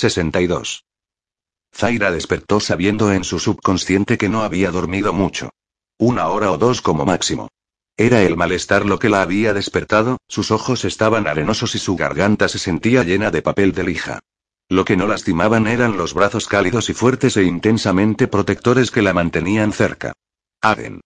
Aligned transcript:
62. 0.00 0.86
Zaira 1.74 2.10
despertó 2.10 2.58
sabiendo 2.58 3.12
en 3.12 3.22
su 3.22 3.38
subconsciente 3.38 4.16
que 4.16 4.30
no 4.30 4.42
había 4.42 4.70
dormido 4.70 5.12
mucho. 5.12 5.50
Una 5.98 6.28
hora 6.28 6.50
o 6.50 6.56
dos 6.56 6.80
como 6.80 7.04
máximo. 7.04 7.48
Era 7.98 8.22
el 8.22 8.34
malestar 8.34 8.86
lo 8.86 8.98
que 8.98 9.10
la 9.10 9.20
había 9.20 9.52
despertado, 9.52 10.16
sus 10.26 10.50
ojos 10.50 10.86
estaban 10.86 11.26
arenosos 11.26 11.74
y 11.74 11.78
su 11.78 11.96
garganta 11.96 12.48
se 12.48 12.58
sentía 12.58 13.04
llena 13.04 13.30
de 13.30 13.42
papel 13.42 13.72
de 13.72 13.84
lija. 13.84 14.20
Lo 14.70 14.86
que 14.86 14.96
no 14.96 15.06
lastimaban 15.06 15.66
eran 15.66 15.98
los 15.98 16.14
brazos 16.14 16.46
cálidos 16.46 16.88
y 16.88 16.94
fuertes 16.94 17.36
e 17.36 17.42
intensamente 17.42 18.26
protectores 18.26 18.90
que 18.90 19.02
la 19.02 19.12
mantenían 19.12 19.72
cerca. 19.72 20.14
Aden. 20.62 21.02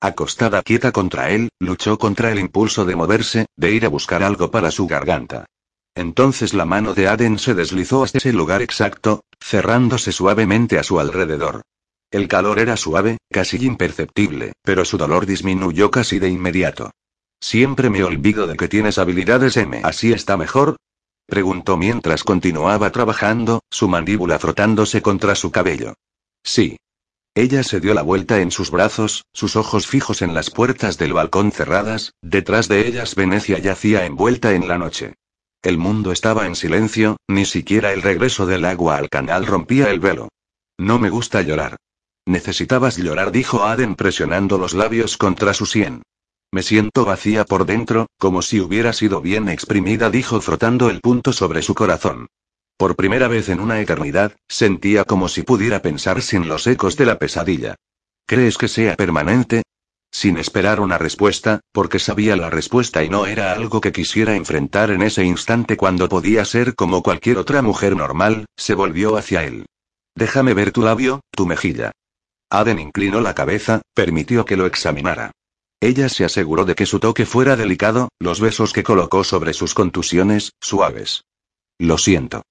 Acostada 0.00 0.62
quieta 0.62 0.90
contra 0.90 1.30
él, 1.30 1.50
luchó 1.60 1.96
contra 1.96 2.32
el 2.32 2.40
impulso 2.40 2.84
de 2.84 2.96
moverse, 2.96 3.46
de 3.56 3.70
ir 3.70 3.86
a 3.86 3.88
buscar 3.88 4.24
algo 4.24 4.50
para 4.50 4.72
su 4.72 4.88
garganta. 4.88 5.46
Entonces 5.94 6.54
la 6.54 6.64
mano 6.64 6.94
de 6.94 7.08
Aden 7.08 7.38
se 7.38 7.54
deslizó 7.54 8.02
hasta 8.02 8.18
ese 8.18 8.32
lugar 8.32 8.62
exacto, 8.62 9.24
cerrándose 9.40 10.12
suavemente 10.12 10.78
a 10.78 10.82
su 10.82 10.98
alrededor. 10.98 11.62
El 12.10 12.28
calor 12.28 12.58
era 12.58 12.76
suave, 12.76 13.18
casi 13.30 13.56
imperceptible, 13.64 14.52
pero 14.62 14.84
su 14.84 14.98
dolor 14.98 15.26
disminuyó 15.26 15.90
casi 15.90 16.18
de 16.18 16.28
inmediato. 16.28 16.90
Siempre 17.40 17.90
me 17.90 18.04
olvido 18.04 18.46
de 18.46 18.56
que 18.56 18.68
tienes 18.68 18.98
habilidades 18.98 19.56
M. 19.56 19.80
¿Así 19.82 20.12
está 20.12 20.36
mejor? 20.36 20.76
Preguntó 21.26 21.76
mientras 21.76 22.24
continuaba 22.24 22.90
trabajando, 22.90 23.62
su 23.70 23.88
mandíbula 23.88 24.38
frotándose 24.38 25.02
contra 25.02 25.34
su 25.34 25.50
cabello. 25.50 25.94
Sí. 26.44 26.76
Ella 27.34 27.62
se 27.62 27.80
dio 27.80 27.94
la 27.94 28.02
vuelta 28.02 28.40
en 28.40 28.50
sus 28.50 28.70
brazos, 28.70 29.24
sus 29.32 29.56
ojos 29.56 29.86
fijos 29.86 30.20
en 30.20 30.34
las 30.34 30.50
puertas 30.50 30.98
del 30.98 31.14
balcón 31.14 31.50
cerradas, 31.50 32.12
detrás 32.20 32.68
de 32.68 32.86
ellas 32.86 33.14
Venecia 33.14 33.58
yacía 33.58 34.04
envuelta 34.04 34.52
en 34.52 34.68
la 34.68 34.76
noche. 34.76 35.14
El 35.62 35.78
mundo 35.78 36.10
estaba 36.10 36.46
en 36.46 36.56
silencio, 36.56 37.18
ni 37.28 37.44
siquiera 37.44 37.92
el 37.92 38.02
regreso 38.02 38.46
del 38.46 38.64
agua 38.64 38.96
al 38.96 39.08
canal 39.08 39.46
rompía 39.46 39.90
el 39.90 40.00
velo. 40.00 40.28
No 40.76 40.98
me 40.98 41.08
gusta 41.08 41.40
llorar. 41.42 41.76
Necesitabas 42.26 42.96
llorar, 42.96 43.30
dijo 43.30 43.62
Aden 43.62 43.94
presionando 43.94 44.58
los 44.58 44.74
labios 44.74 45.16
contra 45.16 45.54
su 45.54 45.66
sien. 45.66 46.02
Me 46.52 46.64
siento 46.64 47.04
vacía 47.04 47.44
por 47.44 47.64
dentro, 47.64 48.08
como 48.18 48.42
si 48.42 48.60
hubiera 48.60 48.92
sido 48.92 49.20
bien 49.20 49.48
exprimida, 49.48 50.10
dijo 50.10 50.40
frotando 50.40 50.90
el 50.90 51.00
punto 51.00 51.32
sobre 51.32 51.62
su 51.62 51.76
corazón. 51.76 52.26
Por 52.76 52.96
primera 52.96 53.28
vez 53.28 53.48
en 53.48 53.60
una 53.60 53.80
eternidad, 53.80 54.36
sentía 54.48 55.04
como 55.04 55.28
si 55.28 55.42
pudiera 55.42 55.80
pensar 55.80 56.22
sin 56.22 56.48
los 56.48 56.66
ecos 56.66 56.96
de 56.96 57.06
la 57.06 57.20
pesadilla. 57.20 57.76
¿Crees 58.26 58.58
que 58.58 58.66
sea 58.66 58.96
permanente? 58.96 59.61
Sin 60.12 60.36
esperar 60.36 60.78
una 60.78 60.98
respuesta, 60.98 61.60
porque 61.72 61.98
sabía 61.98 62.36
la 62.36 62.50
respuesta 62.50 63.02
y 63.02 63.08
no 63.08 63.26
era 63.26 63.52
algo 63.52 63.80
que 63.80 63.92
quisiera 63.92 64.36
enfrentar 64.36 64.90
en 64.90 65.00
ese 65.02 65.24
instante 65.24 65.78
cuando 65.78 66.08
podía 66.08 66.44
ser 66.44 66.74
como 66.74 67.02
cualquier 67.02 67.38
otra 67.38 67.62
mujer 67.62 67.96
normal, 67.96 68.44
se 68.56 68.74
volvió 68.74 69.16
hacia 69.16 69.42
él. 69.44 69.64
Déjame 70.14 70.52
ver 70.52 70.70
tu 70.70 70.82
labio, 70.82 71.22
tu 71.30 71.46
mejilla. 71.46 71.92
Aden 72.50 72.78
inclinó 72.78 73.22
la 73.22 73.34
cabeza, 73.34 73.80
permitió 73.94 74.44
que 74.44 74.58
lo 74.58 74.66
examinara. 74.66 75.32
Ella 75.80 76.10
se 76.10 76.24
aseguró 76.26 76.66
de 76.66 76.74
que 76.74 76.86
su 76.86 77.00
toque 77.00 77.24
fuera 77.24 77.56
delicado, 77.56 78.10
los 78.20 78.40
besos 78.40 78.74
que 78.74 78.84
colocó 78.84 79.24
sobre 79.24 79.54
sus 79.54 79.72
contusiones, 79.72 80.52
suaves. 80.60 81.24
Lo 81.78 81.96
siento. 81.96 82.42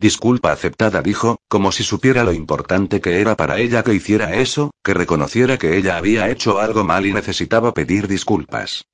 Disculpa 0.00 0.50
aceptada, 0.50 1.02
dijo, 1.02 1.40
como 1.46 1.72
si 1.72 1.82
supiera 1.84 2.24
lo 2.24 2.32
importante 2.32 3.02
que 3.02 3.20
era 3.20 3.36
para 3.36 3.58
ella 3.58 3.82
que 3.82 3.92
hiciera 3.92 4.34
eso, 4.34 4.70
que 4.82 4.94
reconociera 4.94 5.58
que 5.58 5.76
ella 5.76 5.98
había 5.98 6.30
hecho 6.30 6.58
algo 6.58 6.84
mal 6.84 7.04
y 7.04 7.12
necesitaba 7.12 7.74
pedir 7.74 8.08
disculpas. 8.08 8.86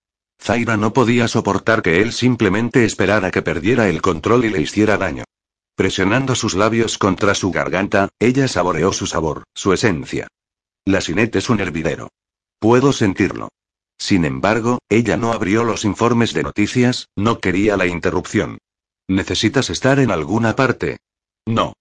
Zaira 0.43 0.77
no 0.77 0.93
podía 0.93 1.29
soportar 1.29 1.83
que 1.83 2.03
él 2.03 2.13
simplemente 2.13 2.85
esperara 2.85 3.31
que 3.31 3.41
perdiera 3.41 3.89
el 3.89 4.03
control 4.03 4.47
y 4.47 4.51
le 4.51 4.61
hiciera 4.61 4.98
daño. 4.98 5.23
Presionando 5.77 6.35
sus 6.35 6.55
labios 6.55 6.98
contra 6.98 7.37
su 7.37 7.53
garganta, 7.53 8.09
ella 8.19 8.48
saboreó 8.48 8.93
su 8.93 9.07
sabor, 9.07 9.45
su 9.55 9.73
esencia. 9.73 10.27
La 10.85 11.01
Sinet 11.01 11.37
es 11.37 11.48
un 11.48 11.61
hervidero. 11.61 12.09
Puedo 12.59 12.93
sentirlo. 12.93 13.51
Sin 13.97 14.25
embargo, 14.25 14.80
ella 14.89 15.17
no 15.17 15.33
abrió 15.33 15.63
los 15.63 15.85
informes 15.85 16.35
de 16.35 16.42
noticias, 16.42 17.07
no 17.14 17.39
quería 17.39 17.77
la 17.77 17.86
interrupción. 17.86 18.59
¿Necesitas 19.08 19.70
estar 19.70 19.98
en 20.00 20.11
alguna 20.11 20.56
parte? 20.56 20.98
No. 21.46 21.74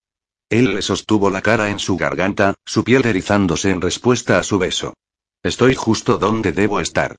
Él 0.50 0.76
le 0.76 0.82
sostuvo 0.82 1.32
la 1.32 1.42
cara 1.42 1.70
en 1.70 1.80
su 1.80 1.98
garganta, 1.98 2.54
su 2.66 2.84
piel 2.84 3.06
erizándose 3.06 3.72
en 3.72 3.82
respuesta 3.82 4.38
a 4.38 4.44
su 4.44 4.60
beso. 4.60 4.94
Estoy 5.42 5.74
justo 5.74 6.18
donde 6.18 6.52
debo 6.52 6.80
estar. 6.80 7.16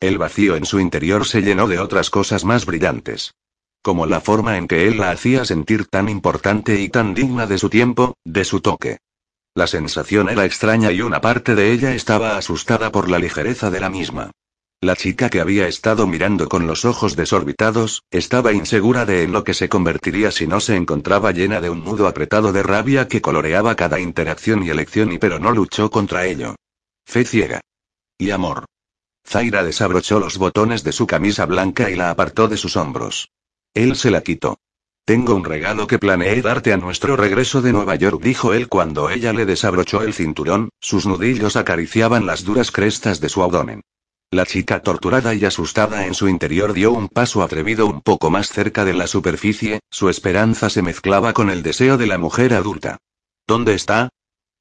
El 0.00 0.16
vacío 0.16 0.56
en 0.56 0.64
su 0.64 0.80
interior 0.80 1.26
se 1.26 1.42
llenó 1.42 1.68
de 1.68 1.78
otras 1.78 2.08
cosas 2.08 2.44
más 2.44 2.64
brillantes. 2.64 3.34
Como 3.82 4.06
la 4.06 4.20
forma 4.20 4.56
en 4.56 4.66
que 4.66 4.88
él 4.88 4.98
la 4.98 5.10
hacía 5.10 5.44
sentir 5.44 5.86
tan 5.86 6.08
importante 6.08 6.80
y 6.80 6.88
tan 6.88 7.12
digna 7.12 7.46
de 7.46 7.58
su 7.58 7.68
tiempo, 7.68 8.14
de 8.24 8.44
su 8.44 8.60
toque. 8.60 8.98
La 9.54 9.66
sensación 9.66 10.30
era 10.30 10.46
extraña 10.46 10.90
y 10.92 11.02
una 11.02 11.20
parte 11.20 11.54
de 11.54 11.72
ella 11.72 11.94
estaba 11.94 12.38
asustada 12.38 12.90
por 12.90 13.10
la 13.10 13.18
ligereza 13.18 13.70
de 13.70 13.80
la 13.80 13.90
misma. 13.90 14.30
La 14.82 14.96
chica 14.96 15.28
que 15.28 15.42
había 15.42 15.68
estado 15.68 16.06
mirando 16.06 16.48
con 16.48 16.66
los 16.66 16.86
ojos 16.86 17.14
desorbitados, 17.14 18.02
estaba 18.10 18.54
insegura 18.54 19.04
de 19.04 19.24
en 19.24 19.32
lo 19.32 19.44
que 19.44 19.52
se 19.52 19.68
convertiría 19.68 20.30
si 20.30 20.46
no 20.46 20.58
se 20.58 20.74
encontraba 20.74 21.32
llena 21.32 21.60
de 21.60 21.68
un 21.68 21.84
nudo 21.84 22.08
apretado 22.08 22.50
de 22.50 22.62
rabia 22.62 23.06
que 23.06 23.20
coloreaba 23.20 23.74
cada 23.74 24.00
interacción 24.00 24.62
y 24.62 24.70
elección 24.70 25.12
y 25.12 25.18
pero 25.18 25.38
no 25.38 25.50
luchó 25.50 25.90
contra 25.90 26.24
ello. 26.24 26.56
Fe 27.04 27.26
ciega. 27.26 27.60
Y 28.16 28.30
amor. 28.30 28.64
Zaira 29.22 29.64
desabrochó 29.64 30.18
los 30.18 30.38
botones 30.38 30.82
de 30.82 30.92
su 30.92 31.06
camisa 31.06 31.44
blanca 31.44 31.90
y 31.90 31.96
la 31.96 32.08
apartó 32.08 32.48
de 32.48 32.56
sus 32.56 32.78
hombros. 32.78 33.28
Él 33.74 33.96
se 33.96 34.10
la 34.10 34.22
quitó. 34.22 34.60
Tengo 35.04 35.34
un 35.34 35.44
regalo 35.44 35.86
que 35.86 35.98
planeé 35.98 36.40
darte 36.40 36.72
a 36.72 36.78
nuestro 36.78 37.16
regreso 37.16 37.60
de 37.60 37.72
Nueva 37.72 37.96
York, 37.96 38.22
dijo 38.22 38.54
él 38.54 38.68
cuando 38.68 39.10
ella 39.10 39.34
le 39.34 39.44
desabrochó 39.44 40.00
el 40.00 40.14
cinturón, 40.14 40.70
sus 40.80 41.04
nudillos 41.04 41.56
acariciaban 41.56 42.24
las 42.24 42.44
duras 42.44 42.70
crestas 42.70 43.20
de 43.20 43.28
su 43.28 43.42
abdomen. 43.42 43.82
La 44.32 44.46
chica 44.46 44.80
torturada 44.80 45.34
y 45.34 45.44
asustada 45.44 46.06
en 46.06 46.14
su 46.14 46.28
interior 46.28 46.72
dio 46.72 46.92
un 46.92 47.08
paso 47.08 47.42
atrevido 47.42 47.86
un 47.86 48.00
poco 48.00 48.30
más 48.30 48.48
cerca 48.48 48.84
de 48.84 48.94
la 48.94 49.08
superficie, 49.08 49.80
su 49.90 50.08
esperanza 50.08 50.70
se 50.70 50.82
mezclaba 50.82 51.32
con 51.32 51.50
el 51.50 51.64
deseo 51.64 51.98
de 51.98 52.06
la 52.06 52.16
mujer 52.16 52.54
adulta. 52.54 52.98
¿Dónde 53.48 53.74
está? 53.74 54.10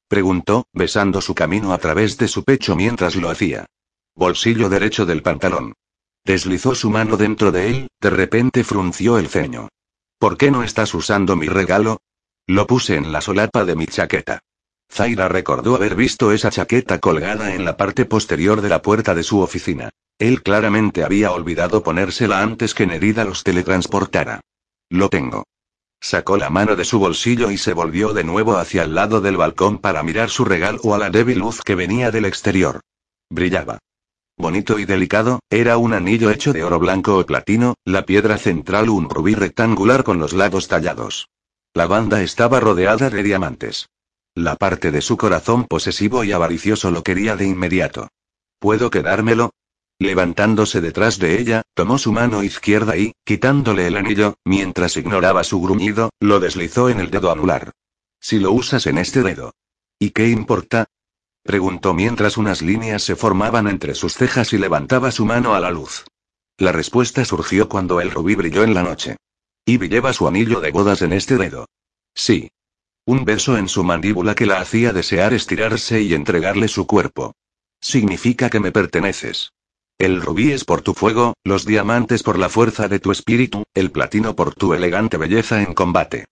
preguntó, 0.08 0.66
besando 0.74 1.22
su 1.22 1.36
camino 1.36 1.72
a 1.72 1.78
través 1.78 2.18
de 2.18 2.28
su 2.28 2.44
pecho 2.44 2.76
mientras 2.76 3.16
lo 3.16 3.30
hacía. 3.30 3.68
Bolsillo 4.16 4.70
derecho 4.70 5.06
del 5.06 5.22
pantalón. 5.22 5.74
Deslizó 6.26 6.74
su 6.74 6.90
mano 6.90 7.16
dentro 7.16 7.52
de 7.52 7.70
él, 7.70 7.88
de 8.02 8.10
repente 8.10 8.64
frunció 8.64 9.20
el 9.20 9.28
ceño. 9.28 9.70
¿Por 10.18 10.36
qué 10.38 10.50
no 10.50 10.64
estás 10.64 10.96
usando 10.96 11.36
mi 11.36 11.48
regalo? 11.48 12.00
Lo 12.48 12.66
puse 12.66 12.96
en 12.96 13.12
la 13.12 13.22
solapa 13.22 13.66
de 13.66 13.76
mi 13.76 13.86
chaqueta. 13.86 14.42
Zaira 14.92 15.28
recordó 15.30 15.76
haber 15.76 15.96
visto 15.96 16.32
esa 16.32 16.50
chaqueta 16.50 17.00
colgada 17.00 17.54
en 17.54 17.64
la 17.66 17.78
parte 17.78 18.06
posterior 18.06 18.62
de 18.62 18.70
la 18.70 18.82
puerta 18.82 19.16
de 19.16 19.24
su 19.24 19.40
oficina. 19.40 19.90
Él 20.18 20.42
claramente 20.42 21.04
había 21.04 21.32
olvidado 21.32 21.84
ponérsela 21.84 22.42
antes 22.42 22.74
que 22.74 22.88
Nerida 22.88 23.24
los 23.24 23.44
teletransportara. 23.44 24.42
Lo 24.90 25.10
tengo. 25.10 25.46
Sacó 26.02 26.38
la 26.38 26.50
mano 26.50 26.76
de 26.76 26.86
su 26.86 27.00
bolsillo 27.00 27.52
y 27.52 27.58
se 27.58 27.74
volvió 27.74 28.14
de 28.14 28.24
nuevo 28.24 28.58
hacia 28.58 28.84
el 28.84 28.96
lado 28.96 29.22
del 29.22 29.38
balcón 29.38 29.78
para 29.78 30.04
mirar 30.04 30.30
su 30.30 30.46
regalo 30.46 30.94
a 30.94 30.98
la 30.98 31.10
débil 31.10 31.40
luz 31.40 31.62
que 31.62 31.76
venía 31.76 32.12
del 32.12 32.26
exterior. 32.26 32.82
Brillaba 33.30 33.80
bonito 34.40 34.80
y 34.80 34.86
delicado, 34.86 35.42
era 35.50 35.78
un 35.78 35.94
anillo 35.94 36.32
hecho 36.32 36.54
de 36.54 36.64
oro 36.64 36.80
blanco 36.80 37.18
o 37.18 37.26
platino, 37.26 37.76
la 37.84 38.06
piedra 38.06 38.38
central 38.38 38.90
un 38.90 39.10
rubí 39.10 39.36
rectangular 39.36 40.04
con 40.06 40.18
los 40.18 40.32
lados 40.32 40.70
tallados. 40.70 41.28
La 41.74 41.88
banda 41.88 42.24
estaba 42.24 42.62
rodeada 42.62 43.10
de 43.10 43.22
diamantes. 43.22 43.90
La 44.40 44.56
parte 44.56 44.92
de 44.92 45.02
su 45.02 45.18
corazón 45.18 45.66
posesivo 45.66 46.24
y 46.24 46.32
avaricioso 46.32 46.92
lo 46.92 47.04
quería 47.04 47.36
de 47.36 47.46
inmediato. 47.46 48.08
¿Puedo 48.58 48.90
quedármelo? 48.90 49.52
Levantándose 50.00 50.80
detrás 50.80 51.20
de 51.20 51.42
ella, 51.42 51.64
tomó 51.74 51.98
su 51.98 52.14
mano 52.14 52.42
izquierda 52.42 52.96
y, 52.96 53.12
quitándole 53.26 53.86
el 53.86 53.98
anillo, 53.98 54.36
mientras 54.46 54.96
ignoraba 54.96 55.44
su 55.44 55.60
gruñido, 55.60 56.12
lo 56.22 56.40
deslizó 56.40 56.88
en 56.88 57.02
el 57.02 57.12
dedo 57.12 57.34
anular. 57.34 57.74
Si 58.22 58.40
lo 58.40 58.54
usas 58.54 58.88
en 58.88 58.98
este 58.98 59.24
dedo. 59.24 59.52
¿Y 60.00 60.12
qué 60.12 60.30
importa? 60.30 60.86
Preguntó 61.44 61.94
mientras 61.94 62.38
unas 62.38 62.62
líneas 62.62 63.04
se 63.04 63.18
formaban 63.18 63.68
entre 63.68 63.94
sus 63.94 64.14
cejas 64.14 64.54
y 64.54 64.58
levantaba 64.58 65.12
su 65.12 65.26
mano 65.26 65.54
a 65.54 65.60
la 65.60 65.70
luz. 65.70 66.06
La 66.58 66.72
respuesta 66.72 67.26
surgió 67.26 67.68
cuando 67.68 68.00
el 68.00 68.10
rubí 68.10 68.36
brilló 68.36 68.64
en 68.64 68.74
la 68.74 68.84
noche. 68.84 69.18
Ivy 69.66 69.90
lleva 69.90 70.14
su 70.14 70.30
anillo 70.30 70.62
de 70.62 70.72
bodas 70.72 71.02
en 71.02 71.12
este 71.12 71.36
dedo. 71.36 71.66
Sí. 72.16 72.50
Un 73.10 73.26
beso 73.26 73.58
en 73.58 73.68
su 73.68 73.84
mandíbula 73.84 74.36
que 74.36 74.46
la 74.46 74.62
hacía 74.62 74.94
desear 74.94 75.34
estirarse 75.34 76.00
y 76.00 76.14
entregarle 76.14 76.68
su 76.68 76.86
cuerpo. 76.86 77.34
Significa 77.82 78.52
que 78.52 78.60
me 78.60 78.72
perteneces. 78.72 79.52
El 79.98 80.22
rubí 80.22 80.52
es 80.52 80.64
por 80.64 80.84
tu 80.84 80.94
fuego, 80.94 81.34
los 81.44 81.66
diamantes 81.66 82.22
por 82.22 82.38
la 82.38 82.50
fuerza 82.50 82.88
de 82.88 83.00
tu 83.00 83.12
espíritu, 83.12 83.64
el 83.74 83.90
platino 83.90 84.36
por 84.36 84.54
tu 84.54 84.76
elegante 84.76 85.18
belleza 85.18 85.64
en 85.64 85.74
combate. 85.74 86.26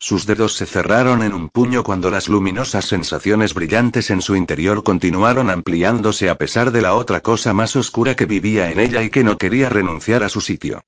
Sus 0.00 0.26
dedos 0.26 0.56
se 0.56 0.66
cerraron 0.66 1.22
en 1.22 1.34
un 1.34 1.50
puño 1.50 1.84
cuando 1.84 2.10
las 2.10 2.28
luminosas 2.28 2.86
sensaciones 2.86 3.54
brillantes 3.54 4.10
en 4.10 4.20
su 4.20 4.34
interior 4.34 4.82
continuaron 4.82 5.50
ampliándose 5.50 6.30
a 6.30 6.34
pesar 6.34 6.72
de 6.72 6.82
la 6.82 6.96
otra 6.96 7.20
cosa 7.20 7.54
más 7.54 7.76
oscura 7.76 8.16
que 8.16 8.26
vivía 8.26 8.72
en 8.72 8.80
ella 8.80 9.04
y 9.04 9.10
que 9.10 9.22
no 9.22 9.38
quería 9.38 9.68
renunciar 9.68 10.24
a 10.24 10.28
su 10.28 10.40
sitio. 10.40 10.82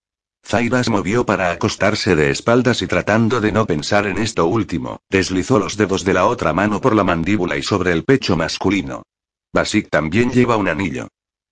Zaira 0.48 0.84
se 0.84 0.90
movió 0.90 1.26
para 1.26 1.50
acostarse 1.50 2.14
de 2.14 2.30
espaldas 2.30 2.80
y 2.80 2.86
tratando 2.86 3.40
de 3.40 3.50
no 3.50 3.66
pensar 3.66 4.06
en 4.06 4.18
esto 4.18 4.46
último, 4.46 5.00
deslizó 5.10 5.58
los 5.58 5.76
dedos 5.76 6.04
de 6.04 6.14
la 6.14 6.26
otra 6.26 6.52
mano 6.52 6.80
por 6.80 6.94
la 6.94 7.02
mandíbula 7.02 7.56
y 7.56 7.64
sobre 7.64 7.90
el 7.90 8.04
pecho 8.04 8.36
masculino. 8.36 9.02
Basik 9.52 9.90
también 9.90 10.30
lleva 10.30 10.56
un 10.56 10.68
anillo. 10.68 11.08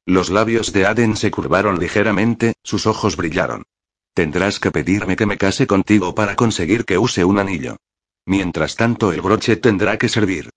Los 0.07 0.31
labios 0.31 0.73
de 0.73 0.87
Aden 0.87 1.17
se 1.17 1.33
curvaron 1.33 1.81
ligeramente, 1.81 2.53
sus 2.63 2.87
ojos 2.87 3.17
brillaron. 3.17 3.65
Tendrás 4.15 4.61
que 4.61 4.71
pedirme 4.71 5.17
que 5.17 5.27
me 5.27 5.39
case 5.39 5.67
contigo 5.67 6.15
para 6.15 6.37
conseguir 6.37 6.85
que 6.85 6.97
use 6.97 7.25
un 7.25 7.41
anillo. 7.41 7.79
Mientras 8.27 8.77
tanto 8.77 9.13
el 9.13 9.23
broche 9.23 9.57
tendrá 9.57 9.99
que 9.99 10.09
servir. 10.09 10.51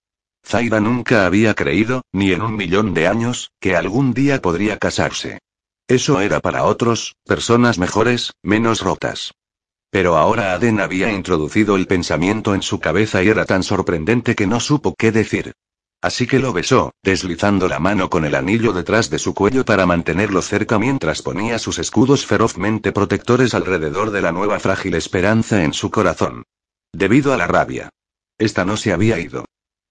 Zaira 0.45 0.79
nunca 0.79 1.25
había 1.25 1.55
creído, 1.55 2.03
ni 2.13 2.33
en 2.33 2.43
un 2.43 2.55
millón 2.55 2.93
de 2.93 3.07
años, 3.07 3.49
que 3.59 3.75
algún 3.75 4.13
día 4.13 4.43
podría 4.43 4.77
casarse. 4.77 5.39
Eso 5.87 6.19
era 6.19 6.41
para 6.41 6.65
otros, 6.65 7.15
personas 7.25 7.77
mejores, 7.77 8.33
menos 8.43 8.81
rotas. 8.81 9.33
Pero 9.89 10.17
ahora 10.17 10.53
Aden 10.53 10.81
había 10.81 11.13
introducido 11.13 11.77
el 11.77 11.87
pensamiento 11.87 12.53
en 12.53 12.61
su 12.61 12.79
cabeza 12.79 13.23
y 13.23 13.29
era 13.29 13.45
tan 13.45 13.63
sorprendente 13.63 14.35
que 14.35 14.47
no 14.47 14.59
supo 14.59 14.95
qué 14.97 15.13
decir. 15.13 15.53
Así 16.01 16.27
que 16.27 16.39
lo 16.39 16.53
besó, 16.53 16.91
deslizando 17.03 17.67
la 17.67 17.79
mano 17.79 18.09
con 18.09 18.25
el 18.25 18.35
anillo 18.35 18.73
detrás 18.73 19.09
de 19.09 19.17
su 19.17 19.33
cuello 19.33 19.65
para 19.65 19.85
mantenerlo 19.85 20.41
cerca 20.41 20.77
mientras 20.77 21.21
ponía 21.21 21.57
sus 21.57 21.79
escudos 21.79 22.25
ferozmente 22.25 22.91
protectores 22.91 23.53
alrededor 23.53 24.11
de 24.11 24.21
la 24.21 24.31
nueva 24.31 24.59
frágil 24.59 24.93
esperanza 24.93 25.63
en 25.63 25.73
su 25.73 25.89
corazón. 25.89 26.43
Debido 26.93 27.33
a 27.33 27.37
la 27.37 27.47
rabia. 27.47 27.89
Esta 28.37 28.65
no 28.65 28.77
se 28.77 28.91
había 28.93 29.19
ido. 29.19 29.45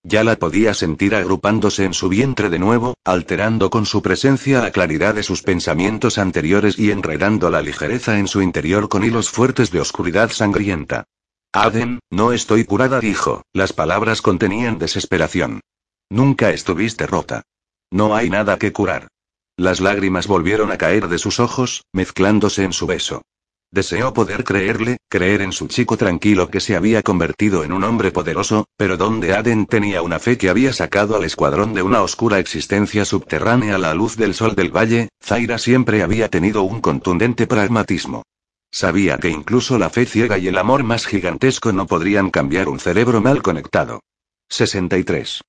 Ya 0.08 0.22
la 0.22 0.36
podía 0.36 0.72
sentir 0.72 1.16
agrupándose 1.16 1.84
en 1.84 1.92
su 1.92 2.08
vientre 2.08 2.48
de 2.48 2.60
nuevo, 2.60 2.94
alterando 3.04 3.70
con 3.70 3.86
su 3.86 4.02
presencia 4.02 4.62
la 4.62 4.70
claridad 4.70 5.16
de 5.16 5.24
sus 5.24 5.42
pensamientos 5.42 6.16
anteriores 6.18 6.78
y 6.78 6.92
enredando 6.92 7.50
la 7.50 7.60
ligereza 7.60 8.16
en 8.20 8.28
su 8.28 8.40
interior 8.40 8.88
con 8.88 9.02
hilos 9.02 9.30
fuertes 9.30 9.72
de 9.72 9.80
oscuridad 9.80 10.30
sangrienta. 10.30 11.06
Aden, 11.52 11.98
no 12.08 12.30
estoy 12.30 12.64
curada, 12.64 13.00
dijo, 13.00 13.42
las 13.52 13.72
palabras 13.72 14.22
contenían 14.22 14.78
desesperación. 14.78 15.60
Nunca 16.08 16.50
estuviste 16.50 17.08
rota. 17.08 17.42
No 17.90 18.14
hay 18.14 18.30
nada 18.30 18.58
que 18.58 18.72
curar. 18.72 19.08
Las 19.56 19.80
lágrimas 19.80 20.28
volvieron 20.28 20.70
a 20.70 20.78
caer 20.78 21.08
de 21.08 21.18
sus 21.18 21.40
ojos, 21.40 21.84
mezclándose 21.92 22.62
en 22.62 22.72
su 22.72 22.86
beso. 22.86 23.22
Deseó 23.70 24.14
poder 24.14 24.44
creerle, 24.44 24.98
creer 25.08 25.42
en 25.42 25.52
su 25.52 25.66
chico 25.66 25.96
tranquilo 25.96 26.48
que 26.48 26.60
se 26.60 26.76
había 26.76 27.02
convertido 27.02 27.64
en 27.64 27.72
un 27.72 27.84
hombre 27.84 28.12
poderoso, 28.12 28.66
pero 28.76 28.96
donde 28.96 29.34
Aden 29.34 29.66
tenía 29.66 30.02
una 30.02 30.18
fe 30.18 30.38
que 30.38 30.48
había 30.48 30.72
sacado 30.72 31.16
al 31.16 31.24
escuadrón 31.24 31.74
de 31.74 31.82
una 31.82 32.02
oscura 32.02 32.38
existencia 32.38 33.04
subterránea 33.04 33.74
a 33.74 33.78
la 33.78 33.94
luz 33.94 34.16
del 34.16 34.34
sol 34.34 34.54
del 34.54 34.74
valle, 34.74 35.08
Zaira 35.22 35.58
siempre 35.58 36.02
había 36.02 36.28
tenido 36.28 36.62
un 36.62 36.80
contundente 36.80 37.46
pragmatismo. 37.46 38.22
Sabía 38.70 39.18
que 39.18 39.30
incluso 39.30 39.78
la 39.78 39.90
fe 39.90 40.06
ciega 40.06 40.38
y 40.38 40.48
el 40.48 40.58
amor 40.58 40.84
más 40.84 41.06
gigantesco 41.06 41.72
no 41.72 41.86
podrían 41.86 42.30
cambiar 42.30 42.68
un 42.68 42.78
cerebro 42.78 43.20
mal 43.20 43.42
conectado. 43.42 44.00
63. 44.48 45.42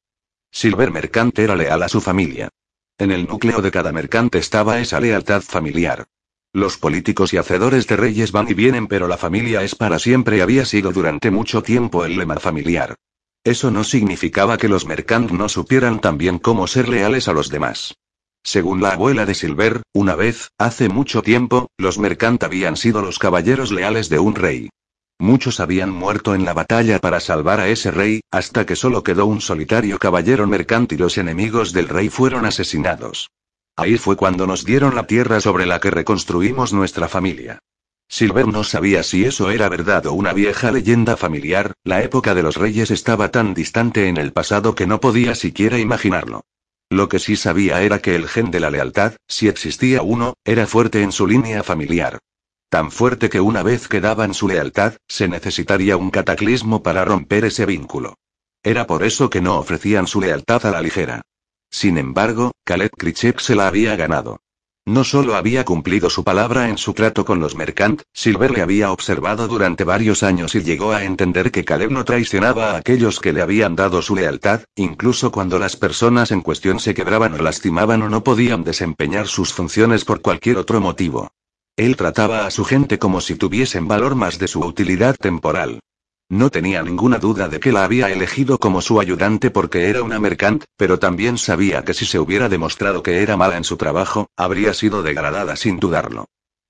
Silver 0.52 0.92
Mercante 0.92 1.44
era 1.44 1.56
leal 1.56 1.84
a 1.84 1.90
su 1.90 2.02
familia. 2.02 2.50
En 2.98 3.12
el 3.12 3.28
núcleo 3.28 3.62
de 3.62 3.70
cada 3.70 3.92
mercante 3.92 4.40
estaba 4.40 4.80
esa 4.80 5.00
lealtad 5.00 5.42
familiar. 5.42 6.08
Los 6.58 6.80
políticos 6.80 7.36
y 7.36 7.38
hacedores 7.38 7.86
de 7.86 7.98
reyes 7.98 8.32
van 8.32 8.50
y 8.50 8.56
vienen, 8.56 8.88
pero 8.88 9.08
la 9.08 9.18
familia 9.18 9.62
es 9.62 9.76
para 9.76 10.00
siempre 10.00 10.38
y 10.38 10.40
había 10.40 10.66
sido 10.66 10.92
durante 10.92 11.30
mucho 11.30 11.62
tiempo 11.62 12.04
el 12.04 12.18
lema 12.18 12.38
familiar. 12.38 12.96
Eso 13.44 13.70
no 13.70 13.84
significaba 13.84 14.58
que 14.58 14.68
los 14.68 14.88
Mercant 14.88 15.30
no 15.30 15.50
supieran 15.50 16.02
también 16.02 16.40
cómo 16.40 16.66
ser 16.66 16.90
leales 16.90 17.28
a 17.28 17.34
los 17.34 17.50
demás. 17.50 17.94
Según 18.44 18.82
la 18.82 18.94
abuela 18.94 19.28
de 19.28 19.36
Silver, 19.36 19.84
una 19.94 20.16
vez, 20.16 20.50
hace 20.58 20.90
mucho 20.90 21.22
tiempo, 21.22 21.70
los 21.78 22.00
Mercant 22.00 22.42
habían 22.42 22.76
sido 22.76 23.04
los 23.04 23.20
caballeros 23.20 23.72
leales 23.72 24.10
de 24.10 24.18
un 24.18 24.34
rey. 24.34 24.70
Muchos 25.20 25.60
habían 25.60 25.92
muerto 25.92 26.34
en 26.34 26.44
la 26.44 26.56
batalla 26.56 26.98
para 26.98 27.20
salvar 27.20 27.60
a 27.60 27.68
ese 27.68 27.92
rey, 27.92 28.22
hasta 28.32 28.66
que 28.66 28.76
solo 28.76 29.04
quedó 29.04 29.28
un 29.28 29.42
solitario 29.42 30.00
caballero 30.00 30.48
mercante 30.48 30.96
y 30.96 30.98
los 30.98 31.20
enemigos 31.20 31.72
del 31.72 31.88
rey 31.88 32.10
fueron 32.10 32.48
asesinados. 32.48 33.30
Ahí 33.78 33.98
fue 33.98 34.16
cuando 34.16 34.48
nos 34.48 34.66
dieron 34.66 34.96
la 34.96 35.06
tierra 35.06 35.40
sobre 35.40 35.68
la 35.68 35.80
que 35.80 35.92
reconstruimos 35.92 36.74
nuestra 36.74 37.08
familia. 37.08 37.60
Silver 38.10 38.48
no 38.48 38.64
sabía 38.64 39.04
si 39.04 39.26
eso 39.26 39.52
era 39.52 39.70
verdad 39.70 40.08
o 40.08 40.14
una 40.14 40.34
vieja 40.34 40.72
leyenda 40.72 41.16
familiar, 41.16 41.74
la 41.84 42.02
época 42.02 42.34
de 42.34 42.42
los 42.42 42.56
reyes 42.56 42.90
estaba 42.90 43.30
tan 43.30 43.54
distante 43.54 44.08
en 44.08 44.18
el 44.18 44.34
pasado 44.34 44.74
que 44.74 44.88
no 44.88 45.00
podía 45.00 45.36
siquiera 45.36 45.78
imaginarlo. 45.78 46.42
Lo 46.90 47.08
que 47.08 47.20
sí 47.20 47.36
sabía 47.36 47.82
era 47.84 48.00
que 48.00 48.16
el 48.16 48.28
gen 48.28 48.50
de 48.50 48.62
la 48.62 48.72
lealtad, 48.72 49.14
si 49.28 49.48
existía 49.48 50.02
uno, 50.02 50.34
era 50.44 50.66
fuerte 50.66 51.04
en 51.04 51.12
su 51.12 51.28
línea 51.28 51.62
familiar. 51.62 52.18
Tan 52.70 52.92
fuerte 52.92 53.30
que 53.30 53.42
una 53.42 53.62
vez 53.62 53.88
que 53.88 54.02
daban 54.02 54.34
su 54.34 54.48
lealtad, 54.48 54.94
se 55.08 55.28
necesitaría 55.28 55.98
un 55.98 56.10
cataclismo 56.10 56.82
para 56.82 57.06
romper 57.06 57.46
ese 57.46 57.66
vínculo. 57.66 58.16
Era 58.64 58.88
por 58.88 59.04
eso 59.04 59.30
que 59.30 59.42
no 59.42 59.60
ofrecían 59.60 60.08
su 60.08 60.20
lealtad 60.20 60.66
a 60.66 60.72
la 60.72 60.82
ligera. 60.82 61.22
Sin 61.70 61.98
embargo, 61.98 62.52
Khaled 62.66 62.92
Krichek 62.98 63.40
se 63.40 63.56
la 63.56 63.68
había 63.68 63.96
ganado. 63.96 64.40
No 64.88 65.04
solo 65.04 65.36
había 65.36 65.66
cumplido 65.66 66.10
su 66.10 66.24
palabra 66.24 66.70
en 66.70 66.78
su 66.78 66.94
trato 66.94 67.26
con 67.26 67.42
los 67.42 67.56
Mercant, 67.56 68.04
Silver 68.14 68.52
le 68.52 68.62
había 68.62 68.94
observado 68.94 69.50
durante 69.50 69.84
varios 69.84 70.24
años 70.24 70.56
y 70.56 70.64
llegó 70.64 70.94
a 70.94 71.04
entender 71.04 71.52
que 71.52 71.66
Caleb 71.66 71.92
no 71.92 72.06
traicionaba 72.06 72.72
a 72.72 72.78
aquellos 72.78 73.20
que 73.20 73.34
le 73.34 73.42
habían 73.42 73.76
dado 73.76 74.02
su 74.02 74.16
lealtad, 74.16 74.62
incluso 74.78 75.30
cuando 75.30 75.60
las 75.60 75.76
personas 75.76 76.32
en 76.32 76.40
cuestión 76.40 76.80
se 76.80 76.94
quebraban 76.94 77.34
o 77.34 77.38
lastimaban 77.40 78.02
o 78.02 78.10
no 78.10 78.24
podían 78.24 78.64
desempeñar 78.64 79.28
sus 79.28 79.52
funciones 79.52 80.06
por 80.06 80.22
cualquier 80.22 80.56
otro 80.56 80.80
motivo. 80.80 81.32
Él 81.76 81.98
trataba 81.98 82.46
a 82.46 82.52
su 82.52 82.64
gente 82.64 82.98
como 82.98 83.20
si 83.20 83.36
tuviesen 83.36 83.90
valor 83.90 84.16
más 84.16 84.40
de 84.40 84.48
su 84.48 84.62
utilidad 84.62 85.18
temporal. 85.18 85.82
No 86.30 86.50
tenía 86.50 86.84
ninguna 86.84 87.20
duda 87.20 87.48
de 87.48 87.62
que 87.62 87.72
la 87.72 87.86
había 87.86 88.10
elegido 88.10 88.58
como 88.58 88.82
su 88.82 89.00
ayudante 89.00 89.50
porque 89.50 89.90
era 89.90 90.04
una 90.04 90.20
mercant, 90.20 90.66
pero 90.76 91.00
también 91.00 91.38
sabía 91.38 91.86
que 91.86 91.94
si 91.94 92.06
se 92.06 92.20
hubiera 92.20 92.50
demostrado 92.50 93.02
que 93.02 93.22
era 93.22 93.38
mala 93.38 93.56
en 93.56 93.64
su 93.64 93.78
trabajo, 93.78 94.30
habría 94.36 94.74
sido 94.74 95.04
degradada 95.04 95.56
sin 95.56 95.80
dudarlo. 95.80 96.26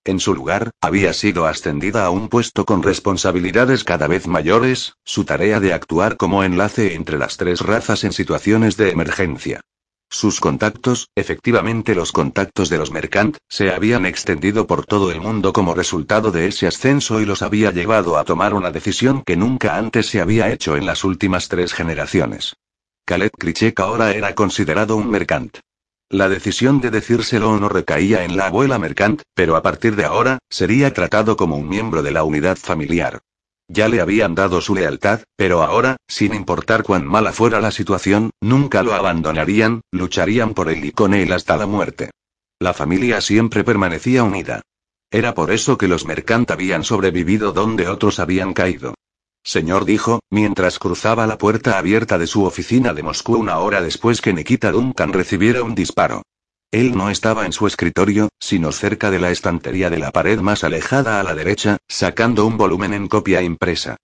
En 0.06 0.19
su 0.19 0.36
lugar, 0.36 0.71
había 0.80 1.12
sido 1.13 1.48
ascendida 1.48 2.06
a 2.06 2.12
un 2.12 2.30
puesto 2.30 2.65
con 2.65 2.83
responsabilidades 2.83 3.83
cada 3.83 4.07
vez 4.07 4.27
mayores, 4.27 4.94
su 5.04 5.25
tarea 5.25 5.59
de 5.59 5.74
actuar 5.74 6.18
como 6.18 6.44
enlace 6.44 6.94
entre 6.94 7.18
las 7.18 7.38
tres 7.38 7.62
razas 7.62 8.04
en 8.04 8.13
situaciones 8.13 8.77
de 8.77 8.92
emergencia. 8.92 9.62
Sus 10.09 10.39
contactos, 10.39 11.09
efectivamente 11.15 11.94
los 11.94 12.12
contactos 12.13 12.69
de 12.69 12.77
los 12.77 12.92
Mercant, 12.92 13.38
se 13.50 13.71
habían 13.71 14.06
extendido 14.06 14.65
por 14.65 14.86
todo 14.86 15.12
el 15.12 15.19
mundo 15.19 15.51
como 15.51 15.74
resultado 15.74 16.31
de 16.31 16.48
ese 16.48 16.65
ascenso 16.65 17.19
y 17.19 17.25
los 17.25 17.42
había 17.42 17.71
llevado 17.71 18.18
a 18.18 18.24
tomar 18.24 18.54
una 18.54 18.71
decisión 18.71 19.21
que 19.25 19.36
nunca 19.36 19.75
antes 19.75 20.07
se 20.07 20.21
había 20.21 20.50
hecho 20.51 20.77
en 20.77 20.86
las 20.86 21.04
últimas 21.04 21.50
tres 21.50 21.74
generaciones. 21.74 22.56
Khaled 23.06 23.31
Krichek 23.37 23.80
ahora 23.80 24.11
era 24.11 24.33
considerado 24.33 24.95
un 24.95 25.09
Mercant. 25.09 25.59
La 26.09 26.30
decisión 26.30 26.80
de 26.80 26.90
decírselo 26.90 27.59
no 27.59 27.68
recaía 27.68 28.23
en 28.23 28.37
la 28.37 28.47
abuela 28.47 28.80
Mercant, 28.80 29.23
pero 29.33 29.57
a 29.57 29.61
partir 29.61 29.97
de 29.97 30.06
ahora, 30.06 30.40
sería 30.49 30.94
tratado 30.94 31.35
como 31.35 31.57
un 31.57 31.68
miembro 31.68 32.02
de 32.02 32.11
la 32.11 32.23
unidad 32.23 32.56
familiar. 32.56 33.19
Ya 33.69 33.90
le 33.90 34.00
habían 34.00 34.33
dado 34.33 34.62
su 34.62 34.76
lealtad, 34.76 35.21
pero 35.36 35.62
ahora, 35.62 35.97
sin 36.07 36.33
importar 36.33 36.83
cuán 36.83 37.06
mala 37.06 37.33
fuera 37.33 37.59
la 37.59 37.71
situación, 37.71 38.31
nunca 38.42 38.81
lo 38.81 38.94
abandonarían, 38.94 39.81
lucharían 39.92 40.54
por 40.54 40.69
él 40.69 40.86
y 40.86 40.92
con 40.92 41.14
él 41.14 41.33
hasta 41.33 41.57
la 41.57 41.66
muerte. 41.66 42.12
La 42.59 42.74
familia 42.74 43.19
siempre 43.19 43.64
permanecía 43.64 44.24
unida. 44.24 44.62
Era 45.12 45.33
por 45.33 45.52
eso 45.52 45.78
que 45.78 45.88
los 45.88 46.06
Mercant 46.06 46.50
habían 46.52 46.83
sobrevivido 46.83 47.52
donde 47.52 47.88
otros 47.88 48.19
habían 48.19 48.54
caído. 48.54 48.94
Señor 49.44 49.86
dijo, 49.86 50.19
mientras 50.30 50.80
cruzaba 50.80 51.28
la 51.28 51.38
puerta 51.38 51.78
abierta 51.78 52.18
de 52.18 52.28
su 52.28 52.44
oficina 52.44 52.94
de 52.94 53.04
Moscú 53.04 53.36
una 53.36 53.59
hora 53.59 53.81
después 53.81 54.21
que 54.21 54.33
Nikita 54.33 54.71
Duncan 54.71 55.14
recibiera 55.14 55.64
un 55.64 55.76
disparo. 55.76 56.24
Él 56.71 56.97
no 56.97 57.09
estaba 57.09 57.45
en 57.45 57.54
su 57.54 57.66
escritorio, 57.66 58.30
sino 58.40 58.71
cerca 58.74 59.09
de 59.09 59.19
la 59.19 59.31
estantería 59.31 59.90
de 59.90 60.00
la 60.00 60.12
pared 60.12 60.40
más 60.40 60.66
alejada 60.66 61.19
a 61.19 61.24
la 61.24 61.33
derecha, 61.33 61.78
sacando 61.88 62.45
un 62.45 62.57
volumen 62.57 62.94
en 62.94 63.07
copia 63.07 63.42
impresa. 63.42 63.95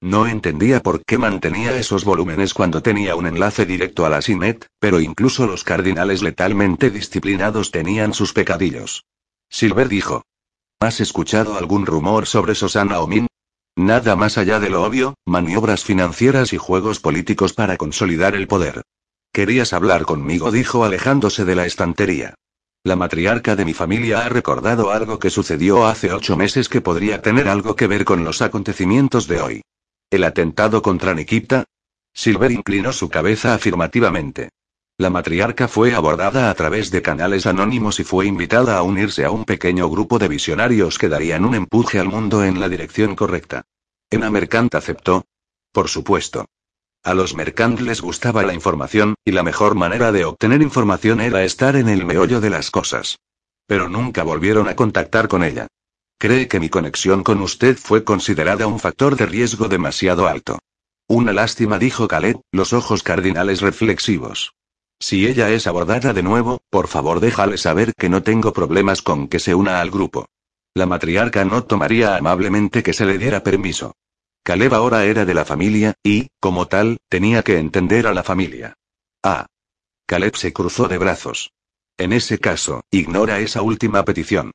No 0.00 0.26
entendía 0.26 0.82
por 0.82 1.04
qué 1.04 1.18
mantenía 1.18 1.76
esos 1.76 2.04
volúmenes 2.04 2.54
cuando 2.54 2.82
tenía 2.82 3.16
un 3.16 3.26
enlace 3.26 3.66
directo 3.66 4.06
a 4.06 4.10
la 4.10 4.22
CINET, 4.22 4.66
pero 4.78 5.00
incluso 5.00 5.46
los 5.46 5.64
cardinales 5.64 6.22
letalmente 6.22 6.90
disciplinados 6.90 7.70
tenían 7.70 8.14
sus 8.14 8.32
pecadillos. 8.32 9.04
Silver 9.48 9.88
dijo. 9.88 10.24
¿Has 10.80 11.00
escuchado 11.00 11.56
algún 11.56 11.86
rumor 11.86 12.26
sobre 12.26 12.54
Sosana 12.54 13.00
Omin? 13.00 13.26
Nada 13.76 14.16
más 14.16 14.38
allá 14.38 14.58
de 14.60 14.70
lo 14.70 14.82
obvio, 14.82 15.14
maniobras 15.24 15.84
financieras 15.84 16.52
y 16.52 16.58
juegos 16.58 16.98
políticos 16.98 17.52
para 17.52 17.76
consolidar 17.76 18.34
el 18.34 18.48
poder. 18.48 18.82
Querías 19.32 19.72
hablar 19.72 20.02
conmigo, 20.04 20.50
dijo 20.50 20.84
alejándose 20.84 21.46
de 21.46 21.54
la 21.54 21.64
estantería. 21.64 22.34
La 22.84 22.96
matriarca 22.96 23.56
de 23.56 23.64
mi 23.64 23.72
familia 23.72 24.26
ha 24.26 24.28
recordado 24.28 24.90
algo 24.90 25.18
que 25.18 25.30
sucedió 25.30 25.86
hace 25.86 26.12
ocho 26.12 26.36
meses 26.36 26.68
que 26.68 26.82
podría 26.82 27.22
tener 27.22 27.48
algo 27.48 27.74
que 27.74 27.86
ver 27.86 28.04
con 28.04 28.24
los 28.24 28.42
acontecimientos 28.42 29.28
de 29.28 29.40
hoy. 29.40 29.62
¿El 30.10 30.24
atentado 30.24 30.82
contra 30.82 31.14
Nikita? 31.14 31.64
Silver 32.12 32.52
inclinó 32.52 32.92
su 32.92 33.08
cabeza 33.08 33.54
afirmativamente. 33.54 34.50
La 34.98 35.08
matriarca 35.08 35.66
fue 35.66 35.94
abordada 35.94 36.50
a 36.50 36.54
través 36.54 36.90
de 36.90 37.00
canales 37.00 37.46
anónimos 37.46 38.00
y 38.00 38.04
fue 38.04 38.26
invitada 38.26 38.76
a 38.76 38.82
unirse 38.82 39.24
a 39.24 39.30
un 39.30 39.46
pequeño 39.46 39.88
grupo 39.88 40.18
de 40.18 40.28
visionarios 40.28 40.98
que 40.98 41.08
darían 41.08 41.46
un 41.46 41.54
empuje 41.54 41.98
al 41.98 42.08
mundo 42.08 42.44
en 42.44 42.60
la 42.60 42.68
dirección 42.68 43.16
correcta. 43.16 43.62
Ena 44.10 44.30
Mercant 44.30 44.74
aceptó. 44.74 45.24
Por 45.72 45.88
supuesto. 45.88 46.44
A 47.04 47.14
los 47.14 47.34
Mercant 47.34 47.80
les 47.80 48.00
gustaba 48.00 48.44
la 48.44 48.54
información, 48.54 49.16
y 49.24 49.32
la 49.32 49.42
mejor 49.42 49.74
manera 49.74 50.12
de 50.12 50.24
obtener 50.24 50.62
información 50.62 51.20
era 51.20 51.42
estar 51.42 51.74
en 51.74 51.88
el 51.88 52.04
meollo 52.04 52.40
de 52.40 52.50
las 52.50 52.70
cosas. 52.70 53.18
Pero 53.66 53.88
nunca 53.88 54.22
volvieron 54.22 54.68
a 54.68 54.76
contactar 54.76 55.26
con 55.26 55.42
ella. 55.42 55.66
¿Cree 56.18 56.46
que 56.46 56.60
mi 56.60 56.68
conexión 56.68 57.24
con 57.24 57.40
usted 57.40 57.76
fue 57.76 58.04
considerada 58.04 58.68
un 58.68 58.78
factor 58.78 59.16
de 59.16 59.26
riesgo 59.26 59.66
demasiado 59.66 60.28
alto? 60.28 60.60
Una 61.08 61.32
lástima, 61.32 61.80
dijo 61.80 62.06
Khaled, 62.06 62.36
los 62.52 62.72
ojos 62.72 63.02
cardinales 63.02 63.62
reflexivos. 63.62 64.54
Si 65.00 65.26
ella 65.26 65.50
es 65.50 65.66
abordada 65.66 66.12
de 66.12 66.22
nuevo, 66.22 66.60
por 66.70 66.86
favor 66.86 67.18
déjale 67.18 67.58
saber 67.58 67.94
que 67.98 68.08
no 68.08 68.22
tengo 68.22 68.52
problemas 68.52 69.02
con 69.02 69.26
que 69.26 69.40
se 69.40 69.56
una 69.56 69.80
al 69.80 69.90
grupo. 69.90 70.26
La 70.74 70.86
matriarca 70.86 71.44
no 71.44 71.64
tomaría 71.64 72.14
amablemente 72.14 72.84
que 72.84 72.92
se 72.92 73.04
le 73.04 73.18
diera 73.18 73.42
permiso. 73.42 73.96
Caleb 74.44 74.74
ahora 74.74 75.04
era 75.04 75.24
de 75.24 75.34
la 75.34 75.44
familia, 75.44 75.94
y, 76.02 76.28
como 76.40 76.66
tal, 76.66 76.98
tenía 77.08 77.42
que 77.42 77.58
entender 77.58 78.06
a 78.06 78.14
la 78.14 78.24
familia. 78.24 78.74
Ah. 79.22 79.46
Caleb 80.06 80.36
se 80.36 80.52
cruzó 80.52 80.88
de 80.88 80.98
brazos. 80.98 81.52
En 81.96 82.12
ese 82.12 82.38
caso, 82.38 82.82
ignora 82.90 83.38
esa 83.38 83.62
última 83.62 84.04
petición. 84.04 84.50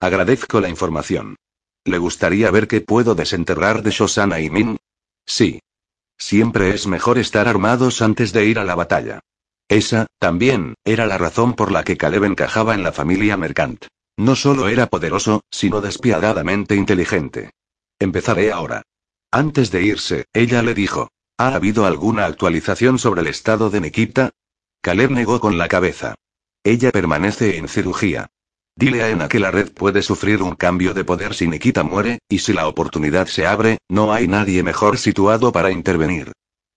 Agradezco 0.00 0.60
la 0.60 0.68
información. 0.68 1.36
¿Le 1.84 1.98
gustaría 1.98 2.50
ver 2.52 2.68
qué 2.68 2.80
puedo 2.80 3.16
desenterrar 3.16 3.82
de 3.82 3.90
Shosana 3.90 4.38
y 4.40 4.50
Min? 4.50 4.78
Sí. 5.26 5.60
Siempre 6.16 6.70
es 6.70 6.86
mejor 6.86 7.18
estar 7.18 7.48
armados 7.48 8.00
antes 8.00 8.32
de 8.32 8.46
ir 8.46 8.60
a 8.60 8.64
la 8.64 8.76
batalla. 8.76 9.20
Esa, 9.68 10.06
también, 10.20 10.74
era 10.84 11.06
la 11.06 11.18
razón 11.18 11.54
por 11.54 11.72
la 11.72 11.82
que 11.82 11.96
Caleb 11.96 12.24
encajaba 12.24 12.74
en 12.74 12.84
la 12.84 12.92
familia 12.92 13.36
Mercant. 13.36 13.86
No 14.16 14.36
solo 14.36 14.68
era 14.68 14.86
poderoso, 14.86 15.40
sino 15.50 15.80
despiadadamente 15.80 16.76
inteligente. 16.76 17.50
Empezaré 17.98 18.52
ahora. 18.52 18.82
Antes 19.34 19.70
de 19.70 19.82
irse, 19.82 20.26
ella 20.34 20.62
le 20.62 20.74
dijo, 20.74 21.08
¿ha 21.38 21.54
habido 21.54 21.86
alguna 21.86 22.26
actualización 22.26 22.98
sobre 22.98 23.22
el 23.22 23.28
estado 23.28 23.70
de 23.70 23.80
Nikita? 23.80 24.30
Caleb 24.82 25.10
negó 25.10 25.40
con 25.40 25.56
la 25.56 25.68
cabeza. 25.68 26.14
Ella 26.62 26.90
permanece 26.90 27.56
en 27.56 27.66
cirugía. 27.66 28.28
Dile 28.76 29.02
a 29.02 29.08
Ena 29.08 29.28
que 29.28 29.40
la 29.40 29.50
red 29.50 29.72
puede 29.72 30.02
sufrir 30.02 30.42
un 30.42 30.54
cambio 30.54 30.92
de 30.92 31.04
poder 31.04 31.32
si 31.32 31.48
Nikita 31.48 31.82
muere, 31.82 32.18
y 32.28 32.40
si 32.40 32.52
la 32.52 32.68
oportunidad 32.68 33.26
se 33.26 33.46
abre, 33.46 33.78
no 33.88 34.12
hay 34.12 34.28
nadie 34.28 34.62
mejor 34.62 34.98
situado 34.98 35.50
para 35.50 35.70
intervenir. 35.70 36.32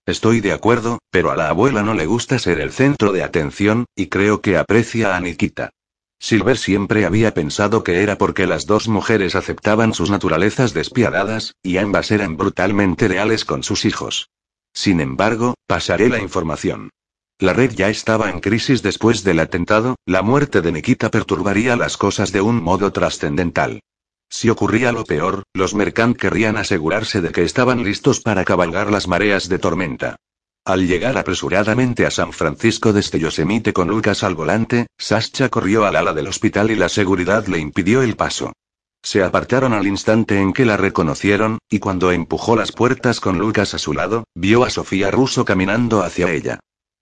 Estoy 0.06 0.40
de 0.40 0.52
acuerdo, 0.52 0.98
pero 1.10 1.30
a 1.30 1.36
la 1.36 1.50
abuela 1.50 1.82
no 1.82 1.92
le 1.92 2.06
gusta 2.06 2.38
ser 2.38 2.60
el 2.60 2.72
centro 2.72 3.12
de 3.12 3.22
atención, 3.22 3.84
y 3.94 4.06
creo 4.06 4.40
que 4.40 4.56
aprecia 4.56 5.14
a 5.14 5.20
Nikita. 5.20 5.70
Silver 6.18 6.56
siempre 6.56 7.04
había 7.04 7.34
pensado 7.34 7.84
que 7.84 8.02
era 8.02 8.18
porque 8.18 8.46
las 8.46 8.66
dos 8.66 8.88
mujeres 8.88 9.34
aceptaban 9.34 9.94
sus 9.94 10.10
naturalezas 10.10 10.72
despiadadas, 10.72 11.54
y 11.62 11.76
ambas 11.76 12.10
eran 12.10 12.36
brutalmente 12.36 13.08
leales 13.08 13.44
con 13.44 13.62
sus 13.62 13.84
hijos. 13.84 14.30
Sin 14.72 15.00
embargo, 15.00 15.54
pasaré 15.66 16.08
la 16.08 16.18
información. 16.18 16.90
La 17.38 17.52
red 17.52 17.72
ya 17.72 17.90
estaba 17.90 18.30
en 18.30 18.40
crisis 18.40 18.82
después 18.82 19.22
del 19.22 19.40
atentado, 19.40 19.96
la 20.06 20.22
muerte 20.22 20.62
de 20.62 20.72
Nikita 20.72 21.10
perturbaría 21.10 21.76
las 21.76 21.96
cosas 21.98 22.32
de 22.32 22.40
un 22.40 22.62
modo 22.62 22.92
trascendental. 22.92 23.80
Si 24.28 24.48
ocurría 24.48 24.90
lo 24.92 25.04
peor, 25.04 25.44
los 25.52 25.74
Mercant 25.74 26.16
querrían 26.16 26.56
asegurarse 26.56 27.20
de 27.20 27.30
que 27.30 27.42
estaban 27.42 27.84
listos 27.84 28.20
para 28.20 28.44
cabalgar 28.44 28.90
las 28.90 29.06
mareas 29.06 29.48
de 29.48 29.58
tormenta. 29.58 30.16
Al 30.66 30.88
llegar 30.88 31.16
apresuradamente 31.16 32.06
a 32.06 32.10
San 32.10 32.32
Francisco 32.32 32.92
desde 32.92 33.20
Yosemite 33.20 33.72
con 33.72 33.86
Lucas 33.86 34.24
al 34.24 34.34
volante, 34.34 34.88
Sascha 34.98 35.48
corrió 35.48 35.86
al 35.86 35.94
ala 35.94 36.12
del 36.12 36.26
hospital 36.26 36.72
y 36.72 36.74
la 36.74 36.88
seguridad 36.88 37.46
le 37.46 37.60
impidió 37.60 38.02
el 38.02 38.16
paso. 38.16 38.52
Se 39.00 39.22
apartaron 39.22 39.72
al 39.72 39.86
instante 39.86 40.40
en 40.40 40.52
que 40.52 40.64
la 40.64 40.76
reconocieron, 40.76 41.58
y 41.70 41.78
cuando 41.78 42.10
empujó 42.10 42.56
las 42.56 42.72
puertas 42.72 43.20
con 43.20 43.38
Lucas 43.38 43.74
a 43.74 43.78
su 43.78 43.92
lado, 43.92 44.24
vio 44.34 44.64
a 44.64 44.70
Sofía 44.70 45.12
Russo 45.12 45.44
caminando 45.44 46.02
hacia 46.02 46.32
ella. 46.32 46.58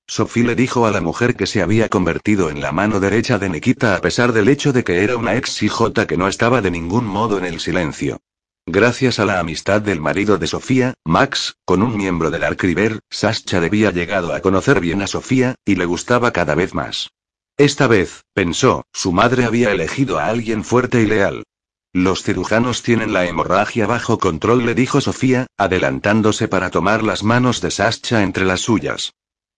Sophie 0.06 0.44
le 0.44 0.56
dijo 0.56 0.84
a 0.84 0.90
la 0.90 1.00
mujer 1.00 1.34
que 1.34 1.46
se 1.46 1.62
había 1.62 1.88
convertido 1.88 2.50
en 2.50 2.60
la 2.60 2.70
mano 2.70 3.00
derecha 3.00 3.38
de 3.38 3.48
Nikita 3.48 3.96
a 3.96 4.02
pesar 4.02 4.34
del 4.34 4.48
hecho 4.48 4.74
de 4.74 4.84
que 4.84 5.02
era 5.02 5.16
una 5.16 5.36
ex 5.36 5.62
hijota 5.62 6.06
que 6.06 6.18
no 6.18 6.28
estaba 6.28 6.60
de 6.60 6.70
ningún 6.70 7.06
modo 7.06 7.38
en 7.38 7.46
el 7.46 7.60
silencio. 7.60 8.20
Gracias 8.66 9.18
a 9.18 9.26
la 9.26 9.40
amistad 9.40 9.82
del 9.82 10.00
marido 10.00 10.38
de 10.38 10.46
Sofía, 10.46 10.94
Max, 11.04 11.58
con 11.66 11.82
un 11.82 11.98
miembro 11.98 12.30
del 12.30 12.44
Arcriver, 12.44 13.00
Sascha 13.10 13.60
debía 13.60 13.90
llegado 13.90 14.32
a 14.32 14.40
conocer 14.40 14.80
bien 14.80 15.02
a 15.02 15.06
Sofía, 15.06 15.56
y 15.66 15.74
le 15.74 15.84
gustaba 15.84 16.32
cada 16.32 16.54
vez 16.54 16.72
más. 16.72 17.10
Esta 17.58 17.86
vez, 17.88 18.24
pensó, 18.32 18.86
su 18.90 19.12
madre 19.12 19.44
había 19.44 19.70
elegido 19.70 20.18
a 20.18 20.26
alguien 20.26 20.64
fuerte 20.64 21.02
y 21.02 21.06
leal. 21.06 21.44
Los 21.92 22.22
cirujanos 22.22 22.82
tienen 22.82 23.12
la 23.12 23.26
hemorragia 23.26 23.86
bajo 23.86 24.18
control, 24.18 24.64
le 24.64 24.74
dijo 24.74 25.02
Sofía, 25.02 25.46
adelantándose 25.58 26.48
para 26.48 26.70
tomar 26.70 27.02
las 27.02 27.22
manos 27.22 27.60
de 27.60 27.70
Sascha 27.70 28.22
entre 28.22 28.46
las 28.46 28.62
suyas. 28.62 29.12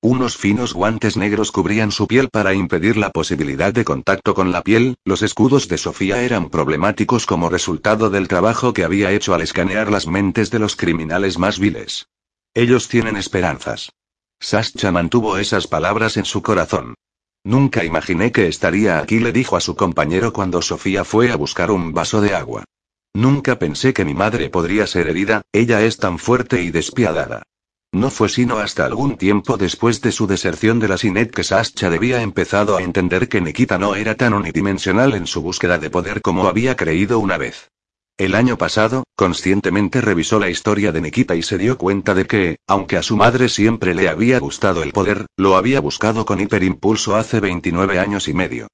Unos 0.08 0.36
finos 0.36 0.72
guantes 0.72 1.16
negros 1.16 1.50
cubrían 1.50 1.90
su 1.90 2.06
piel 2.06 2.28
para 2.28 2.54
impedir 2.54 2.96
la 2.96 3.10
posibilidad 3.10 3.74
de 3.74 3.84
contacto 3.84 4.34
con 4.34 4.52
la 4.52 4.62
piel, 4.62 4.98
los 5.04 5.20
escudos 5.22 5.66
de 5.66 5.78
Sofía 5.78 6.22
eran 6.22 6.48
problemáticos 6.48 7.26
como 7.26 7.48
resultado 7.48 8.08
del 8.08 8.28
trabajo 8.28 8.72
que 8.72 8.84
había 8.84 9.10
hecho 9.10 9.34
al 9.34 9.42
escanear 9.42 9.90
las 9.90 10.06
mentes 10.06 10.52
de 10.52 10.60
los 10.60 10.76
criminales 10.76 11.38
más 11.38 11.58
viles. 11.58 12.06
Ellos 12.54 12.86
tienen 12.86 13.16
esperanzas. 13.16 13.90
Sascha 14.38 14.92
mantuvo 14.92 15.38
esas 15.38 15.66
palabras 15.66 16.16
en 16.16 16.24
su 16.24 16.40
corazón. 16.40 16.94
Nunca 17.42 17.82
imaginé 17.82 18.30
que 18.30 18.46
estaría 18.46 19.00
aquí, 19.00 19.18
le 19.18 19.32
dijo 19.32 19.56
a 19.56 19.60
su 19.60 19.74
compañero 19.74 20.32
cuando 20.32 20.62
Sofía 20.62 21.02
fue 21.02 21.32
a 21.32 21.36
buscar 21.36 21.72
un 21.72 21.92
vaso 21.92 22.20
de 22.20 22.32
agua. 22.36 22.62
Nunca 23.12 23.58
pensé 23.58 23.92
que 23.92 24.04
mi 24.04 24.14
madre 24.14 24.50
podría 24.50 24.86
ser 24.86 25.08
herida, 25.08 25.42
ella 25.50 25.82
es 25.82 25.96
tan 25.96 26.20
fuerte 26.20 26.62
y 26.62 26.70
despiadada. 26.70 27.42
No 27.96 28.10
fue 28.10 28.28
sino 28.28 28.58
hasta 28.58 28.84
algún 28.84 29.16
tiempo 29.16 29.56
después 29.56 30.02
de 30.02 30.12
su 30.12 30.26
deserción 30.26 30.78
de 30.80 30.86
la 30.86 30.98
Sinet 30.98 31.30
que 31.30 31.42
Sascha 31.42 31.88
debía 31.88 32.20
empezado 32.20 32.76
a 32.76 32.82
entender 32.82 33.26
que 33.26 33.40
Nikita 33.40 33.78
no 33.78 33.94
era 33.94 34.16
tan 34.16 34.34
unidimensional 34.34 35.14
en 35.14 35.26
su 35.26 35.40
búsqueda 35.40 35.78
de 35.78 35.88
poder 35.88 36.20
como 36.20 36.46
había 36.46 36.76
creído 36.76 37.18
una 37.18 37.38
vez. 37.38 37.70
El 38.18 38.34
año 38.34 38.58
pasado, 38.58 39.04
conscientemente 39.14 40.02
revisó 40.02 40.38
la 40.38 40.50
historia 40.50 40.92
de 40.92 41.00
Nikita 41.00 41.36
y 41.36 41.42
se 41.42 41.56
dio 41.56 41.78
cuenta 41.78 42.12
de 42.12 42.26
que, 42.26 42.58
aunque 42.66 42.98
a 42.98 43.02
su 43.02 43.16
madre 43.16 43.48
siempre 43.48 43.94
le 43.94 44.10
había 44.10 44.40
gustado 44.40 44.82
el 44.82 44.92
poder, 44.92 45.24
lo 45.38 45.56
había 45.56 45.80
buscado 45.80 46.26
con 46.26 46.38
hiperimpulso 46.38 47.16
hace 47.16 47.40
29 47.40 47.98
años 47.98 48.28
y 48.28 48.34
medio. 48.34 48.68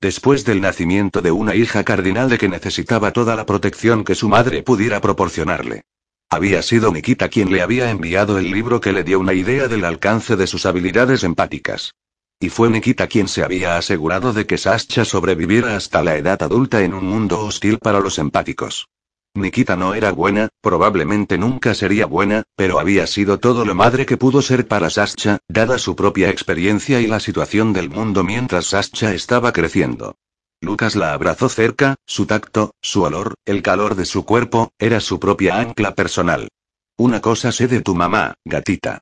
Después 0.00 0.44
del 0.44 0.60
nacimiento 0.60 1.20
de 1.20 1.32
una 1.32 1.56
hija 1.56 1.82
cardinal 1.82 2.28
de 2.28 2.38
que 2.38 2.48
necesitaba 2.48 3.12
toda 3.12 3.34
la 3.34 3.44
protección 3.44 4.04
que 4.04 4.14
su 4.14 4.28
madre 4.28 4.62
pudiera 4.62 5.00
proporcionarle. 5.00 5.82
Había 6.30 6.60
sido 6.60 6.92
Nikita 6.92 7.30
quien 7.30 7.50
le 7.50 7.62
había 7.62 7.90
enviado 7.90 8.38
el 8.38 8.50
libro 8.50 8.82
que 8.82 8.92
le 8.92 9.02
dio 9.02 9.18
una 9.18 9.32
idea 9.32 9.66
del 9.66 9.84
alcance 9.86 10.36
de 10.36 10.46
sus 10.46 10.66
habilidades 10.66 11.24
empáticas. 11.24 11.94
Y 12.38 12.50
fue 12.50 12.68
Nikita 12.68 13.06
quien 13.06 13.28
se 13.28 13.42
había 13.42 13.78
asegurado 13.78 14.34
de 14.34 14.46
que 14.46 14.58
Sascha 14.58 15.06
sobreviviera 15.06 15.74
hasta 15.74 16.02
la 16.02 16.16
edad 16.16 16.42
adulta 16.42 16.84
en 16.84 16.92
un 16.92 17.06
mundo 17.06 17.40
hostil 17.40 17.78
para 17.78 18.00
los 18.00 18.18
empáticos. 18.18 18.88
Nikita 19.34 19.74
no 19.76 19.94
era 19.94 20.12
buena, 20.12 20.48
probablemente 20.60 21.38
nunca 21.38 21.74
sería 21.74 22.04
buena, 22.04 22.42
pero 22.56 22.78
había 22.78 23.06
sido 23.06 23.38
todo 23.38 23.64
lo 23.64 23.74
madre 23.74 24.04
que 24.04 24.18
pudo 24.18 24.42
ser 24.42 24.68
para 24.68 24.90
Sascha, 24.90 25.38
dada 25.48 25.78
su 25.78 25.96
propia 25.96 26.28
experiencia 26.28 27.00
y 27.00 27.06
la 27.06 27.20
situación 27.20 27.72
del 27.72 27.88
mundo 27.88 28.22
mientras 28.22 28.66
Sascha 28.66 29.14
estaba 29.14 29.52
creciendo. 29.52 30.16
Lucas 30.60 30.96
la 30.96 31.12
abrazó 31.12 31.48
cerca, 31.48 31.94
su 32.04 32.26
tacto, 32.26 32.74
su 32.80 33.02
olor, 33.02 33.34
el 33.44 33.62
calor 33.62 33.94
de 33.94 34.04
su 34.04 34.24
cuerpo, 34.24 34.72
era 34.78 35.00
su 35.00 35.20
propia 35.20 35.58
ancla 35.58 35.94
personal. 35.94 36.48
Una 36.96 37.20
cosa 37.20 37.52
sé 37.52 37.68
de 37.68 37.80
tu 37.80 37.94
mamá, 37.94 38.34
gatita. 38.44 39.00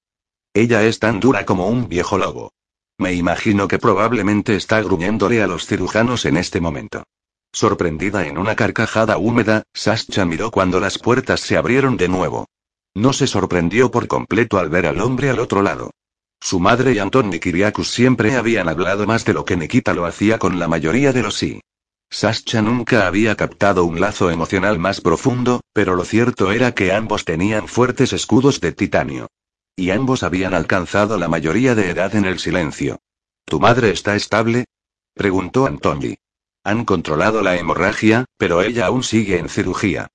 Ella 0.52 0.84
es 0.84 0.98
tan 0.98 1.18
dura 1.18 1.46
como 1.46 1.68
un 1.68 1.88
viejo 1.88 2.18
lobo. 2.18 2.52
Me 2.98 3.14
imagino 3.14 3.68
que 3.68 3.78
probablemente 3.78 4.54
está 4.54 4.82
gruñéndole 4.82 5.42
a 5.42 5.46
los 5.46 5.66
cirujanos 5.66 6.26
en 6.26 6.36
este 6.36 6.60
momento. 6.60 7.04
Sorprendida 7.52 8.26
en 8.26 8.36
una 8.36 8.54
carcajada 8.54 9.16
húmeda, 9.16 9.62
Sascha 9.72 10.26
miró 10.26 10.50
cuando 10.50 10.78
las 10.78 10.98
puertas 10.98 11.40
se 11.40 11.56
abrieron 11.56 11.96
de 11.96 12.08
nuevo. 12.08 12.46
No 12.94 13.14
se 13.14 13.26
sorprendió 13.26 13.90
por 13.90 14.08
completo 14.08 14.58
al 14.58 14.68
ver 14.68 14.86
al 14.86 15.00
hombre 15.00 15.30
al 15.30 15.38
otro 15.38 15.62
lado. 15.62 15.90
Su 16.48 16.60
madre 16.60 16.92
y 16.92 17.00
Anton 17.00 17.28
Nikiriakus 17.28 17.90
siempre 17.90 18.36
habían 18.36 18.68
hablado 18.68 19.04
más 19.04 19.24
de 19.24 19.34
lo 19.34 19.44
que 19.44 19.56
Nikita 19.56 19.94
lo 19.94 20.06
hacía 20.06 20.38
con 20.38 20.60
la 20.60 20.68
mayoría 20.68 21.12
de 21.12 21.20
los 21.20 21.34
sí. 21.34 21.60
Sascha 22.08 22.62
nunca 22.62 23.08
había 23.08 23.34
captado 23.34 23.84
un 23.84 23.98
lazo 23.98 24.30
emocional 24.30 24.78
más 24.78 25.00
profundo, 25.00 25.62
pero 25.72 25.96
lo 25.96 26.04
cierto 26.04 26.52
era 26.52 26.72
que 26.72 26.92
ambos 26.92 27.24
tenían 27.24 27.66
fuertes 27.66 28.12
escudos 28.12 28.60
de 28.60 28.70
titanio. 28.70 29.26
Y 29.74 29.90
ambos 29.90 30.22
habían 30.22 30.54
alcanzado 30.54 31.18
la 31.18 31.26
mayoría 31.26 31.74
de 31.74 31.90
edad 31.90 32.14
en 32.14 32.26
el 32.26 32.38
silencio. 32.38 33.00
¿Tu 33.44 33.58
madre 33.58 33.90
está 33.90 34.14
estable? 34.14 34.66
preguntó 35.14 35.66
Antoni. 35.66 36.14
Han 36.62 36.84
controlado 36.84 37.42
la 37.42 37.56
hemorragia, 37.56 38.24
pero 38.38 38.62
ella 38.62 38.86
aún 38.86 39.02
sigue 39.02 39.40
en 39.40 39.48
cirugía. 39.48 40.06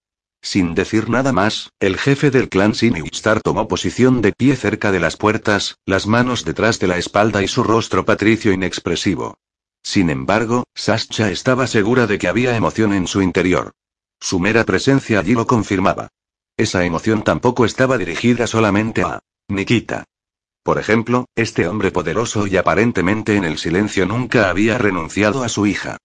Sin 0.42 0.74
decir 0.74 1.10
nada 1.10 1.32
más, 1.32 1.72
el 1.80 1.98
jefe 1.98 2.32
del 2.32 2.50
clan 2.50 2.74
Sinistar 2.74 3.42
tomó 3.42 3.68
posición 3.68 4.22
de 4.22 4.34
pie 4.34 4.56
cerca 4.56 4.92
de 4.92 5.00
las 5.00 5.16
puertas, 5.16 5.78
las 5.86 6.08
manos 6.08 6.44
detrás 6.44 6.80
de 6.80 6.88
la 6.88 6.98
espalda 6.98 7.44
y 7.44 7.48
su 7.48 7.64
rostro 7.64 8.06
patricio 8.06 8.52
inexpresivo. 8.52 9.38
Sin 9.84 10.10
embargo, 10.10 10.64
Sascha 10.76 11.30
estaba 11.30 11.68
segura 11.68 12.08
de 12.08 12.18
que 12.18 12.28
había 12.28 12.56
emoción 12.56 12.94
en 12.94 13.08
su 13.08 13.22
interior. 13.22 13.72
Su 14.20 14.40
mera 14.40 14.64
presencia 14.64 15.20
allí 15.20 15.34
lo 15.34 15.48
confirmaba. 15.48 16.10
Esa 16.58 16.86
emoción 16.86 17.24
tampoco 17.24 17.66
estaba 17.66 17.98
dirigida 17.98 18.48
solamente 18.48 19.02
a 19.04 19.20
Nikita. 19.48 20.06
Por 20.64 20.78
ejemplo, 20.78 21.26
este 21.36 21.68
hombre 21.68 21.92
poderoso 21.92 22.46
y 22.46 22.58
aparentemente 22.58 23.36
en 23.36 23.44
el 23.44 23.58
silencio 23.58 24.06
nunca 24.06 24.50
había 24.50 24.78
renunciado 24.78 25.44
a 25.44 25.50
su 25.50 25.66
hija. 25.66 25.98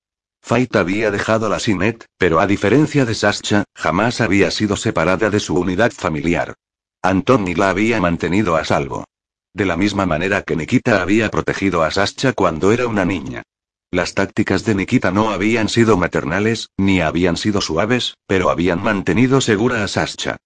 Fait 0.47 0.77
había 0.77 1.11
dejado 1.11 1.49
la 1.49 1.59
Sinet, 1.59 2.07
pero 2.19 2.39
a 2.39 2.47
diferencia 2.47 3.05
de 3.05 3.17
Sascha, 3.17 3.65
jamás 3.75 4.21
había 4.21 4.53
sido 4.53 4.77
separada 4.77 5.29
de 5.29 5.41
su 5.41 5.57
unidad 5.57 5.91
familiar. 5.91 6.55
Antoni 7.03 7.57
la 7.57 7.71
había 7.71 8.01
mantenido 8.01 8.55
a 8.55 8.65
salvo. 8.65 9.07
De 9.53 9.67
la 9.67 9.77
misma 9.77 10.07
manera 10.07 10.43
que 10.43 10.55
Nikita 10.55 11.03
había 11.03 11.31
protegido 11.31 11.83
a 11.83 11.91
Sascha 11.91 12.33
cuando 12.33 12.71
era 12.71 12.87
una 12.87 13.05
niña. 13.05 13.43
Las 13.91 14.15
tácticas 14.15 14.65
de 14.65 14.77
Nikita 14.77 15.11
no 15.11 15.31
habían 15.31 15.69
sido 15.69 15.97
maternales, 15.97 16.69
ni 16.77 17.01
habían 17.01 17.37
sido 17.37 17.61
suaves, 17.61 18.15
pero 18.29 18.49
habían 18.49 18.81
mantenido 18.81 19.41
segura 19.41 19.83
a 19.83 19.89
Sascha. 19.89 20.37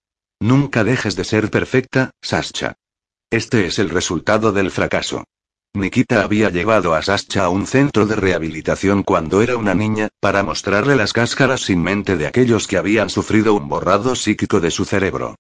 Nunca 0.41 0.83
dejes 0.83 1.15
de 1.15 1.25
ser 1.25 1.51
perfecta, 1.51 2.13
Sascha. 2.23 2.73
Este 3.29 3.67
es 3.67 3.79
el 3.79 3.91
resultado 3.91 4.53
del 4.53 4.71
fracaso. 4.71 5.25
Nikita 5.73 6.25
había 6.25 6.51
llevado 6.51 6.95
a 6.95 7.03
Sascha 7.03 7.45
a 7.45 7.49
un 7.49 7.65
centro 7.65 8.05
de 8.05 8.17
rehabilitación 8.17 9.05
cuando 9.05 9.41
era 9.41 9.57
una 9.57 9.73
niña, 9.73 10.09
para 10.19 10.43
mostrarle 10.43 10.97
las 10.97 11.13
cáscaras 11.13 11.61
sin 11.61 11.81
mente 11.81 12.17
de 12.17 12.27
aquellos 12.27 12.67
que 12.67 12.77
habían 12.77 13.09
sufrido 13.09 13.55
un 13.55 13.69
borrado 13.69 14.17
psíquico 14.17 14.59
de 14.59 14.73
su 14.73 14.85
cerebro. 14.85 15.37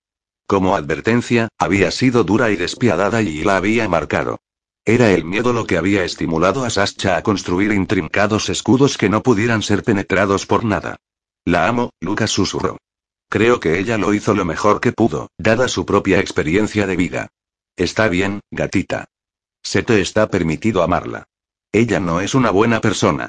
Como 0.47 0.77
advertencia, 0.77 1.49
había 1.59 1.91
sido 1.91 2.23
dura 2.23 2.51
y 2.53 2.57
despiadada 2.57 3.23
y 3.23 3.43
la 3.43 3.57
había 3.57 3.89
marcado. 3.89 4.39
Era 4.85 5.11
el 5.11 5.25
miedo 5.25 5.53
lo 5.53 5.67
que 5.67 5.77
había 5.77 6.05
estimulado 6.05 6.65
a 6.65 6.71
Sascha 6.71 7.17
a 7.17 7.23
construir 7.23 7.73
intrincados 7.73 8.49
escudos 8.49 8.99
que 8.99 9.09
no 9.09 9.23
pudieran 9.25 9.63
ser 9.63 9.83
penetrados 9.83 10.47
por 10.47 10.65
nada. 10.65 10.97
La 11.45 11.67
amo, 11.67 11.91
Lucas 12.01 12.31
susurró. 12.31 12.79
Creo 13.29 13.59
que 13.59 13.81
ella 13.81 13.99
lo 13.99 14.15
hizo 14.15 14.35
lo 14.35 14.45
mejor 14.45 14.81
que 14.81 14.93
pudo, 14.93 15.29
dada 15.39 15.67
su 15.67 15.85
propia 15.85 16.21
experiencia 16.21 16.87
de 16.87 16.97
vida. 16.97 17.29
Está 17.77 18.09
bien, 18.09 18.41
gatita. 18.51 19.07
Se 19.63 19.83
te 19.83 20.01
está 20.01 20.29
permitido 20.29 20.83
amarla. 20.83 21.25
Ella 21.73 22.01
no 22.01 22.21
es 22.21 22.35
una 22.35 22.51
buena 22.51 22.81
persona. 22.81 23.29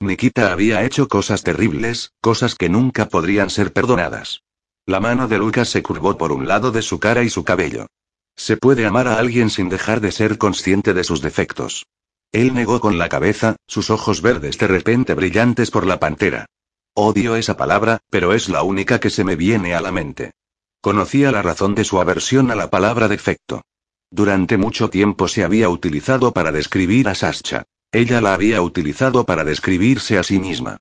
Nikita 0.00 0.52
había 0.52 0.84
hecho 0.84 1.08
cosas 1.08 1.42
terribles, 1.42 2.12
cosas 2.20 2.54
que 2.54 2.68
nunca 2.68 3.08
podrían 3.08 3.50
ser 3.50 3.72
perdonadas. 3.72 4.42
La 4.86 4.98
mano 4.98 5.28
de 5.28 5.38
Lucas 5.38 5.68
se 5.68 5.82
curvó 5.82 6.18
por 6.18 6.32
un 6.32 6.48
lado 6.48 6.72
de 6.72 6.82
su 6.82 6.98
cara 6.98 7.22
y 7.22 7.30
su 7.30 7.44
cabello. 7.44 7.86
Se 8.34 8.56
puede 8.56 8.86
amar 8.86 9.06
a 9.06 9.18
alguien 9.18 9.50
sin 9.50 9.68
dejar 9.68 10.00
de 10.00 10.10
ser 10.10 10.38
consciente 10.38 10.94
de 10.94 11.04
sus 11.04 11.20
defectos. 11.20 11.86
Él 12.32 12.54
negó 12.54 12.80
con 12.80 12.98
la 12.98 13.08
cabeza, 13.08 13.56
sus 13.68 13.90
ojos 13.90 14.22
verdes 14.22 14.58
de 14.58 14.66
repente 14.66 15.14
brillantes 15.14 15.70
por 15.70 15.86
la 15.86 16.00
pantera. 16.00 16.46
Odio 16.94 17.36
esa 17.36 17.56
palabra, 17.56 18.00
pero 18.10 18.32
es 18.32 18.48
la 18.48 18.62
única 18.62 18.98
que 18.98 19.10
se 19.10 19.22
me 19.22 19.36
viene 19.36 19.74
a 19.74 19.80
la 19.80 19.92
mente. 19.92 20.32
Conocía 20.80 21.30
la 21.30 21.42
razón 21.42 21.74
de 21.74 21.84
su 21.84 22.00
aversión 22.00 22.50
a 22.50 22.54
la 22.54 22.70
palabra 22.70 23.06
defecto. 23.06 23.62
Durante 24.12 24.58
mucho 24.58 24.90
tiempo 24.90 25.26
se 25.26 25.42
había 25.42 25.70
utilizado 25.70 26.32
para 26.32 26.52
describir 26.52 27.08
a 27.08 27.14
Sascha. 27.14 27.62
Ella 27.90 28.20
la 28.20 28.34
había 28.34 28.60
utilizado 28.60 29.24
para 29.24 29.42
describirse 29.42 30.18
a 30.18 30.22
sí 30.22 30.38
misma. 30.38 30.76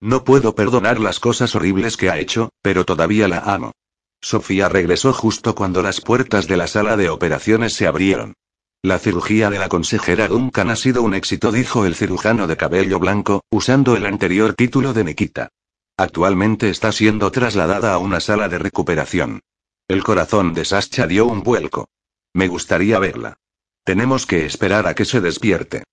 No 0.00 0.22
puedo 0.22 0.54
perdonar 0.54 1.00
las 1.00 1.18
cosas 1.18 1.56
horribles 1.56 1.96
que 1.96 2.10
ha 2.10 2.18
hecho, 2.20 2.50
pero 2.62 2.84
todavía 2.84 3.26
la 3.26 3.38
amo. 3.38 3.72
Sofía 4.20 4.68
regresó 4.68 5.12
justo 5.12 5.56
cuando 5.56 5.82
las 5.82 6.00
puertas 6.00 6.46
de 6.46 6.56
la 6.56 6.68
sala 6.68 6.96
de 6.96 7.08
operaciones 7.08 7.74
se 7.74 7.88
abrieron. 7.88 8.34
La 8.82 9.00
cirugía 9.00 9.50
de 9.50 9.58
la 9.58 9.68
consejera 9.68 10.28
Duncan 10.28 10.70
ha 10.70 10.76
sido 10.76 11.02
un 11.02 11.14
éxito, 11.14 11.50
dijo 11.50 11.86
el 11.86 11.96
cirujano 11.96 12.46
de 12.46 12.56
cabello 12.56 13.00
blanco, 13.00 13.42
usando 13.50 13.96
el 13.96 14.06
anterior 14.06 14.54
título 14.54 14.92
de 14.92 15.02
Nikita. 15.02 15.48
Actualmente 15.96 16.70
está 16.70 16.92
siendo 16.92 17.32
trasladada 17.32 17.94
a 17.94 17.98
una 17.98 18.20
sala 18.20 18.48
de 18.48 18.58
recuperación. 18.58 19.40
El 19.88 20.04
corazón 20.04 20.54
de 20.54 20.64
Sascha 20.64 21.08
dio 21.08 21.26
un 21.26 21.42
vuelco. 21.42 21.88
Me 22.36 22.48
gustaría 22.48 22.98
verla. 22.98 23.38
Tenemos 23.82 24.26
que 24.26 24.44
esperar 24.44 24.86
a 24.86 24.94
que 24.94 25.06
se 25.06 25.22
despierte. 25.22 25.84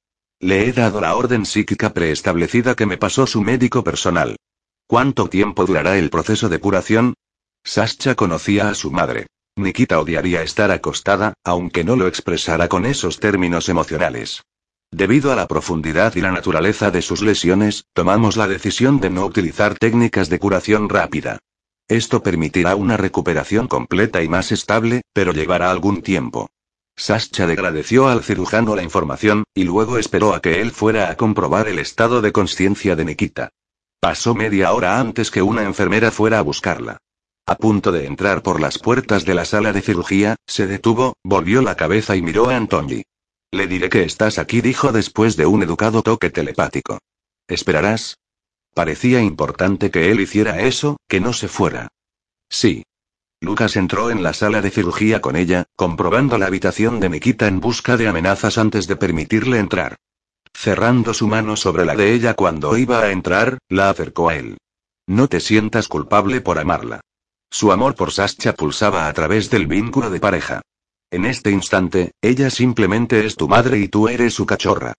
Le 0.42 0.68
he 0.68 0.74
dado 0.74 1.00
la 1.00 1.16
orden 1.16 1.46
psíquica 1.46 1.94
preestablecida 1.94 2.76
que 2.76 2.86
me 2.86 2.98
pasó 2.98 3.26
su 3.26 3.42
médico 3.42 3.82
personal. 3.86 4.36
¿Cuánto 4.86 5.30
tiempo 5.30 5.66
durará 5.66 5.98
el 5.98 6.10
proceso 6.10 6.50
de 6.50 6.60
curación? 6.60 7.14
Sascha 7.64 8.16
conocía 8.16 8.68
a 8.68 8.74
su 8.74 8.92
madre. 8.92 9.28
Nikita 9.56 10.02
odiaría 10.02 10.44
estar 10.44 10.70
acostada, 10.70 11.34
aunque 11.46 11.86
no 11.86 11.96
lo 11.96 12.08
expresara 12.08 12.68
con 12.68 12.86
esos 12.86 13.22
términos 13.22 13.70
emocionales. 13.70 14.44
Debido 14.92 15.32
a 15.32 15.38
la 15.38 15.48
profundidad 15.48 16.14
y 16.18 16.20
la 16.20 16.34
naturaleza 16.34 16.92
de 16.92 17.02
sus 17.02 17.22
lesiones, 17.22 17.86
tomamos 17.94 18.36
la 18.36 18.50
decisión 18.50 19.00
de 19.00 19.10
no 19.10 19.26
utilizar 19.26 19.76
técnicas 19.76 20.28
de 20.28 20.40
curación 20.40 20.90
rápida. 20.90 21.40
Esto 21.88 22.24
permitirá 22.24 22.76
una 22.76 22.98
recuperación 22.98 23.68
completa 23.68 24.24
y 24.24 24.30
más 24.30 24.52
estable, 24.52 25.02
pero 25.14 25.34
llevará 25.34 25.70
algún 25.70 26.02
tiempo. 26.02 26.50
Sascha 26.96 27.46
agradeció 27.46 28.08
al 28.08 28.24
cirujano 28.24 28.76
la 28.76 28.84
información, 28.84 29.44
y 29.54 29.64
luego 29.64 29.98
esperó 29.98 30.34
a 30.34 30.42
que 30.42 30.62
él 30.62 30.72
fuera 30.72 31.10
a 31.10 31.18
comprobar 31.18 31.68
el 31.68 31.80
estado 31.80 32.22
de 32.22 32.32
conciencia 32.32 32.96
de 32.96 33.06
Nikita. 33.06 33.50
Pasó 34.00 34.36
media 34.36 34.74
hora 34.74 35.00
antes 35.00 35.32
que 35.32 35.42
una 35.42 35.64
enfermera 35.64 36.12
fuera 36.12 36.40
a 36.40 36.42
buscarla. 36.42 36.98
A 37.46 37.56
punto 37.56 37.92
de 37.92 38.06
entrar 38.06 38.42
por 38.42 38.62
las 38.62 38.80
puertas 38.80 39.26
de 39.26 39.34
la 39.34 39.44
sala 39.44 39.74
de 39.74 39.82
cirugía, 39.82 40.36
se 40.48 40.68
detuvo, 40.68 41.18
volvió 41.24 41.62
la 41.62 41.76
cabeza 41.76 42.16
y 42.16 42.22
miró 42.22 42.50
a 42.50 42.56
Antonji. 42.56 43.04
Le 43.52 43.68
diré 43.68 43.90
que 43.90 44.04
estás 44.04 44.40
aquí, 44.40 44.62
dijo 44.62 44.92
después 44.92 45.36
de 45.36 45.46
un 45.46 45.64
educado 45.64 46.02
toque 46.02 46.30
telepático. 46.30 47.00
¿Esperarás? 47.48 48.18
Parecía 48.74 49.22
importante 49.22 49.92
que 49.92 50.12
él 50.12 50.20
hiciera 50.20 50.62
eso, 50.62 50.98
que 51.08 51.20
no 51.20 51.34
se 51.34 51.48
fuera. 51.48 51.90
Sí. 52.50 52.84
Lucas 53.40 53.76
entró 53.76 54.10
en 54.10 54.24
la 54.24 54.34
sala 54.34 54.62
de 54.62 54.72
cirugía 54.72 55.22
con 55.22 55.36
ella, 55.36 55.66
comprobando 55.76 56.38
la 56.38 56.48
habitación 56.48 57.00
de 57.00 57.10
Nikita 57.10 57.48
en 57.48 57.60
busca 57.60 57.98
de 57.98 58.08
amenazas 58.08 58.58
antes 58.58 58.88
de 58.88 58.96
permitirle 58.96 59.60
entrar. 59.60 59.98
Cerrando 60.54 61.14
su 61.14 61.28
mano 61.28 61.56
sobre 61.56 61.86
la 61.86 61.96
de 61.96 62.14
ella 62.14 62.36
cuando 62.36 62.78
iba 62.78 63.02
a 63.02 63.12
entrar, 63.12 63.58
la 63.70 63.90
acercó 63.90 64.30
a 64.30 64.36
él. 64.36 64.58
No 65.08 65.28
te 65.28 65.40
sientas 65.40 65.88
culpable 65.88 66.42
por 66.42 66.58
amarla. 66.58 67.02
Su 67.52 67.72
amor 67.72 67.96
por 67.96 68.12
Sascha 68.12 68.54
pulsaba 68.54 69.08
a 69.08 69.14
través 69.14 69.50
del 69.50 69.68
vínculo 69.68 70.10
de 70.10 70.20
pareja. 70.20 70.62
En 71.12 71.26
este 71.26 71.52
instante, 71.52 72.14
ella 72.22 72.50
simplemente 72.50 73.26
es 73.26 73.36
tu 73.36 73.48
madre 73.48 73.78
y 73.78 73.88
tú 73.90 74.08
eres 74.08 74.34
su 74.34 74.46
cachorra. 74.46 74.94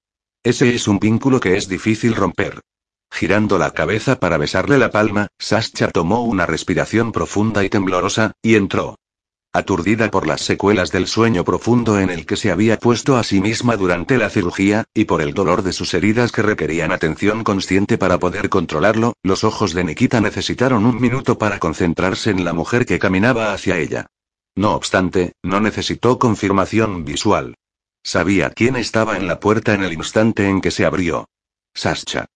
Ese 0.45 0.75
es 0.75 0.87
un 0.87 0.99
vínculo 0.99 1.41
que 1.41 1.57
es 1.57 1.67
difícil 1.67 2.15
romper. 2.15 2.61
Girando 3.15 3.59
la 3.59 3.71
cabeza 3.71 4.19
para 4.19 4.39
besarle 4.39 4.77
la 4.77 4.91
palma, 4.91 5.29
Sascha 5.39 5.89
tomó 5.89 6.25
una 6.25 6.47
respiración 6.47 7.13
profunda 7.13 7.63
y 7.63 7.69
temblorosa, 7.69 8.33
y 8.43 8.57
entró. 8.57 8.99
Aturdida 9.53 10.11
por 10.11 10.27
las 10.27 10.41
secuelas 10.41 10.91
del 10.91 11.07
sueño 11.07 11.45
profundo 11.45 12.01
en 12.01 12.11
el 12.11 12.27
que 12.27 12.35
se 12.37 12.51
había 12.51 12.77
puesto 12.77 13.17
a 13.17 13.23
sí 13.23 13.41
misma 13.41 13.77
durante 13.77 14.19
la 14.19 14.31
cirugía, 14.31 14.87
y 14.93 15.05
por 15.05 15.23
el 15.23 15.33
dolor 15.33 15.63
de 15.63 15.73
sus 15.73 15.95
heridas 15.95 16.33
que 16.33 16.43
requerían 16.43 16.91
atención 16.91 17.45
consciente 17.45 17.99
para 17.99 18.19
poder 18.19 18.49
controlarlo, 18.49 19.13
los 19.23 19.45
ojos 19.45 19.75
de 19.75 19.85
Nikita 19.85 20.21
necesitaron 20.21 20.85
un 20.85 21.01
minuto 21.01 21.39
para 21.39 21.61
concentrarse 21.61 22.31
en 22.31 22.45
la 22.45 22.53
mujer 22.53 22.85
que 22.85 22.99
caminaba 22.99 23.53
hacia 23.53 23.79
ella. 23.79 24.07
No 24.57 24.75
obstante, 24.75 25.35
no 25.41 25.61
necesitó 25.61 26.19
confirmación 26.19 27.05
visual. 27.05 27.55
Sabía 28.03 28.51
quién 28.51 28.75
estaba 28.75 29.17
en 29.17 29.29
la 29.29 29.39
puerta 29.39 29.73
en 29.73 29.85
el 29.85 29.93
instante 29.93 30.49
en 30.49 30.61
que 30.61 30.73
se 30.73 30.85
abrió. 30.85 31.29
Sascha. 31.75 32.27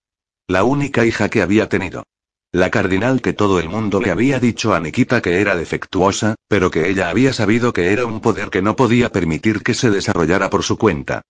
La 0.48 0.64
única 0.64 1.04
hija 1.04 1.28
que 1.28 1.42
había 1.42 1.68
tenido. 1.68 2.04
La 2.52 2.70
cardinal 2.70 3.20
que 3.20 3.34
todo 3.34 3.60
el 3.60 3.68
mundo 3.68 4.00
le 4.00 4.10
había 4.10 4.40
dicho 4.40 4.72
a 4.72 4.80
Nikita 4.80 5.20
que 5.20 5.42
era 5.42 5.54
defectuosa, 5.54 6.36
pero 6.48 6.70
que 6.70 6.88
ella 6.88 7.10
había 7.10 7.34
sabido 7.34 7.74
que 7.74 7.92
era 7.92 8.06
un 8.06 8.20
poder 8.22 8.48
que 8.48 8.62
no 8.62 8.74
podía 8.74 9.12
permitir 9.12 9.62
que 9.62 9.74
se 9.74 9.90
desarrollara 9.90 10.48
por 10.48 10.62
su 10.62 10.78
cuenta. 10.78 11.20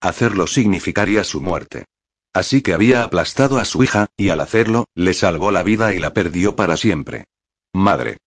Hacerlo 0.00 0.46
significaría 0.46 1.24
su 1.24 1.40
muerte. 1.40 1.86
Así 2.32 2.62
que 2.62 2.72
había 2.72 3.02
aplastado 3.02 3.58
a 3.58 3.64
su 3.64 3.82
hija, 3.82 4.06
y 4.16 4.28
al 4.28 4.40
hacerlo, 4.40 4.84
le 4.94 5.12
salvó 5.12 5.50
la 5.50 5.64
vida 5.64 5.92
y 5.92 5.98
la 5.98 6.14
perdió 6.14 6.54
para 6.54 6.76
siempre. 6.76 7.24
Madre. 7.72 8.18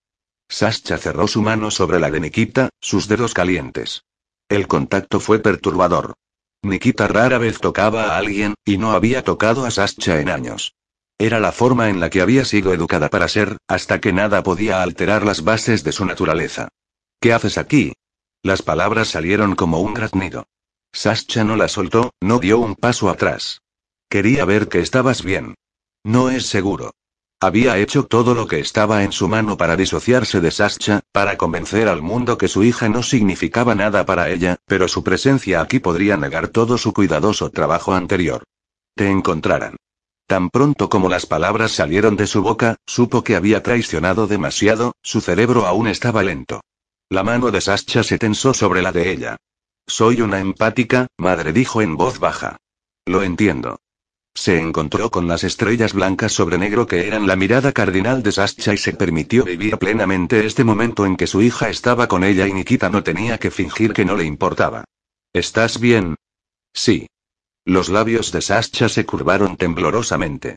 Sascha 0.49 0.97
cerró 0.97 1.29
su 1.29 1.41
mano 1.41 1.71
sobre 1.71 1.97
la 1.97 2.11
de 2.11 2.19
Nikita, 2.19 2.69
sus 2.81 3.07
dedos 3.07 3.33
calientes. 3.33 4.03
El 4.49 4.67
contacto 4.67 5.21
fue 5.21 5.39
perturbador. 5.39 6.15
Nikita 6.63 7.07
rara 7.07 7.39
vez 7.39 7.59
tocaba 7.59 8.03
a 8.05 8.17
alguien, 8.17 8.53
y 8.65 8.77
no 8.77 8.91
había 8.91 9.23
tocado 9.23 9.65
a 9.65 9.71
Sascha 9.71 10.19
en 10.19 10.29
años. 10.29 10.75
Era 11.17 11.39
la 11.39 11.51
forma 11.51 11.89
en 11.89 11.99
la 11.99 12.09
que 12.09 12.21
había 12.21 12.45
sido 12.45 12.73
educada 12.73 13.09
para 13.09 13.27
ser, 13.27 13.57
hasta 13.67 13.99
que 13.99 14.13
nada 14.13 14.43
podía 14.43 14.81
alterar 14.81 15.25
las 15.25 15.43
bases 15.43 15.83
de 15.83 15.91
su 15.91 16.05
naturaleza. 16.05 16.69
¿Qué 17.19 17.33
haces 17.33 17.57
aquí? 17.57 17.93
Las 18.43 18.61
palabras 18.61 19.09
salieron 19.09 19.55
como 19.55 19.79
un 19.81 19.93
graznido. 19.93 20.45
Sascha 20.93 21.43
no 21.43 21.55
la 21.55 21.67
soltó, 21.67 22.11
no 22.21 22.39
dio 22.39 22.59
un 22.59 22.75
paso 22.75 23.09
atrás. 23.09 23.61
Quería 24.09 24.45
ver 24.45 24.67
que 24.67 24.79
estabas 24.79 25.23
bien. 25.23 25.55
No 26.03 26.29
es 26.29 26.47
seguro. 26.47 26.91
Había 27.43 27.79
hecho 27.79 28.05
todo 28.05 28.35
lo 28.35 28.45
que 28.45 28.59
estaba 28.59 29.03
en 29.03 29.11
su 29.11 29.27
mano 29.27 29.57
para 29.57 29.75
disociarse 29.75 30.41
de 30.41 30.51
Sascha, 30.51 31.01
para 31.11 31.37
convencer 31.37 31.87
al 31.87 32.03
mundo 32.03 32.37
que 32.37 32.47
su 32.47 32.63
hija 32.63 32.87
no 32.87 33.01
significaba 33.01 33.73
nada 33.73 34.05
para 34.05 34.29
ella, 34.29 34.57
pero 34.67 34.87
su 34.87 35.03
presencia 35.03 35.59
aquí 35.59 35.79
podría 35.79 36.17
negar 36.17 36.49
todo 36.49 36.77
su 36.77 36.93
cuidadoso 36.93 37.49
trabajo 37.49 37.95
anterior. 37.95 38.43
Te 38.95 39.09
encontrarán. 39.09 39.77
Tan 40.27 40.51
pronto 40.51 40.87
como 40.87 41.09
las 41.09 41.25
palabras 41.25 41.71
salieron 41.71 42.15
de 42.15 42.27
su 42.27 42.43
boca, 42.43 42.75
supo 42.85 43.23
que 43.23 43.35
había 43.35 43.63
traicionado 43.63 44.27
demasiado, 44.27 44.93
su 45.01 45.19
cerebro 45.19 45.65
aún 45.65 45.87
estaba 45.87 46.21
lento. 46.21 46.61
La 47.09 47.23
mano 47.23 47.49
de 47.49 47.59
Sascha 47.59 48.03
se 48.03 48.19
tensó 48.19 48.53
sobre 48.53 48.83
la 48.83 48.91
de 48.91 49.11
ella. 49.11 49.37
Soy 49.87 50.21
una 50.21 50.39
empática, 50.39 51.07
madre 51.17 51.53
dijo 51.53 51.81
en 51.81 51.97
voz 51.97 52.19
baja. 52.19 52.57
Lo 53.07 53.23
entiendo. 53.23 53.79
Se 54.33 54.57
encontró 54.59 55.11
con 55.11 55.27
las 55.27 55.43
estrellas 55.43 55.93
blancas 55.93 56.31
sobre 56.31 56.57
negro 56.57 56.87
que 56.87 57.07
eran 57.07 57.27
la 57.27 57.35
mirada 57.35 57.71
cardinal 57.73 58.23
de 58.23 58.31
Sascha 58.31 58.73
y 58.73 58.77
se 58.77 58.93
permitió 58.93 59.43
vivir 59.43 59.77
plenamente 59.77 60.45
este 60.45 60.63
momento 60.63 61.05
en 61.05 61.17
que 61.17 61.27
su 61.27 61.41
hija 61.41 61.69
estaba 61.69 62.07
con 62.07 62.23
ella 62.23 62.47
y 62.47 62.53
Nikita 62.53 62.89
no 62.89 63.03
tenía 63.03 63.37
que 63.37 63.51
fingir 63.51 63.93
que 63.93 64.05
no 64.05 64.15
le 64.15 64.23
importaba. 64.23 64.85
¿Estás 65.33 65.79
bien? 65.79 66.15
Sí. 66.73 67.07
Los 67.65 67.89
labios 67.89 68.31
de 68.31 68.41
Sascha 68.41 68.89
se 68.89 69.05
curvaron 69.05 69.57
temblorosamente. 69.57 70.55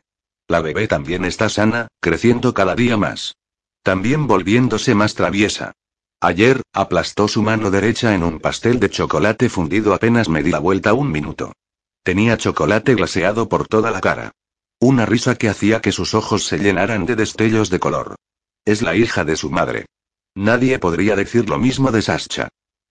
La 0.48 0.60
bebé 0.60 0.88
también 0.88 1.24
está 1.24 1.48
sana, 1.48 1.88
creciendo 2.00 2.54
cada 2.54 2.74
día 2.74 2.96
más. 2.96 3.34
También 3.82 4.26
volviéndose 4.26 4.94
más 4.94 5.14
traviesa. 5.14 5.72
Ayer, 6.20 6.62
aplastó 6.72 7.28
su 7.28 7.42
mano 7.42 7.70
derecha 7.70 8.14
en 8.14 8.22
un 8.22 8.40
pastel 8.40 8.80
de 8.80 8.88
chocolate 8.88 9.50
fundido 9.50 9.92
apenas 9.92 10.28
me 10.28 10.42
di 10.42 10.50
la 10.50 10.58
vuelta 10.58 10.94
un 10.94 11.10
minuto. 11.10 11.52
Tenía 12.04 12.36
chocolate 12.36 12.94
glaseado 12.94 13.48
por 13.48 13.66
toda 13.66 13.90
la 13.90 14.02
cara. 14.02 14.32
Una 14.78 15.06
risa 15.06 15.36
que 15.36 15.48
hacía 15.48 15.80
que 15.80 15.90
sus 15.90 16.12
ojos 16.12 16.44
se 16.46 16.58
llenaran 16.58 17.06
de 17.06 17.16
destellos 17.16 17.70
de 17.70 17.80
color. 17.80 18.16
Es 18.66 18.82
la 18.82 18.94
hija 18.94 19.24
de 19.24 19.36
su 19.36 19.48
madre. 19.50 19.86
Nadie 20.34 20.78
podría 20.78 21.16
decir 21.16 21.48
lo 21.48 21.58
mismo 21.58 21.90
de 21.90 22.02
Sascha. 22.02 22.48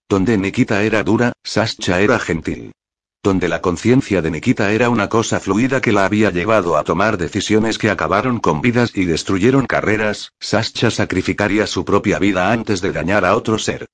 Donde 0.10 0.36
Nikita 0.40 0.82
era 0.82 1.04
dura, 1.04 1.32
Sascha 1.44 2.02
era 2.02 2.18
gentil. 2.18 2.72
Donde 3.22 3.50
la 3.50 3.62
conciencia 3.62 4.24
de 4.24 4.32
Nikita 4.32 4.72
era 4.72 4.90
una 4.90 5.10
cosa 5.10 5.40
fluida 5.40 5.80
que 5.80 5.92
la 5.92 6.06
había 6.06 6.32
llevado 6.32 6.76
a 6.76 6.84
tomar 6.84 7.18
decisiones 7.18 7.78
que 7.78 7.92
acabaron 7.92 8.40
con 8.40 8.62
vidas 8.62 8.94
y 8.96 9.06
destruyeron 9.06 9.68
carreras, 9.68 10.32
Sascha 10.40 10.90
sacrificaría 10.90 11.68
su 11.68 11.86
propia 11.86 12.18
vida 12.18 12.52
antes 12.52 12.82
de 12.82 12.92
dañar 12.92 13.26
a 13.26 13.36
otro 13.36 13.60
ser. 13.60 13.86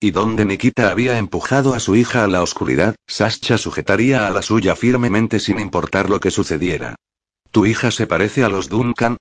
Y 0.00 0.12
donde 0.12 0.44
Nikita 0.44 0.90
había 0.90 1.18
empujado 1.18 1.74
a 1.74 1.80
su 1.80 1.96
hija 1.96 2.22
a 2.22 2.28
la 2.28 2.42
oscuridad, 2.42 2.94
Sascha 3.06 3.58
sujetaría 3.58 4.28
a 4.28 4.30
la 4.30 4.42
suya 4.42 4.76
firmemente 4.76 5.40
sin 5.40 5.58
importar 5.58 6.08
lo 6.08 6.20
que 6.20 6.30
sucediera. 6.30 6.94
¿Tu 7.50 7.66
hija 7.66 7.90
se 7.90 8.06
parece 8.06 8.44
a 8.44 8.48
los 8.48 8.68
Duncan? 8.68 9.16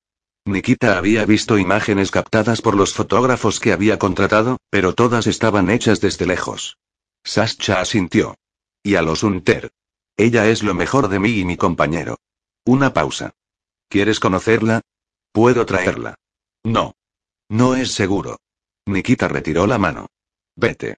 Nikita 0.46 0.98
había 0.98 1.26
visto 1.26 1.58
imágenes 1.58 2.12
captadas 2.12 2.62
por 2.62 2.76
los 2.76 2.94
fotógrafos 2.94 3.60
que 3.60 3.74
había 3.74 3.98
contratado, 3.98 4.58
pero 4.70 4.94
todas 4.94 5.26
estaban 5.26 5.70
hechas 5.70 6.00
desde 6.00 6.28
lejos. 6.28 6.78
Sascha 7.24 7.82
asintió. 7.82 8.36
Y 8.84 8.96
a 8.96 9.02
los 9.02 9.24
Unter. 9.24 9.72
Ella 10.16 10.48
es 10.48 10.63
lo 10.63 10.74
mejor 10.74 11.10
de 11.10 11.20
mí 11.20 11.40
y 11.40 11.46
mi 11.46 11.58
compañero. 11.58 12.18
Una 12.66 12.94
pausa. 12.94 13.34
¿Quieres 13.90 14.20
conocerla? 14.20 14.82
Puedo 15.32 15.66
traerla. 15.66 16.16
No. 16.63 16.94
No 17.50 17.76
es 17.76 17.94
seguro. 17.94 18.38
Nikita 18.86 19.28
retiró 19.28 19.68
la 19.68 19.78
mano. 19.78 20.08
Vete. 20.58 20.98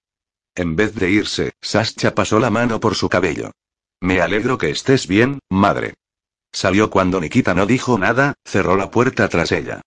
En 0.54 0.74
vez 0.74 0.94
de 0.94 1.10
irse, 1.10 1.52
Sascha 1.60 2.14
pasó 2.14 2.40
la 2.40 2.48
mano 2.50 2.80
por 2.80 2.94
su 2.94 3.10
cabello. 3.10 3.52
Me 4.00 4.22
alegro 4.22 4.56
que 4.56 4.70
estés 4.70 5.06
bien, 5.06 5.38
madre. 5.50 5.94
Salió 6.50 6.88
cuando 6.88 7.20
Nikita 7.20 7.54
no 7.54 7.66
dijo 7.66 7.98
nada, 7.98 8.34
cerró 8.44 8.74
la 8.76 8.90
puerta 8.90 9.28
tras 9.28 9.52
ella. 9.52 9.82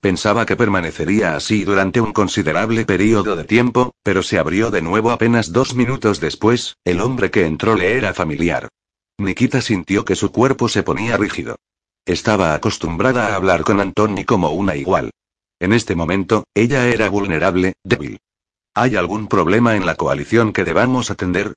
Pensaba 0.00 0.46
que 0.46 0.56
permanecería 0.56 1.36
así 1.36 1.64
durante 1.64 2.00
un 2.00 2.12
considerable 2.12 2.86
periodo 2.86 3.36
de 3.36 3.44
tiempo, 3.44 3.92
pero 4.02 4.22
se 4.22 4.38
abrió 4.38 4.70
de 4.70 4.80
nuevo 4.80 5.10
apenas 5.10 5.52
dos 5.52 5.74
minutos 5.74 6.20
después, 6.20 6.76
el 6.84 7.00
hombre 7.00 7.30
que 7.30 7.44
entró 7.44 7.74
le 7.74 7.98
era 7.98 8.14
familiar. 8.14 8.68
Nikita 9.18 9.60
sintió 9.60 10.06
que 10.06 10.16
su 10.16 10.32
cuerpo 10.32 10.68
se 10.70 10.82
ponía 10.82 11.18
rígido. 11.18 11.56
Estaba 12.06 12.54
acostumbrada 12.54 13.26
a 13.26 13.34
hablar 13.34 13.62
con 13.62 13.78
Antoni 13.78 14.24
como 14.24 14.52
una 14.52 14.74
igual. 14.74 15.10
En 15.60 15.74
este 15.74 15.94
momento, 15.94 16.44
ella 16.54 16.86
era 16.86 17.10
vulnerable, 17.10 17.74
débil. 17.84 18.18
¿Hay 18.80 18.94
algún 18.94 19.26
problema 19.26 19.74
en 19.74 19.86
la 19.86 19.96
coalición 19.96 20.52
que 20.52 20.62
debamos 20.62 21.10
atender? 21.10 21.54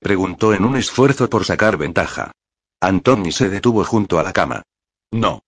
Preguntó 0.00 0.54
en 0.54 0.64
un 0.64 0.74
esfuerzo 0.74 1.30
por 1.30 1.44
sacar 1.44 1.76
ventaja. 1.76 2.32
Antoni 2.80 3.30
se 3.30 3.48
detuvo 3.48 3.84
junto 3.84 4.18
a 4.18 4.24
la 4.24 4.32
cama. 4.32 4.64
No. 5.12 5.44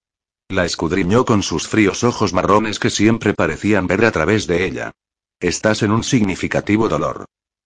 La 0.48 0.64
escudriñó 0.64 1.24
con 1.24 1.42
sus 1.42 1.66
fríos 1.66 2.04
ojos 2.04 2.32
marrones 2.32 2.78
que 2.78 2.90
siempre 2.90 3.34
parecían 3.34 3.88
ver 3.88 4.04
a 4.04 4.12
través 4.12 4.46
de 4.46 4.66
ella. 4.66 4.92
Estás 5.40 5.82
en 5.82 5.90
un 5.90 6.04
significativo 6.04 6.88
dolor. 6.88 7.24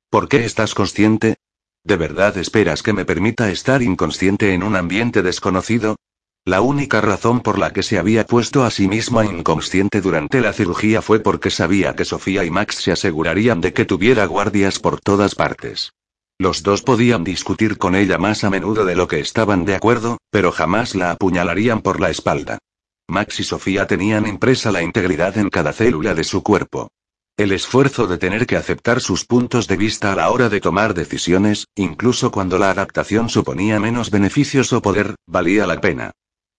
¿Por 0.08 0.30
qué 0.30 0.46
estás 0.46 0.74
consciente? 0.74 1.36
¿De 1.84 1.96
verdad 1.96 2.38
esperas 2.38 2.82
que 2.82 2.94
me 2.94 3.04
permita 3.04 3.50
estar 3.50 3.82
inconsciente 3.82 4.54
en 4.54 4.62
un 4.62 4.74
ambiente 4.74 5.20
desconocido? 5.20 5.96
La 6.46 6.62
única 6.62 7.02
razón 7.02 7.40
por 7.40 7.58
la 7.58 7.70
que 7.72 7.82
se 7.82 7.98
había 7.98 8.24
puesto 8.24 8.64
a 8.64 8.70
sí 8.70 8.88
misma 8.88 9.26
inconsciente 9.26 10.00
durante 10.00 10.40
la 10.40 10.54
cirugía 10.54 11.02
fue 11.02 11.20
porque 11.20 11.50
sabía 11.50 11.94
que 11.94 12.06
Sofía 12.06 12.44
y 12.44 12.50
Max 12.50 12.76
se 12.76 12.92
asegurarían 12.92 13.60
de 13.60 13.74
que 13.74 13.84
tuviera 13.84 14.24
guardias 14.24 14.78
por 14.78 15.00
todas 15.00 15.34
partes. 15.34 15.92
Los 16.38 16.62
dos 16.62 16.80
podían 16.80 17.24
discutir 17.24 17.76
con 17.76 17.94
ella 17.94 18.16
más 18.16 18.42
a 18.44 18.48
menudo 18.48 18.86
de 18.86 18.96
lo 18.96 19.06
que 19.06 19.20
estaban 19.20 19.66
de 19.66 19.74
acuerdo, 19.74 20.16
pero 20.30 20.50
jamás 20.50 20.94
la 20.94 21.10
apuñalarían 21.10 21.82
por 21.82 22.00
la 22.00 22.08
espalda. 22.08 22.58
Max 23.06 23.40
y 23.40 23.44
Sofía 23.44 23.86
tenían 23.86 24.26
impresa 24.26 24.72
la 24.72 24.82
integridad 24.82 25.36
en 25.36 25.50
cada 25.50 25.74
célula 25.74 26.14
de 26.14 26.24
su 26.24 26.42
cuerpo. 26.42 26.90
El 27.36 27.52
esfuerzo 27.52 28.06
de 28.06 28.16
tener 28.16 28.46
que 28.46 28.56
aceptar 28.56 29.02
sus 29.02 29.26
puntos 29.26 29.68
de 29.68 29.76
vista 29.76 30.12
a 30.12 30.16
la 30.16 30.30
hora 30.30 30.48
de 30.48 30.60
tomar 30.60 30.94
decisiones, 30.94 31.66
incluso 31.74 32.30
cuando 32.30 32.58
la 32.58 32.70
adaptación 32.70 33.28
suponía 33.28 33.78
menos 33.78 34.10
beneficios 34.10 34.72
o 34.72 34.80
poder, 34.80 35.16
valía 35.26 35.66
la 35.66 35.80
pena. 35.82 36.12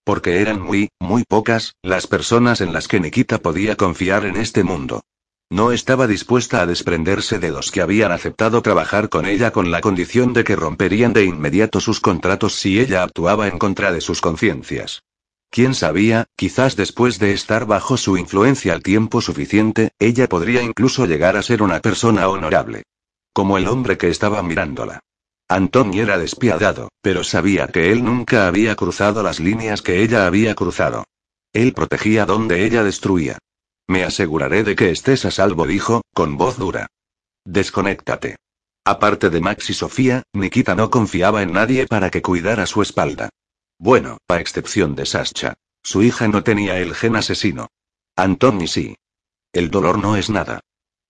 Porque 0.04 0.40
eran 0.40 0.60
muy, 0.60 0.88
muy 0.98 1.24
pocas, 1.24 1.74
las 1.82 2.06
personas 2.06 2.60
en 2.60 2.72
las 2.72 2.88
que 2.88 2.98
Nikita 2.98 3.38
podía 3.38 3.76
confiar 3.76 4.24
en 4.24 4.36
este 4.36 4.64
mundo. 4.64 5.02
No 5.50 5.70
estaba 5.70 6.06
dispuesta 6.06 6.62
a 6.62 6.66
desprenderse 6.66 7.38
de 7.38 7.50
los 7.50 7.70
que 7.70 7.82
habían 7.82 8.10
aceptado 8.10 8.62
trabajar 8.62 9.10
con 9.10 9.26
ella 9.26 9.52
con 9.52 9.70
la 9.70 9.82
condición 9.82 10.32
de 10.32 10.44
que 10.44 10.56
romperían 10.56 11.12
de 11.12 11.24
inmediato 11.24 11.78
sus 11.78 12.00
contratos 12.00 12.54
si 12.54 12.80
ella 12.80 13.02
actuaba 13.02 13.48
en 13.48 13.58
contra 13.58 13.92
de 13.92 14.00
sus 14.00 14.20
conciencias. 14.20 15.02
Quién 15.50 15.74
sabía, 15.74 16.24
quizás 16.34 16.74
después 16.74 17.18
de 17.18 17.34
estar 17.34 17.66
bajo 17.66 17.98
su 17.98 18.16
influencia 18.16 18.72
al 18.72 18.82
tiempo 18.82 19.20
suficiente, 19.20 19.90
ella 19.98 20.26
podría 20.26 20.62
incluso 20.62 21.04
llegar 21.04 21.36
a 21.36 21.42
ser 21.42 21.62
una 21.62 21.80
persona 21.80 22.26
honorable. 22.28 22.84
Como 23.34 23.58
el 23.58 23.68
hombre 23.68 23.98
que 23.98 24.08
estaba 24.08 24.42
mirándola. 24.42 25.00
Antoni 25.52 26.00
era 26.00 26.16
despiadado, 26.16 26.88
pero 27.02 27.24
sabía 27.24 27.66
que 27.68 27.92
él 27.92 28.02
nunca 28.02 28.46
había 28.48 28.74
cruzado 28.74 29.22
las 29.22 29.38
líneas 29.38 29.82
que 29.82 30.02
ella 30.02 30.26
había 30.26 30.54
cruzado. 30.54 31.04
Él 31.52 31.74
protegía 31.74 32.24
donde 32.24 32.64
ella 32.64 32.82
destruía. 32.82 33.36
Me 33.86 34.02
aseguraré 34.02 34.64
de 34.64 34.74
que 34.74 34.90
estés 34.90 35.26
a 35.26 35.30
salvo, 35.30 35.66
dijo, 35.66 36.00
con 36.14 36.38
voz 36.38 36.56
dura. 36.56 36.86
Desconéctate. 37.44 38.36
Aparte 38.86 39.28
de 39.28 39.40
Max 39.42 39.68
y 39.68 39.74
Sofía, 39.74 40.22
Nikita 40.32 40.74
no 40.74 40.88
confiaba 40.88 41.42
en 41.42 41.52
nadie 41.52 41.86
para 41.86 42.10
que 42.10 42.22
cuidara 42.22 42.64
su 42.64 42.80
espalda. 42.80 43.28
Bueno, 43.78 44.16
a 44.28 44.40
excepción 44.40 44.94
de 44.94 45.04
Sascha. 45.04 45.52
Su 45.82 46.02
hija 46.02 46.28
no 46.28 46.42
tenía 46.42 46.78
el 46.78 46.94
gen 46.94 47.14
asesino. 47.14 47.68
Antoni 48.16 48.68
sí. 48.68 48.96
El 49.52 49.70
dolor 49.70 49.98
no 49.98 50.16
es 50.16 50.30
nada. 50.30 50.60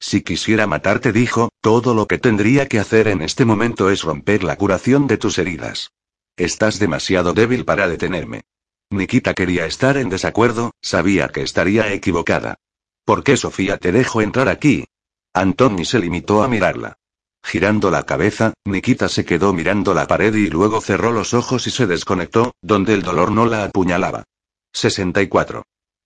Si 0.03 0.23
quisiera 0.23 0.67
matarte, 0.67 1.13
dijo, 1.13 1.51
todo 1.61 1.95
lo 1.95 2.09
que 2.09 2.19
tendría 2.19 2.67
que 2.67 2.81
hacer 2.81 3.07
en 3.07 3.23
este 3.23 3.45
momento 3.45 3.89
es 3.89 4.03
romper 4.03 4.43
la 4.43 4.57
curación 4.57 5.07
de 5.07 5.17
tus 5.17 5.39
heridas. 5.39 5.93
Estás 6.37 6.81
demasiado 6.81 7.35
débil 7.35 7.65
para 7.65 7.87
detenerme. 7.87 8.43
Nikita 8.91 9.33
quería 9.33 9.65
estar 9.65 9.97
en 9.97 10.09
desacuerdo, 10.09 10.73
sabía 10.83 11.29
que 11.29 11.43
estaría 11.43 11.93
equivocada. 11.93 12.57
¿Por 13.05 13.23
qué 13.23 13.37
Sofía 13.37 13.79
te 13.79 13.93
dejó 13.93 14.23
entrar 14.23 14.49
aquí? 14.49 14.87
Antoni 15.35 15.85
se 15.85 16.01
limitó 16.01 16.43
a 16.43 16.49
mirarla. 16.49 16.99
Girando 17.45 17.89
la 17.89 18.03
cabeza, 18.03 18.55
Nikita 18.65 19.09
se 19.09 19.25
quedó 19.25 19.53
mirando 19.53 19.95
la 19.95 20.09
pared 20.09 20.35
y 20.35 20.49
luego 20.49 20.81
cerró 20.81 21.13
los 21.13 21.33
ojos 21.33 21.69
y 21.69 21.71
se 21.71 21.87
desconectó, 21.87 22.57
donde 22.61 22.95
el 22.95 23.03
dolor 23.03 23.31
no 23.31 23.47
la 23.47 23.65
apuñalaba. 23.67 24.25
64. 24.73 25.63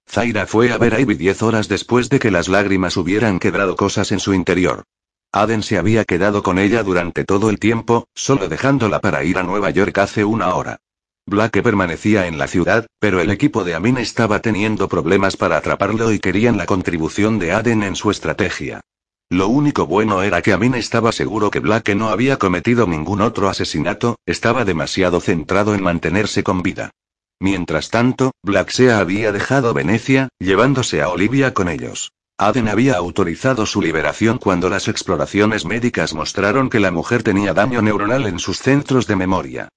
Zaira 0.08 0.46
fue 0.46 0.72
a 0.72 0.78
ver 0.78 0.94
a 0.94 1.00
Ivy 1.00 1.14
diez 1.14 1.42
horas 1.42 1.68
después 1.68 2.08
de 2.08 2.18
que 2.18 2.30
las 2.30 2.48
lágrimas 2.48 2.96
hubieran 2.96 3.38
quebrado 3.38 3.76
cosas 3.76 4.12
en 4.12 4.20
su 4.20 4.32
interior. 4.34 4.84
Aden 5.32 5.62
se 5.62 5.76
había 5.76 6.04
quedado 6.04 6.42
con 6.42 6.58
ella 6.58 6.82
durante 6.82 7.24
todo 7.24 7.50
el 7.50 7.58
tiempo, 7.58 8.08
solo 8.14 8.48
dejándola 8.48 9.00
para 9.00 9.24
ir 9.24 9.36
a 9.36 9.42
Nueva 9.42 9.70
York 9.70 9.98
hace 9.98 10.24
una 10.24 10.54
hora. 10.54 10.78
Blake 11.26 11.62
permanecía 11.62 12.28
en 12.28 12.38
la 12.38 12.46
ciudad, 12.46 12.86
pero 13.00 13.20
el 13.20 13.30
equipo 13.30 13.64
de 13.64 13.74
Amin 13.74 13.98
estaba 13.98 14.40
teniendo 14.40 14.88
problemas 14.88 15.36
para 15.36 15.56
atraparlo 15.56 16.12
y 16.12 16.20
querían 16.20 16.56
la 16.56 16.66
contribución 16.66 17.38
de 17.40 17.52
Aden 17.52 17.82
en 17.82 17.96
su 17.96 18.10
estrategia. 18.10 18.80
Lo 19.28 19.48
único 19.48 19.86
bueno 19.86 20.22
era 20.22 20.40
que 20.40 20.52
Amin 20.52 20.76
estaba 20.76 21.10
seguro 21.10 21.50
que 21.50 21.58
Blake 21.58 21.96
no 21.96 22.10
había 22.10 22.38
cometido 22.38 22.86
ningún 22.86 23.20
otro 23.20 23.48
asesinato, 23.48 24.20
estaba 24.24 24.64
demasiado 24.64 25.20
centrado 25.20 25.74
en 25.74 25.82
mantenerse 25.82 26.44
con 26.44 26.62
vida. 26.62 26.92
Mientras 27.40 27.90
tanto, 27.90 28.32
Blacksea 28.42 28.98
había 28.98 29.32
dejado 29.32 29.74
Venecia, 29.74 30.28
llevándose 30.38 31.02
a 31.02 31.08
Olivia 31.08 31.52
con 31.54 31.68
ellos. 31.68 32.12
Aden 32.38 32.68
había 32.68 32.96
autorizado 32.96 33.64
su 33.64 33.80
liberación 33.80 34.38
cuando 34.38 34.68
las 34.68 34.88
exploraciones 34.88 35.64
médicas 35.64 36.12
mostraron 36.12 36.68
que 36.68 36.80
la 36.80 36.90
mujer 36.90 37.22
tenía 37.22 37.54
daño 37.54 37.80
neuronal 37.80 38.26
en 38.26 38.38
sus 38.38 38.58
centros 38.58 39.06
de 39.06 39.16
memoria. 39.16 39.68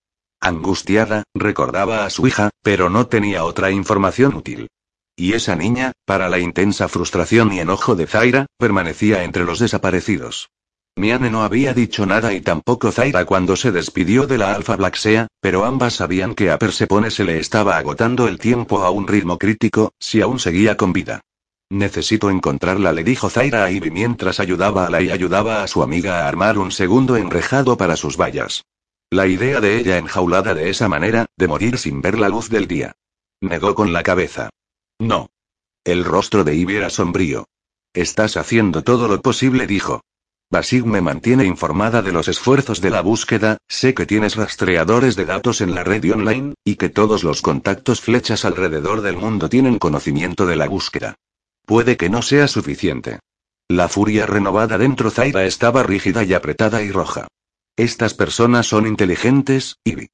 Angustiada, 0.41 1.23
recordaba 1.33 2.05
a 2.05 2.09
su 2.09 2.27
hija, 2.27 2.49
pero 2.61 2.89
no 2.89 3.07
tenía 3.07 3.43
otra 3.43 3.71
información 3.71 4.35
útil. 4.35 4.67
Y 5.15 5.33
esa 5.33 5.55
niña, 5.55 5.91
para 6.05 6.29
la 6.29 6.39
intensa 6.39 6.87
frustración 6.87 7.51
y 7.51 7.59
enojo 7.59 7.95
de 7.95 8.07
Zaira, 8.07 8.45
permanecía 8.57 9.23
entre 9.23 9.43
los 9.43 9.59
desaparecidos. 9.59 10.49
Miane 10.95 11.29
no 11.29 11.43
había 11.43 11.73
dicho 11.73 12.05
nada 12.05 12.33
y 12.33 12.41
tampoco 12.41 12.91
Zaira 12.91 13.25
cuando 13.25 13.55
se 13.55 13.71
despidió 13.71 14.27
de 14.27 14.37
la 14.37 14.53
Alfa 14.53 14.75
Blacksea, 14.75 15.27
pero 15.39 15.63
ambas 15.63 15.93
sabían 15.93 16.35
que 16.35 16.51
a 16.51 16.59
Persepone 16.59 17.09
se 17.09 17.23
le 17.23 17.39
estaba 17.39 17.77
agotando 17.77 18.27
el 18.27 18.37
tiempo 18.37 18.79
a 18.83 18.89
un 18.89 19.07
ritmo 19.07 19.37
crítico, 19.37 19.93
si 19.99 20.21
aún 20.21 20.39
seguía 20.39 20.75
con 20.75 20.91
vida. 20.91 21.21
Necesito 21.69 22.29
encontrarla, 22.29 22.91
le 22.91 23.03
dijo 23.03 23.29
Zaira 23.29 23.63
a 23.63 23.71
Ivy 23.71 23.91
mientras 23.91 24.39
ayudaba 24.39 24.87
a 24.87 24.89
la 24.89 25.01
y 25.01 25.11
ayudaba 25.11 25.63
a 25.63 25.67
su 25.67 25.83
amiga 25.83 26.25
a 26.25 26.27
armar 26.27 26.57
un 26.57 26.71
segundo 26.71 27.15
enrejado 27.15 27.77
para 27.77 27.95
sus 27.95 28.17
vallas. 28.17 28.65
La 29.11 29.27
idea 29.27 29.61
de 29.61 29.77
ella 29.77 29.97
enjaulada 29.97 30.53
de 30.53 30.69
esa 30.69 30.89
manera, 30.89 31.27
de 31.37 31.47
morir 31.47 31.77
sin 31.77 32.01
ver 32.01 32.17
la 32.17 32.29
luz 32.29 32.49
del 32.49 32.67
día. 32.67 32.93
Negó 33.41 33.73
con 33.73 33.93
la 33.93 34.03
cabeza. 34.03 34.49
No. 34.99 35.29
El 35.83 36.03
rostro 36.03 36.43
de 36.43 36.55
Ivy 36.55 36.75
era 36.75 36.89
sombrío. 36.89 37.47
Estás 37.93 38.37
haciendo 38.37 38.83
todo 38.83 39.07
lo 39.07 39.21
posible, 39.21 39.65
dijo. 39.65 40.01
Basig 40.51 40.83
me 40.83 40.99
mantiene 40.99 41.45
informada 41.45 42.01
de 42.01 42.11
los 42.11 42.27
esfuerzos 42.27 42.81
de 42.81 42.89
la 42.89 43.01
búsqueda, 43.01 43.57
sé 43.67 43.93
que 43.93 44.07
tienes 44.07 44.35
rastreadores 44.35 45.15
de 45.15 45.25
datos 45.25 45.61
en 45.61 45.75
la 45.75 45.83
red 45.83 46.11
online, 46.11 46.55
y 46.63 46.75
que 46.75 46.89
todos 46.89 47.23
los 47.23 47.43
contactos 47.43 48.01
flechas 48.01 48.45
alrededor 48.45 49.01
del 49.01 49.15
mundo 49.15 49.47
tienen 49.47 49.77
conocimiento 49.77 50.47
de 50.47 50.55
la 50.55 50.67
búsqueda. 50.67 51.13
Puede 51.67 51.97
que 51.97 52.09
no 52.09 52.23
sea 52.23 52.47
suficiente. 52.47 53.19
La 53.67 53.89
furia 53.89 54.25
renovada 54.25 54.79
dentro 54.79 55.11
Zaira 55.11 55.45
estaba 55.45 55.83
rígida 55.83 56.23
y 56.23 56.33
apretada 56.33 56.81
y 56.81 56.89
roja. 56.89 57.27
Estas 57.77 58.15
personas 58.15 58.65
son 58.65 58.87
inteligentes, 58.87 59.77
Ivy. 59.83 60.09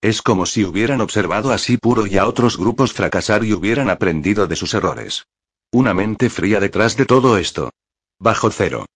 Es 0.00 0.20
como 0.20 0.46
si 0.46 0.64
hubieran 0.64 1.00
observado 1.00 1.52
así 1.52 1.76
puro 1.76 2.08
y 2.08 2.18
a 2.18 2.26
otros 2.26 2.58
grupos 2.58 2.92
fracasar 2.92 3.44
y 3.44 3.52
hubieran 3.52 3.88
aprendido 3.88 4.48
de 4.48 4.56
sus 4.56 4.74
errores. 4.74 5.26
Una 5.70 5.94
mente 5.94 6.28
fría 6.28 6.58
detrás 6.58 6.96
de 6.96 7.06
todo 7.06 7.38
esto. 7.38 7.70
Bajo 8.18 8.50
cero. 8.50 8.86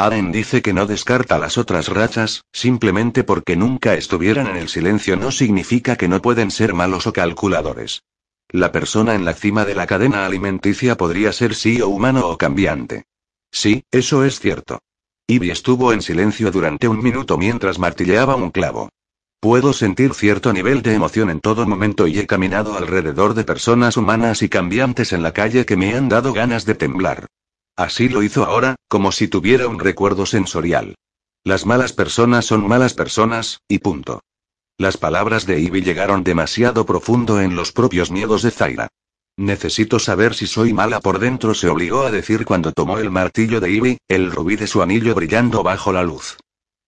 Aden 0.00 0.30
dice 0.30 0.62
que 0.62 0.72
no 0.72 0.86
descarta 0.86 1.40
las 1.40 1.58
otras 1.58 1.88
rachas, 1.88 2.44
simplemente 2.52 3.24
porque 3.24 3.56
nunca 3.56 3.94
estuvieran 3.94 4.46
en 4.46 4.56
el 4.56 4.68
silencio 4.68 5.16
no 5.16 5.32
significa 5.32 5.96
que 5.96 6.06
no 6.06 6.22
pueden 6.22 6.52
ser 6.52 6.72
malos 6.72 7.08
o 7.08 7.12
calculadores. 7.12 8.04
La 8.48 8.70
persona 8.70 9.16
en 9.16 9.24
la 9.24 9.34
cima 9.34 9.64
de 9.64 9.74
la 9.74 9.88
cadena 9.88 10.24
alimenticia 10.24 10.96
podría 10.96 11.32
ser 11.32 11.56
sí 11.56 11.80
o 11.80 11.88
humano 11.88 12.28
o 12.28 12.38
cambiante. 12.38 13.06
Sí, 13.50 13.82
eso 13.90 14.24
es 14.24 14.38
cierto. 14.38 14.78
Ivy 15.26 15.50
estuvo 15.50 15.92
en 15.92 16.00
silencio 16.00 16.52
durante 16.52 16.86
un 16.86 17.02
minuto 17.02 17.36
mientras 17.36 17.80
martilleaba 17.80 18.36
un 18.36 18.52
clavo. 18.52 18.90
Puedo 19.40 19.72
sentir 19.72 20.14
cierto 20.14 20.52
nivel 20.52 20.80
de 20.82 20.94
emoción 20.94 21.28
en 21.28 21.40
todo 21.40 21.66
momento 21.66 22.06
y 22.06 22.20
he 22.20 22.26
caminado 22.28 22.78
alrededor 22.78 23.34
de 23.34 23.42
personas 23.42 23.96
humanas 23.96 24.42
y 24.42 24.48
cambiantes 24.48 25.12
en 25.12 25.24
la 25.24 25.32
calle 25.32 25.66
que 25.66 25.76
me 25.76 25.96
han 25.96 26.08
dado 26.08 26.32
ganas 26.32 26.64
de 26.66 26.76
temblar. 26.76 27.26
Así 27.78 28.08
lo 28.08 28.24
hizo 28.24 28.44
ahora, 28.44 28.74
como 28.88 29.12
si 29.12 29.28
tuviera 29.28 29.68
un 29.68 29.78
recuerdo 29.78 30.26
sensorial. 30.26 30.96
Las 31.44 31.64
malas 31.64 31.92
personas 31.92 32.44
son 32.44 32.66
malas 32.66 32.92
personas, 32.92 33.60
y 33.68 33.78
punto. 33.78 34.20
Las 34.76 34.96
palabras 34.96 35.46
de 35.46 35.60
Ivy 35.60 35.82
llegaron 35.82 36.24
demasiado 36.24 36.84
profundo 36.84 37.40
en 37.40 37.54
los 37.54 37.70
propios 37.70 38.10
miedos 38.10 38.42
de 38.42 38.50
Zaira. 38.50 38.88
Necesito 39.36 40.00
saber 40.00 40.34
si 40.34 40.48
soy 40.48 40.72
mala 40.72 40.98
por 40.98 41.20
dentro, 41.20 41.54
se 41.54 41.68
obligó 41.68 42.02
a 42.02 42.10
decir 42.10 42.44
cuando 42.44 42.72
tomó 42.72 42.98
el 42.98 43.12
martillo 43.12 43.60
de 43.60 43.70
Ivy, 43.70 43.98
el 44.08 44.32
rubí 44.32 44.56
de 44.56 44.66
su 44.66 44.82
anillo 44.82 45.14
brillando 45.14 45.62
bajo 45.62 45.92
la 45.92 46.02
luz. 46.02 46.36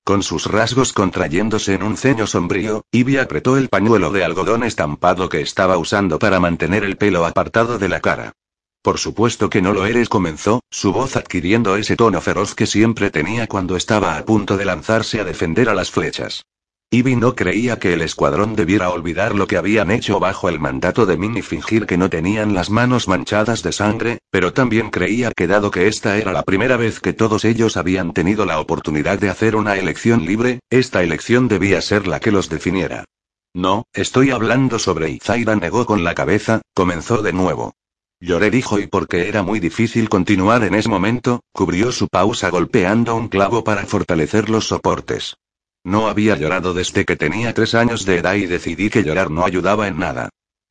Con 0.02 0.24
sus 0.24 0.46
rasgos 0.46 0.92
contrayéndose 0.92 1.74
en 1.74 1.84
un 1.84 1.96
ceño 1.96 2.26
sombrío, 2.26 2.82
Ivy 2.90 3.18
apretó 3.18 3.56
el 3.56 3.68
pañuelo 3.68 4.10
de 4.10 4.24
algodón 4.24 4.64
estampado 4.64 5.28
que 5.28 5.40
estaba 5.40 5.78
usando 5.78 6.18
para 6.18 6.40
mantener 6.40 6.82
el 6.82 6.96
pelo 6.96 7.24
apartado 7.26 7.78
de 7.78 7.88
la 7.88 8.00
cara. 8.00 8.32
Por 8.82 8.98
supuesto 8.98 9.50
que 9.50 9.60
no 9.60 9.74
lo 9.74 9.84
eres, 9.84 10.08
comenzó, 10.08 10.62
su 10.70 10.92
voz 10.92 11.16
adquiriendo 11.16 11.76
ese 11.76 11.96
tono 11.96 12.20
feroz 12.22 12.54
que 12.54 12.66
siempre 12.66 13.10
tenía 13.10 13.46
cuando 13.46 13.76
estaba 13.76 14.16
a 14.16 14.24
punto 14.24 14.56
de 14.56 14.64
lanzarse 14.64 15.20
a 15.20 15.24
defender 15.24 15.68
a 15.68 15.74
las 15.74 15.90
flechas. 15.90 16.46
Ivy 16.92 17.14
no 17.14 17.36
creía 17.36 17.78
que 17.78 17.92
el 17.92 18.00
escuadrón 18.00 18.56
debiera 18.56 18.88
olvidar 18.88 19.34
lo 19.34 19.46
que 19.46 19.58
habían 19.58 19.90
hecho 19.90 20.18
bajo 20.18 20.48
el 20.48 20.58
mandato 20.58 21.04
de 21.06 21.18
Min 21.18 21.36
y 21.36 21.42
fingir 21.42 21.86
que 21.86 21.98
no 21.98 22.08
tenían 22.08 22.54
las 22.54 22.70
manos 22.70 23.06
manchadas 23.06 23.62
de 23.62 23.70
sangre, 23.70 24.18
pero 24.30 24.54
también 24.54 24.90
creía 24.90 25.30
que 25.36 25.46
dado 25.46 25.70
que 25.70 25.86
esta 25.86 26.16
era 26.16 26.32
la 26.32 26.42
primera 26.42 26.76
vez 26.76 26.98
que 26.98 27.12
todos 27.12 27.44
ellos 27.44 27.76
habían 27.76 28.12
tenido 28.12 28.46
la 28.46 28.58
oportunidad 28.58 29.18
de 29.20 29.28
hacer 29.28 29.56
una 29.56 29.76
elección 29.76 30.24
libre, 30.24 30.58
esta 30.70 31.04
elección 31.04 31.48
debía 31.48 31.80
ser 31.82 32.08
la 32.08 32.18
que 32.18 32.32
los 32.32 32.48
definiera. 32.48 33.04
No, 33.54 33.84
estoy 33.92 34.30
hablando 34.30 34.78
sobre 34.78 35.10
Izaira 35.10 35.54
negó 35.54 35.84
con 35.86 36.02
la 36.02 36.14
cabeza, 36.14 36.62
comenzó 36.74 37.22
de 37.22 37.32
nuevo. 37.32 37.74
Lloré 38.22 38.50
dijo 38.50 38.78
y 38.78 38.86
porque 38.86 39.28
era 39.28 39.42
muy 39.42 39.60
difícil 39.60 40.10
continuar 40.10 40.62
en 40.64 40.74
ese 40.74 40.90
momento, 40.90 41.40
cubrió 41.52 41.90
su 41.90 42.08
pausa 42.08 42.50
golpeando 42.50 43.16
un 43.16 43.28
clavo 43.28 43.64
para 43.64 43.86
fortalecer 43.86 44.50
los 44.50 44.68
soportes. 44.68 45.36
No 45.84 46.06
había 46.06 46.36
llorado 46.36 46.74
desde 46.74 47.06
que 47.06 47.16
tenía 47.16 47.54
tres 47.54 47.74
años 47.74 48.04
de 48.04 48.18
edad 48.18 48.34
y 48.34 48.44
decidí 48.44 48.90
que 48.90 49.02
llorar 49.02 49.30
no 49.30 49.46
ayudaba 49.46 49.88
en 49.88 49.98
nada. 49.98 50.28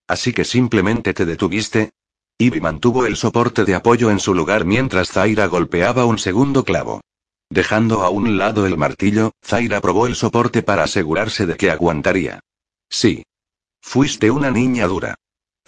Así 0.08 0.32
que 0.32 0.46
simplemente 0.46 1.16
te 1.16 1.26
detuviste. 1.26 1.90
Ivy 2.38 2.62
mantuvo 2.62 3.08
el 3.08 3.16
soporte 3.16 3.66
de 3.66 3.74
apoyo 3.74 4.12
en 4.12 4.20
su 4.20 4.36
lugar 4.36 4.66
mientras 4.66 5.10
Zaira 5.10 5.48
golpeaba 5.48 6.06
un 6.06 6.20
segundo 6.20 6.64
clavo. 6.64 7.02
Dejando 7.50 8.04
a 8.04 8.10
un 8.10 8.38
lado 8.38 8.68
el 8.68 8.78
martillo, 8.78 9.32
Zaira 9.44 9.82
probó 9.82 10.06
el 10.06 10.16
soporte 10.16 10.62
para 10.62 10.84
asegurarse 10.84 11.48
de 11.48 11.58
que 11.58 11.72
aguantaría. 11.72 12.42
Sí. 12.90 13.24
Fuiste 13.82 14.30
una 14.30 14.52
niña 14.52 14.86
dura. 14.86 15.16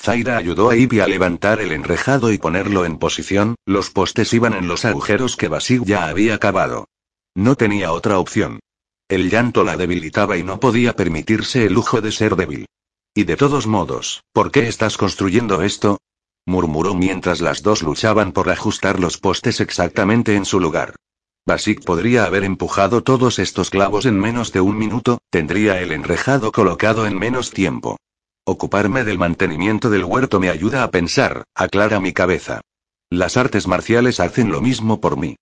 Zaira 0.01 0.37
ayudó 0.37 0.71
a 0.71 0.75
Ivy 0.75 0.99
a 0.99 1.07
levantar 1.07 1.61
el 1.61 1.71
enrejado 1.71 2.31
y 2.31 2.39
ponerlo 2.39 2.85
en 2.85 2.97
posición, 2.97 3.53
los 3.67 3.91
postes 3.91 4.33
iban 4.33 4.53
en 4.53 4.67
los 4.67 4.83
agujeros 4.83 5.37
que 5.37 5.47
Basig 5.47 5.85
ya 5.85 6.07
había 6.07 6.39
cavado. 6.39 6.87
No 7.35 7.55
tenía 7.55 7.91
otra 7.91 8.17
opción. 8.17 8.61
El 9.07 9.29
llanto 9.29 9.63
la 9.63 9.77
debilitaba 9.77 10.37
y 10.37 10.43
no 10.43 10.59
podía 10.59 10.95
permitirse 10.95 11.67
el 11.67 11.73
lujo 11.73 12.01
de 12.01 12.11
ser 12.11 12.35
débil. 12.35 12.65
Y 13.13 13.25
de 13.25 13.37
todos 13.37 13.67
modos, 13.67 14.23
¿por 14.33 14.51
qué 14.51 14.67
estás 14.67 14.97
construyendo 14.97 15.61
esto? 15.61 15.99
murmuró 16.47 16.95
mientras 16.95 17.39
las 17.39 17.61
dos 17.61 17.83
luchaban 17.83 18.31
por 18.31 18.49
ajustar 18.49 18.99
los 18.99 19.19
postes 19.19 19.59
exactamente 19.59 20.35
en 20.35 20.45
su 20.45 20.59
lugar. 20.59 20.95
Basic 21.45 21.85
podría 21.85 22.25
haber 22.25 22.43
empujado 22.43 23.03
todos 23.03 23.37
estos 23.37 23.69
clavos 23.69 24.07
en 24.07 24.19
menos 24.19 24.51
de 24.51 24.61
un 24.61 24.79
minuto, 24.79 25.19
tendría 25.29 25.79
el 25.79 25.91
enrejado 25.91 26.51
colocado 26.51 27.05
en 27.05 27.19
menos 27.19 27.51
tiempo. 27.51 27.97
Ocuparme 28.43 29.03
del 29.03 29.19
mantenimiento 29.19 29.91
del 29.91 30.03
huerto 30.03 30.39
me 30.39 30.49
ayuda 30.49 30.83
a 30.83 30.89
pensar, 30.89 31.43
aclara 31.53 31.99
mi 31.99 32.11
cabeza. 32.11 32.61
Las 33.11 33.37
artes 33.37 33.67
marciales 33.67 34.19
hacen 34.19 34.51
lo 34.51 34.61
mismo 34.61 34.99
por 34.99 35.15
mí. 35.15 35.35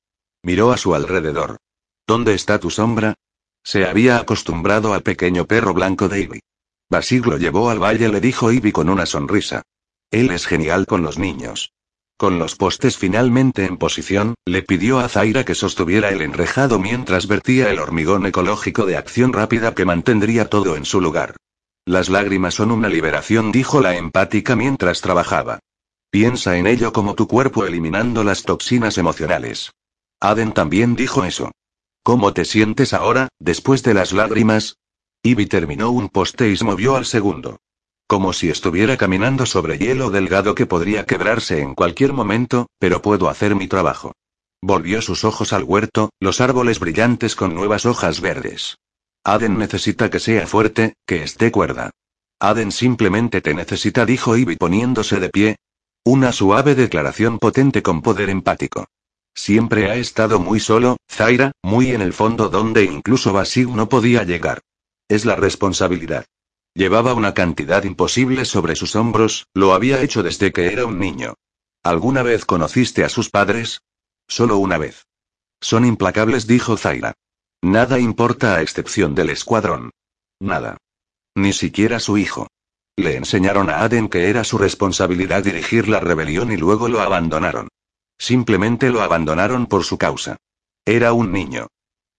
Miró 0.43 0.71
a 0.73 0.77
su 0.77 0.93
alrededor. 0.93 1.57
¿Dónde 2.05 2.33
está 2.33 2.59
tu 2.59 2.69
sombra? 2.69 3.15
Se 3.63 3.85
había 3.85 4.17
acostumbrado 4.17 4.93
al 4.93 5.01
pequeño 5.01 5.45
perro 5.45 5.73
blanco 5.73 6.09
de 6.09 6.21
Ivy. 6.21 6.39
Basig 6.89 7.25
lo 7.25 7.37
llevó 7.37 7.69
al 7.69 7.81
valle, 7.81 8.09
le 8.09 8.19
dijo 8.19 8.51
Ivy 8.51 8.73
con 8.73 8.89
una 8.89 9.05
sonrisa. 9.05 9.61
Él 10.11 10.31
es 10.31 10.45
genial 10.45 10.85
con 10.85 11.01
los 11.01 11.17
niños. 11.17 11.71
Con 12.17 12.37
los 12.37 12.55
postes 12.55 12.97
finalmente 12.97 13.63
en 13.63 13.77
posición, 13.77 14.35
le 14.45 14.61
pidió 14.61 14.99
a 14.99 15.07
Zaira 15.07 15.45
que 15.45 15.55
sostuviera 15.55 16.09
el 16.09 16.21
enrejado 16.21 16.79
mientras 16.79 17.27
vertía 17.27 17.69
el 17.69 17.79
hormigón 17.79 18.25
ecológico 18.25 18.85
de 18.85 18.97
acción 18.97 19.31
rápida 19.31 19.73
que 19.73 19.85
mantendría 19.85 20.49
todo 20.49 20.75
en 20.75 20.83
su 20.83 20.99
lugar. 20.99 21.35
Las 21.89 22.07
lágrimas 22.07 22.53
son 22.53 22.69
una 22.69 22.87
liberación, 22.87 23.51
dijo 23.51 23.81
la 23.81 23.95
empática 23.95 24.55
mientras 24.55 25.01
trabajaba. 25.01 25.57
Piensa 26.11 26.55
en 26.55 26.67
ello 26.67 26.93
como 26.93 27.15
tu 27.15 27.27
cuerpo 27.27 27.65
eliminando 27.65 28.23
las 28.23 28.43
toxinas 28.43 28.99
emocionales. 28.99 29.71
Aden 30.19 30.51
también 30.51 30.95
dijo 30.95 31.25
eso. 31.25 31.51
¿Cómo 32.03 32.31
te 32.31 32.45
sientes 32.45 32.93
ahora, 32.93 33.29
después 33.39 33.81
de 33.81 33.95
las 33.95 34.13
lágrimas? 34.13 34.75
Ivy 35.23 35.47
terminó 35.47 35.89
un 35.89 36.09
poste 36.09 36.51
y 36.51 36.57
se 36.57 36.63
movió 36.63 36.95
al 36.95 37.07
segundo. 37.07 37.57
Como 38.05 38.33
si 38.33 38.51
estuviera 38.51 38.95
caminando 38.95 39.47
sobre 39.47 39.79
hielo 39.79 40.11
delgado 40.11 40.53
que 40.53 40.67
podría 40.67 41.07
quebrarse 41.07 41.59
en 41.59 41.73
cualquier 41.73 42.13
momento, 42.13 42.67
pero 42.77 43.01
puedo 43.01 43.29
hacer 43.29 43.55
mi 43.55 43.67
trabajo. 43.67 44.11
Volvió 44.61 45.01
sus 45.01 45.23
ojos 45.23 45.53
al 45.53 45.63
huerto, 45.63 46.11
los 46.19 46.39
árboles 46.39 46.79
brillantes 46.79 47.35
con 47.35 47.55
nuevas 47.55 47.87
hojas 47.87 48.21
verdes. 48.21 48.77
Aden 49.23 49.57
necesita 49.57 50.09
que 50.09 50.19
sea 50.19 50.47
fuerte, 50.47 50.93
que 51.05 51.23
esté 51.23 51.51
cuerda. 51.51 51.91
Aden 52.39 52.71
simplemente 52.71 53.41
te 53.41 53.53
necesita, 53.53 54.05
dijo 54.05 54.37
Ivy 54.37 54.55
poniéndose 54.55 55.19
de 55.19 55.29
pie. 55.29 55.55
Una 56.05 56.31
suave 56.31 56.75
declaración 56.75 57.37
potente 57.37 57.83
con 57.83 58.01
poder 58.01 58.29
empático. 58.29 58.87
Siempre 59.35 59.91
ha 59.91 59.95
estado 59.95 60.39
muy 60.39 60.59
solo, 60.59 60.97
Zaira, 61.09 61.51
muy 61.61 61.91
en 61.91 62.01
el 62.01 62.13
fondo 62.13 62.49
donde 62.49 62.85
incluso 62.85 63.33
Basig 63.33 63.67
no 63.67 63.89
podía 63.89 64.23
llegar. 64.23 64.61
Es 65.07 65.25
la 65.25 65.35
responsabilidad. 65.35 66.25
Llevaba 66.73 67.13
una 67.13 67.33
cantidad 67.33 67.83
imposible 67.83 68.45
sobre 68.45 68.75
sus 68.75 68.95
hombros, 68.95 69.47
lo 69.53 69.73
había 69.73 70.01
hecho 70.01 70.23
desde 70.23 70.51
que 70.51 70.71
era 70.71 70.85
un 70.85 70.99
niño. 70.99 71.35
¿Alguna 71.83 72.23
vez 72.23 72.45
conociste 72.45 73.03
a 73.03 73.09
sus 73.09 73.29
padres? 73.29 73.81
Solo 74.27 74.57
una 74.57 74.77
vez. 74.77 75.05
Son 75.61 75.85
implacables, 75.85 76.47
dijo 76.47 76.77
Zaira. 76.77 77.15
Nada 77.61 77.99
importa 77.99 78.55
a 78.55 78.61
excepción 78.61 79.15
del 79.15 79.29
escuadrón. 79.29 79.91
Nada. 80.39 80.77
Ni 81.35 81.53
siquiera 81.53 81.99
su 81.99 82.17
hijo. 82.17 82.47
Le 82.95 83.15
enseñaron 83.15 83.69
a 83.69 83.79
Aden 83.83 84.09
que 84.09 84.29
era 84.29 84.43
su 84.43 84.57
responsabilidad 84.57 85.43
dirigir 85.43 85.87
la 85.87 85.99
rebelión 85.99 86.51
y 86.51 86.57
luego 86.57 86.87
lo 86.87 87.01
abandonaron. 87.01 87.67
Simplemente 88.17 88.89
lo 88.89 89.01
abandonaron 89.01 89.67
por 89.67 89.83
su 89.83 89.97
causa. 89.97 90.37
Era 90.85 91.13
un 91.13 91.31
niño. 91.31 91.67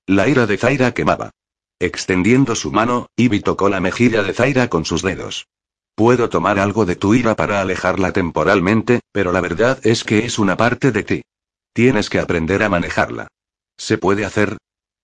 La 0.07 0.29
ira 0.29 0.47
de 0.47 0.57
Zaira 0.57 0.93
quemaba. 0.93 1.31
Extendiendo 1.79 2.55
su 2.55 2.73
mano, 2.73 3.07
Ivy 3.17 3.41
tocó 3.41 3.69
la 3.69 3.81
mejilla 3.81 4.23
de 4.23 4.35
Zaira 4.35 4.69
con 4.69 4.85
sus 4.85 5.03
dedos. 5.03 5.47
Puedo 5.95 6.29
tomar 6.29 6.59
algo 6.59 6.87
de 6.87 6.97
tu 6.97 7.15
ira 7.15 7.35
para 7.37 7.61
alejarla 7.61 8.13
temporalmente, 8.13 9.01
pero 9.13 9.33
la 9.33 9.41
verdad 9.41 9.79
es 9.83 10.05
que 10.05 10.25
es 10.25 10.39
una 10.39 10.57
parte 10.57 10.93
de 10.93 11.03
ti. 11.03 11.23
Tienes 11.73 12.11
que 12.11 12.19
aprender 12.19 12.63
a 12.63 12.69
manejarla. 12.69 13.29
¿Se 13.77 13.99
puede 13.99 14.25
hacer? 14.25 14.59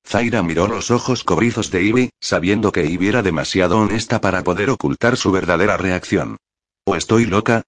Zaira 0.06 0.42
miró 0.42 0.68
los 0.68 0.92
ojos 0.92 1.24
cobrizos 1.24 1.72
de 1.72 1.82
Ivy, 1.82 2.10
sabiendo 2.20 2.70
que 2.70 2.86
Ivy 2.86 3.08
era 3.08 3.22
demasiado 3.22 3.78
honesta 3.78 4.20
para 4.20 4.44
poder 4.44 4.70
ocultar 4.70 5.16
su 5.16 5.32
verdadera 5.32 5.76
reacción. 5.76 6.36
¿O 6.84 6.94
estoy 6.94 7.26
loca? 7.26 7.62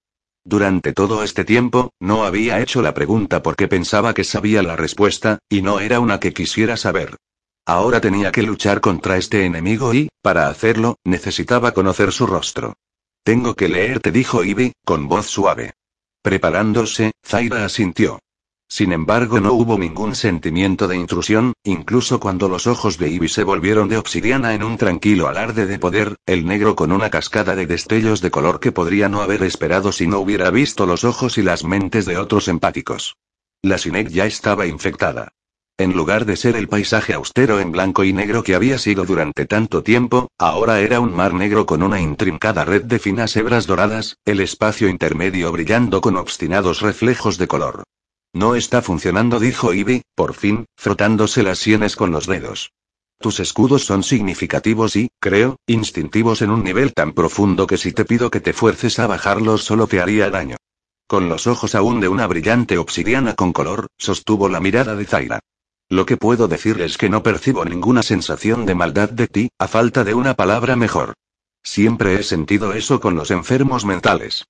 Durante 0.45 0.93
todo 0.93 1.23
este 1.23 1.43
tiempo, 1.43 1.91
no 1.99 2.23
había 2.23 2.61
hecho 2.61 2.81
la 2.81 2.93
pregunta 2.93 3.43
porque 3.43 3.67
pensaba 3.67 4.13
que 4.13 4.23
sabía 4.23 4.63
la 4.63 4.77
respuesta, 4.77 5.39
y 5.49 5.61
no 5.61 5.81
era 5.81 5.99
una 5.99 6.21
que 6.21 6.33
quisiera 6.33 6.77
saber. 6.77 7.17
Ahora 7.65 7.99
tenía 7.99 8.31
que 8.31 8.41
luchar 8.41 8.79
contra 8.79 9.17
este 9.17 9.45
enemigo 9.45 9.93
y, 9.93 10.07
para 10.21 10.47
hacerlo, 10.47 10.95
necesitaba 11.03 11.73
conocer 11.73 12.13
su 12.13 12.25
rostro. 12.25 12.73
Tengo 13.23 13.53
que 13.55 13.67
leerte, 13.67 14.13
dijo 14.13 14.45
Ivy, 14.45 14.71
con 14.85 15.09
voz 15.09 15.27
suave. 15.27 15.73
Preparándose, 16.21 17.11
Zaira 17.23 17.65
asintió. 17.65 18.19
Sin 18.71 18.93
embargo, 18.93 19.39
no 19.39 19.53
hubo 19.53 19.79
ningún 19.79 20.13
sentimiento 20.13 20.87
de 20.87 20.95
intrusión, 20.95 21.53
incluso 21.63 22.19
cuando 22.19 22.47
los 22.47 22.67
ojos 22.67 22.99
de 22.99 23.09
Ivy 23.09 23.27
se 23.27 23.43
volvieron 23.43 23.89
de 23.89 23.97
obsidiana 23.97 24.53
en 24.53 24.61
un 24.61 24.77
tranquilo 24.77 25.27
alarde 25.27 25.65
de 25.65 25.79
poder, 25.79 26.17
el 26.27 26.45
negro 26.45 26.75
con 26.75 26.91
una 26.91 27.09
cascada 27.09 27.55
de 27.55 27.65
destellos 27.65 28.21
de 28.21 28.29
color 28.29 28.59
que 28.59 28.71
podría 28.71 29.09
no 29.09 29.21
haber 29.21 29.41
esperado 29.41 29.91
si 29.91 30.05
no 30.05 30.19
hubiera 30.19 30.51
visto 30.51 30.85
los 30.85 31.03
ojos 31.03 31.39
y 31.39 31.41
las 31.41 31.63
mentes 31.63 32.05
de 32.05 32.17
otros 32.17 32.47
empáticos. 32.47 33.17
La 33.63 33.79
Sinek 33.79 34.09
ya 34.09 34.27
estaba 34.27 34.67
infectada. 34.67 35.29
En 35.79 35.93
lugar 35.93 36.25
de 36.25 36.35
ser 36.35 36.55
el 36.55 36.67
paisaje 36.67 37.13
austero 37.13 37.59
en 37.59 37.71
blanco 37.71 38.03
y 38.03 38.13
negro 38.13 38.43
que 38.43 38.53
había 38.53 38.77
sido 38.77 39.03
durante 39.03 39.47
tanto 39.47 39.81
tiempo, 39.81 40.27
ahora 40.37 40.79
era 40.79 40.99
un 40.99 41.15
mar 41.15 41.33
negro 41.33 41.65
con 41.65 41.81
una 41.81 41.99
intrincada 41.99 42.65
red 42.65 42.83
de 42.83 42.99
finas 42.99 43.35
hebras 43.35 43.65
doradas, 43.65 44.17
el 44.25 44.41
espacio 44.41 44.89
intermedio 44.89 45.51
brillando 45.51 46.01
con 46.01 46.17
obstinados 46.17 46.81
reflejos 46.81 47.39
de 47.39 47.47
color. 47.47 47.83
No 48.33 48.55
está 48.55 48.81
funcionando, 48.81 49.39
dijo 49.39 49.73
Ivy, 49.73 50.03
por 50.15 50.33
fin, 50.33 50.65
frotándose 50.77 51.41
las 51.43 51.59
sienes 51.59 51.95
con 51.95 52.11
los 52.11 52.27
dedos. 52.27 52.71
Tus 53.19 53.39
escudos 53.39 53.85
son 53.85 54.03
significativos 54.03 54.95
y, 54.95 55.09
creo, 55.19 55.57
instintivos 55.67 56.41
en 56.41 56.51
un 56.51 56.63
nivel 56.63 56.93
tan 56.93 57.13
profundo 57.13 57.67
que 57.67 57.77
si 57.77 57.91
te 57.91 58.05
pido 58.05 58.29
que 58.29 58.39
te 58.39 58.53
fuerces 58.53 58.99
a 58.99 59.07
bajarlos 59.07 59.63
solo 59.63 59.87
te 59.87 59.99
haría 59.99 60.29
daño. 60.29 60.57
Con 61.07 61.27
los 61.27 61.47
ojos 61.47 61.73
aún 61.75 61.99
de 61.99 62.07
una 62.07 62.27
brillante 62.27 62.77
obsidiana 62.77 63.33
con 63.33 63.51
color, 63.51 63.87
sostuvo 63.97 64.47
la 64.47 64.59
mirada 64.59 64.95
de 64.95 65.05
Zaira. 65.05 65.39
Lo 65.89 66.05
que 66.05 66.17
puedo 66.17 66.47
decir 66.47 66.79
es 66.81 66.99
que 66.99 67.09
no 67.09 67.23
percibo 67.23 67.65
ninguna 67.65 68.03
sensación 68.03 68.67
de 68.67 68.75
maldad 68.75 69.09
de 69.09 69.27
ti, 69.27 69.49
a 69.57 69.67
falta 69.67 70.03
de 70.03 70.13
una 70.13 70.35
palabra 70.35 70.75
mejor. 70.75 71.15
Siempre 71.63 72.13
he 72.13 72.23
sentido 72.23 72.73
eso 72.73 72.99
con 72.99 73.15
los 73.15 73.31
enfermos 73.31 73.85
mentales. 73.85 74.45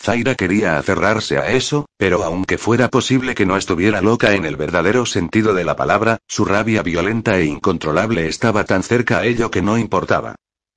Zaira 0.00 0.34
quería 0.34 0.78
aferrarse 0.78 1.38
a 1.38 1.52
eso, 1.52 1.86
pero 1.96 2.24
aunque 2.24 2.58
fuera 2.58 2.88
posible 2.88 3.34
que 3.34 3.46
no 3.46 3.56
estuviera 3.56 4.00
loca 4.00 4.34
en 4.34 4.44
el 4.44 4.56
verdadero 4.56 5.06
sentido 5.06 5.54
de 5.54 5.64
la 5.64 5.76
palabra, 5.76 6.18
su 6.26 6.44
rabia 6.44 6.82
violenta 6.82 7.38
e 7.38 7.44
incontrolable 7.44 8.26
estaba 8.26 8.64
tan 8.64 8.82
cerca 8.82 9.18
a 9.18 9.26
ello 9.26 9.50
que 9.50 9.62
no 9.62 9.78
importaba. 9.78 10.34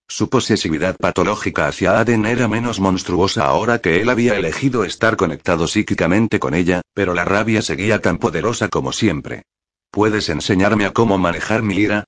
Su 0.08 0.30
posesividad 0.30 0.96
patológica 0.98 1.68
hacia 1.68 2.00
Aden 2.00 2.28
era 2.28 2.48
menos 2.48 2.80
monstruosa 2.80 3.46
ahora 3.46 3.80
que 3.80 4.02
él 4.02 4.10
había 4.10 4.38
elegido 4.38 4.84
estar 4.84 5.16
conectado 5.16 5.68
psíquicamente 5.68 6.40
con 6.40 6.54
ella, 6.54 6.82
pero 6.94 7.16
la 7.16 7.26
rabia 7.26 7.64
seguía 7.64 8.02
tan 8.02 8.20
poderosa 8.20 8.70
como 8.70 8.92
siempre. 8.92 9.44
¿Puedes 9.90 10.30
enseñarme 10.30 10.86
a 10.86 10.94
cómo 10.94 11.18
manejar 11.18 11.64
mi 11.64 11.78
ira? 11.78 12.04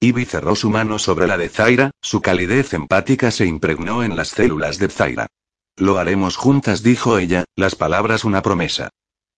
Ivy 0.00 0.24
cerró 0.24 0.56
su 0.56 0.70
mano 0.70 0.98
sobre 0.98 1.26
la 1.26 1.36
de 1.36 1.50
Zaira, 1.50 1.90
su 2.00 2.22
calidez 2.22 2.72
empática 2.72 3.30
se 3.30 3.44
impregnó 3.44 4.02
en 4.02 4.16
las 4.16 4.28
células 4.28 4.78
de 4.78 4.88
Zaira. 4.88 5.26
Lo 5.76 5.98
haremos 5.98 6.36
juntas, 6.36 6.82
dijo 6.82 7.18
ella, 7.18 7.44
las 7.56 7.74
palabras 7.74 8.24
una 8.24 8.42
promesa. 8.42 8.90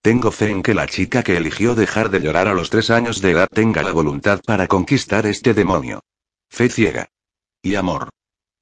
Tengo 0.03 0.31
fe 0.31 0.51
en 0.51 0.63
que 0.63 0.75
la 0.75 0.87
chica 0.87 1.23
que 1.23 1.37
eligió 1.37 1.75
dejar 1.75 2.11
de 2.11 2.21
llorar 2.21 2.49
a 2.49 2.55
los 2.55 2.71
tres 2.71 2.91
años 2.91 3.23
de 3.23 3.31
edad 3.31 3.49
tenga 3.51 3.83
la 3.83 3.93
voluntad 3.93 4.41
para 4.45 4.67
conquistar 4.67 5.27
este 5.27 5.55
demonio. 5.55 6.01
Fe 6.51 6.69
ciega. 6.69 7.09
Y 7.63 7.77
amor. 7.77 8.11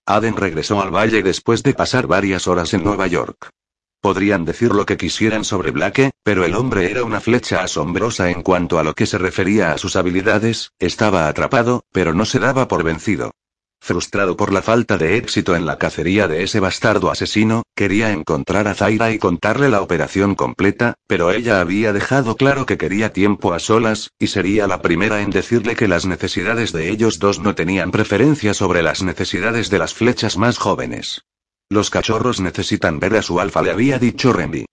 Aden 0.06 0.37
regresó 0.37 0.80
al 0.80 0.94
valle 0.94 1.22
después 1.22 1.62
de 1.62 1.74
pasar 1.74 2.06
varias 2.06 2.46
horas 2.46 2.74
en 2.74 2.85
Nueva 2.85 3.06
York. 3.06 3.50
Podrían 4.00 4.44
decir 4.44 4.72
lo 4.72 4.85
que 4.85 4.96
quisieran 4.96 5.44
sobre 5.44 5.70
Blake, 5.70 6.11
pero 6.22 6.44
el 6.44 6.54
hombre 6.54 6.90
era 6.90 7.04
una 7.04 7.20
flecha 7.20 7.62
asombrosa 7.62 8.30
en 8.30 8.42
cuanto 8.42 8.78
a 8.78 8.85
lo 8.85 8.94
que 8.94 9.06
se 9.06 9.16
refería 9.16 9.72
a 9.72 9.78
sus 9.78 9.96
habilidades, 9.96 10.72
estaba 10.78 11.28
atrapado, 11.28 11.85
pero 11.92 12.12
no 12.12 12.24
se 12.24 12.40
daba 12.40 12.66
por 12.66 12.82
vencido. 12.82 13.32
Frustrado 13.85 14.37
por 14.37 14.53
la 14.53 14.62
falta 14.62 14.97
de 14.97 15.16
éxito 15.16 15.57
en 15.57 15.66
la 15.66 15.77
cacería 15.77 16.29
de 16.29 16.45
ese 16.45 16.61
bastardo 16.61 17.11
asesino, 17.11 17.64
quería 17.75 18.12
encontrar 18.12 18.68
a 18.68 18.77
Zaira 18.77 19.11
y 19.11 19.18
contarle 19.18 19.71
la 19.71 19.81
operación 19.81 20.37
completa, 20.37 20.95
pero 21.09 21.33
ella 21.33 21.61
había 21.61 21.92
dejado 21.92 22.37
claro 22.37 22.64
que 22.64 22.79
quería 22.79 23.12
tiempo 23.12 23.53
a 23.53 23.59
solas, 23.59 24.12
y 24.21 24.29
sería 24.29 24.68
la 24.68 24.83
primera 24.83 25.21
en 25.21 25.31
decirle 25.31 25.75
que 25.75 25.88
las 25.88 26.07
necesidades 26.07 26.71
de 26.71 26.90
ellos 26.90 27.18
dos 27.18 27.40
no 27.40 27.57
tenían 27.57 27.90
preferencia 27.90 28.55
sobre 28.55 28.85
las 28.85 29.03
necesidades 29.03 29.68
de 29.68 29.81
las 29.81 29.95
flechas 29.95 30.37
más 30.37 30.59
jóvenes. 30.59 31.23
Los 31.68 31.90
cachorros 31.90 32.38
necesitan 32.38 33.01
ver 33.01 33.16
a 33.16 33.23
su 33.23 33.40
alfa, 33.40 33.62
le 33.62 33.73
había 33.73 33.99
dicho 33.99 34.33
Renby. 34.33 34.64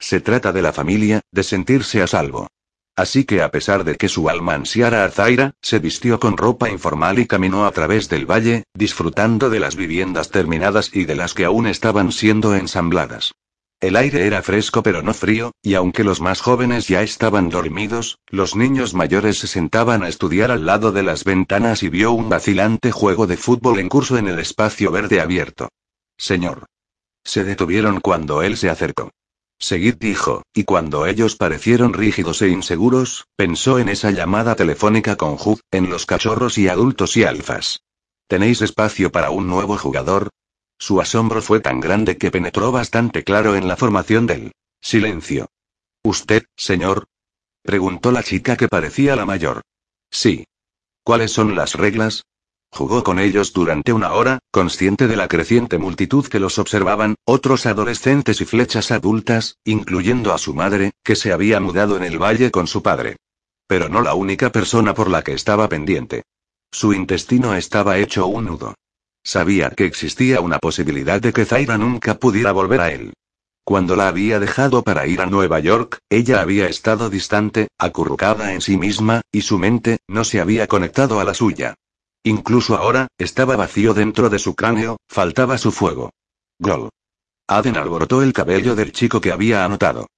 Se 0.00 0.20
trata 0.20 0.50
de 0.52 0.62
la 0.62 0.72
familia, 0.72 1.20
de 1.30 1.44
sentirse 1.44 2.02
a 2.02 2.08
salvo. 2.08 2.48
Así 2.96 3.24
que 3.24 3.42
a 3.42 3.50
pesar 3.50 3.84
de 3.84 3.96
que 3.96 4.08
su 4.08 4.30
alma 4.30 4.54
ansiara 4.54 5.04
a 5.04 5.10
Zaira, 5.10 5.52
se 5.60 5.78
vistió 5.78 6.18
con 6.18 6.38
ropa 6.38 6.70
informal 6.70 7.18
y 7.18 7.26
caminó 7.26 7.66
a 7.66 7.70
través 7.70 8.08
del 8.08 8.24
valle, 8.24 8.64
disfrutando 8.72 9.50
de 9.50 9.60
las 9.60 9.76
viviendas 9.76 10.30
terminadas 10.30 10.90
y 10.94 11.04
de 11.04 11.14
las 11.14 11.34
que 11.34 11.44
aún 11.44 11.66
estaban 11.66 12.10
siendo 12.10 12.56
ensambladas. 12.56 13.32
El 13.80 13.96
aire 13.96 14.26
era 14.26 14.42
fresco 14.42 14.82
pero 14.82 15.02
no 15.02 15.12
frío, 15.12 15.52
y 15.60 15.74
aunque 15.74 16.04
los 16.04 16.22
más 16.22 16.40
jóvenes 16.40 16.88
ya 16.88 17.02
estaban 17.02 17.50
dormidos, 17.50 18.18
los 18.28 18.56
niños 18.56 18.94
mayores 18.94 19.38
se 19.38 19.46
sentaban 19.46 20.02
a 20.02 20.08
estudiar 20.08 20.50
al 20.50 20.64
lado 20.64 20.92
de 20.92 21.02
las 21.02 21.24
ventanas 21.24 21.82
y 21.82 21.90
vio 21.90 22.12
un 22.12 22.30
vacilante 22.30 22.90
juego 22.92 23.26
de 23.26 23.36
fútbol 23.36 23.78
en 23.78 23.90
curso 23.90 24.16
en 24.16 24.28
el 24.28 24.38
espacio 24.38 24.90
verde 24.90 25.20
abierto. 25.20 25.68
Señor. 26.16 26.64
Se 27.22 27.44
detuvieron 27.44 28.00
cuando 28.00 28.42
él 28.42 28.56
se 28.56 28.70
acercó. 28.70 29.10
Seguid 29.58 29.96
dijo, 29.96 30.42
y 30.54 30.64
cuando 30.64 31.06
ellos 31.06 31.36
parecieron 31.36 31.94
rígidos 31.94 32.42
e 32.42 32.48
inseguros, 32.48 33.26
pensó 33.36 33.78
en 33.78 33.88
esa 33.88 34.10
llamada 34.10 34.54
telefónica 34.54 35.16
con 35.16 35.32
Hugh, 35.32 35.60
en 35.70 35.88
los 35.88 36.04
cachorros 36.04 36.58
y 36.58 36.68
adultos 36.68 37.16
y 37.16 37.24
alfas. 37.24 37.80
¿Tenéis 38.28 38.60
espacio 38.60 39.10
para 39.10 39.30
un 39.30 39.46
nuevo 39.46 39.78
jugador? 39.78 40.30
Su 40.78 41.00
asombro 41.00 41.40
fue 41.40 41.60
tan 41.60 41.80
grande 41.80 42.18
que 42.18 42.30
penetró 42.30 42.70
bastante 42.70 43.24
claro 43.24 43.56
en 43.56 43.66
la 43.66 43.76
formación 43.76 44.26
del 44.26 44.52
silencio. 44.80 45.48
¿Usted, 46.02 46.44
señor? 46.56 47.06
preguntó 47.62 48.12
la 48.12 48.22
chica 48.22 48.56
que 48.56 48.68
parecía 48.68 49.16
la 49.16 49.24
mayor. 49.24 49.62
Sí. 50.10 50.44
¿Cuáles 51.02 51.32
son 51.32 51.54
las 51.54 51.74
reglas? 51.74 52.24
Jugó 52.76 53.02
con 53.02 53.18
ellos 53.18 53.54
durante 53.54 53.94
una 53.94 54.12
hora, 54.12 54.38
consciente 54.50 55.08
de 55.08 55.16
la 55.16 55.28
creciente 55.28 55.78
multitud 55.78 56.26
que 56.26 56.38
los 56.38 56.58
observaban, 56.58 57.14
otros 57.24 57.64
adolescentes 57.64 58.42
y 58.42 58.44
flechas 58.44 58.90
adultas, 58.90 59.56
incluyendo 59.64 60.34
a 60.34 60.36
su 60.36 60.52
madre, 60.52 60.92
que 61.02 61.16
se 61.16 61.32
había 61.32 61.58
mudado 61.58 61.96
en 61.96 62.04
el 62.04 62.22
valle 62.22 62.50
con 62.50 62.66
su 62.66 62.82
padre. 62.82 63.16
Pero 63.66 63.88
no 63.88 64.02
la 64.02 64.12
única 64.12 64.52
persona 64.52 64.92
por 64.92 65.08
la 65.08 65.22
que 65.22 65.32
estaba 65.32 65.70
pendiente. 65.70 66.24
Su 66.70 66.92
intestino 66.92 67.54
estaba 67.54 67.96
hecho 67.96 68.26
un 68.26 68.44
nudo. 68.44 68.74
Sabía 69.24 69.70
que 69.70 69.86
existía 69.86 70.42
una 70.42 70.58
posibilidad 70.58 71.18
de 71.18 71.32
que 71.32 71.46
Zaira 71.46 71.78
nunca 71.78 72.16
pudiera 72.18 72.52
volver 72.52 72.82
a 72.82 72.92
él. 72.92 73.14
Cuando 73.64 73.96
la 73.96 74.08
había 74.08 74.38
dejado 74.38 74.82
para 74.82 75.06
ir 75.06 75.22
a 75.22 75.26
Nueva 75.26 75.60
York, 75.60 76.00
ella 76.10 76.42
había 76.42 76.68
estado 76.68 77.08
distante, 77.08 77.68
acurrucada 77.78 78.52
en 78.52 78.60
sí 78.60 78.76
misma, 78.76 79.22
y 79.32 79.40
su 79.40 79.58
mente, 79.58 79.96
no 80.06 80.24
se 80.24 80.42
había 80.42 80.66
conectado 80.66 81.20
a 81.20 81.24
la 81.24 81.32
suya. 81.32 81.74
Incluso 82.26 82.76
ahora, 82.76 83.06
estaba 83.18 83.54
vacío 83.54 83.94
dentro 83.94 84.28
de 84.28 84.40
su 84.40 84.56
cráneo, 84.56 84.96
faltaba 85.08 85.58
su 85.58 85.70
fuego. 85.70 86.10
Gol. 86.58 86.88
Aden 87.46 87.76
alborotó 87.76 88.20
el 88.20 88.32
cabello 88.32 88.74
del 88.74 88.90
chico 88.90 89.20
que 89.20 89.30
había 89.30 89.64
anotado. 89.64 90.08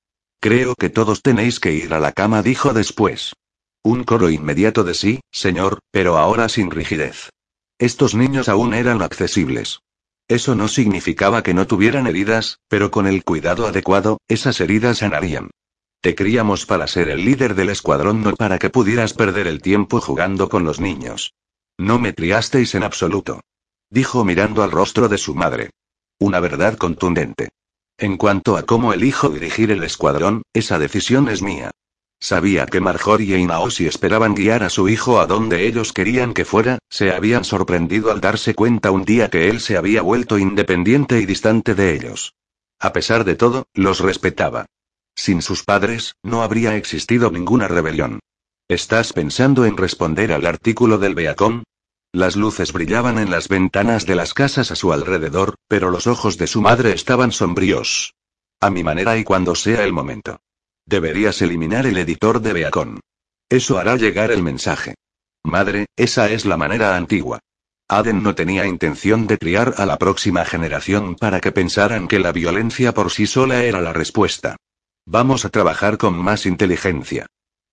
Creo 0.41 0.75
que 0.75 0.89
todos 0.89 1.21
tenéis 1.21 1.61
que 1.61 1.75
ir 1.75 1.93
a 1.93 2.01
la 2.01 2.13
cama, 2.13 2.43
dijo 2.43 2.73
después. 2.73 3.35
Un 3.83 4.05
coro 4.05 4.31
inmediato 4.31 4.85
de 4.85 4.95
sí, 4.95 5.21
señor, 5.31 5.81
pero 5.91 6.17
ahora 6.17 6.49
sin 6.49 6.71
rigidez. 6.71 7.29
Estos 7.79 8.15
niños 8.15 8.49
aún 8.49 8.73
eran 8.73 9.03
accesibles. 9.03 9.81
Eso 10.29 10.55
no 10.55 10.69
significaba 10.69 11.43
que 11.43 11.53
no 11.53 11.67
tuvieran 11.67 12.07
heridas, 12.07 12.59
pero 12.69 12.91
con 12.91 13.07
el 13.07 13.23
cuidado 13.23 13.67
adecuado, 13.67 14.17
esas 14.29 14.63
heridas 14.63 14.99
sanarían. 14.99 15.51
Te 16.01 16.15
criamos 16.15 16.65
para 16.65 16.87
ser 16.87 17.11
el 17.11 17.27
líder 17.27 17.55
del 17.55 17.69
escuadrón, 17.69 18.23
no 18.23 18.35
para 18.35 18.59
que 18.59 18.71
pudieras 18.71 19.13
perder 19.13 19.47
el 19.47 19.61
tiempo 19.61 20.01
jugando 20.01 20.49
con 20.49 20.65
los 20.65 20.81
niños. 20.81 21.35
No 21.79 22.01
me 22.01 22.13
criasteis 22.13 22.75
en 22.75 22.83
absoluto. 22.83 23.41
Dijo 23.89 24.25
mirando 24.25 24.63
al 24.63 24.73
rostro 24.73 25.09
de 25.09 25.17
su 25.17 25.35
madre. 25.35 25.71
Una 26.19 26.41
verdad 26.41 26.77
contundente. 26.77 27.51
En 27.97 28.17
cuanto 28.17 28.57
a 28.57 28.65
cómo 28.65 28.93
elijo 28.93 29.29
dirigir 29.29 29.71
el 29.71 29.85
escuadrón, 29.85 30.43
esa 30.53 30.79
decisión 30.79 31.29
es 31.29 31.41
mía. 31.41 31.71
Sabía 32.21 32.67
que 32.67 32.81
Marjorie 32.81 33.39
y 33.39 33.47
Naosi 33.47 33.87
esperaban 33.87 34.35
guiar 34.35 34.65
a 34.65 34.71
su 34.71 34.89
hijo 34.89 35.21
a 35.21 35.27
donde 35.27 35.67
ellos 35.67 35.93
querían 35.93 36.35
que 36.35 36.45
fuera, 36.45 36.79
se 36.91 37.13
habían 37.13 37.45
sorprendido 37.45 38.11
al 38.11 38.21
darse 38.21 38.55
cuenta 38.55 38.91
un 38.91 39.05
día 39.05 39.31
que 39.31 39.49
él 39.49 39.61
se 39.61 39.77
había 39.77 40.03
vuelto 40.03 40.37
independiente 40.37 41.21
y 41.21 41.27
distante 41.27 41.77
de 41.77 41.95
ellos. 41.95 42.35
A 42.81 42.93
pesar 42.93 43.25
de 43.25 43.37
todo, 43.37 43.67
los 43.73 44.01
respetaba. 44.01 44.67
Sin 45.15 45.43
sus 45.43 45.63
padres, 45.63 46.17
no 46.25 46.43
habría 46.43 46.77
existido 46.77 47.31
ninguna 47.31 47.69
rebelión. 47.69 48.19
¿Estás 48.71 49.15
pensando 49.15 49.65
en 49.65 49.79
responder 49.79 50.31
al 50.31 50.45
artículo 50.45 50.99
del 50.99 51.15
Beacon? 51.15 51.65
Las 52.13 52.37
luces 52.37 52.75
brillaban 52.75 53.19
en 53.19 53.31
las 53.31 53.49
ventanas 53.49 54.05
de 54.05 54.15
las 54.15 54.35
casas 54.35 54.71
a 54.71 54.77
su 54.77 54.93
alrededor, 54.93 55.55
pero 55.69 55.91
los 55.91 56.07
ojos 56.07 56.37
de 56.37 56.47
su 56.47 56.61
madre 56.61 56.93
estaban 56.93 57.33
sombríos. 57.33 58.15
A 58.61 58.69
mi 58.69 58.85
manera 58.85 59.17
y 59.17 59.25
cuando 59.25 59.55
sea 59.55 59.85
el 59.85 59.95
momento. 59.95 60.43
Deberías 60.85 61.41
eliminar 61.41 61.87
el 61.87 61.97
editor 61.97 62.43
de 62.43 62.53
Beacon. 62.53 63.01
Eso 63.49 63.79
hará 63.79 63.97
llegar 63.97 64.31
el 64.31 64.43
mensaje. 64.43 64.97
Madre, 65.45 65.87
esa 65.97 66.31
es 66.31 66.45
la 66.45 66.59
manera 66.59 66.95
antigua. 66.95 67.39
Aden 67.89 68.23
no 68.23 68.35
tenía 68.35 68.67
intención 68.67 69.27
de 69.27 69.39
criar 69.39 69.77
a 69.79 69.87
la 69.87 69.97
próxima 69.97 70.45
generación 70.45 71.15
para 71.15 71.41
que 71.41 71.53
pensaran 71.53 72.07
que 72.07 72.19
la 72.19 72.33
violencia 72.33 72.93
por 72.93 73.11
sí 73.13 73.27
sola 73.27 73.65
era 73.65 73.81
la 73.81 73.95
respuesta. 73.95 74.57
Vamos 75.07 75.47
a 75.47 75.49
trabajar 75.49 75.97
con 75.97 76.19
más 76.19 76.45
inteligencia. 76.45 77.29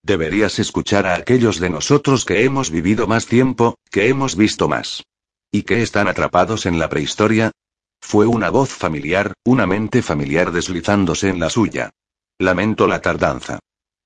Deberías 0.06 0.60
escuchar 0.60 1.08
a 1.08 1.16
aquellos 1.16 1.60
de 1.60 1.72
nosotros 1.72 2.26
que 2.26 2.44
hemos 2.44 2.70
vivido 2.70 3.08
más 3.08 3.26
tiempo, 3.26 3.80
que 3.90 4.08
hemos 4.08 4.36
visto 4.36 4.68
más. 4.68 5.04
¿Y 5.52 5.64
que 5.64 5.82
están 5.82 6.08
atrapados 6.08 6.68
en 6.68 6.78
la 6.78 6.90
prehistoria? 6.90 7.50
Fue 8.02 8.28
una 8.28 8.52
voz 8.52 8.70
familiar, 8.70 9.34
una 9.44 9.66
mente 9.66 10.04
familiar 10.04 10.52
deslizándose 10.52 11.30
en 11.30 11.40
la 11.40 11.50
suya. 11.50 11.90
Lamento 12.38 12.86
la 12.86 13.02
tardanza. 13.02 13.58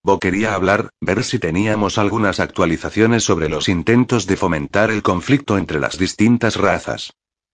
Bo 0.01 0.19
quería 0.19 0.53
hablar, 0.53 0.89
ver 1.01 1.25
si 1.25 1.37
teníamos 1.37 1.97
algunas 1.97 2.39
actualizaciones 2.39 3.25
sobre 3.25 3.49
los 3.49 3.67
intentos 3.67 4.25
de 4.25 4.37
fomentar 4.37 4.91
el 4.91 5.03
conflicto 5.03 5.57
entre 5.57 5.81
las 5.81 5.97
distintas 5.97 6.55
razas. 6.55 7.11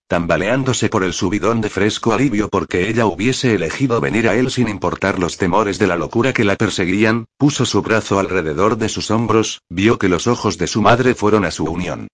Tambaleándose 0.08 0.88
por 0.88 1.04
el 1.04 1.14
subidón 1.14 1.62
de 1.62 1.70
fresco 1.70 2.14
alivio 2.14 2.50
porque 2.50 2.90
ella 2.90 3.08
hubiese 3.08 3.56
elegido 3.56 4.00
venir 4.00 4.30
a 4.30 4.36
él 4.36 4.52
sin 4.52 4.68
importar 4.68 5.18
los 5.18 5.38
temores 5.38 5.80
de 5.80 5.88
la 5.88 5.96
locura 5.96 6.32
que 6.32 6.44
la 6.44 6.56
perseguían, 6.56 7.26
puso 7.38 7.66
su 7.66 7.82
brazo 7.82 8.20
alrededor 8.20 8.78
de 8.78 8.88
sus 8.88 9.10
hombros, 9.10 9.64
vio 9.68 9.98
que 9.98 10.08
los 10.08 10.28
ojos 10.28 10.60
de 10.60 10.68
su 10.68 10.84
madre 10.84 11.16
fueron 11.16 11.44
a 11.44 11.50
su 11.50 11.66
unión. 11.66 12.08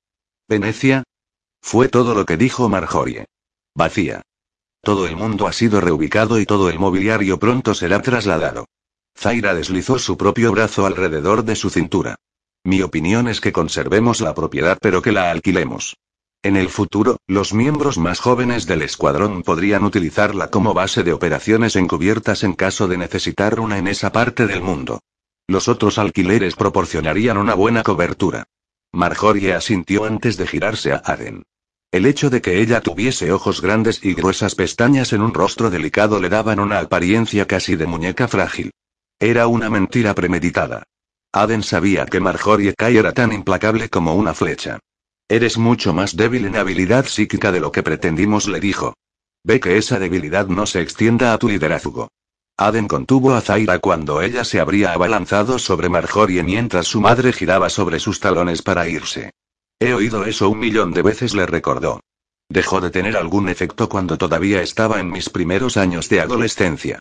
¿Venecia? 0.47 1.03
Fue 1.61 1.89
todo 1.89 2.15
lo 2.15 2.25
que 2.25 2.37
dijo 2.37 2.69
Marjorie. 2.69 3.25
Vacía. 3.75 4.21
Todo 4.81 5.05
el 5.05 5.17
mundo 5.17 5.45
ha 5.45 5.53
sido 5.53 5.81
reubicado 5.81 6.39
y 6.39 6.45
todo 6.45 6.69
el 6.69 6.79
mobiliario 6.79 7.39
pronto 7.39 7.73
será 7.75 8.01
trasladado. 8.01 8.65
Zaira 9.17 9.53
deslizó 9.53 9.99
su 9.99 10.17
propio 10.17 10.51
brazo 10.53 10.85
alrededor 10.85 11.43
de 11.43 11.55
su 11.57 11.69
cintura. 11.69 12.15
Mi 12.63 12.81
opinión 12.81 13.27
es 13.27 13.41
que 13.41 13.51
conservemos 13.51 14.21
la 14.21 14.33
propiedad 14.33 14.77
pero 14.81 15.01
que 15.01 15.11
la 15.11 15.29
alquilemos. 15.29 15.97
En 16.43 16.57
el 16.57 16.69
futuro, 16.69 17.17
los 17.27 17.53
miembros 17.53 17.99
más 17.99 18.19
jóvenes 18.19 18.65
del 18.65 18.81
escuadrón 18.81 19.43
podrían 19.43 19.83
utilizarla 19.83 20.49
como 20.49 20.73
base 20.73 21.03
de 21.03 21.13
operaciones 21.13 21.75
encubiertas 21.75 22.43
en 22.43 22.53
caso 22.53 22.87
de 22.87 22.97
necesitar 22.97 23.59
una 23.59 23.77
en 23.77 23.87
esa 23.87 24.11
parte 24.11 24.47
del 24.47 24.63
mundo. 24.63 25.01
Los 25.47 25.67
otros 25.67 25.99
alquileres 25.99 26.55
proporcionarían 26.55 27.37
una 27.37 27.53
buena 27.53 27.83
cobertura. 27.83 28.45
Marjorie 28.91 29.53
asintió 29.53 30.05
antes 30.05 30.35
de 30.37 30.47
girarse 30.47 30.93
a 30.93 31.03
Aden. 31.05 31.43
El 31.91 32.07
hecho 32.07 32.31
de 32.31 32.41
que 32.41 32.59
ella 32.59 32.81
tuviese 32.81 33.31
ojos 33.31 33.61
grandes 33.61 34.03
y 34.03 34.15
gruesas 34.15 34.55
pestañas 34.55 35.13
en 35.13 35.21
un 35.21 35.35
rostro 35.35 35.69
delicado 35.69 36.19
le 36.19 36.29
daban 36.29 36.59
una 36.59 36.79
apariencia 36.79 37.45
casi 37.45 37.75
de 37.75 37.85
muñeca 37.85 38.27
frágil. 38.27 38.71
Era 39.19 39.45
una 39.45 39.69
mentira 39.69 40.15
premeditada. 40.15 40.83
Aden 41.33 41.61
sabía 41.61 42.07
que 42.07 42.19
Marjorie 42.19 42.73
Kai 42.75 42.97
era 42.97 43.11
tan 43.11 43.31
implacable 43.31 43.89
como 43.89 44.15
una 44.15 44.33
flecha. 44.33 44.79
Eres 45.31 45.57
mucho 45.57 45.93
más 45.93 46.17
débil 46.17 46.43
en 46.43 46.57
habilidad 46.57 47.05
psíquica 47.05 47.53
de 47.53 47.61
lo 47.61 47.71
que 47.71 47.83
pretendimos, 47.83 48.49
le 48.49 48.59
dijo. 48.59 48.95
Ve 49.45 49.61
que 49.61 49.77
esa 49.77 49.97
debilidad 49.97 50.47
no 50.47 50.65
se 50.65 50.81
extienda 50.81 51.31
a 51.31 51.37
tu 51.37 51.47
liderazgo. 51.47 52.09
Aden 52.57 52.89
contuvo 52.89 53.33
a 53.33 53.39
Zaira 53.39 53.79
cuando 53.79 54.21
ella 54.21 54.43
se 54.43 54.59
habría 54.59 54.91
abalanzado 54.91 55.57
sobre 55.57 55.87
Marjorie 55.87 56.43
mientras 56.43 56.87
su 56.87 56.99
madre 56.99 57.31
giraba 57.31 57.69
sobre 57.69 58.01
sus 58.01 58.19
talones 58.19 58.61
para 58.61 58.89
irse. 58.89 59.31
He 59.79 59.93
oído 59.93 60.25
eso 60.25 60.49
un 60.49 60.59
millón 60.59 60.91
de 60.91 61.01
veces, 61.01 61.33
le 61.33 61.45
recordó. 61.45 62.01
Dejó 62.49 62.81
de 62.81 62.89
tener 62.89 63.15
algún 63.15 63.47
efecto 63.47 63.87
cuando 63.87 64.17
todavía 64.17 64.61
estaba 64.61 64.99
en 64.99 65.11
mis 65.11 65.29
primeros 65.29 65.77
años 65.77 66.09
de 66.09 66.19
adolescencia. 66.19 66.99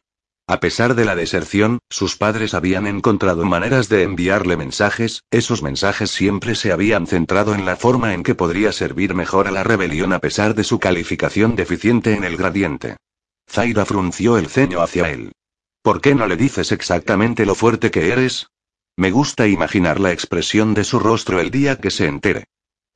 A 0.51 0.59
pesar 0.59 0.97
de 0.97 1.05
la 1.05 1.15
deserción, 1.15 1.79
sus 1.91 2.17
padres 2.17 2.55
habían 2.55 2.89
encontrado 2.89 3.45
maneras 3.45 3.89
de 3.89 4.03
enviarle 4.03 4.57
mensajes, 4.57 5.23
esos 5.31 5.63
mensajes 5.63 6.11
siempre 6.11 6.57
se 6.57 6.73
habían 6.73 7.07
centrado 7.07 7.55
en 7.55 7.65
la 7.65 7.77
forma 7.77 8.15
en 8.15 8.25
que 8.25 8.35
podría 8.35 8.73
servir 8.73 9.15
mejor 9.15 9.47
a 9.47 9.53
la 9.53 9.63
rebelión 9.63 10.13
a 10.13 10.19
pesar 10.19 10.57
de 10.57 10.65
su 10.65 10.81
calificación 10.81 11.55
deficiente 11.55 12.15
en 12.15 12.25
el 12.25 12.37
gradiente. 12.37 12.97
Zaira 13.49 13.85
frunció 13.85 14.39
el 14.39 14.49
ceño 14.49 14.83
hacia 14.83 15.09
él. 15.09 15.31
¿Por 15.83 16.01
qué 16.01 16.17
no 16.17 16.27
le 16.27 16.37
dices 16.37 16.73
exactamente 16.73 17.47
lo 17.47 17.55
fuerte 17.55 17.93
que 17.93 18.09
eres? 18.09 18.49
Me 18.97 19.13
gusta 19.13 19.47
imaginar 19.47 20.01
la 20.01 20.11
expresión 20.11 20.75
de 20.75 20.83
su 20.83 20.99
rostro 20.99 21.39
el 21.39 21.53
día 21.53 21.77
que 21.77 21.93
se 21.93 22.07
entere. 22.07 22.47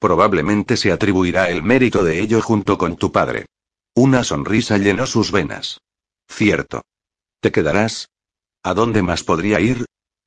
Probablemente 0.01 0.77
se 0.77 0.91
atribuirá 0.91 1.49
el 1.51 1.63
mérito 1.63 2.03
de 2.03 2.19
ello 2.19 2.43
junto 2.43 2.79
con 2.79 2.97
tu 2.97 3.13
padre. 3.13 3.47
Una 3.95 4.25
sonrisa 4.25 4.77
llenó 4.77 5.07
sus 5.07 5.31
venas. 5.31 5.79
Cierto. 6.29 6.83
¿Te 7.45 7.53
quedarás? 7.53 8.09
¿A 8.63 8.73
dónde 8.73 9.03
más 9.03 9.23
podría 9.23 9.61
ir? 9.61 9.85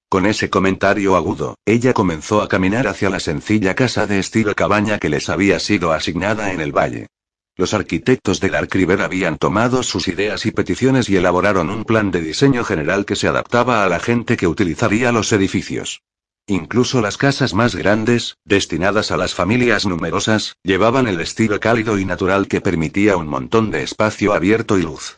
Con 0.07 0.27
ese 0.27 0.51
comentario 0.51 1.15
agudo, 1.15 1.55
ella 1.65 1.91
comenzó 1.91 2.43
a 2.43 2.47
caminar 2.47 2.87
hacia 2.87 3.09
la 3.09 3.19
sencilla 3.19 3.73
casa 3.73 4.05
de 4.05 4.19
estilo 4.19 4.53
cabaña 4.53 4.99
que 4.99 5.09
les 5.09 5.27
había 5.27 5.59
sido 5.59 5.93
asignada 5.93 6.51
en 6.51 6.61
el 6.61 6.77
valle. 6.77 7.07
Los 7.55 7.73
arquitectos 7.73 8.39
del 8.39 8.53
Arcriver 8.53 9.01
habían 9.01 9.39
tomado 9.39 9.81
sus 9.81 10.07
ideas 10.07 10.45
y 10.45 10.51
peticiones 10.51 11.09
y 11.09 11.15
elaboraron 11.15 11.71
un 11.71 11.85
plan 11.85 12.11
de 12.11 12.21
diseño 12.21 12.63
general 12.63 13.03
que 13.03 13.15
se 13.15 13.27
adaptaba 13.27 13.83
a 13.83 13.89
la 13.89 13.99
gente 13.99 14.37
que 14.37 14.45
utilizaría 14.45 15.11
los 15.11 15.33
edificios. 15.33 16.03
Incluso 16.45 17.01
las 17.01 17.17
casas 17.17 17.55
más 17.55 17.73
grandes, 17.73 18.37
destinadas 18.45 19.09
a 19.09 19.17
las 19.17 19.33
familias 19.33 19.87
numerosas, 19.87 20.55
llevaban 20.61 21.07
el 21.07 21.19
estilo 21.19 21.59
cálido 21.59 21.97
y 21.97 22.05
natural 22.05 22.47
que 22.47 22.61
permitía 22.61 23.17
un 23.17 23.27
montón 23.27 23.71
de 23.71 23.81
espacio 23.81 24.33
abierto 24.35 24.77
y 24.77 24.83
luz. 24.83 25.15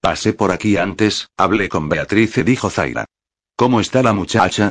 Pasé 0.00 0.32
por 0.32 0.52
aquí 0.52 0.76
antes, 0.76 1.28
hablé 1.36 1.68
con 1.68 1.88
Beatriz 1.88 2.38
y 2.38 2.42
dijo 2.44 2.70
Zaira. 2.70 3.04
¿Cómo 3.56 3.80
está 3.80 4.02
la 4.02 4.12
muchacha? 4.12 4.70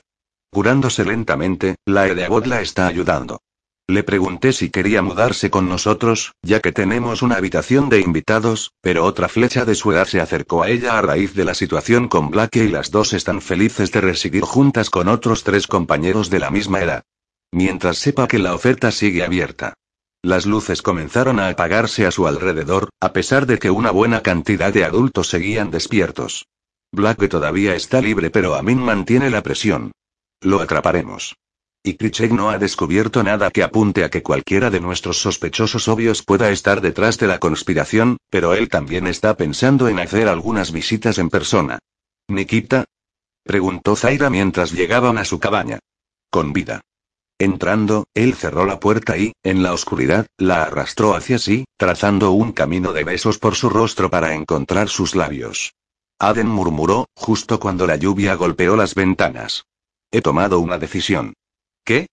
Curándose 0.50 1.04
lentamente, 1.04 1.76
la 1.86 2.08
Edeabot 2.08 2.46
la 2.46 2.62
está 2.62 2.88
ayudando. 2.88 3.42
Le 3.90 4.04
pregunté 4.04 4.54
si 4.54 4.70
quería 4.70 5.02
mudarse 5.02 5.50
con 5.50 5.68
nosotros, 5.68 6.34
ya 6.42 6.62
que 6.62 6.72
tenemos 6.72 7.22
una 7.22 7.36
habitación 7.36 7.90
de 7.90 8.00
invitados, 8.00 8.72
pero 8.82 9.06
otra 9.06 9.28
flecha 9.28 9.66
de 9.66 9.76
su 9.76 9.92
edad 9.92 10.06
se 10.06 10.20
acercó 10.22 10.64
a 10.64 10.70
ella 10.70 10.98
a 10.98 11.02
raíz 11.02 11.34
de 11.34 11.46
la 11.46 11.54
situación 11.54 12.08
con 12.08 12.30
Blake 12.30 12.64
y 12.64 12.68
las 12.70 12.92
dos 12.92 13.14
están 13.14 13.42
felices 13.42 13.92
de 13.92 14.02
residir 14.02 14.44
juntas 14.44 14.90
con 14.90 15.08
otros 15.08 15.44
tres 15.44 15.68
compañeros 15.68 16.30
de 16.30 16.40
la 16.40 16.52
misma 16.52 16.82
edad. 16.82 17.04
Mientras 17.52 17.98
sepa 17.98 18.28
que 18.28 18.40
la 18.40 18.56
oferta 18.56 18.92
sigue 18.92 19.24
abierta. 19.24 19.74
Las 20.24 20.46
luces 20.46 20.82
comenzaron 20.82 21.40
a 21.40 21.50
apagarse 21.50 22.06
a 22.06 22.12
su 22.12 22.28
alrededor, 22.28 22.90
a 23.00 23.14
pesar 23.14 23.46
de 23.46 23.60
que 23.60 23.72
una 23.72 23.92
buena 23.92 24.22
cantidad 24.22 24.74
de 24.74 24.84
adultos 24.84 25.30
seguían 25.30 25.72
despiertos. 25.72 26.48
Blake 26.92 27.28
todavía 27.28 27.76
está 27.76 28.02
libre 28.02 28.30
pero 28.30 28.56
Amin 28.56 28.80
mantiene 28.80 29.30
la 29.30 29.44
presión. 29.44 29.92
Lo 30.42 30.60
atraparemos. 30.60 31.36
Y 31.84 31.94
Krichek 31.94 32.32
no 32.32 32.50
ha 32.50 32.58
descubierto 32.58 33.24
nada 33.24 33.50
que 33.52 33.64
apunte 33.64 34.04
a 34.04 34.10
que 34.10 34.24
cualquiera 34.24 34.70
de 34.70 34.80
nuestros 34.80 35.18
sospechosos 35.22 35.88
obvios 35.88 36.24
pueda 36.24 36.50
estar 36.50 36.82
detrás 36.82 37.18
de 37.18 37.28
la 37.28 37.40
conspiración, 37.40 38.18
pero 38.30 38.54
él 38.54 38.68
también 38.68 39.08
está 39.08 39.38
pensando 39.38 39.88
en 39.88 40.00
hacer 40.00 40.28
algunas 40.28 40.72
visitas 40.72 41.18
en 41.18 41.30
persona. 41.30 41.80
¿Nikita? 42.28 42.86
preguntó 43.44 43.96
Zaira 43.96 44.30
mientras 44.30 44.74
llegaban 44.74 45.18
a 45.18 45.24
su 45.24 45.40
cabaña. 45.40 45.80
Con 46.30 46.52
vida. 46.52 46.82
Entrando, 47.40 48.06
él 48.16 48.34
cerró 48.34 48.66
la 48.66 48.80
puerta 48.80 49.18
y, 49.18 49.34
en 49.44 49.62
la 49.62 49.74
oscuridad, 49.74 50.26
la 50.38 50.64
arrastró 50.64 51.14
hacia 51.14 51.38
sí, 51.38 51.66
trazando 51.78 52.32
un 52.32 52.52
camino 52.52 52.94
de 52.94 53.04
besos 53.04 53.38
por 53.38 53.56
su 53.56 53.70
rostro 53.70 54.10
para 54.10 54.34
encontrar 54.34 54.90
sus 54.90 55.16
labios. 55.16 55.76
Aden 56.20 56.48
murmuró, 56.48 57.08
justo 57.16 57.60
cuando 57.60 57.86
la 57.86 57.96
lluvia 57.96 58.34
golpeó 58.34 58.76
las 58.76 58.96
ventanas. 58.96 59.66
He 60.10 60.22
tomado 60.22 60.60
una 60.60 60.80
decisión. 60.80 61.34
¿Qué? 61.84 62.08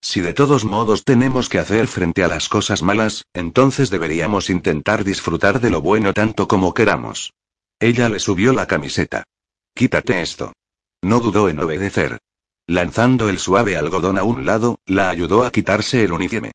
Si 0.00 0.20
de 0.20 0.34
todos 0.34 0.64
modos 0.64 1.04
tenemos 1.04 1.48
que 1.48 1.60
hacer 1.60 1.86
frente 1.86 2.24
a 2.24 2.28
las 2.28 2.48
cosas 2.48 2.82
malas, 2.82 3.24
entonces 3.32 3.90
deberíamos 3.90 4.50
intentar 4.50 5.04
disfrutar 5.04 5.60
de 5.60 5.70
lo 5.70 5.80
bueno 5.80 6.12
tanto 6.12 6.48
como 6.48 6.74
queramos. 6.74 7.32
Ella 7.78 8.08
le 8.08 8.18
subió 8.18 8.52
la 8.52 8.66
camiseta. 8.66 9.24
Quítate 9.72 10.20
esto. 10.20 10.52
No 11.00 11.20
dudó 11.20 11.48
en 11.48 11.60
obedecer. 11.60 12.18
Lanzando 12.66 13.28
el 13.28 13.38
suave 13.38 13.76
algodón 13.76 14.18
a 14.18 14.22
un 14.22 14.46
lado, 14.46 14.78
la 14.86 15.10
ayudó 15.10 15.44
a 15.44 15.50
quitarse 15.50 16.02
el 16.02 16.12
uniforme. 16.12 16.52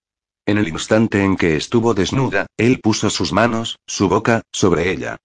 En 0.48 0.58
el 0.58 0.68
instante 0.68 1.24
en 1.24 1.36
que 1.38 1.56
estuvo 1.56 1.94
desnuda, 1.94 2.48
él 2.58 2.80
puso 2.82 3.12
sus 3.12 3.32
manos, 3.32 3.78
su 3.86 4.10
boca, 4.10 4.42
sobre 4.52 4.90
ella. 4.90 5.18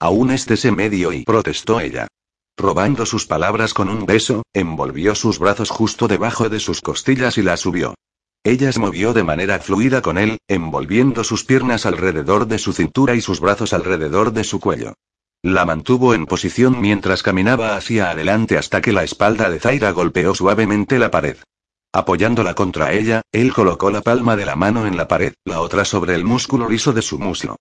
Aún 0.00 0.36
se 0.36 0.72
medio 0.72 1.12
y 1.12 1.22
protestó 1.22 1.78
ella. 1.78 2.08
Robando 2.56 3.06
sus 3.06 3.26
palabras 3.26 3.74
con 3.74 3.88
un 3.88 4.06
beso, 4.06 4.42
envolvió 4.52 5.14
sus 5.14 5.38
brazos 5.38 5.70
justo 5.70 6.08
debajo 6.08 6.48
de 6.48 6.58
sus 6.58 6.80
costillas 6.80 7.38
y 7.38 7.42
la 7.42 7.56
subió. 7.56 7.94
Ella 8.42 8.72
se 8.72 8.80
movió 8.80 9.12
de 9.12 9.22
manera 9.22 9.60
fluida 9.60 10.02
con 10.02 10.18
él, 10.18 10.38
envolviendo 10.48 11.22
sus 11.22 11.44
piernas 11.44 11.86
alrededor 11.86 12.48
de 12.48 12.58
su 12.58 12.72
cintura 12.72 13.14
y 13.14 13.20
sus 13.20 13.38
brazos 13.38 13.72
alrededor 13.72 14.32
de 14.32 14.42
su 14.42 14.58
cuello. 14.58 14.94
La 15.44 15.66
mantuvo 15.66 16.14
en 16.14 16.24
posición 16.24 16.80
mientras 16.80 17.22
caminaba 17.22 17.76
hacia 17.76 18.08
adelante 18.08 18.56
hasta 18.56 18.80
que 18.80 18.92
la 18.92 19.04
espalda 19.04 19.50
de 19.50 19.60
Zaira 19.60 19.90
golpeó 19.90 20.34
suavemente 20.34 20.98
la 20.98 21.10
pared. 21.10 21.36
Apoyándola 21.92 22.54
contra 22.54 22.94
ella, 22.94 23.20
él 23.30 23.52
colocó 23.52 23.90
la 23.90 24.00
palma 24.00 24.36
de 24.36 24.46
la 24.46 24.56
mano 24.56 24.86
en 24.86 24.96
la 24.96 25.06
pared, 25.06 25.34
la 25.44 25.60
otra 25.60 25.84
sobre 25.84 26.14
el 26.14 26.24
músculo 26.24 26.66
liso 26.66 26.94
de 26.94 27.02
su 27.02 27.18
muslo. 27.18 27.56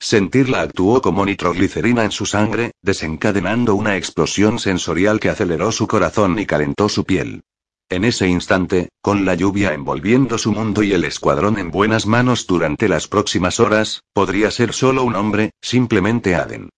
Sentirla 0.00 0.62
actuó 0.62 1.00
como 1.00 1.24
nitroglicerina 1.24 2.02
en 2.02 2.10
su 2.10 2.26
sangre, 2.26 2.72
desencadenando 2.82 3.76
una 3.76 3.96
explosión 3.96 4.58
sensorial 4.58 5.20
que 5.20 5.28
aceleró 5.30 5.70
su 5.70 5.86
corazón 5.86 6.36
y 6.40 6.44
calentó 6.44 6.88
su 6.88 7.04
piel. 7.04 7.42
En 7.88 8.04
ese 8.04 8.26
instante, 8.26 8.88
con 9.00 9.24
la 9.24 9.36
lluvia 9.36 9.74
envolviendo 9.74 10.38
su 10.38 10.50
mundo 10.50 10.82
y 10.82 10.92
el 10.92 11.04
escuadrón 11.04 11.56
en 11.60 11.70
buenas 11.70 12.04
manos 12.04 12.48
durante 12.48 12.88
las 12.88 13.06
próximas 13.06 13.60
horas, 13.60 14.02
podría 14.12 14.50
ser 14.50 14.72
solo 14.72 15.04
un 15.04 15.14
hombre, 15.14 15.52
simplemente 15.62 16.34
Aden. 16.34 16.70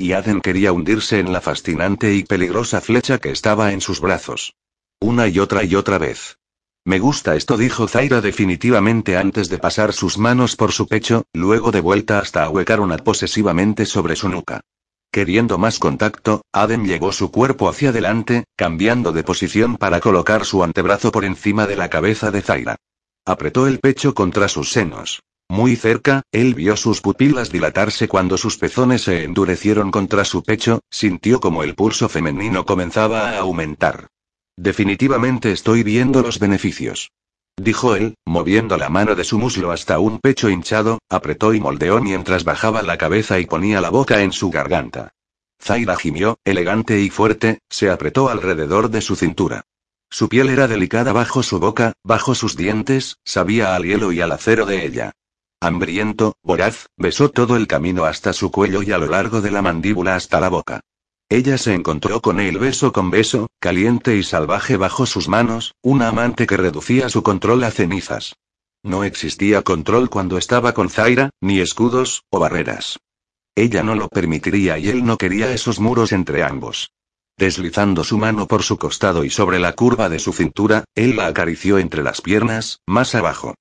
Y 0.00 0.12
Aden 0.12 0.40
quería 0.40 0.72
hundirse 0.72 1.18
en 1.18 1.32
la 1.32 1.40
fascinante 1.40 2.14
y 2.14 2.22
peligrosa 2.22 2.80
flecha 2.80 3.18
que 3.18 3.30
estaba 3.30 3.72
en 3.72 3.80
sus 3.80 4.00
brazos. 4.00 4.54
Una 5.00 5.26
y 5.26 5.40
otra 5.40 5.64
y 5.64 5.74
otra 5.74 5.98
vez. 5.98 6.38
Me 6.84 7.00
gusta 7.00 7.34
esto, 7.34 7.56
dijo 7.56 7.88
Zaira 7.88 8.20
definitivamente 8.20 9.16
antes 9.16 9.48
de 9.48 9.58
pasar 9.58 9.92
sus 9.92 10.16
manos 10.16 10.54
por 10.54 10.70
su 10.70 10.86
pecho, 10.86 11.24
luego 11.32 11.72
de 11.72 11.80
vuelta 11.80 12.20
hasta 12.20 12.44
ahuecar 12.44 12.78
una 12.78 12.96
posesivamente 12.96 13.86
sobre 13.86 14.14
su 14.14 14.28
nuca. 14.28 14.60
Queriendo 15.10 15.58
más 15.58 15.80
contacto, 15.80 16.42
Aden 16.52 16.86
llevó 16.86 17.10
su 17.10 17.32
cuerpo 17.32 17.68
hacia 17.68 17.88
adelante, 17.88 18.44
cambiando 18.56 19.10
de 19.10 19.24
posición 19.24 19.76
para 19.76 19.98
colocar 19.98 20.44
su 20.44 20.62
antebrazo 20.62 21.10
por 21.10 21.24
encima 21.24 21.66
de 21.66 21.74
la 21.74 21.90
cabeza 21.90 22.30
de 22.30 22.40
Zaira. 22.40 22.76
Apretó 23.26 23.66
el 23.66 23.80
pecho 23.80 24.14
contra 24.14 24.48
sus 24.48 24.70
senos. 24.70 25.20
Muy 25.50 25.76
cerca, 25.76 26.22
él 26.30 26.54
vio 26.54 26.76
sus 26.76 27.00
pupilas 27.00 27.50
dilatarse 27.50 28.06
cuando 28.06 28.36
sus 28.36 28.58
pezones 28.58 29.02
se 29.02 29.24
endurecieron 29.24 29.90
contra 29.90 30.24
su 30.24 30.42
pecho, 30.42 30.80
sintió 30.90 31.40
como 31.40 31.62
el 31.62 31.74
pulso 31.74 32.08
femenino 32.08 32.66
comenzaba 32.66 33.30
a 33.30 33.38
aumentar. 33.38 34.08
Definitivamente 34.56 35.50
estoy 35.52 35.82
viendo 35.82 36.20
los 36.22 36.38
beneficios. 36.38 37.10
Dijo 37.56 37.96
él, 37.96 38.14
moviendo 38.26 38.76
la 38.76 38.88
mano 38.88 39.14
de 39.14 39.24
su 39.24 39.38
muslo 39.38 39.72
hasta 39.72 39.98
un 39.98 40.20
pecho 40.20 40.48
hinchado, 40.50 40.98
apretó 41.08 41.54
y 41.54 41.60
moldeó 41.60 42.00
mientras 42.00 42.44
bajaba 42.44 42.82
la 42.82 42.98
cabeza 42.98 43.40
y 43.40 43.46
ponía 43.46 43.80
la 43.80 43.90
boca 43.90 44.22
en 44.22 44.32
su 44.32 44.50
garganta. 44.50 45.10
Zaira 45.60 45.96
gimió, 45.96 46.38
elegante 46.44 47.00
y 47.00 47.10
fuerte, 47.10 47.58
se 47.68 47.90
apretó 47.90 48.28
alrededor 48.28 48.90
de 48.90 49.00
su 49.00 49.16
cintura. 49.16 49.62
Su 50.10 50.28
piel 50.28 50.50
era 50.50 50.68
delicada 50.68 51.12
bajo 51.12 51.42
su 51.42 51.58
boca, 51.58 51.94
bajo 52.04 52.34
sus 52.34 52.56
dientes, 52.56 53.16
sabía 53.24 53.74
al 53.74 53.84
hielo 53.84 54.12
y 54.12 54.20
al 54.20 54.32
acero 54.32 54.64
de 54.64 54.86
ella. 54.86 55.12
Hambriento, 55.60 56.36
voraz, 56.42 56.86
besó 56.96 57.30
todo 57.30 57.56
el 57.56 57.66
camino 57.66 58.04
hasta 58.04 58.32
su 58.32 58.52
cuello 58.52 58.82
y 58.82 58.92
a 58.92 58.98
lo 58.98 59.06
largo 59.06 59.40
de 59.40 59.50
la 59.50 59.60
mandíbula 59.60 60.14
hasta 60.14 60.40
la 60.40 60.48
boca. 60.48 60.80
Ella 61.28 61.58
se 61.58 61.74
encontró 61.74 62.22
con 62.22 62.38
él 62.38 62.58
beso 62.58 62.92
con 62.92 63.10
beso, 63.10 63.48
caliente 63.58 64.16
y 64.16 64.22
salvaje 64.22 64.76
bajo 64.76 65.04
sus 65.04 65.28
manos, 65.28 65.74
una 65.82 66.08
amante 66.08 66.46
que 66.46 66.56
reducía 66.56 67.08
su 67.08 67.24
control 67.24 67.64
a 67.64 67.72
cenizas. 67.72 68.36
No 68.84 69.02
existía 69.02 69.62
control 69.62 70.08
cuando 70.10 70.38
estaba 70.38 70.72
con 70.74 70.88
Zaira, 70.90 71.30
ni 71.40 71.58
escudos, 71.58 72.22
o 72.30 72.38
barreras. 72.38 73.00
Ella 73.56 73.82
no 73.82 73.96
lo 73.96 74.08
permitiría 74.08 74.78
y 74.78 74.88
él 74.88 75.04
no 75.04 75.16
quería 75.18 75.52
esos 75.52 75.80
muros 75.80 76.12
entre 76.12 76.44
ambos. 76.44 76.92
Deslizando 77.36 78.04
su 78.04 78.16
mano 78.16 78.46
por 78.46 78.62
su 78.62 78.78
costado 78.78 79.24
y 79.24 79.30
sobre 79.30 79.58
la 79.58 79.72
curva 79.72 80.08
de 80.08 80.20
su 80.20 80.32
cintura, 80.32 80.84
él 80.94 81.16
la 81.16 81.26
acarició 81.26 81.78
entre 81.78 82.04
las 82.04 82.20
piernas, 82.20 82.80
más 82.86 83.16
abajo. 83.16 83.54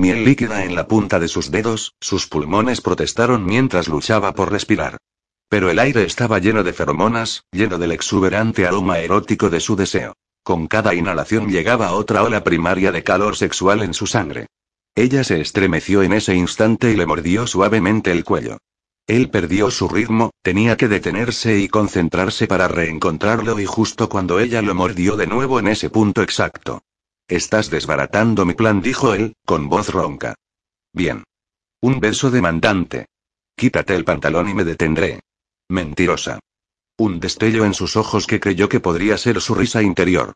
Miel 0.00 0.24
líquida 0.24 0.64
en 0.64 0.74
la 0.74 0.88
punta 0.88 1.20
de 1.20 1.28
sus 1.28 1.50
dedos, 1.50 1.94
sus 2.00 2.26
pulmones 2.26 2.80
protestaron 2.80 3.44
mientras 3.44 3.86
luchaba 3.86 4.32
por 4.32 4.50
respirar. 4.50 4.96
Pero 5.50 5.68
el 5.68 5.78
aire 5.78 6.04
estaba 6.04 6.38
lleno 6.38 6.64
de 6.64 6.72
feromonas, 6.72 7.44
lleno 7.52 7.76
del 7.76 7.92
exuberante 7.92 8.66
aroma 8.66 9.00
erótico 9.00 9.50
de 9.50 9.60
su 9.60 9.76
deseo. 9.76 10.14
Con 10.42 10.68
cada 10.68 10.94
inhalación 10.94 11.50
llegaba 11.50 11.92
otra 11.92 12.22
ola 12.22 12.42
primaria 12.42 12.92
de 12.92 13.04
calor 13.04 13.36
sexual 13.36 13.82
en 13.82 13.92
su 13.92 14.06
sangre. 14.06 14.46
Ella 14.94 15.22
se 15.22 15.38
estremeció 15.38 16.02
en 16.02 16.14
ese 16.14 16.34
instante 16.34 16.90
y 16.90 16.96
le 16.96 17.04
mordió 17.04 17.46
suavemente 17.46 18.10
el 18.10 18.24
cuello. 18.24 18.56
Él 19.06 19.28
perdió 19.28 19.70
su 19.70 19.86
ritmo, 19.86 20.30
tenía 20.40 20.78
que 20.78 20.88
detenerse 20.88 21.58
y 21.58 21.68
concentrarse 21.68 22.46
para 22.46 22.68
reencontrarlo 22.68 23.60
y 23.60 23.66
justo 23.66 24.08
cuando 24.08 24.40
ella 24.40 24.62
lo 24.62 24.74
mordió 24.74 25.16
de 25.16 25.26
nuevo 25.26 25.58
en 25.58 25.68
ese 25.68 25.90
punto 25.90 26.22
exacto. 26.22 26.80
Estás 27.30 27.70
desbaratando 27.70 28.44
mi 28.44 28.54
plan, 28.54 28.82
dijo 28.82 29.14
él, 29.14 29.36
con 29.46 29.68
voz 29.68 29.90
ronca. 29.90 30.34
Bien. 30.92 31.22
Un 31.80 32.00
beso 32.00 32.28
demandante. 32.28 33.06
Quítate 33.56 33.94
el 33.94 34.04
pantalón 34.04 34.48
y 34.48 34.54
me 34.54 34.64
detendré. 34.64 35.20
Mentirosa. 35.68 36.40
Un 36.98 37.20
destello 37.20 37.64
en 37.64 37.72
sus 37.72 37.94
ojos 37.94 38.26
que 38.26 38.40
creyó 38.40 38.68
que 38.68 38.80
podría 38.80 39.16
ser 39.16 39.40
su 39.40 39.54
risa 39.54 39.80
interior. 39.80 40.32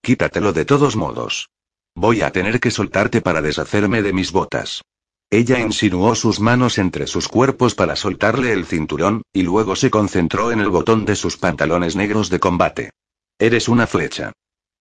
Quítatelo 0.00 0.54
de 0.54 0.64
todos 0.64 0.96
modos. 0.96 1.50
Voy 1.94 2.22
a 2.22 2.32
tener 2.32 2.60
que 2.60 2.70
soltarte 2.70 3.20
para 3.20 3.42
deshacerme 3.42 4.00
de 4.00 4.14
mis 4.14 4.32
botas. 4.32 4.80
Ella 5.28 5.60
insinuó 5.60 6.14
sus 6.14 6.40
manos 6.40 6.78
entre 6.78 7.06
sus 7.06 7.28
cuerpos 7.28 7.74
para 7.74 7.94
soltarle 7.94 8.54
el 8.54 8.64
cinturón, 8.64 9.20
y 9.34 9.42
luego 9.42 9.76
se 9.76 9.90
concentró 9.90 10.50
en 10.50 10.60
el 10.60 10.70
botón 10.70 11.04
de 11.04 11.14
sus 11.14 11.36
pantalones 11.36 11.94
negros 11.94 12.30
de 12.30 12.40
combate. 12.40 12.90
Eres 13.38 13.68
una 13.68 13.86
flecha. 13.86 14.32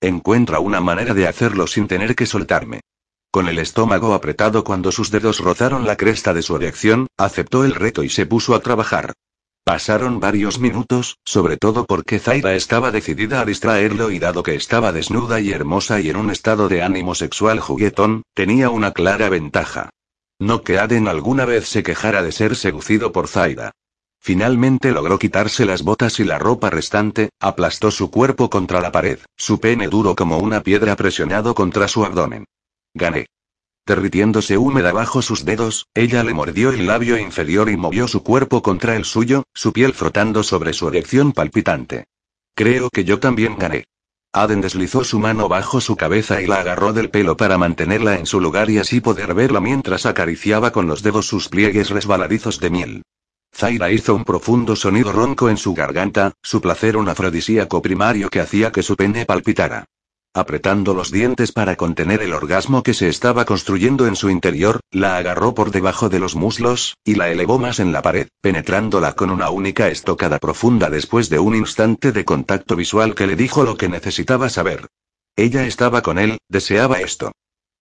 Encuentra 0.02 0.60
una 0.60 0.80
manera 0.80 1.16
de 1.16 1.28
hacerlo 1.28 1.66
sin 1.66 1.88
tener 1.88 2.16
que 2.16 2.28
soltarme. 2.28 2.82
Con 3.32 3.48
el 3.48 3.58
estómago 3.58 4.14
apretado 4.14 4.64
cuando 4.64 4.92
sus 4.92 5.10
dedos 5.10 5.40
rozaron 5.40 5.88
la 5.88 5.98
cresta 5.98 6.34
de 6.36 6.44
su 6.44 6.56
erección, 6.56 7.08
aceptó 7.18 7.66
el 7.66 7.74
reto 7.74 8.04
y 8.04 8.10
se 8.10 8.26
puso 8.26 8.54
a 8.54 8.60
trabajar. 8.60 9.14
Pasaron 9.64 10.20
varios 10.20 10.60
minutos, 10.60 11.18
sobre 11.26 11.58
todo 11.58 11.86
porque 11.86 12.20
Zaira 12.20 12.56
estaba 12.56 12.92
decidida 12.92 13.42
a 13.42 13.46
distraerlo 13.46 14.12
y 14.12 14.20
dado 14.20 14.44
que 14.44 14.56
estaba 14.56 14.92
desnuda 14.92 15.42
y 15.42 15.52
hermosa 15.52 16.00
y 16.00 16.10
en 16.10 16.16
un 16.16 16.30
estado 16.30 16.70
de 16.70 16.84
ánimo 16.84 17.16
sexual 17.16 17.60
juguetón, 17.60 18.24
tenía 18.34 18.70
una 18.70 18.92
clara 18.94 19.30
ventaja. 19.30 19.90
No 20.40 20.62
que 20.62 20.78
Aden 20.78 21.08
alguna 21.08 21.46
vez 21.46 21.68
se 21.68 21.84
quejara 21.84 22.22
de 22.22 22.32
ser 22.32 22.56
seducido 22.56 23.12
por 23.12 23.28
Zaira. 23.28 23.72
Finalmente 24.28 24.92
logró 24.92 25.18
quitarse 25.18 25.66
las 25.66 25.84
botas 25.84 26.20
y 26.20 26.26
la 26.26 26.38
ropa 26.38 26.70
restante, 26.70 27.30
aplastó 27.40 27.92
su 27.92 28.12
cuerpo 28.12 28.50
contra 28.50 28.82
la 28.82 28.92
pared, 28.92 29.20
su 29.38 29.62
pene 29.62 29.88
duro 29.88 30.18
como 30.18 30.38
una 30.40 30.64
piedra 30.64 30.98
presionado 30.98 31.56
contra 31.56 31.88
su 31.88 32.04
abdomen. 32.04 32.44
Gané. 32.94 33.28
Derritiéndose 33.86 34.58
húmeda 34.58 34.92
bajo 34.92 35.22
sus 35.22 35.46
dedos, 35.46 35.88
ella 35.94 36.26
le 36.26 36.34
mordió 36.34 36.72
el 36.72 36.88
labio 36.88 37.18
inferior 37.18 37.70
y 37.70 37.78
movió 37.78 38.10
su 38.10 38.22
cuerpo 38.22 38.62
contra 38.62 38.98
el 38.98 39.06
suyo, 39.06 39.46
su 39.54 39.72
piel 39.72 39.94
frotando 39.94 40.44
sobre 40.44 40.74
su 40.74 40.90
erección 40.90 41.32
palpitante. 41.32 42.04
Creo 42.54 42.90
que 42.90 43.06
yo 43.06 43.22
también 43.22 43.58
gané. 43.58 43.86
Aden 44.34 44.60
deslizó 44.60 45.06
su 45.06 45.20
mano 45.20 45.48
bajo 45.48 45.80
su 45.80 45.96
cabeza 45.96 46.42
y 46.42 46.48
la 46.48 46.60
agarró 46.60 46.92
del 46.92 47.10
pelo 47.10 47.38
para 47.38 47.58
mantenerla 47.58 48.20
en 48.20 48.26
su 48.26 48.42
lugar 48.42 48.70
y 48.70 48.78
así 48.80 49.00
poder 49.00 49.34
verla 49.34 49.62
mientras 49.62 50.06
acariciaba 50.06 50.72
con 50.72 50.86
los 50.86 51.02
dedos 51.02 51.28
sus 51.28 51.48
pliegues 51.48 51.92
resbaladizos 51.92 52.60
de 52.60 52.70
miel. 52.70 53.04
Zaira 53.56 53.92
hizo 53.92 54.14
un 54.16 54.24
profundo 54.24 54.76
sonido 54.76 55.12
ronco 55.12 55.50
en 55.50 55.58
su 55.58 55.74
garganta, 55.74 56.34
su 56.44 56.62
placer 56.62 56.98
un 56.98 57.10
afrodisíaco 57.10 57.82
primario 57.82 58.30
que 58.30 58.40
hacía 58.40 58.72
que 58.72 58.84
su 58.84 58.96
pene 58.96 59.26
palpitara. 59.26 59.86
Apretando 60.34 60.94
los 60.94 61.12
dientes 61.12 61.52
para 61.52 61.76
contener 61.76 62.22
el 62.22 62.32
orgasmo 62.32 62.84
que 62.84 62.94
se 62.94 63.10
estaba 63.10 63.46
construyendo 63.46 64.06
en 64.06 64.16
su 64.16 64.30
interior, 64.30 64.82
la 64.92 65.18
agarró 65.18 65.56
por 65.56 65.72
debajo 65.72 66.10
de 66.10 66.20
los 66.20 66.36
muslos, 66.36 66.96
y 67.04 67.16
la 67.16 67.32
elevó 67.32 67.58
más 67.58 67.80
en 67.80 67.92
la 67.92 68.04
pared, 68.04 68.28
penetrándola 68.42 69.14
con 69.14 69.32
una 69.32 69.50
única 69.50 69.88
estocada 69.88 70.38
profunda 70.38 70.92
después 70.92 71.30
de 71.30 71.40
un 71.40 71.56
instante 71.56 72.12
de 72.12 72.24
contacto 72.24 72.76
visual 72.76 73.16
que 73.16 73.26
le 73.26 73.36
dijo 73.36 73.64
lo 73.64 73.78
que 73.78 73.90
necesitaba 73.90 74.50
saber. 74.50 74.88
Ella 75.36 75.66
estaba 75.66 76.04
con 76.04 76.20
él, 76.20 76.38
deseaba 76.50 77.00
esto. 77.00 77.32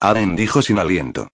Aren 0.01 0.35
dijo 0.35 0.63
sin 0.63 0.79
aliento. 0.79 1.29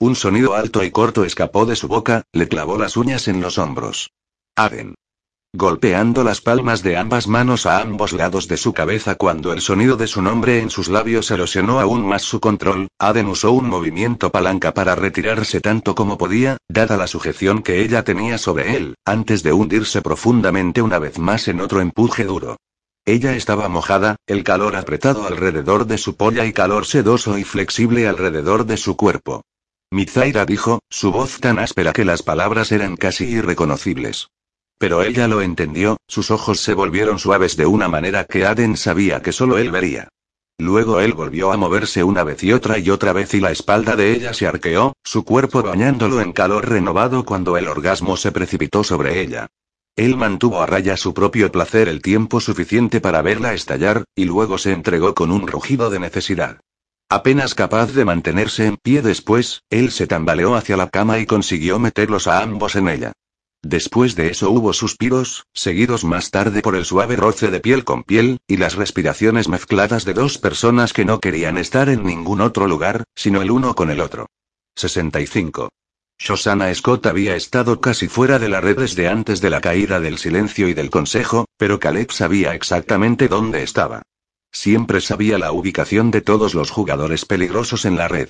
Un 0.00 0.14
sonido 0.14 0.54
alto 0.54 0.84
y 0.84 0.92
corto 0.92 1.24
escapó 1.24 1.66
de 1.66 1.74
su 1.74 1.88
boca, 1.88 2.22
le 2.32 2.46
clavó 2.46 2.78
las 2.78 2.96
uñas 2.96 3.26
en 3.26 3.40
los 3.40 3.58
hombros. 3.58 4.12
Aden. 4.54 4.94
golpeando 5.52 6.22
las 6.22 6.40
palmas 6.40 6.84
de 6.84 6.96
ambas 6.96 7.26
manos 7.26 7.66
a 7.66 7.80
ambos 7.80 8.12
lados 8.12 8.46
de 8.46 8.56
su 8.56 8.72
cabeza 8.72 9.16
cuando 9.16 9.52
el 9.52 9.60
sonido 9.60 9.96
de 9.96 10.06
su 10.06 10.22
nombre 10.22 10.60
en 10.60 10.70
sus 10.70 10.86
labios 10.88 11.32
erosionó 11.32 11.80
aún 11.80 12.06
más 12.06 12.22
su 12.22 12.38
control, 12.38 12.86
Aden 13.00 13.26
usó 13.26 13.50
un 13.50 13.68
movimiento 13.68 14.30
palanca 14.30 14.72
para 14.72 14.94
retirarse 14.94 15.60
tanto 15.60 15.96
como 15.96 16.16
podía, 16.16 16.58
dada 16.68 16.96
la 16.96 17.08
sujeción 17.08 17.64
que 17.64 17.82
ella 17.82 18.04
tenía 18.04 18.38
sobre 18.38 18.76
él, 18.76 18.94
antes 19.04 19.42
de 19.42 19.52
hundirse 19.52 20.00
profundamente 20.00 20.80
una 20.80 21.00
vez 21.00 21.18
más 21.18 21.48
en 21.48 21.60
otro 21.60 21.80
empuje 21.80 22.22
duro. 22.22 22.56
Ella 23.04 23.34
estaba 23.34 23.68
mojada, 23.68 24.14
el 24.28 24.44
calor 24.44 24.76
apretado 24.76 25.26
alrededor 25.26 25.86
de 25.86 25.98
su 25.98 26.14
polla 26.14 26.44
y 26.44 26.52
calor 26.52 26.86
sedoso 26.86 27.36
y 27.36 27.42
flexible 27.42 28.06
alrededor 28.06 28.64
de 28.64 28.76
su 28.76 28.96
cuerpo. 28.96 29.42
Mizaira 29.90 30.44
dijo, 30.44 30.80
su 30.90 31.12
voz 31.12 31.40
tan 31.40 31.58
áspera 31.58 31.92
que 31.92 32.04
las 32.04 32.22
palabras 32.22 32.72
eran 32.72 32.96
casi 32.96 33.24
irreconocibles. 33.24 34.28
Pero 34.78 35.02
ella 35.02 35.26
lo 35.28 35.40
entendió, 35.40 35.96
sus 36.06 36.30
ojos 36.30 36.60
se 36.60 36.74
volvieron 36.74 37.18
suaves 37.18 37.56
de 37.56 37.66
una 37.66 37.88
manera 37.88 38.24
que 38.24 38.44
Aden 38.44 38.76
sabía 38.76 39.22
que 39.22 39.32
solo 39.32 39.58
él 39.58 39.70
vería. 39.70 40.08
Luego 40.58 41.00
él 41.00 41.14
volvió 41.14 41.52
a 41.52 41.56
moverse 41.56 42.04
una 42.04 42.22
vez 42.22 42.42
y 42.42 42.52
otra 42.52 42.78
y 42.78 42.90
otra 42.90 43.12
vez 43.12 43.32
y 43.32 43.40
la 43.40 43.50
espalda 43.50 43.96
de 43.96 44.12
ella 44.12 44.34
se 44.34 44.46
arqueó, 44.46 44.92
su 45.04 45.24
cuerpo 45.24 45.62
bañándolo 45.62 46.20
en 46.20 46.32
calor 46.32 46.68
renovado 46.68 47.24
cuando 47.24 47.56
el 47.56 47.66
orgasmo 47.68 48.16
se 48.16 48.30
precipitó 48.30 48.84
sobre 48.84 49.20
ella. 49.20 49.46
Él 49.96 50.16
mantuvo 50.16 50.60
a 50.60 50.66
raya 50.66 50.96
su 50.96 51.14
propio 51.14 51.50
placer 51.50 51.88
el 51.88 52.02
tiempo 52.02 52.40
suficiente 52.40 53.00
para 53.00 53.22
verla 53.22 53.54
estallar, 53.54 54.04
y 54.14 54.26
luego 54.26 54.58
se 54.58 54.72
entregó 54.72 55.14
con 55.14 55.32
un 55.32 55.46
rugido 55.46 55.90
de 55.90 55.98
necesidad. 55.98 56.60
Apenas 57.10 57.54
capaz 57.54 57.94
de 57.94 58.04
mantenerse 58.04 58.66
en 58.66 58.76
pie 58.76 59.00
después, 59.00 59.62
él 59.70 59.90
se 59.92 60.06
tambaleó 60.06 60.56
hacia 60.56 60.76
la 60.76 60.90
cama 60.90 61.18
y 61.18 61.24
consiguió 61.24 61.78
meterlos 61.78 62.26
a 62.26 62.42
ambos 62.42 62.76
en 62.76 62.88
ella. 62.88 63.12
Después 63.62 64.14
de 64.14 64.28
eso 64.28 64.50
hubo 64.50 64.74
suspiros, 64.74 65.46
seguidos 65.54 66.04
más 66.04 66.30
tarde 66.30 66.60
por 66.60 66.76
el 66.76 66.84
suave 66.84 67.16
roce 67.16 67.50
de 67.50 67.60
piel 67.60 67.84
con 67.84 68.04
piel, 68.04 68.40
y 68.46 68.58
las 68.58 68.74
respiraciones 68.74 69.48
mezcladas 69.48 70.04
de 70.04 70.12
dos 70.12 70.36
personas 70.36 70.92
que 70.92 71.06
no 71.06 71.18
querían 71.18 71.56
estar 71.56 71.88
en 71.88 72.04
ningún 72.04 72.42
otro 72.42 72.66
lugar, 72.66 73.04
sino 73.16 73.40
el 73.40 73.50
uno 73.50 73.74
con 73.74 73.90
el 73.90 74.00
otro. 74.00 74.26
65. 74.76 75.70
Shoshana 76.18 76.72
Scott 76.74 77.06
había 77.06 77.36
estado 77.36 77.80
casi 77.80 78.06
fuera 78.08 78.38
de 78.38 78.50
la 78.50 78.60
red 78.60 78.76
desde 78.78 79.08
antes 79.08 79.40
de 79.40 79.50
la 79.50 79.62
caída 79.62 79.98
del 79.98 80.18
silencio 80.18 80.68
y 80.68 80.74
del 80.74 80.90
consejo, 80.90 81.46
pero 81.56 81.80
Caleb 81.80 82.12
sabía 82.12 82.54
exactamente 82.54 83.28
dónde 83.28 83.62
estaba. 83.62 84.02
Siempre 84.52 85.00
sabía 85.00 85.38
la 85.38 85.52
ubicación 85.52 86.10
de 86.10 86.20
todos 86.20 86.54
los 86.54 86.70
jugadores 86.70 87.24
peligrosos 87.24 87.84
en 87.84 87.96
la 87.96 88.08
red. 88.08 88.28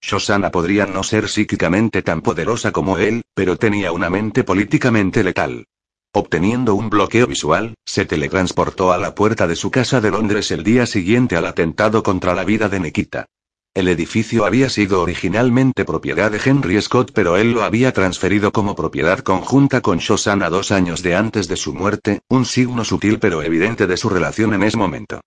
Shoshana 0.00 0.50
podría 0.50 0.86
no 0.86 1.02
ser 1.02 1.28
psíquicamente 1.28 2.02
tan 2.02 2.20
poderosa 2.20 2.72
como 2.72 2.98
él, 2.98 3.22
pero 3.34 3.56
tenía 3.56 3.90
una 3.90 4.10
mente 4.10 4.44
políticamente 4.44 5.24
letal. 5.24 5.66
Obteniendo 6.12 6.74
un 6.74 6.90
bloqueo 6.90 7.26
visual, 7.26 7.74
se 7.84 8.04
teletransportó 8.04 8.92
a 8.92 8.98
la 8.98 9.14
puerta 9.14 9.48
de 9.48 9.56
su 9.56 9.70
casa 9.70 10.00
de 10.00 10.10
Londres 10.10 10.50
el 10.50 10.62
día 10.62 10.86
siguiente 10.86 11.36
al 11.36 11.46
atentado 11.46 12.02
contra 12.02 12.34
la 12.34 12.44
vida 12.44 12.68
de 12.68 12.80
Nikita. 12.80 13.26
El 13.74 13.88
edificio 13.88 14.44
había 14.44 14.68
sido 14.70 15.02
originalmente 15.02 15.84
propiedad 15.84 16.30
de 16.30 16.40
Henry 16.44 16.80
Scott, 16.80 17.10
pero 17.12 17.36
él 17.36 17.50
lo 17.50 17.64
había 17.64 17.92
transferido 17.92 18.52
como 18.52 18.76
propiedad 18.76 19.18
conjunta 19.18 19.80
con 19.80 19.98
Shoshana 19.98 20.50
dos 20.50 20.70
años 20.70 21.02
de 21.02 21.16
antes 21.16 21.48
de 21.48 21.56
su 21.56 21.74
muerte, 21.74 22.20
un 22.28 22.44
signo 22.44 22.84
sutil 22.84 23.18
pero 23.18 23.42
evidente 23.42 23.88
de 23.88 23.96
su 23.96 24.08
relación 24.08 24.54
en 24.54 24.62
ese 24.62 24.76
momento. 24.76 25.20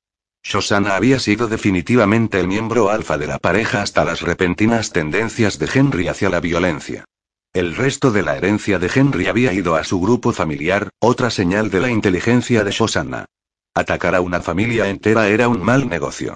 Shoshana 0.44 0.96
había 0.96 1.20
sido 1.20 1.48
definitivamente 1.48 2.40
el 2.40 2.48
miembro 2.48 2.90
alfa 2.90 3.18
de 3.18 3.28
la 3.28 3.38
pareja 3.38 3.82
hasta 3.82 4.06
las 4.06 4.22
repentinas 4.22 4.92
tendencias 4.92 5.60
de 5.60 5.70
Henry 5.74 6.08
hacia 6.08 6.30
la 6.30 6.40
violencia. 6.40 7.06
El 7.54 7.76
resto 7.76 8.12
de 8.12 8.24
la 8.24 8.38
herencia 8.38 8.80
de 8.80 8.90
Henry 8.94 9.28
había 9.28 9.52
ido 9.52 9.76
a 9.76 9.84
su 9.84 10.00
grupo 10.00 10.32
familiar, 10.32 10.90
otra 11.00 11.30
señal 11.30 11.70
de 11.70 11.80
la 11.80 11.90
inteligencia 11.90 12.64
de 12.64 12.72
Shoshana. 12.72 13.26
Atacar 13.74 14.16
a 14.16 14.22
una 14.22 14.42
familia 14.42 14.90
entera 14.90 15.28
era 15.28 15.48
un 15.48 15.62
mal 15.64 15.90
negocio. 15.90 16.36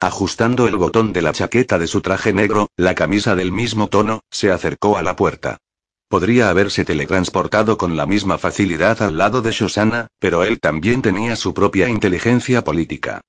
Ajustando 0.00 0.66
el 0.66 0.76
botón 0.76 1.12
de 1.12 1.22
la 1.22 1.32
chaqueta 1.32 1.78
de 1.78 1.86
su 1.86 2.00
traje 2.00 2.32
negro, 2.32 2.68
la 2.76 2.94
camisa 2.94 3.36
del 3.36 3.52
mismo 3.52 3.88
tono, 3.88 4.22
se 4.30 4.50
acercó 4.50 4.96
a 4.96 5.02
la 5.02 5.14
puerta. 5.14 5.58
Podría 6.08 6.50
haberse 6.50 6.84
teletransportado 6.84 7.78
con 7.78 7.96
la 7.96 8.04
misma 8.04 8.36
facilidad 8.36 9.00
al 9.00 9.16
lado 9.16 9.42
de 9.42 9.52
Shoshana, 9.52 10.08
pero 10.18 10.42
él 10.42 10.58
también 10.60 11.02
tenía 11.02 11.36
su 11.36 11.54
propia 11.54 11.88
inteligencia 11.88 12.64
política. 12.64 13.20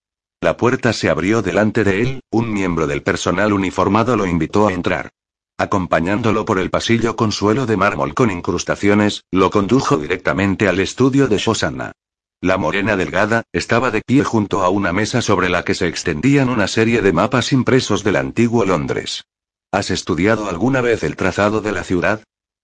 La 0.44 0.58
puerta 0.58 0.92
se 0.92 1.10
abrió 1.10 1.42
delante 1.42 1.86
de 1.86 2.02
él, 2.02 2.20
un 2.30 2.52
miembro 2.52 2.86
del 2.86 3.02
personal 3.02 3.54
uniformado 3.54 4.18
lo 4.18 4.26
invitó 4.26 4.68
a 4.68 4.74
entrar. 4.74 5.14
Acompañándolo 5.58 6.44
por 6.44 6.60
el 6.60 6.70
pasillo 6.70 7.16
con 7.16 7.32
suelo 7.32 7.66
de 7.66 7.78
mármol 7.78 8.14
con 8.14 8.30
incrustaciones, 8.30 9.24
lo 9.32 9.50
condujo 9.52 9.96
directamente 9.96 10.68
al 10.68 10.82
estudio 10.82 11.30
de 11.30 11.38
Shosanna. 11.38 11.94
La 12.42 12.58
morena 12.58 12.98
delgada, 12.98 13.44
estaba 13.54 13.90
de 13.90 14.02
pie 14.02 14.26
junto 14.26 14.64
a 14.64 14.68
una 14.68 14.92
mesa 14.92 15.22
sobre 15.22 15.48
la 15.48 15.64
que 15.64 15.76
se 15.76 15.88
extendían 15.88 16.50
una 16.50 16.68
serie 16.68 17.02
de 17.02 17.14
mapas 17.14 17.54
impresos 17.54 18.04
del 18.04 18.18
antiguo 18.18 18.66
Londres. 18.66 19.24
¿Has 19.72 19.92
estudiado 19.92 20.50
alguna 20.50 20.82
vez 20.82 21.04
el 21.04 21.16
trazado 21.16 21.62
de 21.62 21.72
la 21.72 21.86
ciudad? 21.86 22.22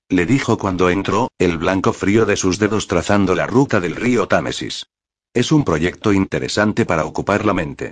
Le 0.10 0.26
dijo 0.26 0.58
cuando 0.58 0.90
entró, 0.90 1.32
el 1.40 1.58
blanco 1.58 1.94
frío 1.94 2.26
de 2.26 2.36
sus 2.36 2.60
dedos 2.60 2.88
trazando 2.88 3.36
la 3.36 3.48
ruta 3.48 3.80
del 3.80 3.96
río 3.96 4.28
Támesis. 4.28 4.88
Es 5.34 5.52
un 5.52 5.64
proyecto 5.64 6.12
interesante 6.12 6.86
para 6.86 7.06
ocupar 7.06 7.46
la 7.46 7.54
mente. 7.54 7.92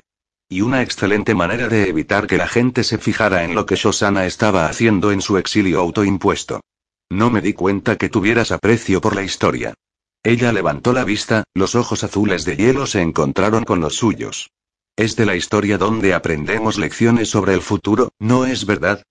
Y 0.50 0.62
una 0.62 0.82
excelente 0.82 1.36
manera 1.36 1.68
de 1.68 1.88
evitar 1.88 2.26
que 2.26 2.38
la 2.38 2.48
gente 2.48 2.84
se 2.84 2.98
fijara 2.98 3.44
en 3.44 3.54
lo 3.54 3.66
que 3.66 3.76
Shoshana 3.76 4.26
estaba 4.26 4.66
haciendo 4.66 5.12
en 5.12 5.22
su 5.22 5.38
exilio 5.38 5.80
autoimpuesto. 5.82 6.62
No 7.10 7.30
me 7.30 7.42
di 7.42 7.54
cuenta 7.54 7.96
que 7.96 8.10
tuvieras 8.10 8.52
aprecio 8.52 9.02
por 9.02 9.16
la 9.16 9.22
historia. 9.22 9.76
Ella 10.24 10.52
levantó 10.52 10.94
la 10.94 11.04
vista, 11.04 11.44
los 11.54 11.76
ojos 11.76 12.04
azules 12.04 12.44
de 12.44 12.56
hielo 12.56 12.88
se 12.88 13.02
encontraron 13.02 13.66
con 13.66 13.82
los 13.82 13.96
suyos. 13.96 14.50
Es 14.96 15.16
de 15.16 15.28
la 15.28 15.36
historia 15.36 15.78
donde 15.78 16.16
aprendemos 16.16 16.80
lecciones 16.80 17.30
sobre 17.30 17.54
el 17.54 17.62
futuro, 17.62 18.10
¿no 18.18 18.46
es 18.46 18.66
verdad? 18.66 19.04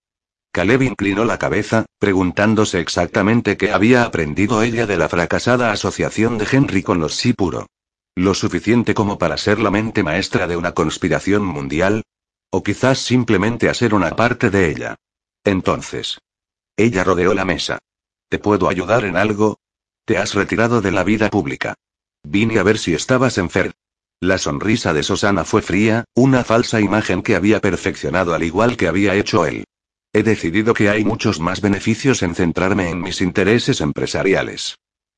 Caleb 0.52 0.82
inclinó 0.82 1.24
la 1.24 1.38
cabeza, 1.38 1.86
preguntándose 2.00 2.80
exactamente 2.80 3.56
qué 3.56 3.70
había 3.70 4.02
aprendido 4.02 4.62
ella 4.62 4.86
de 4.86 4.96
la 4.96 5.08
fracasada 5.08 5.70
asociación 5.70 6.38
de 6.38 6.46
Henry 6.50 6.82
con 6.82 6.98
los 6.98 7.14
Sipuro. 7.14 7.66
Lo 8.16 8.32
suficiente 8.32 8.94
como 8.94 9.18
para 9.18 9.36
ser 9.36 9.58
la 9.58 9.70
mente 9.70 10.02
maestra 10.02 10.46
de 10.46 10.56
una 10.56 10.72
conspiración 10.72 11.44
mundial. 11.44 12.02
O 12.50 12.62
quizás 12.62 12.98
simplemente 12.98 13.68
a 13.68 13.74
ser 13.74 13.92
una 13.92 14.16
parte 14.16 14.48
de 14.48 14.70
ella. 14.70 14.96
Entonces. 15.44 16.18
Ella 16.78 17.04
rodeó 17.04 17.34
la 17.34 17.44
mesa. 17.44 17.78
¿Te 18.30 18.38
puedo 18.38 18.70
ayudar 18.70 19.04
en 19.04 19.18
algo? 19.18 19.58
Te 20.06 20.16
has 20.16 20.34
retirado 20.34 20.80
de 20.80 20.92
la 20.92 21.04
vida 21.04 21.28
pública. 21.28 21.74
Vine 22.22 22.58
a 22.58 22.62
ver 22.62 22.78
si 22.78 22.94
estabas 22.94 23.36
enfermo. 23.36 23.74
La 24.20 24.38
sonrisa 24.38 24.94
de 24.94 25.02
Susana 25.02 25.44
fue 25.44 25.60
fría, 25.60 26.04
una 26.14 26.42
falsa 26.42 26.80
imagen 26.80 27.22
que 27.22 27.36
había 27.36 27.60
perfeccionado 27.60 28.32
al 28.34 28.42
igual 28.44 28.78
que 28.78 28.88
había 28.88 29.14
hecho 29.14 29.44
él. 29.44 29.64
He 30.14 30.22
decidido 30.22 30.72
que 30.72 30.88
hay 30.88 31.04
muchos 31.04 31.38
más 31.38 31.60
beneficios 31.60 32.22
en 32.22 32.34
centrarme 32.34 32.88
en 32.88 33.02
mis 33.02 33.20
intereses 33.20 33.82
empresariales. 33.82 34.76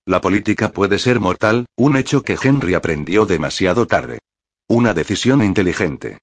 La 0.09 0.23
política 0.23 0.71
puede 0.71 0.99
ser 0.99 1.21
mortal, 1.21 1.67
un 1.77 1.95
hecho 1.95 2.23
que 2.23 2.39
Henry 2.43 2.73
aprendió 2.73 3.27
demasiado 3.27 3.87
tarde. 3.87 4.21
Una 4.67 4.95
decisión 4.95 5.45
inteligente. 5.45 6.17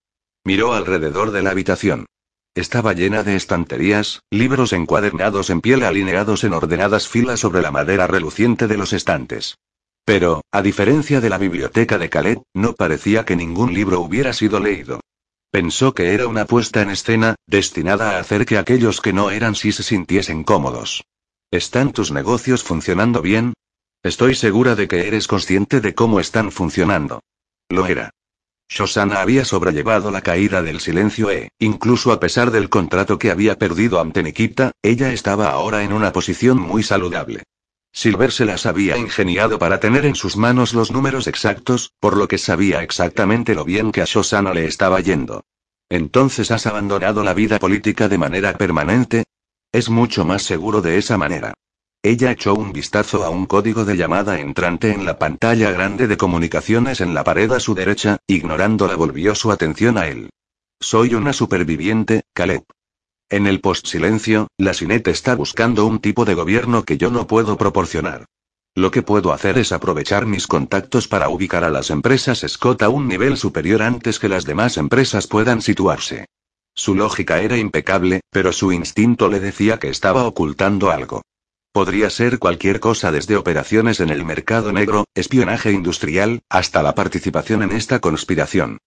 Miró 0.44 0.74
alrededor 0.74 1.30
de 1.30 1.44
la 1.44 1.52
habitación. 1.52 2.08
Estaba 2.56 2.94
llena 2.94 3.22
de 3.22 3.36
estanterías, 3.36 4.24
libros 4.32 4.74
encuadernados 4.74 5.52
en 5.52 5.62
piel 5.62 5.84
alineados 5.84 6.44
en 6.44 6.54
ordenadas 6.54 7.08
filas 7.08 7.42
sobre 7.42 7.62
la 7.62 7.70
madera 7.70 8.08
reluciente 8.08 8.66
de 8.66 8.76
los 8.76 8.92
estantes. 8.92 9.60
Pero, 10.04 10.42
a 10.52 10.64
diferencia 10.64 11.22
de 11.22 11.30
la 11.30 11.38
biblioteca 11.38 12.00
de 12.00 12.10
Calais, 12.10 12.40
no 12.56 12.74
parecía 12.74 13.24
que 13.24 13.36
ningún 13.36 13.76
libro 13.76 14.00
hubiera 14.00 14.34
sido 14.34 14.60
leído. 14.60 15.02
Pensó 15.52 15.94
que 15.94 16.16
era 16.16 16.26
una 16.26 16.46
puesta 16.46 16.82
en 16.82 16.90
escena, 16.90 17.36
destinada 17.46 18.18
a 18.18 18.20
hacer 18.20 18.48
que 18.48 18.58
aquellos 18.58 19.00
que 19.00 19.14
no 19.14 19.30
eran 19.30 19.54
sí 19.54 19.72
se 19.72 19.84
sintiesen 19.84 20.44
cómodos. 20.44 21.04
¿Están 21.52 21.92
tus 21.92 22.12
negocios 22.12 22.64
funcionando 22.64 23.22
bien? 23.22 23.54
Estoy 24.06 24.36
segura 24.36 24.76
de 24.76 24.88
que 24.88 25.08
eres 25.08 25.28
consciente 25.28 25.82
de 25.82 25.96
cómo 25.96 26.20
están 26.20 26.52
funcionando. 26.52 27.24
Lo 27.70 27.88
era. 27.88 28.12
Shoshana 28.70 29.20
había 29.20 29.46
sobrellevado 29.46 30.12
la 30.12 30.22
caída 30.22 30.62
del 30.62 30.80
silencio 30.80 31.32
e, 31.32 31.50
incluso 31.58 32.12
a 32.12 32.20
pesar 32.20 32.52
del 32.52 32.70
contrato 32.70 33.18
que 33.18 33.32
había 33.32 33.58
perdido 33.58 34.00
ante 34.00 34.22
Nikita, 34.22 34.74
ella 34.84 35.12
estaba 35.12 35.50
ahora 35.50 35.82
en 35.82 35.92
una 35.92 36.12
posición 36.12 36.60
muy 36.60 36.84
saludable. 36.84 37.46
Silver 37.92 38.32
se 38.32 38.46
las 38.46 38.68
había 38.68 38.96
ingeniado 38.96 39.58
para 39.58 39.80
tener 39.80 40.06
en 40.06 40.14
sus 40.14 40.38
manos 40.38 40.76
los 40.76 40.92
números 40.92 41.26
exactos, 41.26 41.92
por 42.00 42.16
lo 42.16 42.28
que 42.28 42.38
sabía 42.38 42.84
exactamente 42.84 43.56
lo 43.56 43.66
bien 43.66 43.92
que 43.92 44.04
a 44.04 44.06
Shoshana 44.06 44.54
le 44.54 44.66
estaba 44.66 45.00
yendo. 45.00 45.46
Entonces 45.90 46.52
has 46.52 46.68
abandonado 46.68 47.24
la 47.24 47.34
vida 47.34 47.58
política 47.58 48.08
de 48.08 48.20
manera 48.20 48.54
permanente. 48.54 49.24
Es 49.72 49.90
mucho 49.90 50.26
más 50.26 50.44
seguro 50.44 50.84
de 50.84 51.00
esa 51.00 51.18
manera. 51.18 51.56
Ella 52.06 52.30
echó 52.30 52.54
un 52.54 52.72
vistazo 52.72 53.24
a 53.24 53.32
un 53.32 53.48
código 53.48 53.84
de 53.84 53.98
llamada 53.98 54.40
entrante 54.40 54.92
en 54.92 55.06
la 55.06 55.18
pantalla 55.18 55.72
grande 55.72 56.06
de 56.06 56.18
comunicaciones 56.18 57.02
en 57.02 57.16
la 57.16 57.24
pared 57.24 57.52
a 57.52 57.60
su 57.60 57.74
derecha, 57.74 58.20
ignorándola 58.28 58.96
volvió 58.96 59.34
su 59.34 59.52
atención 59.52 59.98
a 59.98 60.06
él. 60.08 60.30
Soy 60.80 61.16
una 61.16 61.34
superviviente, 61.34 62.22
Caleb. 62.36 62.64
En 63.28 63.48
el 63.48 63.60
post-silencio, 63.60 64.50
la 64.60 64.76
Sinet 64.76 65.08
está 65.08 65.34
buscando 65.34 65.88
un 65.88 65.98
tipo 65.98 66.26
de 66.26 66.36
gobierno 66.36 66.84
que 66.84 67.00
yo 67.00 67.10
no 67.10 67.26
puedo 67.26 67.58
proporcionar. 67.58 68.26
Lo 68.76 68.92
que 68.92 69.02
puedo 69.02 69.34
hacer 69.34 69.58
es 69.58 69.72
aprovechar 69.72 70.28
mis 70.28 70.46
contactos 70.46 71.08
para 71.08 71.30
ubicar 71.30 71.64
a 71.64 71.72
las 71.72 71.90
empresas 71.90 72.46
Scott 72.48 72.84
a 72.84 72.90
un 72.90 73.08
nivel 73.08 73.36
superior 73.36 73.82
antes 73.82 74.20
que 74.20 74.30
las 74.30 74.46
demás 74.46 74.78
empresas 74.78 75.26
puedan 75.26 75.64
situarse. 75.64 76.28
Su 76.76 76.94
lógica 76.94 77.42
era 77.42 77.58
impecable, 77.58 78.22
pero 78.30 78.54
su 78.54 78.72
instinto 78.72 79.28
le 79.28 79.40
decía 79.40 79.80
que 79.80 79.90
estaba 79.90 80.26
ocultando 80.26 80.92
algo. 80.92 81.24
Podría 81.76 82.10
ser 82.10 82.40
cualquier 82.40 82.80
cosa 82.80 83.12
desde 83.12 83.36
operaciones 83.36 84.00
en 84.00 84.10
el 84.10 84.24
mercado 84.24 84.72
negro, 84.72 85.04
espionaje 85.14 85.74
industrial, 85.74 86.42
hasta 86.50 86.82
la 86.82 86.96
participación 86.96 87.64
en 87.64 87.74
esta 87.74 88.00
conspiración. 88.00 88.78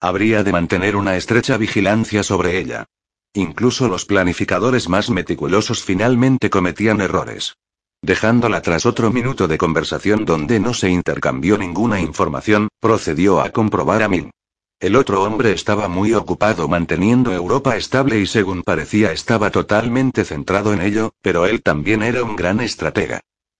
Habría 0.00 0.42
de 0.44 0.52
mantener 0.52 0.96
una 0.96 1.18
estrecha 1.18 1.58
vigilancia 1.58 2.22
sobre 2.22 2.56
ella. 2.56 2.86
Incluso 3.34 3.86
los 3.86 4.06
planificadores 4.06 4.88
más 4.88 5.10
meticulosos 5.10 5.84
finalmente 5.84 6.48
cometían 6.48 7.02
errores. 7.02 7.56
Dejándola 8.00 8.62
tras 8.62 8.86
otro 8.86 9.12
minuto 9.12 9.46
de 9.46 9.58
conversación 9.58 10.24
donde 10.24 10.58
no 10.58 10.72
se 10.72 10.88
intercambió 10.88 11.58
ninguna 11.58 12.00
información, 12.00 12.68
procedió 12.80 13.42
a 13.42 13.50
comprobar 13.50 14.02
a 14.02 14.08
Min. 14.08 14.30
El 14.80 14.94
otro 14.94 15.24
hombre 15.24 15.50
estaba 15.50 15.88
muy 15.88 16.14
ocupado 16.14 16.68
manteniendo 16.68 17.32
Europa 17.32 17.76
estable 17.76 18.20
y 18.20 18.26
según 18.26 18.62
parecía 18.62 19.10
estaba 19.10 19.50
totalmente 19.50 20.24
centrado 20.24 20.72
en 20.72 20.80
ello, 20.80 21.14
pero 21.20 21.46
él 21.46 21.62
también 21.62 22.04
era 22.04 22.22
un 22.22 22.36
gran 22.36 22.60
estratega. 22.60 23.18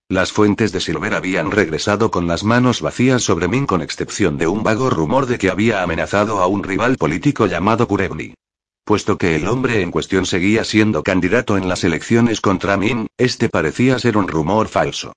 Las 0.09 0.31
fuentes 0.31 0.71
de 0.71 0.81
Silver 0.81 1.15
habían 1.15 1.51
regresado 1.51 2.13
con 2.13 2.29
las 2.29 2.45
manos 2.45 2.83
vacías 2.83 3.25
sobre 3.25 3.49
Min 3.49 3.67
con 3.67 3.83
excepción 3.83 4.39
de 4.39 4.47
un 4.47 4.63
vago 4.63 4.91
rumor 4.91 5.27
de 5.27 5.39
que 5.39 5.51
había 5.51 5.83
amenazado 5.83 6.39
a 6.39 6.47
un 6.47 6.63
rival 6.63 6.97
político 6.97 7.47
llamado 7.47 7.89
Kurebni. 7.89 8.35
Puesto 8.85 9.19
que 9.19 9.35
el 9.35 9.49
hombre 9.49 9.83
en 9.83 9.91
cuestión 9.91 10.25
seguía 10.25 10.63
siendo 10.63 11.03
candidato 11.03 11.57
en 11.57 11.69
las 11.69 11.83
elecciones 11.83 12.41
contra 12.41 12.77
Min, 12.77 13.09
este 13.19 13.49
parecía 13.49 13.99
ser 13.99 14.17
un 14.17 14.29
rumor 14.29 14.69
falso. 14.69 15.15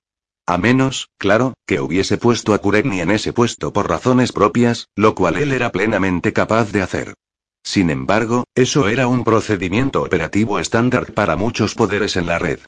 A 0.52 0.58
menos, 0.58 1.08
claro, 1.16 1.54
que 1.66 1.80
hubiese 1.80 2.18
puesto 2.18 2.52
a 2.52 2.58
Kuregni 2.58 3.00
en 3.00 3.10
ese 3.10 3.32
puesto 3.32 3.72
por 3.72 3.88
razones 3.88 4.32
propias, 4.32 4.86
lo 4.96 5.14
cual 5.14 5.38
él 5.38 5.50
era 5.50 5.72
plenamente 5.72 6.34
capaz 6.34 6.72
de 6.72 6.82
hacer. 6.82 7.14
Sin 7.64 7.88
embargo, 7.88 8.44
eso 8.54 8.86
era 8.90 9.06
un 9.06 9.24
procedimiento 9.24 10.02
operativo 10.02 10.58
estándar 10.58 11.14
para 11.14 11.36
muchos 11.36 11.74
poderes 11.74 12.18
en 12.18 12.26
la 12.26 12.38
red. 12.38 12.58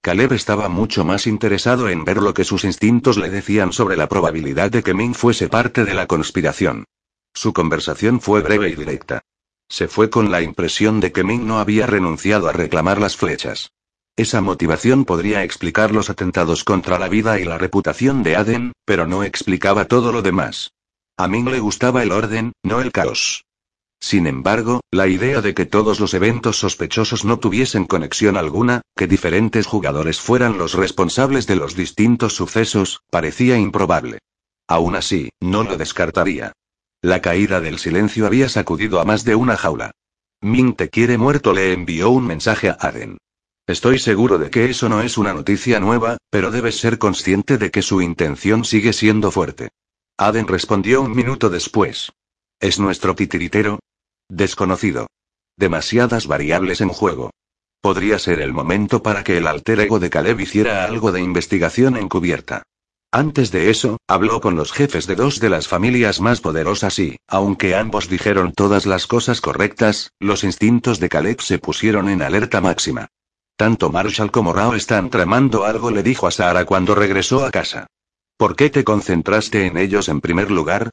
Caleb 0.00 0.32
estaba 0.32 0.70
mucho 0.70 1.04
más 1.04 1.26
interesado 1.26 1.90
en 1.90 2.06
ver 2.06 2.22
lo 2.22 2.32
que 2.32 2.44
sus 2.44 2.64
instintos 2.64 3.18
le 3.18 3.28
decían 3.28 3.74
sobre 3.74 3.98
la 3.98 4.08
probabilidad 4.08 4.70
de 4.70 4.82
que 4.82 4.94
Min 4.94 5.12
fuese 5.14 5.50
parte 5.50 5.84
de 5.84 5.92
la 5.92 6.06
conspiración. 6.06 6.86
Su 7.34 7.52
conversación 7.52 8.22
fue 8.22 8.40
breve 8.40 8.70
y 8.70 8.76
directa. 8.76 9.20
Se 9.68 9.88
fue 9.88 10.08
con 10.08 10.30
la 10.30 10.40
impresión 10.40 11.00
de 11.00 11.12
que 11.12 11.22
Ming 11.22 11.46
no 11.46 11.58
había 11.58 11.86
renunciado 11.86 12.48
a 12.48 12.52
reclamar 12.52 12.98
las 12.98 13.14
flechas. 13.14 13.72
Esa 14.16 14.40
motivación 14.40 15.04
podría 15.04 15.44
explicar 15.44 15.92
los 15.92 16.08
atentados 16.08 16.64
contra 16.64 16.98
la 16.98 17.08
vida 17.08 17.38
y 17.38 17.44
la 17.44 17.58
reputación 17.58 18.22
de 18.22 18.36
Aden, 18.36 18.72
pero 18.86 19.06
no 19.06 19.24
explicaba 19.24 19.84
todo 19.84 20.10
lo 20.10 20.22
demás. 20.22 20.72
A 21.18 21.28
Ming 21.28 21.50
le 21.50 21.60
gustaba 21.60 22.02
el 22.02 22.12
orden, 22.12 22.52
no 22.62 22.80
el 22.80 22.92
caos. 22.92 23.44
Sin 24.00 24.26
embargo, 24.26 24.80
la 24.90 25.06
idea 25.06 25.42
de 25.42 25.52
que 25.52 25.66
todos 25.66 26.00
los 26.00 26.14
eventos 26.14 26.58
sospechosos 26.58 27.26
no 27.26 27.38
tuviesen 27.38 27.84
conexión 27.84 28.38
alguna, 28.38 28.80
que 28.96 29.06
diferentes 29.06 29.66
jugadores 29.66 30.18
fueran 30.18 30.56
los 30.56 30.72
responsables 30.72 31.46
de 31.46 31.56
los 31.56 31.76
distintos 31.76 32.34
sucesos, 32.34 33.02
parecía 33.10 33.58
improbable. 33.58 34.18
Aún 34.66 34.96
así, 34.96 35.28
no 35.40 35.62
lo 35.62 35.76
descartaría. 35.76 36.52
La 37.02 37.20
caída 37.20 37.60
del 37.60 37.78
silencio 37.78 38.26
había 38.26 38.48
sacudido 38.48 38.98
a 38.98 39.04
más 39.04 39.24
de 39.24 39.34
una 39.34 39.58
jaula. 39.58 39.90
Ming 40.40 40.74
te 40.74 40.88
quiere 40.88 41.18
muerto 41.18 41.52
le 41.52 41.74
envió 41.74 42.08
un 42.08 42.26
mensaje 42.26 42.70
a 42.70 42.78
Aden. 42.80 43.18
Estoy 43.66 43.98
seguro 43.98 44.38
de 44.38 44.48
que 44.48 44.66
eso 44.70 44.88
no 44.88 45.00
es 45.00 45.18
una 45.18 45.34
noticia 45.34 45.80
nueva, 45.80 46.18
pero 46.30 46.52
debes 46.52 46.78
ser 46.78 46.98
consciente 46.98 47.58
de 47.58 47.72
que 47.72 47.82
su 47.82 48.00
intención 48.00 48.64
sigue 48.64 48.92
siendo 48.92 49.32
fuerte. 49.32 49.70
Aden 50.16 50.46
respondió 50.46 51.02
un 51.02 51.16
minuto 51.16 51.50
después. 51.50 52.12
¿Es 52.60 52.78
nuestro 52.78 53.16
titiritero? 53.16 53.80
Desconocido. 54.28 55.08
Demasiadas 55.56 56.28
variables 56.28 56.80
en 56.80 56.90
juego. 56.90 57.30
Podría 57.80 58.20
ser 58.20 58.40
el 58.40 58.52
momento 58.52 59.02
para 59.02 59.24
que 59.24 59.36
el 59.36 59.48
alter 59.48 59.80
ego 59.80 59.98
de 59.98 60.10
Caleb 60.10 60.38
hiciera 60.40 60.84
algo 60.84 61.10
de 61.10 61.20
investigación 61.20 61.96
encubierta. 61.96 62.62
Antes 63.10 63.50
de 63.50 63.70
eso, 63.70 63.98
habló 64.06 64.40
con 64.40 64.54
los 64.54 64.72
jefes 64.72 65.08
de 65.08 65.16
dos 65.16 65.40
de 65.40 65.50
las 65.50 65.66
familias 65.66 66.20
más 66.20 66.40
poderosas 66.40 66.98
y, 67.00 67.16
aunque 67.26 67.74
ambos 67.74 68.08
dijeron 68.08 68.52
todas 68.52 68.86
las 68.86 69.08
cosas 69.08 69.40
correctas, 69.40 70.12
los 70.20 70.44
instintos 70.44 71.00
de 71.00 71.08
Caleb 71.08 71.40
se 71.40 71.58
pusieron 71.58 72.08
en 72.08 72.22
alerta 72.22 72.60
máxima. 72.60 73.08
Tanto 73.56 73.90
Marshall 73.90 74.30
como 74.30 74.52
Rao 74.52 74.74
están 74.74 75.08
tramando 75.08 75.64
algo, 75.64 75.90
le 75.90 76.02
dijo 76.02 76.26
a 76.26 76.30
Sara 76.30 76.66
cuando 76.66 76.94
regresó 76.94 77.42
a 77.42 77.50
casa. 77.50 77.86
¿Por 78.36 78.54
qué 78.54 78.68
te 78.68 78.84
concentraste 78.84 79.64
en 79.64 79.78
ellos 79.78 80.10
en 80.10 80.20
primer 80.20 80.50
lugar? 80.50 80.90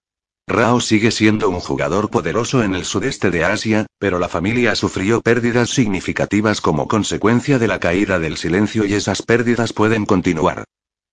Rao 0.47 0.79
sigue 0.79 1.11
siendo 1.11 1.49
un 1.49 1.59
jugador 1.59 2.09
poderoso 2.09 2.63
en 2.63 2.73
el 2.73 2.85
sudeste 2.85 3.31
de 3.31 3.43
Asia, 3.43 3.85
pero 3.99 4.17
la 4.17 4.29
familia 4.29 4.75
sufrió 4.75 5.21
pérdidas 5.21 5.71
significativas 5.71 6.61
como 6.61 6.87
consecuencia 6.87 7.59
de 7.59 7.67
la 7.67 7.79
caída 7.79 8.17
del 8.19 8.37
silencio 8.37 8.85
y 8.85 8.93
esas 8.93 9.21
pérdidas 9.23 9.73
pueden 9.73 10.05
continuar. 10.05 10.63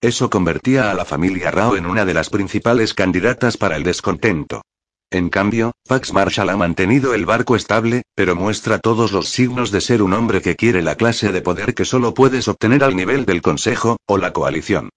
Eso 0.01 0.31
convertía 0.31 0.93
a 0.93 0.95
la 0.95 1.05
familia 1.05 1.51
Rao 1.51 1.77
en 1.77 1.87
una 1.87 2.05
de 2.05 2.15
las 2.15 2.31
principales 2.31 2.95
candidatas 2.95 3.57
para 3.57 3.77
el 3.77 3.83
descontento. 3.83 4.63
En 5.13 5.29
cambio, 5.29 5.73
Pax 5.89 6.13
Marshall 6.13 6.51
ha 6.51 6.57
mantenido 6.57 7.15
el 7.15 7.27
barco 7.27 7.57
estable, 7.57 8.03
pero 8.15 8.37
muestra 8.37 8.79
todos 8.79 9.11
los 9.11 9.29
signos 9.29 9.73
de 9.73 9.81
ser 9.81 10.03
un 10.03 10.13
hombre 10.13 10.41
que 10.41 10.55
quiere 10.55 10.83
la 10.83 10.95
clase 10.95 11.33
de 11.33 11.43
poder 11.43 11.75
que 11.75 11.85
solo 11.85 12.15
puedes 12.15 12.47
obtener 12.47 12.85
al 12.85 12.95
nivel 12.95 13.27
del 13.27 13.43
Consejo, 13.43 13.97
o 14.07 14.19
la 14.19 14.33
coalición. 14.33 14.91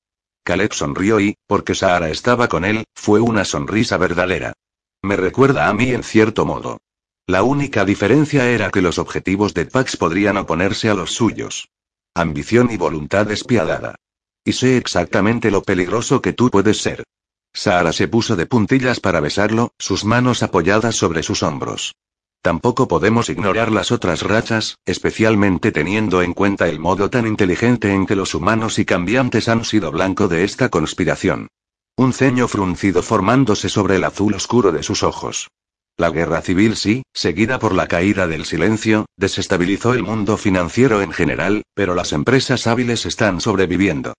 Caleb 0.43 0.74
sonrió 0.74 1.20
y, 1.20 1.36
porque 1.47 1.74
Sahara 1.74 2.09
estaba 2.09 2.47
con 2.47 2.64
él, 2.64 2.84
fue 2.93 3.22
una 3.22 3.43
sonrisa 3.43 3.97
verdadera. 3.97 4.53
Me 5.01 5.16
recuerda 5.16 5.68
a 5.68 5.74
mí 5.74 5.89
en 5.89 6.03
cierto 6.03 6.45
modo. 6.45 6.78
La 7.26 7.41
única 7.41 7.84
diferencia 7.84 8.49
era 8.49 8.70
que 8.70 8.82
los 8.82 8.99
objetivos 8.99 9.55
de 9.55 9.66
Pax 9.66 9.97
podrían 9.97 10.38
oponerse 10.38 10.89
a 10.89 10.93
los 10.93 11.14
suyos. 11.14 11.70
Ambición 12.14 12.70
y 12.70 12.78
voluntad 12.78 13.26
despiadada. 13.26 13.95
Y 14.45 14.53
sé 14.53 14.78
exactamente 14.78 15.49
lo 15.49 15.64
peligroso 15.64 16.22
que 16.22 16.34
tú 16.34 16.51
puedes 16.51 16.82
ser. 16.82 17.03
Sara 17.54 17.93
se 17.93 18.08
puso 18.08 18.36
de 18.36 18.45
puntillas 18.45 18.99
para 18.99 19.20
besarlo, 19.20 19.72
sus 19.78 20.06
manos 20.06 20.41
apoyadas 20.43 20.95
sobre 20.95 21.24
sus 21.24 21.43
hombros. 21.43 21.93
Tampoco 22.41 22.88
podemos 22.89 23.30
ignorar 23.30 23.72
las 23.72 23.91
otras 23.91 24.22
rachas, 24.22 24.78
especialmente 24.86 25.72
teniendo 25.72 26.22
en 26.22 26.34
cuenta 26.34 26.68
el 26.68 26.80
modo 26.80 27.10
tan 27.10 27.26
inteligente 27.26 27.93
en 27.93 28.06
que 28.06 28.18
los 28.18 28.36
humanos 28.36 28.80
y 28.80 28.86
cambiantes 28.86 29.47
han 29.47 29.64
sido 29.64 29.91
blanco 29.91 30.28
de 30.28 30.43
esta 30.43 30.68
conspiración. 30.68 31.47
Un 31.95 32.12
ceño 32.12 32.47
fruncido 32.47 33.01
formándose 33.01 33.70
sobre 33.70 33.95
el 33.95 34.04
azul 34.04 34.34
oscuro 34.34 34.72
de 34.72 34.84
sus 34.84 35.04
ojos. 35.04 35.47
La 35.95 36.10
guerra 36.10 36.41
civil 36.41 36.76
sí, 36.76 37.04
seguida 37.14 37.60
por 37.60 37.76
la 37.76 37.88
caída 37.88 38.28
del 38.28 38.45
silencio, 38.45 39.06
desestabilizó 39.16 39.93
el 39.93 40.01
mundo 40.01 40.38
financiero 40.38 41.01
en 41.01 41.12
general, 41.12 41.62
pero 41.76 41.93
las 41.93 42.12
empresas 42.12 42.66
hábiles 42.66 43.06
están 43.06 43.39
sobreviviendo. 43.39 44.16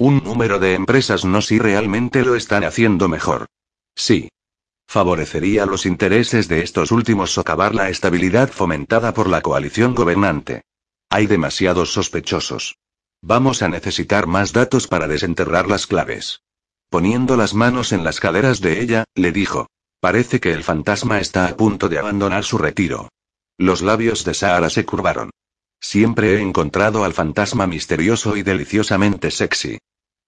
Un 0.00 0.22
número 0.22 0.60
de 0.60 0.74
empresas 0.74 1.24
no 1.24 1.42
si 1.42 1.58
realmente 1.58 2.24
lo 2.24 2.36
están 2.36 2.62
haciendo 2.62 3.08
mejor. 3.08 3.46
Sí. 3.96 4.28
Favorecería 4.86 5.66
los 5.66 5.86
intereses 5.86 6.46
de 6.46 6.62
estos 6.62 6.92
últimos 6.92 7.32
socavar 7.32 7.74
la 7.74 7.90
estabilidad 7.90 8.48
fomentada 8.48 9.12
por 9.12 9.28
la 9.28 9.42
coalición 9.42 9.96
gobernante. 9.96 10.62
Hay 11.10 11.26
demasiados 11.26 11.92
sospechosos. 11.92 12.78
Vamos 13.22 13.60
a 13.62 13.68
necesitar 13.68 14.28
más 14.28 14.52
datos 14.52 14.86
para 14.86 15.08
desenterrar 15.08 15.68
las 15.68 15.88
claves. 15.88 16.42
Poniendo 16.90 17.36
las 17.36 17.54
manos 17.54 17.92
en 17.92 18.04
las 18.04 18.20
caderas 18.20 18.60
de 18.60 18.80
ella, 18.80 19.04
le 19.16 19.32
dijo. 19.32 19.66
Parece 20.00 20.38
que 20.38 20.52
el 20.52 20.62
fantasma 20.62 21.18
está 21.18 21.48
a 21.48 21.56
punto 21.56 21.88
de 21.88 21.98
abandonar 21.98 22.44
su 22.44 22.56
retiro. 22.56 23.08
Los 23.58 23.82
labios 23.82 24.24
de 24.24 24.34
Sahara 24.34 24.70
se 24.70 24.84
curvaron. 24.84 25.30
Siempre 25.80 26.34
he 26.34 26.40
encontrado 26.40 27.04
al 27.04 27.14
fantasma 27.14 27.66
misterioso 27.66 28.36
y 28.36 28.42
deliciosamente 28.42 29.30
sexy. 29.30 29.78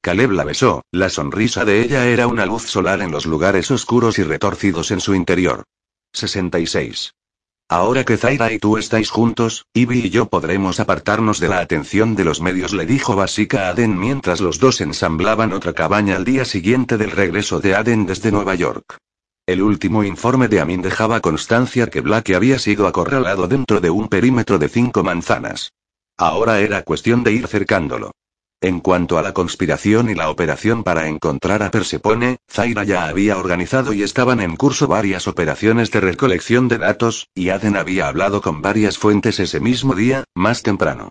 Caleb 0.02 0.30
la 0.30 0.44
besó, 0.44 0.82
la 0.90 1.10
sonrisa 1.10 1.64
de 1.64 1.82
ella 1.82 2.06
era 2.06 2.26
una 2.26 2.46
luz 2.46 2.62
solar 2.62 3.02
en 3.02 3.10
los 3.10 3.26
lugares 3.26 3.70
oscuros 3.70 4.18
y 4.18 4.22
retorcidos 4.22 4.90
en 4.90 5.00
su 5.00 5.14
interior. 5.14 5.64
66. 6.14 7.12
Ahora 7.68 8.04
que 8.04 8.16
Zaira 8.16 8.50
y 8.50 8.58
tú 8.58 8.78
estáis 8.78 9.10
juntos, 9.10 9.66
Ivy 9.74 10.06
y 10.06 10.10
yo 10.10 10.26
podremos 10.26 10.80
apartarnos 10.80 11.38
de 11.38 11.48
la 11.48 11.60
atención 11.60 12.16
de 12.16 12.24
los 12.24 12.40
medios, 12.40 12.72
le 12.72 12.86
dijo 12.86 13.14
Basica 13.14 13.68
a 13.68 13.70
Aden 13.70 13.96
mientras 13.96 14.40
los 14.40 14.58
dos 14.58 14.80
ensamblaban 14.80 15.52
otra 15.52 15.72
cabaña 15.72 16.16
al 16.16 16.24
día 16.24 16.44
siguiente 16.44 16.96
del 16.96 17.12
regreso 17.12 17.60
de 17.60 17.74
Aden 17.76 18.06
desde 18.06 18.32
Nueva 18.32 18.54
York. 18.54 18.98
El 19.50 19.62
último 19.62 20.04
informe 20.04 20.46
de 20.46 20.60
Amin 20.60 20.80
dejaba 20.80 21.18
constancia 21.18 21.88
que 21.88 22.02
Black 22.02 22.30
había 22.30 22.60
sido 22.60 22.86
acorralado 22.86 23.48
dentro 23.48 23.80
de 23.80 23.90
un 23.90 24.06
perímetro 24.06 24.60
de 24.60 24.68
cinco 24.68 25.02
manzanas. 25.02 25.72
Ahora 26.16 26.60
era 26.60 26.84
cuestión 26.84 27.24
de 27.24 27.32
ir 27.32 27.48
cercándolo. 27.48 28.12
En 28.60 28.78
cuanto 28.78 29.18
a 29.18 29.22
la 29.22 29.34
conspiración 29.34 30.08
y 30.08 30.14
la 30.14 30.30
operación 30.30 30.84
para 30.84 31.08
encontrar 31.08 31.64
a 31.64 31.72
Persepone, 31.72 32.36
Zaira 32.48 32.84
ya 32.84 33.08
había 33.08 33.38
organizado 33.38 33.92
y 33.92 34.04
estaban 34.04 34.40
en 34.40 34.54
curso 34.54 34.86
varias 34.86 35.26
operaciones 35.26 35.90
de 35.90 36.00
recolección 36.00 36.68
de 36.68 36.78
datos, 36.78 37.26
y 37.34 37.48
Aden 37.48 37.76
había 37.76 38.06
hablado 38.06 38.42
con 38.42 38.62
varias 38.62 38.98
fuentes 38.98 39.40
ese 39.40 39.58
mismo 39.58 39.96
día, 39.96 40.22
más 40.32 40.62
temprano. 40.62 41.10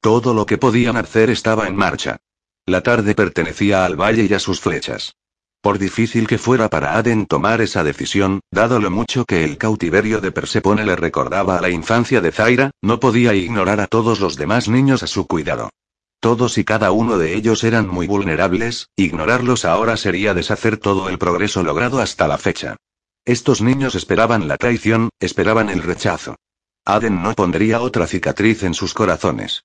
Todo 0.00 0.34
lo 0.34 0.46
que 0.46 0.56
podían 0.56 0.96
hacer 0.96 1.30
estaba 1.30 1.66
en 1.66 1.74
marcha. 1.74 2.18
La 2.64 2.84
tarde 2.84 3.16
pertenecía 3.16 3.84
al 3.84 4.00
valle 4.00 4.28
y 4.30 4.34
a 4.34 4.38
sus 4.38 4.60
flechas. 4.60 5.16
Por 5.62 5.78
difícil 5.78 6.26
que 6.26 6.38
fuera 6.38 6.68
para 6.68 6.98
Aden 6.98 7.26
tomar 7.26 7.60
esa 7.60 7.84
decisión, 7.84 8.40
dado 8.50 8.80
lo 8.80 8.90
mucho 8.90 9.24
que 9.24 9.44
el 9.44 9.58
cautiverio 9.58 10.20
de 10.20 10.32
Persepone 10.32 10.84
le 10.84 10.96
recordaba 10.96 11.56
a 11.56 11.60
la 11.60 11.70
infancia 11.70 12.20
de 12.20 12.32
Zaira, 12.32 12.72
no 12.82 12.98
podía 12.98 13.32
ignorar 13.32 13.80
a 13.80 13.86
todos 13.86 14.18
los 14.18 14.36
demás 14.36 14.68
niños 14.68 15.04
a 15.04 15.06
su 15.06 15.28
cuidado. 15.28 15.70
Todos 16.18 16.58
y 16.58 16.64
cada 16.64 16.90
uno 16.90 17.16
de 17.16 17.36
ellos 17.36 17.62
eran 17.62 17.86
muy 17.86 18.08
vulnerables, 18.08 18.88
ignorarlos 18.96 19.64
ahora 19.64 19.96
sería 19.96 20.34
deshacer 20.34 20.78
todo 20.78 21.08
el 21.08 21.18
progreso 21.18 21.62
logrado 21.62 22.00
hasta 22.00 22.26
la 22.26 22.38
fecha. 22.38 22.74
Estos 23.24 23.62
niños 23.62 23.94
esperaban 23.94 24.48
la 24.48 24.56
traición, 24.56 25.10
esperaban 25.20 25.70
el 25.70 25.84
rechazo. 25.84 26.34
Aden 26.84 27.22
no 27.22 27.34
pondría 27.34 27.82
otra 27.82 28.08
cicatriz 28.08 28.64
en 28.64 28.74
sus 28.74 28.94
corazones. 28.94 29.62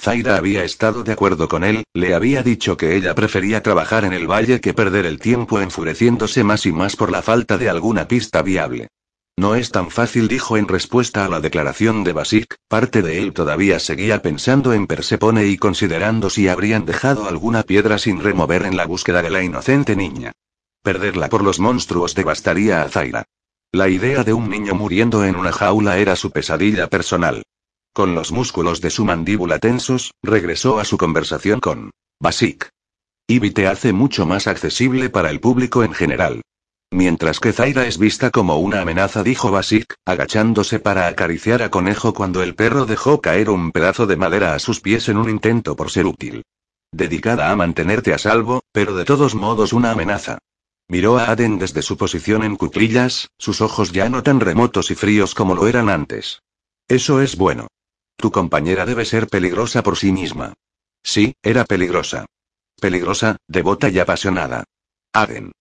Zaira 0.00 0.36
había 0.36 0.62
estado 0.62 1.02
de 1.02 1.12
acuerdo 1.12 1.48
con 1.48 1.64
él, 1.64 1.82
le 1.92 2.14
había 2.14 2.44
dicho 2.44 2.76
que 2.76 2.94
ella 2.94 3.16
prefería 3.16 3.62
trabajar 3.64 4.04
en 4.04 4.12
el 4.12 4.30
valle 4.30 4.60
que 4.60 4.72
perder 4.72 5.06
el 5.06 5.18
tiempo 5.18 5.60
enfureciéndose 5.60 6.44
más 6.44 6.66
y 6.66 6.72
más 6.72 6.94
por 6.94 7.10
la 7.10 7.20
falta 7.20 7.58
de 7.58 7.68
alguna 7.68 8.06
pista 8.06 8.42
viable. 8.42 8.88
No 9.36 9.56
es 9.56 9.70
tan 9.70 9.90
fácil, 9.90 10.28
dijo 10.28 10.56
en 10.56 10.68
respuesta 10.68 11.24
a 11.24 11.28
la 11.28 11.40
declaración 11.40 12.04
de 12.04 12.12
Basik, 12.12 12.54
parte 12.68 13.02
de 13.02 13.18
él 13.20 13.32
todavía 13.32 13.80
seguía 13.80 14.22
pensando 14.22 14.72
en 14.72 14.86
Persepone 14.86 15.46
y 15.46 15.56
considerando 15.56 16.30
si 16.30 16.48
habrían 16.48 16.86
dejado 16.86 17.28
alguna 17.28 17.64
piedra 17.64 17.98
sin 17.98 18.20
remover 18.20 18.66
en 18.66 18.76
la 18.76 18.86
búsqueda 18.86 19.20
de 19.20 19.30
la 19.30 19.42
inocente 19.42 19.96
niña. 19.96 20.32
Perderla 20.82 21.28
por 21.28 21.42
los 21.42 21.58
monstruos 21.58 22.14
devastaría 22.14 22.82
a 22.82 22.88
Zaira. 22.88 23.24
La 23.72 23.88
idea 23.88 24.24
de 24.24 24.32
un 24.32 24.48
niño 24.48 24.74
muriendo 24.74 25.24
en 25.24 25.36
una 25.36 25.52
jaula 25.52 25.98
era 25.98 26.16
su 26.16 26.30
pesadilla 26.30 26.88
personal. 26.88 27.42
Con 27.98 28.14
los 28.14 28.30
músculos 28.30 28.80
de 28.80 28.90
su 28.90 29.04
mandíbula 29.04 29.58
tensos, 29.58 30.14
regresó 30.22 30.78
a 30.78 30.84
su 30.84 30.96
conversación 30.96 31.58
con 31.58 31.90
Basik. 32.20 32.68
Ibi 33.26 33.50
te 33.50 33.66
hace 33.66 33.92
mucho 33.92 34.24
más 34.24 34.46
accesible 34.46 35.10
para 35.10 35.30
el 35.30 35.40
público 35.40 35.82
en 35.82 35.92
general. 35.92 36.42
Mientras 36.92 37.40
que 37.40 37.52
Zaira 37.52 37.88
es 37.88 37.98
vista 37.98 38.30
como 38.30 38.58
una 38.58 38.82
amenaza, 38.82 39.24
dijo 39.24 39.50
Basik, 39.50 39.94
agachándose 40.06 40.78
para 40.78 41.08
acariciar 41.08 41.60
a 41.60 41.72
Conejo 41.72 42.14
cuando 42.14 42.40
el 42.44 42.54
perro 42.54 42.86
dejó 42.86 43.20
caer 43.20 43.50
un 43.50 43.72
pedazo 43.72 44.06
de 44.06 44.14
madera 44.14 44.54
a 44.54 44.60
sus 44.60 44.80
pies 44.80 45.08
en 45.08 45.16
un 45.16 45.28
intento 45.28 45.74
por 45.74 45.90
ser 45.90 46.06
útil. 46.06 46.44
Dedicada 46.92 47.50
a 47.50 47.56
mantenerte 47.56 48.14
a 48.14 48.18
salvo, 48.18 48.62
pero 48.70 48.94
de 48.94 49.04
todos 49.04 49.34
modos 49.34 49.72
una 49.72 49.90
amenaza. 49.90 50.38
Miró 50.86 51.18
a 51.18 51.32
Aden 51.32 51.58
desde 51.58 51.82
su 51.82 51.96
posición 51.96 52.44
en 52.44 52.54
cuclillas, 52.54 53.26
sus 53.38 53.60
ojos 53.60 53.90
ya 53.90 54.08
no 54.08 54.22
tan 54.22 54.38
remotos 54.38 54.92
y 54.92 54.94
fríos 54.94 55.34
como 55.34 55.56
lo 55.56 55.66
eran 55.66 55.88
antes. 55.88 56.42
Eso 56.86 57.20
es 57.20 57.36
bueno. 57.36 57.66
Tu 58.20 58.32
compañera 58.32 58.84
debe 58.84 59.04
ser 59.04 59.28
peligrosa 59.28 59.84
por 59.84 59.96
sí 59.96 60.10
misma. 60.10 60.54
Sí, 61.04 61.36
era 61.40 61.64
peligrosa. 61.64 62.26
Peligrosa, 62.80 63.36
devota 63.46 63.88
y 63.90 64.00
apasionada. 64.00 64.64
Aden. 65.12 65.52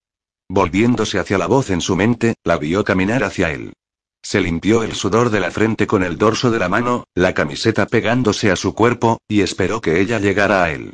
Volviéndose 0.50 1.20
hacia 1.20 1.38
la 1.38 1.46
voz 1.46 1.70
en 1.70 1.82
su 1.82 1.96
mente, 1.96 2.34
la 2.44 2.58
vio 2.58 2.84
caminar 2.84 3.24
hacia 3.24 3.52
él. 3.52 3.74
Se 4.24 4.42
limpió 4.42 4.82
el 4.82 4.96
sudor 4.96 5.30
de 5.30 5.40
la 5.40 5.52
frente 5.52 5.86
con 5.86 6.02
el 6.02 6.18
dorso 6.18 6.50
de 6.50 6.58
la 6.58 6.68
mano, 6.68 7.04
la 7.14 7.36
camiseta 7.36 7.86
pegándose 7.86 8.50
a 8.50 8.56
su 8.56 8.74
cuerpo, 8.74 9.20
y 9.28 9.42
esperó 9.42 9.80
que 9.80 10.02
ella 10.02 10.18
llegara 10.18 10.64
a 10.64 10.72
él. 10.72 10.94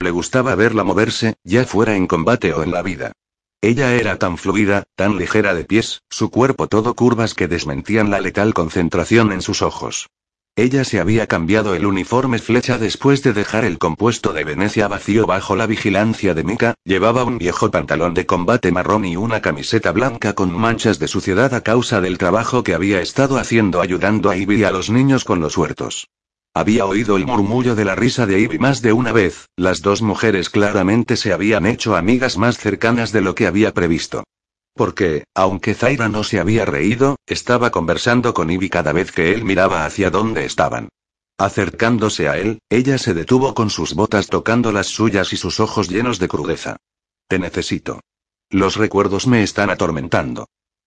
Le 0.00 0.10
gustaba 0.10 0.56
verla 0.56 0.82
moverse, 0.82 1.34
ya 1.44 1.64
fuera 1.64 1.94
en 1.94 2.08
combate 2.08 2.52
o 2.52 2.64
en 2.64 2.72
la 2.72 2.82
vida. 2.82 3.12
Ella 3.60 3.94
era 3.94 4.18
tan 4.18 4.36
fluida, 4.36 4.82
tan 4.96 5.16
ligera 5.16 5.54
de 5.54 5.64
pies, 5.64 6.02
su 6.10 6.30
cuerpo 6.30 6.66
todo 6.66 6.94
curvas 6.94 7.34
que 7.34 7.46
desmentían 7.46 8.10
la 8.10 8.20
letal 8.20 8.52
concentración 8.52 9.30
en 9.30 9.42
sus 9.42 9.62
ojos. 9.62 10.08
Ella 10.56 10.84
se 10.84 11.00
había 11.00 11.26
cambiado 11.26 11.74
el 11.74 11.84
uniforme 11.84 12.38
flecha 12.38 12.78
después 12.78 13.24
de 13.24 13.32
dejar 13.32 13.64
el 13.64 13.78
compuesto 13.78 14.32
de 14.32 14.44
Venecia 14.44 14.86
vacío 14.86 15.26
bajo 15.26 15.56
la 15.56 15.66
vigilancia 15.66 16.32
de 16.32 16.44
Mika, 16.44 16.74
llevaba 16.84 17.24
un 17.24 17.38
viejo 17.38 17.72
pantalón 17.72 18.14
de 18.14 18.24
combate 18.24 18.70
marrón 18.70 19.04
y 19.04 19.16
una 19.16 19.42
camiseta 19.42 19.90
blanca 19.90 20.34
con 20.34 20.56
manchas 20.56 21.00
de 21.00 21.08
suciedad 21.08 21.54
a 21.54 21.62
causa 21.62 22.00
del 22.00 22.18
trabajo 22.18 22.62
que 22.62 22.72
había 22.72 23.00
estado 23.00 23.38
haciendo 23.38 23.80
ayudando 23.80 24.30
a 24.30 24.36
Ivy 24.36 24.60
y 24.60 24.62
a 24.62 24.70
los 24.70 24.90
niños 24.90 25.24
con 25.24 25.40
los 25.40 25.56
huertos. 25.56 26.06
Había 26.54 26.86
oído 26.86 27.16
el 27.16 27.26
murmullo 27.26 27.74
de 27.74 27.84
la 27.84 27.96
risa 27.96 28.24
de 28.24 28.38
Ivy 28.38 28.60
más 28.60 28.80
de 28.80 28.92
una 28.92 29.10
vez, 29.10 29.48
las 29.56 29.82
dos 29.82 30.02
mujeres 30.02 30.50
claramente 30.50 31.16
se 31.16 31.32
habían 31.32 31.66
hecho 31.66 31.96
amigas 31.96 32.38
más 32.38 32.58
cercanas 32.58 33.10
de 33.10 33.22
lo 33.22 33.34
que 33.34 33.48
había 33.48 33.74
previsto. 33.74 34.22
Porque, 34.74 35.24
aunque 35.34 35.74
Zaira 35.74 36.08
no 36.08 36.24
se 36.24 36.40
había 36.40 36.64
reído, 36.64 37.16
estaba 37.26 37.70
conversando 37.70 38.34
con 38.34 38.50
Ivy 38.50 38.68
cada 38.68 38.92
vez 38.92 39.12
que 39.12 39.32
él 39.32 39.44
miraba 39.44 39.86
hacia 39.86 40.10
donde 40.10 40.44
estaban. 40.44 40.88
Acercándose 41.38 42.28
a 42.28 42.38
él, 42.38 42.58
ella 42.68 42.98
se 42.98 43.14
detuvo 43.14 43.54
con 43.54 43.70
sus 43.70 43.94
botas 43.94 44.28
tocando 44.28 44.72
las 44.72 44.88
suyas 44.88 45.32
y 45.32 45.36
sus 45.36 45.60
ojos 45.60 45.88
llenos 45.88 46.18
de 46.18 46.28
crudeza. 46.28 46.76
Te 47.28 47.38
necesito. 47.38 48.00
Los 48.50 48.76
recuerdos 48.76 49.26
me 49.26 49.42
están 49.42 49.70
atormentando. 49.70 50.46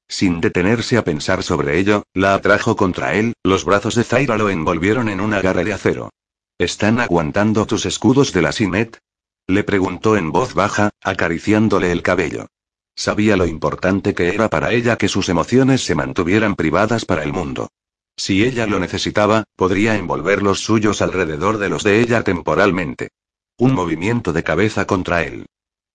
Sin 0.09 0.39
detenerse 0.39 0.97
a 0.97 1.03
pensar 1.03 1.43
sobre 1.43 1.79
ello, 1.79 2.03
la 2.13 2.33
atrajo 2.33 2.75
contra 2.75 3.13
él, 3.15 3.33
los 3.43 3.65
brazos 3.65 3.95
de 3.95 4.03
Zaira 4.03 4.37
lo 4.37 4.49
envolvieron 4.49 5.09
en 5.09 5.19
una 5.19 5.41
garra 5.41 5.63
de 5.63 5.73
acero. 5.73 6.11
¿Están 6.57 6.99
aguantando 6.99 7.65
tus 7.65 7.85
escudos 7.85 8.31
de 8.31 8.41
la 8.41 8.51
Sinet? 8.51 8.99
Le 9.47 9.63
preguntó 9.63 10.17
en 10.17 10.31
voz 10.31 10.53
baja, 10.53 10.91
acariciándole 11.01 11.91
el 11.91 12.03
cabello. 12.03 12.47
Sabía 12.97 13.37
lo 13.37 13.45
importante 13.45 14.15
que 14.15 14.29
era 14.29 14.49
para 14.49 14.73
ella 14.73 14.97
que 14.97 15.07
sus 15.07 15.29
emociones 15.29 15.85
se 15.85 15.93
mantuvieran 15.93 16.55
privadas 16.55 17.05
para 17.05 17.21
el 17.23 17.31
mundo. 17.31 17.69
Si 18.17 18.43
ella 18.43 18.65
lo 18.65 18.79
necesitaba, 18.79 19.43
podría 19.55 19.95
envolver 19.95 20.41
los 20.41 20.61
suyos 20.61 21.03
alrededor 21.03 21.59
de 21.59 21.69
los 21.69 21.83
de 21.83 22.01
ella 22.01 22.23
temporalmente. 22.23 23.09
Un 23.59 23.75
movimiento 23.75 24.33
de 24.33 24.43
cabeza 24.43 24.87
contra 24.87 25.21
él. 25.21 25.45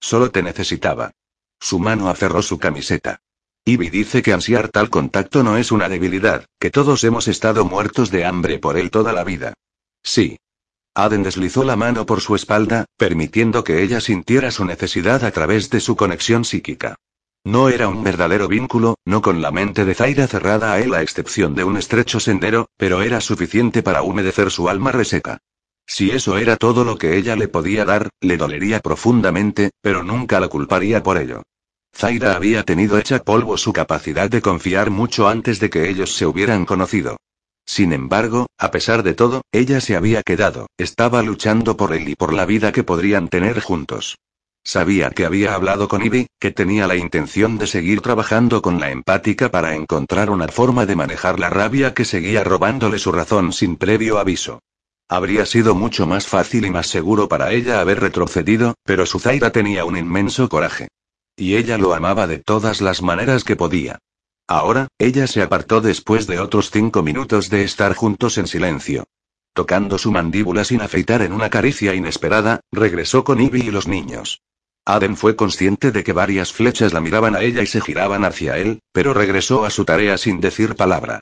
Solo 0.01 0.31
te 0.31 0.45
necesitaba. 0.45 1.11
Su 1.59 1.81
mano 1.81 2.09
aferró 2.09 2.41
su 2.41 2.61
camiseta. 2.61 3.19
Ivy 3.65 3.91
dice 3.91 4.23
que 4.23 4.33
ansiar 4.33 4.69
tal 4.69 4.89
contacto 4.89 5.43
no 5.43 5.57
es 5.57 5.73
una 5.73 5.89
debilidad, 5.89 6.47
que 6.61 6.71
todos 6.71 7.03
hemos 7.03 7.27
estado 7.27 7.65
muertos 7.65 8.13
de 8.13 8.25
hambre 8.25 8.61
por 8.61 8.77
él 8.77 8.93
toda 8.93 9.13
la 9.13 9.25
vida. 9.25 9.55
Sí, 10.05 10.39
Aden 10.95 11.23
deslizó 11.23 11.65
la 11.65 11.75
mano 11.75 12.05
por 12.05 12.21
su 12.21 12.35
espalda, 12.35 12.85
permitiendo 12.99 13.65
que 13.65 13.83
ella 13.83 14.01
sintiera 14.01 14.51
su 14.51 14.65
necesidad 14.67 15.25
a 15.25 15.31
través 15.31 15.71
de 15.71 15.81
su 15.81 15.97
conexión 15.97 16.45
psíquica. 16.45 16.97
No 17.45 17.71
era 17.71 17.89
un 17.89 18.05
verdadero 18.05 18.47
vínculo, 18.47 18.97
no 19.07 19.23
con 19.23 19.41
la 19.41 19.51
mente 19.51 19.85
de 19.85 19.95
Zaira 19.95 20.29
cerrada 20.29 20.75
a 20.75 20.81
él 20.81 20.95
a 20.95 21.03
excepción 21.03 21.55
de 21.55 21.65
un 21.65 21.77
estrecho 21.77 22.21
sendero, 22.21 22.69
pero 22.77 23.03
era 23.03 23.21
suficiente 23.21 23.83
para 23.83 24.03
humedecer 24.03 24.51
su 24.51 24.69
alma 24.69 24.93
reseca. 24.93 25.39
Si 25.87 26.11
eso 26.11 26.37
era 26.37 26.57
todo 26.57 26.85
lo 26.85 26.99
que 26.99 27.17
ella 27.17 27.37
le 27.37 27.49
podía 27.49 27.85
dar, 27.85 28.11
le 28.21 28.37
dolería 28.37 28.81
profundamente, 28.81 29.71
pero 29.81 30.05
nunca 30.05 30.41
la 30.41 30.49
culparía 30.49 31.03
por 31.03 31.17
ello. 31.17 31.43
Zaira 31.95 32.37
había 32.37 32.63
tenido 32.63 32.99
hecha 32.99 33.19
polvo 33.23 33.57
su 33.57 33.73
capacidad 33.73 34.31
de 34.31 34.41
confiar 34.41 34.91
mucho 34.91 35.27
antes 35.27 35.59
de 35.59 35.69
que 35.69 35.89
ellos 35.89 36.15
se 36.15 36.27
hubieran 36.27 36.65
conocido. 36.65 37.17
Sin 37.65 37.93
embargo, 37.93 38.47
a 38.59 38.71
pesar 38.71 39.03
de 39.03 39.15
todo, 39.15 39.43
ella 39.53 39.81
se 39.81 39.97
había 39.97 40.23
quedado, 40.23 40.67
estaba 40.79 41.23
luchando 41.23 41.77
por 41.77 41.93
él 41.93 42.09
y 42.09 42.15
por 42.15 42.33
la 42.33 42.45
vida 42.45 42.73
que 42.73 42.85
podrían 42.85 43.29
tener 43.29 43.61
juntos. 43.61 44.17
Sabía 44.65 45.11
que 45.11 45.25
había 45.25 45.55
hablado 45.55 45.89
con 45.89 46.05
Ivy, 46.05 46.29
que 46.39 46.53
tenía 46.53 46.87
la 46.87 46.95
intención 46.95 47.59
de 47.59 47.67
seguir 47.67 48.01
trabajando 48.01 48.63
con 48.63 48.79
la 48.79 48.91
empática 48.91 49.51
para 49.51 49.75
encontrar 49.75 50.31
una 50.31 50.47
forma 50.49 50.87
de 50.87 50.95
manejar 50.95 51.41
la 51.41 51.51
rabia 51.51 51.95
que 51.95 52.05
seguía 52.05 52.45
robándole 52.45 52.99
su 52.99 53.11
razón 53.11 53.53
sin 53.53 53.77
previo 53.77 54.19
aviso. 54.19 54.61
Habría 55.09 55.47
sido 55.47 55.75
mucho 55.75 56.07
más 56.07 56.27
fácil 56.27 56.65
y 56.65 56.71
más 56.71 56.87
seguro 56.87 57.29
para 57.29 57.53
ella 57.53 57.81
haber 57.81 58.01
retrocedido, 58.01 58.75
pero 58.85 59.05
su 59.05 59.19
Zaira 59.19 59.51
tenía 59.51 59.85
un 59.85 59.97
inmenso 59.97 60.49
coraje. 60.49 60.89
Y 61.37 61.57
ella 61.57 61.77
lo 61.77 61.93
amaba 61.93 62.27
de 62.27 62.39
todas 62.39 62.81
las 62.81 63.03
maneras 63.03 63.43
que 63.43 63.57
podía. 63.57 63.99
Ahora, 64.53 64.89
ella 64.99 65.27
se 65.27 65.41
apartó 65.41 65.81
después 65.81 66.27
de 66.27 66.39
otros 66.39 66.71
cinco 66.71 67.03
minutos 67.03 67.49
de 67.49 67.65
estar 67.65 67.95
juntos 67.95 68.37
en 68.37 68.47
silencio. 68.47 69.05
Tocando 69.55 69.97
su 69.97 70.13
mandíbula 70.13 70.65
sin 70.65 70.83
afeitar 70.83 71.23
en 71.23 71.33
una 71.33 71.49
caricia 71.49 71.95
inesperada, 71.95 72.61
regresó 72.71 73.25
con 73.25 73.41
Ivy 73.41 73.63
y 73.63 73.71
los 73.71 73.89
niños. 73.89 74.43
Aden 74.85 75.17
fue 75.17 75.37
consciente 75.37 75.91
de 75.91 76.05
que 76.05 76.13
varias 76.13 76.53
flechas 76.53 76.93
la 76.93 77.01
miraban 77.01 77.35
a 77.35 77.41
ella 77.41 77.63
y 77.63 77.67
se 77.67 77.81
giraban 77.81 78.27
hacia 78.27 78.59
él, 78.59 78.81
pero 78.93 79.15
regresó 79.15 79.65
a 79.65 79.71
su 79.71 79.87
tarea 79.87 80.19
sin 80.19 80.39
decir 80.39 80.77
palabra. 80.77 81.21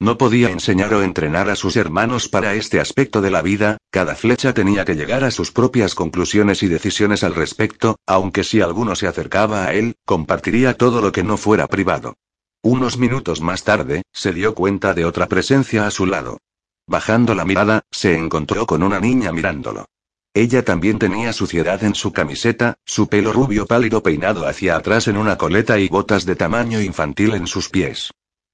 No 0.00 0.18
podía 0.18 0.50
enseñar 0.50 0.92
o 0.92 1.04
entrenar 1.04 1.50
a 1.50 1.54
sus 1.54 1.76
hermanos 1.76 2.28
para 2.28 2.54
este 2.54 2.80
aspecto 2.80 3.20
de 3.20 3.30
la 3.30 3.42
vida, 3.42 3.76
cada 3.92 4.16
flecha 4.16 4.54
tenía 4.54 4.84
que 4.84 4.96
llegar 4.96 5.22
a 5.22 5.30
sus 5.30 5.52
propias 5.52 5.94
conclusiones 5.94 6.64
y 6.64 6.66
decisiones 6.66 7.22
al 7.22 7.36
respecto, 7.36 7.94
aunque 8.08 8.42
si 8.42 8.60
alguno 8.60 8.96
se 8.96 9.06
acercaba 9.06 9.66
a 9.66 9.72
él, 9.72 9.94
compartiría 10.04 10.74
todo 10.76 11.00
lo 11.00 11.12
que 11.12 11.22
no 11.22 11.36
fuera 11.36 11.68
privado. 11.68 12.16
Unos 12.64 12.96
minutos 12.96 13.40
más 13.40 13.64
tarde, 13.64 14.02
se 14.12 14.32
dio 14.32 14.54
cuenta 14.54 14.94
de 14.94 15.04
otra 15.04 15.26
presencia 15.26 15.84
a 15.84 15.90
su 15.90 16.06
lado. 16.06 16.38
Bajando 16.86 17.34
la 17.34 17.44
mirada, 17.44 17.82
se 17.90 18.16
encontró 18.16 18.66
con 18.66 18.84
una 18.84 19.00
niña 19.00 19.32
mirándolo. 19.32 19.86
Ella 20.32 20.64
también 20.64 21.00
tenía 21.00 21.32
suciedad 21.32 21.82
en 21.82 21.96
su 21.96 22.12
camiseta, 22.12 22.76
su 22.86 23.08
pelo 23.08 23.32
rubio 23.32 23.66
pálido 23.66 24.04
peinado 24.04 24.46
hacia 24.46 24.76
atrás 24.76 25.08
en 25.08 25.16
una 25.16 25.36
coleta 25.36 25.80
y 25.80 25.88
botas 25.88 26.24
de 26.24 26.36
tamaño 26.36 26.80
infantil 26.80 27.34
en 27.34 27.48
sus 27.48 27.68
pies. 27.68 28.12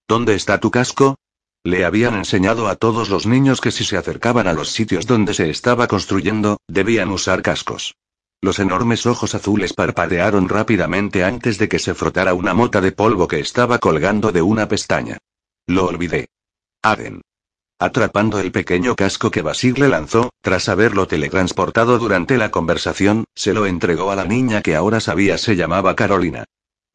¿Dónde 0.09 0.35
está 0.35 0.59
tu 0.59 0.71
casco? 0.71 1.17
Le 1.63 1.85
habían 1.85 2.15
enseñado 2.15 2.67
a 2.69 2.77
todos 2.77 3.11
los 3.11 3.27
niños 3.27 3.61
que 3.61 3.71
si 3.71 3.85
se 3.85 3.99
acercaban 3.99 4.49
a 4.49 4.55
los 4.55 4.71
sitios 4.71 5.07
donde 5.07 5.35
se 5.35 5.51
estaba 5.51 5.87
construyendo, 5.87 6.57
debían 6.67 7.11
usar 7.11 7.43
cascos. 7.43 7.95
Los 8.41 8.61
enormes 8.61 9.05
ojos 9.07 9.35
azules 9.35 9.73
parpadearon 9.73 10.49
rápidamente 10.49 11.25
antes 11.25 11.59
de 11.59 11.69
que 11.69 11.81
se 11.81 11.95
frotara 11.95 12.35
una 12.35 12.55
mota 12.55 12.81
de 12.81 12.93
polvo 12.93 13.27
que 13.27 13.41
estaba 13.41 13.79
colgando 13.79 14.31
de 14.31 14.43
una 14.43 14.69
pestaña. 14.69 15.19
Lo 15.67 15.87
olvidé. 15.87 16.29
Aden. 16.83 17.23
Atrapando 17.81 18.39
el 18.39 18.53
pequeño 18.53 18.95
casco 18.95 19.31
que 19.31 19.43
Basir 19.43 19.79
le 19.79 19.89
lanzó, 19.89 20.31
tras 20.41 20.69
haberlo 20.69 21.07
teletransportado 21.09 21.99
durante 21.99 22.39
la 22.39 22.51
conversación, 22.51 23.25
se 23.35 23.55
lo 23.55 23.67
entregó 23.67 24.11
a 24.11 24.17
la 24.17 24.25
niña 24.25 24.63
que 24.63 24.77
ahora 24.77 25.01
sabía 25.01 25.37
se 25.39 25.57
llamaba 25.57 25.97
Carolina. 25.97 26.45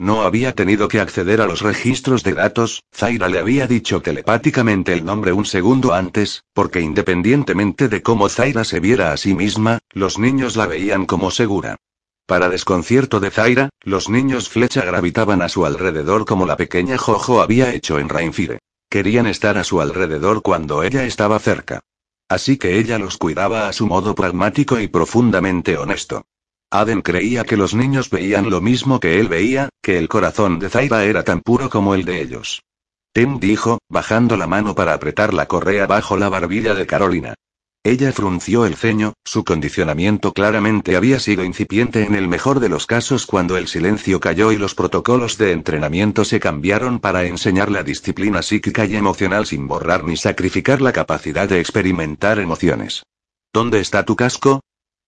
No 0.04 0.24
había 0.24 0.54
tenido 0.54 0.90
que 0.90 1.00
acceder 1.00 1.40
a 1.40 1.46
los 1.46 1.62
registros 1.62 2.24
de 2.24 2.34
datos, 2.34 2.84
Zaira 2.94 3.30
le 3.30 3.40
había 3.40 3.68
dicho 3.68 4.02
telepáticamente 4.02 4.92
el 4.92 5.06
nombre 5.06 5.32
un 5.32 5.46
segundo 5.46 5.94
antes, 5.94 6.44
porque 6.52 6.82
independientemente 6.82 7.88
de 7.88 8.02
cómo 8.02 8.28
Zaira 8.28 8.66
se 8.66 8.82
viera 8.82 9.14
a 9.14 9.18
sí 9.18 9.34
misma, 9.34 9.80
los 9.92 10.20
niños 10.20 10.58
la 10.58 10.68
veían 10.68 11.06
como 11.06 11.32
segura. 11.32 11.78
Para 12.26 12.50
desconcierto 12.50 13.22
de 13.22 13.32
Zaira, 13.32 13.70
los 13.80 14.10
niños 14.10 14.50
flecha 14.50 14.84
gravitaban 14.84 15.42
a 15.42 15.48
su 15.48 15.66
alrededor 15.66 16.26
como 16.26 16.46
la 16.46 16.58
pequeña 16.58 16.98
Jojo 16.98 17.42
había 17.42 17.74
hecho 17.74 17.98
en 17.98 18.10
Rainfire. 18.10 18.60
Querían 18.90 19.26
estar 19.26 19.58
a 19.58 19.64
su 19.64 19.80
alrededor 19.80 20.42
cuando 20.42 20.84
ella 20.84 21.06
estaba 21.06 21.40
cerca. 21.40 21.80
Así 22.28 22.58
que 22.58 22.78
ella 22.78 23.00
los 23.00 23.18
cuidaba 23.18 23.70
a 23.70 23.72
su 23.72 23.88
modo 23.88 24.16
pragmático 24.16 24.82
y 24.82 24.90
profundamente 24.90 25.78
honesto. 25.78 26.26
Aden 26.74 27.04
creía 27.04 27.44
que 27.44 27.56
los 27.56 27.76
niños 27.76 28.10
veían 28.10 28.50
lo 28.50 28.60
mismo 28.60 29.00
que 29.00 29.20
él 29.20 29.28
veía, 29.28 29.70
que 29.84 30.00
el 30.00 30.10
corazón 30.10 30.58
de 30.58 30.70
Zaira 30.70 31.06
era 31.06 31.24
tan 31.24 31.42
puro 31.42 31.70
como 31.70 31.94
el 31.94 32.04
de 32.04 32.20
ellos. 32.20 32.64
Tem 33.14 33.40
dijo, 33.40 33.78
bajando 33.90 34.38
la 34.38 34.48
mano 34.48 34.74
para 34.74 34.96
apretar 34.96 35.36
la 35.36 35.46
correa 35.46 35.86
bajo 35.86 36.18
la 36.18 36.30
barbilla 36.30 36.74
de 36.74 36.88
Carolina. 36.88 37.36
Ella 37.84 38.12
frunció 38.12 38.66
el 38.66 38.76
ceño, 38.76 39.14
su 39.24 39.44
condicionamiento 39.44 40.34
claramente 40.34 40.96
había 40.96 41.20
sido 41.20 41.44
incipiente 41.44 42.06
en 42.06 42.16
el 42.16 42.28
mejor 42.28 42.60
de 42.60 42.70
los 42.70 42.88
casos 42.88 43.28
cuando 43.28 43.56
el 43.56 43.68
silencio 43.68 44.20
cayó 44.20 44.52
y 44.52 44.58
los 44.58 44.74
protocolos 44.74 45.38
de 45.38 45.52
entrenamiento 45.52 46.26
se 46.26 46.40
cambiaron 46.40 47.00
para 47.00 47.26
enseñar 47.26 47.70
la 47.70 47.84
disciplina 47.84 48.42
psíquica 48.42 48.86
y 48.86 48.96
emocional 48.96 49.46
sin 49.46 49.68
borrar 49.68 50.06
ni 50.06 50.18
sacrificar 50.18 50.82
la 50.82 50.92
capacidad 50.92 51.48
de 51.48 51.60
experimentar 51.60 52.40
emociones. 52.40 53.04
¿Dónde 53.54 53.80
está 53.80 54.06
tu 54.06 54.16
casco? 54.16 54.62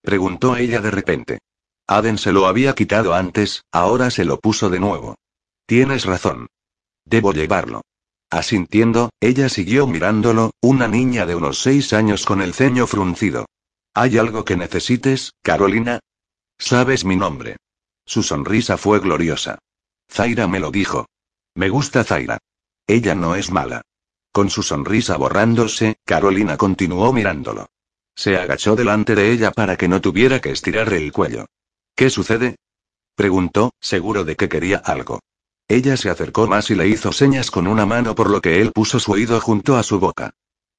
preguntó 0.04 0.58
ella 0.58 0.80
de 0.80 0.92
repente. 0.92 1.40
Aden 1.88 2.18
se 2.18 2.32
lo 2.32 2.48
había 2.48 2.74
quitado 2.74 3.14
antes, 3.14 3.64
ahora 3.72 4.10
se 4.10 4.26
lo 4.26 4.40
puso 4.40 4.70
de 4.70 4.80
nuevo. 4.80 5.16
Tienes 5.68 6.06
razón. 6.06 6.48
Debo 7.06 7.32
llevarlo. 7.32 7.82
Asintiendo, 8.32 9.12
ella 9.20 9.50
siguió 9.50 9.86
mirándolo, 9.86 10.52
una 10.62 10.88
niña 10.88 11.26
de 11.26 11.36
unos 11.36 11.60
seis 11.60 11.94
años 11.94 12.26
con 12.26 12.42
el 12.42 12.54
ceño 12.54 12.88
fruncido. 12.88 13.46
¿Hay 13.94 14.18
algo 14.18 14.44
que 14.44 14.58
necesites, 14.58 15.34
Carolina? 15.42 16.00
Sabes 16.58 17.06
mi 17.06 17.16
nombre. 17.16 17.58
Su 18.06 18.24
sonrisa 18.24 18.78
fue 18.78 19.00
gloriosa. 19.00 19.60
Zaira 20.12 20.48
me 20.48 20.60
lo 20.60 20.72
dijo. 20.72 21.06
Me 21.54 21.70
gusta 21.70 22.04
Zaira. 22.04 22.40
Ella 22.88 23.16
no 23.16 23.36
es 23.36 23.52
mala. 23.52 23.82
Con 24.32 24.50
su 24.50 24.64
sonrisa 24.64 25.18
borrándose, 25.18 25.96
Carolina 26.04 26.58
continuó 26.58 27.14
mirándolo. 27.14 27.68
Se 28.16 28.38
agachó 28.38 28.76
delante 28.76 29.16
de 29.16 29.32
ella 29.32 29.52
para 29.52 29.78
que 29.78 29.88
no 29.88 30.02
tuviera 30.02 30.42
que 30.42 30.52
estirar 30.52 30.92
el 30.94 31.12
cuello. 31.12 31.46
¿Qué 31.96 32.10
sucede? 32.10 32.58
preguntó, 33.16 33.72
seguro 33.80 34.26
de 34.26 34.36
que 34.36 34.50
quería 34.50 34.78
algo. 34.78 35.22
Ella 35.70 35.96
se 35.96 36.10
acercó 36.10 36.46
más 36.46 36.70
y 36.70 36.76
le 36.76 36.88
hizo 36.88 37.12
señas 37.14 37.50
con 37.50 37.68
una 37.68 37.86
mano 37.86 38.14
por 38.14 38.30
lo 38.30 38.42
que 38.42 38.62
él 38.62 38.72
puso 38.74 39.00
su 39.00 39.14
oído 39.14 39.40
junto 39.40 39.78
a 39.78 39.84
su 39.84 40.00
boca. 40.00 40.32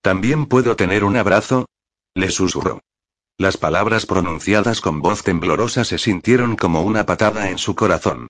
¿También 0.03 0.47
puedo 0.47 0.77
tener 0.77 1.03
un 1.05 1.17
abrazo? 1.17 1.67
Le 2.15 2.31
susurró. 2.31 2.81
Las 3.39 3.57
palabras 3.57 4.07
pronunciadas 4.07 4.81
con 4.81 5.01
voz 5.01 5.23
temblorosa 5.23 5.85
se 5.85 5.99
sintieron 5.99 6.55
como 6.55 6.83
una 6.83 7.07
patada 7.07 7.51
en 7.51 7.59
su 7.59 7.75
corazón. 7.75 8.29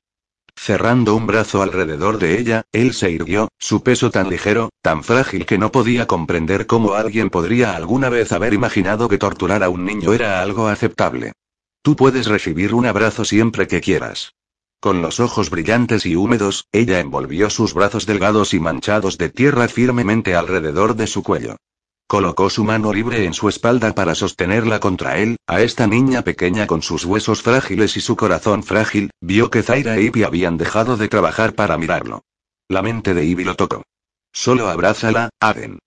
Cerrando 0.56 1.14
un 1.14 1.26
brazo 1.26 1.62
alrededor 1.62 2.18
de 2.18 2.38
ella, 2.40 2.62
él 2.72 2.94
se 2.94 3.10
irguió, 3.10 3.48
su 3.58 3.82
peso 3.82 4.10
tan 4.10 4.30
ligero, 4.30 4.70
tan 4.80 5.04
frágil 5.04 5.44
que 5.44 5.58
no 5.58 5.70
podía 5.70 6.06
comprender 6.06 6.66
cómo 6.66 6.94
alguien 6.94 7.30
podría 7.30 7.76
alguna 7.76 8.08
vez 8.08 8.32
haber 8.32 8.54
imaginado 8.54 9.08
que 9.08 9.18
torturar 9.18 9.62
a 9.62 9.68
un 9.68 9.84
niño 9.84 10.12
era 10.14 10.40
algo 10.40 10.68
aceptable. 10.68 11.32
Tú 11.86 11.94
puedes 11.94 12.26
recibir 12.26 12.74
un 12.74 12.84
abrazo 12.84 13.24
siempre 13.24 13.68
que 13.68 13.80
quieras. 13.80 14.34
Con 14.80 15.02
los 15.02 15.20
ojos 15.20 15.50
brillantes 15.50 16.04
y 16.04 16.16
húmedos, 16.16 16.66
ella 16.72 16.98
envolvió 16.98 17.48
sus 17.48 17.74
brazos 17.74 18.06
delgados 18.06 18.54
y 18.54 18.58
manchados 18.58 19.18
de 19.18 19.28
tierra 19.28 19.68
firmemente 19.68 20.34
alrededor 20.34 20.96
de 20.96 21.06
su 21.06 21.22
cuello. 21.22 21.58
Colocó 22.08 22.50
su 22.50 22.64
mano 22.64 22.92
libre 22.92 23.24
en 23.24 23.34
su 23.34 23.48
espalda 23.48 23.94
para 23.94 24.16
sostenerla 24.16 24.80
contra 24.80 25.18
él, 25.18 25.36
a 25.46 25.62
esta 25.62 25.86
niña 25.86 26.22
pequeña 26.22 26.66
con 26.66 26.82
sus 26.82 27.04
huesos 27.04 27.42
frágiles 27.42 27.96
y 27.96 28.00
su 28.00 28.16
corazón 28.16 28.64
frágil, 28.64 29.10
vio 29.20 29.48
que 29.48 29.62
Zaira 29.62 30.00
y 30.00 30.06
Ivy 30.06 30.24
habían 30.24 30.58
dejado 30.58 30.96
de 30.96 31.06
trabajar 31.06 31.54
para 31.54 31.78
mirarlo. 31.78 32.24
La 32.68 32.82
mente 32.82 33.14
de 33.14 33.24
Ivy 33.24 33.44
lo 33.44 33.54
tocó. 33.54 33.84
Solo 34.32 34.68
abrázala, 34.68 35.30
Aden. 35.38 35.78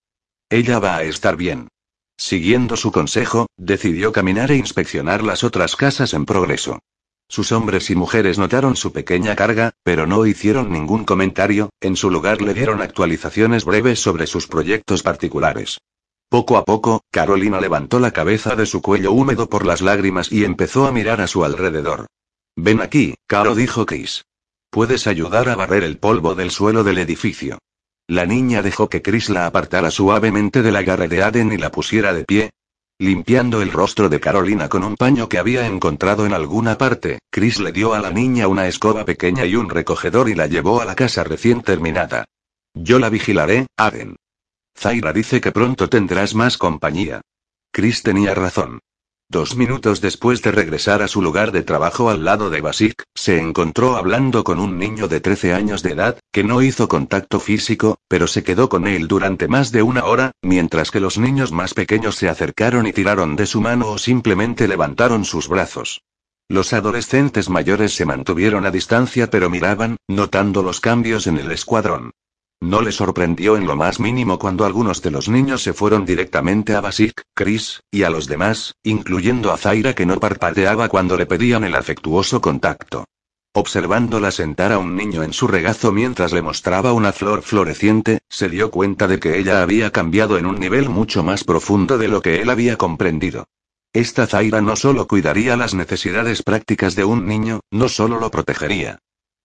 Ella 0.50 0.80
va 0.80 0.96
a 0.96 1.04
estar 1.04 1.36
bien. 1.36 1.68
Siguiendo 2.20 2.76
su 2.76 2.92
consejo, 2.92 3.48
decidió 3.56 4.12
caminar 4.12 4.52
e 4.52 4.58
inspeccionar 4.58 5.24
las 5.24 5.46
otras 5.46 5.78
casas 5.78 6.14
en 6.14 6.26
progreso. 6.26 6.80
Sus 7.30 7.54
hombres 7.54 7.90
y 7.92 7.96
mujeres 7.96 8.38
notaron 8.38 8.76
su 8.76 8.92
pequeña 8.92 9.38
carga, 9.38 9.72
pero 9.84 10.06
no 10.06 10.26
hicieron 10.26 10.70
ningún 10.70 11.06
comentario, 11.06 11.70
en 11.80 11.96
su 11.96 12.12
lugar 12.12 12.42
le 12.42 12.54
dieron 12.54 12.82
actualizaciones 12.82 13.64
breves 13.64 14.02
sobre 14.02 14.28
sus 14.28 14.48
proyectos 14.48 15.02
particulares. 15.02 15.80
Poco 16.28 16.58
a 16.58 16.66
poco, 16.66 17.04
Carolina 17.10 17.62
levantó 17.62 18.02
la 18.02 18.12
cabeza 18.12 18.58
de 18.58 18.66
su 18.66 18.82
cuello 18.82 19.14
húmedo 19.14 19.48
por 19.48 19.66
las 19.66 19.80
lágrimas 19.80 20.30
y 20.30 20.44
empezó 20.44 20.88
a 20.88 20.92
mirar 20.92 21.22
a 21.22 21.28
su 21.28 21.46
alrededor. 21.46 22.08
Ven 22.58 22.82
aquí, 22.82 23.16
Caro 23.28 23.56
dijo 23.56 23.86
Chris. 23.86 24.26
Puedes 24.70 25.08
ayudar 25.08 25.48
a 25.48 25.56
barrer 25.56 25.86
el 25.86 25.98
polvo 25.98 26.36
del 26.36 26.52
suelo 26.52 26.84
del 26.84 26.98
edificio. 26.98 27.60
La 28.10 28.26
niña 28.26 28.64
dejó 28.64 28.90
que 28.90 29.04
Chris 29.04 29.30
la 29.30 29.46
apartara 29.46 29.92
suavemente 29.92 30.64
de 30.64 30.72
la 30.72 30.82
garra 30.82 31.08
de 31.08 31.22
Aden 31.22 31.54
y 31.54 31.58
la 31.58 31.70
pusiera 31.70 32.12
de 32.12 32.24
pie. 32.24 32.50
Limpiando 32.98 33.62
el 33.62 33.72
rostro 33.72 34.10
de 34.10 34.20
Carolina 34.20 34.68
con 34.68 34.84
un 34.84 34.96
paño 34.96 35.30
que 35.30 35.38
había 35.38 35.68
encontrado 35.68 36.26
en 36.26 36.34
alguna 36.34 36.76
parte, 36.76 37.20
Chris 37.30 37.60
le 37.60 37.72
dio 37.72 37.94
a 37.94 38.00
la 38.00 38.10
niña 38.10 38.48
una 38.48 38.68
escoba 38.68 39.06
pequeña 39.06 39.46
y 39.46 39.56
un 39.56 39.70
recogedor 39.70 40.28
y 40.28 40.34
la 40.34 40.48
llevó 40.48 40.82
a 40.82 40.86
la 40.86 40.96
casa 40.96 41.24
recién 41.24 41.62
terminada. 41.62 42.26
Yo 42.74 42.98
la 42.98 43.10
vigilaré, 43.10 43.68
Aden. 43.78 44.16
Zaira 44.76 45.14
dice 45.14 45.40
que 45.40 45.52
pronto 45.52 45.88
tendrás 45.88 46.34
más 46.34 46.58
compañía. 46.58 47.22
Chris 47.72 48.02
tenía 48.02 48.34
razón. 48.34 48.80
Dos 49.32 49.56
minutos 49.56 50.02
después 50.02 50.42
de 50.42 50.52
regresar 50.52 51.04
a 51.04 51.08
su 51.08 51.22
lugar 51.22 51.52
de 51.52 51.62
trabajo 51.62 52.10
al 52.10 52.26
lado 52.26 52.50
de 52.50 52.62
Basic, 52.62 53.04
se 53.14 53.38
encontró 53.38 53.96
hablando 53.96 54.44
con 54.44 54.60
un 54.60 54.80
niño 54.80 55.08
de 55.08 55.20
13 55.20 55.54
años 55.54 55.84
de 55.84 55.92
edad, 55.92 56.18
que 56.34 56.44
no 56.44 56.64
hizo 56.64 56.88
contacto 56.88 57.40
físico, 57.40 58.00
pero 58.08 58.26
se 58.26 58.42
quedó 58.42 58.70
con 58.70 58.88
él 58.88 59.08
durante 59.08 59.48
más 59.48 59.72
de 59.72 59.84
una 59.84 60.06
hora, 60.06 60.32
mientras 60.42 60.90
que 60.90 61.00
los 61.00 61.20
niños 61.20 61.52
más 61.52 61.76
pequeños 61.76 62.16
se 62.16 62.28
acercaron 62.28 62.88
y 62.88 62.92
tiraron 62.92 63.36
de 63.36 63.46
su 63.46 63.62
mano 63.62 63.90
o 63.90 64.00
simplemente 64.00 64.68
levantaron 64.68 65.24
sus 65.26 65.48
brazos. 65.48 66.02
Los 66.48 66.74
adolescentes 66.74 67.52
mayores 67.52 67.94
se 67.94 68.08
mantuvieron 68.08 68.66
a 68.66 68.72
distancia 68.72 69.30
pero 69.30 69.52
miraban, 69.52 69.98
notando 70.08 70.64
los 70.64 70.80
cambios 70.80 71.28
en 71.28 71.38
el 71.38 71.52
escuadrón. 71.52 72.14
No 72.62 72.82
le 72.82 72.92
sorprendió 72.92 73.56
en 73.56 73.66
lo 73.66 73.78
más 73.78 74.02
mínimo 74.02 74.38
cuando 74.38 74.66
algunos 74.66 75.02
de 75.02 75.12
los 75.12 75.30
niños 75.30 75.64
se 75.64 75.74
fueron 75.74 76.06
directamente 76.06 76.76
a 76.76 76.82
Basic, 76.82 77.24
Chris, 77.34 77.82
y 77.90 78.04
a 78.04 78.10
los 78.10 78.28
demás, 78.28 78.76
incluyendo 78.84 79.54
a 79.54 79.58
Zaira 79.58 79.94
que 79.94 80.06
no 80.06 80.20
parpadeaba 80.20 80.90
cuando 80.90 81.16
le 81.16 81.26
pedían 81.26 81.64
el 81.64 81.76
afectuoso 81.76 82.42
contacto. 82.42 83.06
Observándola 83.54 84.30
sentar 84.32 84.74
a 84.74 84.78
un 84.78 84.96
niño 84.96 85.24
en 85.24 85.34
su 85.34 85.48
regazo 85.48 85.92
mientras 85.92 86.34
le 86.34 86.42
mostraba 86.42 86.94
una 86.94 87.14
flor 87.14 87.42
floreciente, 87.44 88.20
se 88.30 88.50
dio 88.50 88.72
cuenta 88.72 89.08
de 89.08 89.20
que 89.20 89.40
ella 89.40 89.64
había 89.64 89.92
cambiado 89.92 90.38
en 90.38 90.46
un 90.46 90.60
nivel 90.60 90.90
mucho 90.90 91.24
más 91.24 91.46
profundo 91.46 91.98
de 91.98 92.10
lo 92.10 92.22
que 92.22 92.42
él 92.42 92.50
había 92.50 92.78
comprendido. 92.78 93.48
Esta 93.94 94.28
Zaira 94.28 94.62
no 94.62 94.76
solo 94.76 95.08
cuidaría 95.08 95.58
las 95.58 95.74
necesidades 95.74 96.44
prácticas 96.44 96.96
de 96.96 97.06
un 97.06 97.26
niño, 97.26 97.62
no 97.72 97.90
solo 97.90 98.20
lo 98.20 98.30
protegería. 98.30 99.00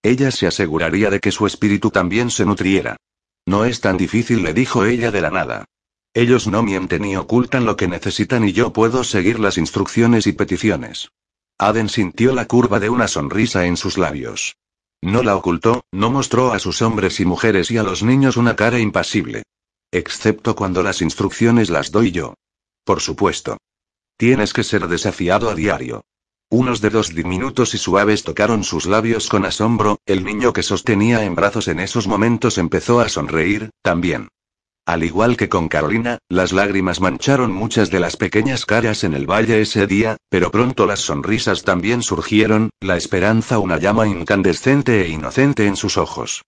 Ella 0.04 0.30
se 0.30 0.46
aseguraría 0.46 1.08
de 1.08 1.18
que 1.18 1.32
su 1.32 1.46
espíritu 1.46 1.90
también 1.90 2.30
se 2.30 2.44
nutriera. 2.44 2.98
No 3.46 3.64
es 3.64 3.80
tan 3.80 3.96
difícil, 3.96 4.42
le 4.42 4.52
dijo 4.52 4.84
ella 4.84 5.10
de 5.10 5.22
la 5.22 5.30
nada. 5.30 5.64
Ellos 6.12 6.46
no 6.46 6.62
mienten 6.62 7.02
ni 7.02 7.16
ocultan 7.16 7.64
lo 7.64 7.76
que 7.76 7.88
necesitan 7.88 8.46
y 8.46 8.52
yo 8.52 8.70
puedo 8.70 9.02
seguir 9.02 9.40
las 9.40 9.56
instrucciones 9.56 10.26
y 10.26 10.32
peticiones. 10.32 11.10
Aden 11.58 11.88
sintió 11.88 12.34
la 12.34 12.44
curva 12.44 12.80
de 12.80 12.90
una 12.90 13.08
sonrisa 13.08 13.64
en 13.64 13.78
sus 13.78 13.96
labios. 13.96 14.56
No 15.00 15.22
la 15.22 15.36
ocultó, 15.36 15.86
no 15.90 16.10
mostró 16.10 16.52
a 16.52 16.58
sus 16.58 16.82
hombres 16.82 17.18
y 17.20 17.24
mujeres 17.24 17.70
y 17.70 17.78
a 17.78 17.82
los 17.82 18.02
niños 18.02 18.36
una 18.36 18.56
cara 18.56 18.78
impasible. 18.78 19.44
Excepto 19.90 20.54
cuando 20.54 20.82
las 20.82 21.00
instrucciones 21.00 21.70
las 21.70 21.90
doy 21.90 22.12
yo. 22.12 22.34
Por 22.84 23.00
supuesto. 23.00 23.56
Tienes 24.18 24.52
que 24.52 24.64
ser 24.64 24.86
desafiado 24.86 25.48
a 25.48 25.54
diario. 25.54 26.04
Unos 26.50 26.80
dedos 26.80 27.14
diminutos 27.14 27.74
y 27.74 27.78
suaves 27.78 28.22
tocaron 28.22 28.64
sus 28.64 28.86
labios 28.86 29.28
con 29.28 29.44
asombro, 29.44 29.98
el 30.06 30.24
niño 30.24 30.52
que 30.52 30.62
sostenía 30.62 31.24
en 31.24 31.34
brazos 31.34 31.68
en 31.68 31.80
esos 31.80 32.06
momentos 32.06 32.58
empezó 32.58 33.00
a 33.00 33.08
sonreír, 33.08 33.70
también. 33.82 34.28
Al 34.86 35.02
igual 35.02 35.38
que 35.38 35.48
con 35.48 35.68
Carolina, 35.68 36.18
las 36.28 36.52
lágrimas 36.52 37.00
mancharon 37.00 37.50
muchas 37.50 37.90
de 37.90 38.00
las 38.00 38.18
pequeñas 38.18 38.66
caras 38.66 39.02
en 39.02 39.14
el 39.14 39.26
valle 39.26 39.62
ese 39.62 39.86
día, 39.86 40.18
pero 40.28 40.50
pronto 40.50 40.84
las 40.84 41.00
sonrisas 41.00 41.62
también 41.62 42.02
surgieron, 42.02 42.68
la 42.80 42.98
esperanza 42.98 43.58
una 43.58 43.78
llama 43.78 44.06
incandescente 44.06 45.02
e 45.02 45.08
inocente 45.08 45.66
en 45.66 45.76
sus 45.76 45.96
ojos. 45.96 46.42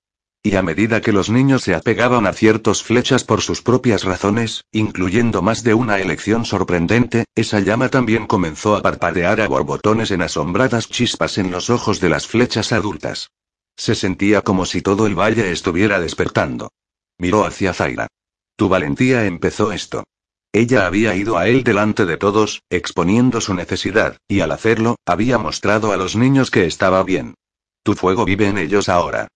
Y 0.47 0.55
a 0.55 0.63
medida 0.63 1.01
que 1.01 1.11
los 1.11 1.29
niños 1.29 1.65
se 1.65 1.75
apegaban 1.75 2.25
a 2.25 2.33
ciertos 2.33 2.85
flechas 2.85 3.25
por 3.25 3.41
sus 3.43 3.63
propias 3.63 4.05
razones, 4.05 4.63
incluyendo 4.71 5.43
más 5.43 5.65
de 5.65 5.75
una 5.75 5.99
elección 5.99 6.45
sorprendente, 6.45 7.25
esa 7.35 7.59
llama 7.59 7.89
también 7.89 8.29
comenzó 8.29 8.77
a 8.77 8.81
parpadear 8.81 9.41
a 9.41 9.49
borbotones 9.49 10.13
en 10.13 10.23
asombradas 10.23 10.89
chispas 10.89 11.39
en 11.39 11.51
los 11.51 11.69
ojos 11.69 11.99
de 11.99 12.11
las 12.11 12.29
flechas 12.29 12.71
adultas. 12.71 13.33
Se 13.77 13.97
sentía 13.97 14.43
como 14.43 14.67
si 14.67 14.83
todo 14.83 15.09
el 15.09 15.19
valle 15.19 15.51
estuviera 15.51 15.99
despertando. 15.99 16.71
Miró 17.19 17.45
hacia 17.45 17.75
Zaira. 17.75 18.07
Tu 18.55 18.69
valentía 18.69 19.27
empezó 19.27 19.73
esto. 19.73 20.05
Ella 20.53 20.87
había 20.87 21.17
ido 21.17 21.39
a 21.39 21.49
él 21.49 21.65
delante 21.65 22.07
de 22.07 22.19
todos, 22.19 22.63
exponiendo 22.71 23.41
su 23.41 23.53
necesidad, 23.53 24.19
y 24.29 24.39
al 24.39 24.53
hacerlo, 24.53 24.95
había 25.07 25.39
mostrado 25.39 25.91
a 25.91 25.97
los 25.97 26.15
niños 26.15 26.53
que 26.53 26.67
estaba 26.67 27.03
bien. 27.03 27.35
Tu 27.83 27.95
fuego 27.95 28.25
vive 28.25 28.47
en 28.47 28.59
ellos 28.59 28.89
ahora. 28.89 29.27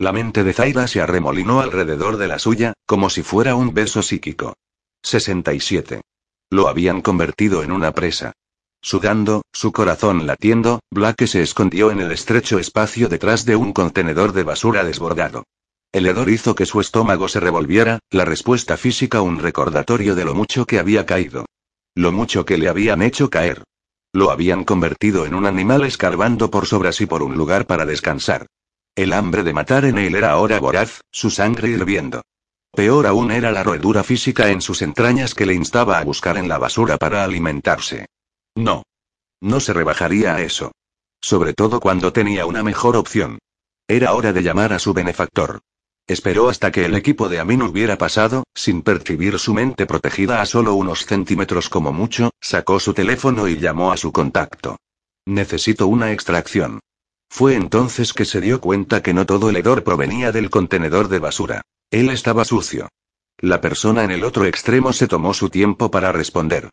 La 0.00 0.12
mente 0.12 0.44
de 0.44 0.52
Zaira 0.52 0.86
se 0.86 1.00
arremolinó 1.00 1.60
alrededor 1.60 2.18
de 2.18 2.28
la 2.28 2.38
suya, 2.38 2.72
como 2.86 3.10
si 3.10 3.24
fuera 3.24 3.56
un 3.56 3.74
beso 3.74 4.00
psíquico. 4.00 4.54
67. 5.02 6.02
Lo 6.50 6.68
habían 6.68 7.02
convertido 7.02 7.64
en 7.64 7.72
una 7.72 7.90
presa. 7.90 8.32
Sudando, 8.80 9.42
su 9.52 9.72
corazón 9.72 10.24
latiendo, 10.24 10.78
Black 10.92 11.26
se 11.26 11.42
escondió 11.42 11.90
en 11.90 12.00
el 12.00 12.12
estrecho 12.12 12.60
espacio 12.60 13.08
detrás 13.08 13.44
de 13.44 13.56
un 13.56 13.72
contenedor 13.72 14.32
de 14.32 14.44
basura 14.44 14.84
desbordado. 14.84 15.42
El 15.90 16.06
hedor 16.06 16.30
hizo 16.30 16.54
que 16.54 16.64
su 16.64 16.80
estómago 16.80 17.26
se 17.26 17.40
revolviera, 17.40 17.98
la 18.10 18.24
respuesta 18.24 18.76
física 18.76 19.20
un 19.20 19.40
recordatorio 19.40 20.14
de 20.14 20.24
lo 20.24 20.32
mucho 20.32 20.64
que 20.64 20.78
había 20.78 21.06
caído. 21.06 21.44
Lo 21.96 22.12
mucho 22.12 22.44
que 22.44 22.56
le 22.56 22.68
habían 22.68 23.02
hecho 23.02 23.30
caer. 23.30 23.64
Lo 24.12 24.30
habían 24.30 24.62
convertido 24.62 25.26
en 25.26 25.34
un 25.34 25.44
animal 25.44 25.82
escarbando 25.84 26.52
por 26.52 26.66
sobras 26.66 27.00
y 27.00 27.06
por 27.06 27.24
un 27.24 27.36
lugar 27.36 27.66
para 27.66 27.84
descansar. 27.84 28.46
El 28.98 29.12
hambre 29.12 29.44
de 29.44 29.52
matar 29.52 29.84
en 29.84 29.96
él 29.96 30.16
era 30.16 30.32
ahora 30.32 30.58
voraz, 30.58 31.02
su 31.12 31.30
sangre 31.30 31.68
hirviendo. 31.68 32.22
Peor 32.72 33.06
aún 33.06 33.30
era 33.30 33.52
la 33.52 33.62
roedura 33.62 34.02
física 34.02 34.50
en 34.50 34.60
sus 34.60 34.82
entrañas 34.82 35.36
que 35.36 35.46
le 35.46 35.54
instaba 35.54 36.00
a 36.00 36.04
buscar 36.04 36.36
en 36.36 36.48
la 36.48 36.58
basura 36.58 36.96
para 36.96 37.22
alimentarse. 37.22 38.06
No. 38.56 38.82
No 39.40 39.60
se 39.60 39.72
rebajaría 39.72 40.34
a 40.34 40.42
eso. 40.42 40.72
Sobre 41.20 41.54
todo 41.54 41.78
cuando 41.78 42.12
tenía 42.12 42.44
una 42.44 42.64
mejor 42.64 42.96
opción. 42.96 43.38
Era 43.86 44.14
hora 44.14 44.32
de 44.32 44.42
llamar 44.42 44.72
a 44.72 44.80
su 44.80 44.94
benefactor. 44.94 45.60
Esperó 46.08 46.48
hasta 46.48 46.72
que 46.72 46.84
el 46.84 46.96
equipo 46.96 47.28
de 47.28 47.38
Amin 47.38 47.62
hubiera 47.62 47.98
pasado, 47.98 48.42
sin 48.52 48.82
percibir 48.82 49.38
su 49.38 49.54
mente 49.54 49.86
protegida 49.86 50.42
a 50.42 50.46
solo 50.46 50.74
unos 50.74 51.06
centímetros 51.06 51.68
como 51.68 51.92
mucho, 51.92 52.32
sacó 52.40 52.80
su 52.80 52.94
teléfono 52.94 53.46
y 53.46 53.58
llamó 53.58 53.92
a 53.92 53.96
su 53.96 54.10
contacto. 54.10 54.76
Necesito 55.24 55.86
una 55.86 56.10
extracción. 56.10 56.80
Fue 57.28 57.54
entonces 57.54 58.12
que 58.12 58.24
se 58.24 58.40
dio 58.40 58.60
cuenta 58.60 59.02
que 59.02 59.14
no 59.14 59.26
todo 59.26 59.50
el 59.50 59.56
hedor 59.56 59.84
provenía 59.84 60.32
del 60.32 60.50
contenedor 60.50 61.08
de 61.08 61.18
basura. 61.18 61.62
Él 61.90 62.10
estaba 62.10 62.44
sucio. 62.44 62.88
La 63.38 63.60
persona 63.60 64.02
en 64.04 64.10
el 64.10 64.24
otro 64.24 64.46
extremo 64.46 64.92
se 64.92 65.06
tomó 65.06 65.34
su 65.34 65.48
tiempo 65.48 65.90
para 65.90 66.10
responder. 66.10 66.70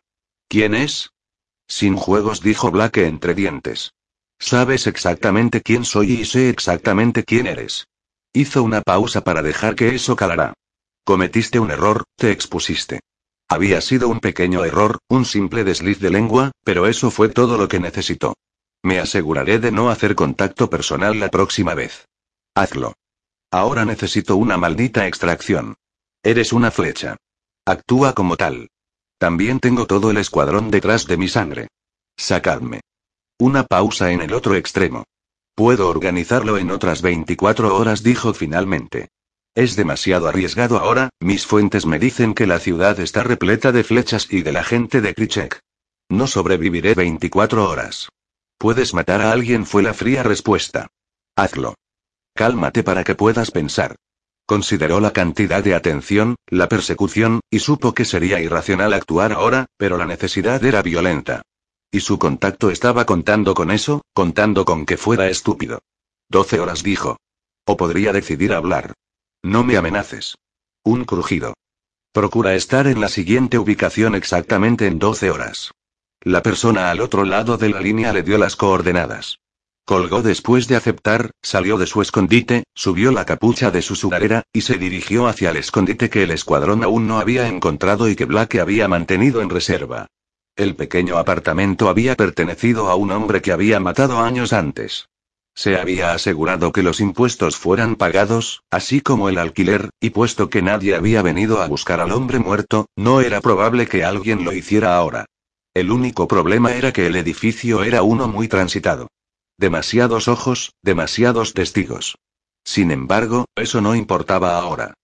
¿Quién 0.48 0.74
es? 0.74 1.10
Sin 1.68 1.96
juegos 1.96 2.40
dijo 2.42 2.70
Black 2.70 2.96
entre 2.98 3.34
dientes. 3.34 3.92
Sabes 4.38 4.86
exactamente 4.86 5.62
quién 5.62 5.84
soy 5.84 6.12
y 6.12 6.24
sé 6.24 6.50
exactamente 6.50 7.24
quién 7.24 7.46
eres. 7.46 7.86
Hizo 8.32 8.62
una 8.62 8.82
pausa 8.82 9.22
para 9.22 9.42
dejar 9.42 9.76
que 9.76 9.94
eso 9.94 10.16
calara. 10.16 10.54
Cometiste 11.04 11.58
un 11.58 11.70
error, 11.70 12.04
te 12.16 12.32
expusiste. 12.32 13.00
Había 13.48 13.80
sido 13.80 14.08
un 14.08 14.20
pequeño 14.20 14.64
error, 14.64 14.98
un 15.08 15.24
simple 15.24 15.62
desliz 15.62 16.00
de 16.00 16.10
lengua, 16.10 16.50
pero 16.64 16.86
eso 16.86 17.10
fue 17.10 17.28
todo 17.28 17.56
lo 17.56 17.68
que 17.68 17.78
necesitó. 17.78 18.34
Me 18.86 19.00
aseguraré 19.00 19.58
de 19.58 19.72
no 19.72 19.90
hacer 19.90 20.14
contacto 20.14 20.70
personal 20.70 21.18
la 21.18 21.28
próxima 21.28 21.74
vez. 21.74 22.06
Hazlo. 22.54 22.94
Ahora 23.50 23.84
necesito 23.84 24.36
una 24.36 24.58
maldita 24.58 25.08
extracción. 25.08 25.74
Eres 26.22 26.52
una 26.52 26.70
flecha. 26.70 27.16
Actúa 27.64 28.12
como 28.12 28.36
tal. 28.36 28.70
También 29.18 29.58
tengo 29.58 29.88
todo 29.88 30.12
el 30.12 30.18
escuadrón 30.18 30.70
detrás 30.70 31.08
de 31.08 31.16
mi 31.16 31.26
sangre. 31.26 31.66
Sacadme. 32.16 32.82
Una 33.40 33.64
pausa 33.64 34.12
en 34.12 34.22
el 34.22 34.32
otro 34.32 34.54
extremo. 34.54 35.02
Puedo 35.56 35.88
organizarlo 35.88 36.56
en 36.56 36.70
otras 36.70 37.02
24 37.02 37.76
horas, 37.76 38.04
dijo 38.04 38.34
finalmente. 38.34 39.08
Es 39.56 39.74
demasiado 39.74 40.28
arriesgado 40.28 40.78
ahora, 40.78 41.10
mis 41.18 41.44
fuentes 41.44 41.86
me 41.86 41.98
dicen 41.98 42.34
que 42.34 42.46
la 42.46 42.60
ciudad 42.60 43.00
está 43.00 43.24
repleta 43.24 43.72
de 43.72 43.82
flechas 43.82 44.28
y 44.30 44.42
de 44.42 44.52
la 44.52 44.62
gente 44.62 45.00
de 45.00 45.12
Krichek. 45.12 45.58
No 46.08 46.28
sobreviviré 46.28 46.94
24 46.94 47.68
horas. 47.68 48.10
Puedes 48.58 48.94
matar 48.94 49.20
a 49.20 49.32
alguien, 49.32 49.66
fue 49.66 49.82
la 49.82 49.94
fría 49.94 50.22
respuesta. 50.22 50.88
Hazlo. 51.36 51.74
Cálmate 52.34 52.82
para 52.82 53.04
que 53.04 53.14
puedas 53.14 53.50
pensar. 53.50 53.96
Consideró 54.46 55.00
la 55.00 55.12
cantidad 55.12 55.62
de 55.62 55.74
atención, 55.74 56.36
la 56.46 56.68
persecución, 56.68 57.40
y 57.50 57.58
supo 57.58 57.94
que 57.94 58.04
sería 58.04 58.40
irracional 58.40 58.92
actuar 58.92 59.32
ahora, 59.32 59.66
pero 59.76 59.98
la 59.98 60.06
necesidad 60.06 60.64
era 60.64 60.82
violenta. 60.82 61.42
Y 61.90 62.00
su 62.00 62.18
contacto 62.18 62.70
estaba 62.70 63.06
contando 63.06 63.54
con 63.54 63.70
eso, 63.70 64.02
contando 64.12 64.64
con 64.64 64.86
que 64.86 64.96
fuera 64.96 65.28
estúpido. 65.28 65.80
Doce 66.28 66.60
horas 66.60 66.82
dijo. 66.82 67.18
O 67.64 67.76
podría 67.76 68.12
decidir 68.12 68.52
hablar. 68.52 68.94
No 69.42 69.64
me 69.64 69.76
amenaces. 69.76 70.36
Un 70.84 71.04
crujido. 71.04 71.54
Procura 72.12 72.54
estar 72.54 72.86
en 72.86 73.00
la 73.00 73.08
siguiente 73.08 73.58
ubicación 73.58 74.14
exactamente 74.14 74.86
en 74.86 74.98
doce 74.98 75.30
horas. 75.30 75.72
La 76.26 76.42
persona 76.42 76.90
al 76.90 77.00
otro 77.02 77.24
lado 77.24 77.56
de 77.56 77.68
la 77.68 77.80
línea 77.80 78.12
le 78.12 78.24
dio 78.24 78.36
las 78.36 78.56
coordenadas. 78.56 79.38
Colgó 79.84 80.22
después 80.22 80.66
de 80.66 80.74
aceptar, 80.74 81.30
salió 81.40 81.78
de 81.78 81.86
su 81.86 82.02
escondite, 82.02 82.64
subió 82.74 83.12
la 83.12 83.24
capucha 83.24 83.70
de 83.70 83.80
su 83.80 83.94
sudadera, 83.94 84.42
y 84.52 84.62
se 84.62 84.76
dirigió 84.76 85.28
hacia 85.28 85.50
el 85.50 85.56
escondite 85.58 86.10
que 86.10 86.24
el 86.24 86.32
escuadrón 86.32 86.82
aún 86.82 87.06
no 87.06 87.20
había 87.20 87.46
encontrado 87.46 88.08
y 88.08 88.16
que 88.16 88.24
Black 88.24 88.56
había 88.56 88.88
mantenido 88.88 89.40
en 89.40 89.50
reserva. 89.50 90.08
El 90.56 90.74
pequeño 90.74 91.16
apartamento 91.16 91.88
había 91.88 92.16
pertenecido 92.16 92.90
a 92.90 92.96
un 92.96 93.12
hombre 93.12 93.40
que 93.40 93.52
había 93.52 93.78
matado 93.78 94.18
años 94.18 94.52
antes. 94.52 95.08
Se 95.54 95.76
había 95.76 96.12
asegurado 96.12 96.72
que 96.72 96.82
los 96.82 96.98
impuestos 96.98 97.56
fueran 97.56 97.94
pagados, 97.94 98.64
así 98.68 99.00
como 99.00 99.28
el 99.28 99.38
alquiler, 99.38 99.90
y 100.00 100.10
puesto 100.10 100.50
que 100.50 100.60
nadie 100.60 100.96
había 100.96 101.22
venido 101.22 101.62
a 101.62 101.68
buscar 101.68 102.00
al 102.00 102.10
hombre 102.10 102.40
muerto, 102.40 102.86
no 102.96 103.20
era 103.20 103.40
probable 103.40 103.86
que 103.86 104.02
alguien 104.04 104.44
lo 104.44 104.52
hiciera 104.52 104.96
ahora. 104.96 105.26
El 105.76 105.90
único 105.90 106.26
problema 106.26 106.72
era 106.72 106.90
que 106.90 107.06
el 107.06 107.16
edificio 107.16 107.84
era 107.84 108.02
uno 108.02 108.28
muy 108.28 108.48
transitado. 108.48 109.08
Demasiados 109.58 110.26
ojos, 110.26 110.72
demasiados 110.82 111.52
testigos. 111.52 112.16
Sin 112.64 112.90
embargo, 112.90 113.44
eso 113.54 113.82
no 113.82 113.94
importaba 113.94 114.58
ahora. 114.58 114.94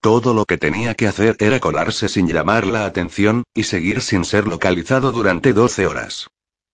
Todo 0.00 0.32
lo 0.32 0.46
que 0.46 0.56
tenía 0.56 0.94
que 0.94 1.06
hacer 1.06 1.36
era 1.38 1.60
colarse 1.60 2.08
sin 2.08 2.28
llamar 2.28 2.66
la 2.66 2.86
atención, 2.86 3.42
y 3.52 3.64
seguir 3.64 4.00
sin 4.00 4.24
ser 4.24 4.46
localizado 4.46 5.12
durante 5.12 5.52
12 5.52 5.86
horas. 5.86 6.28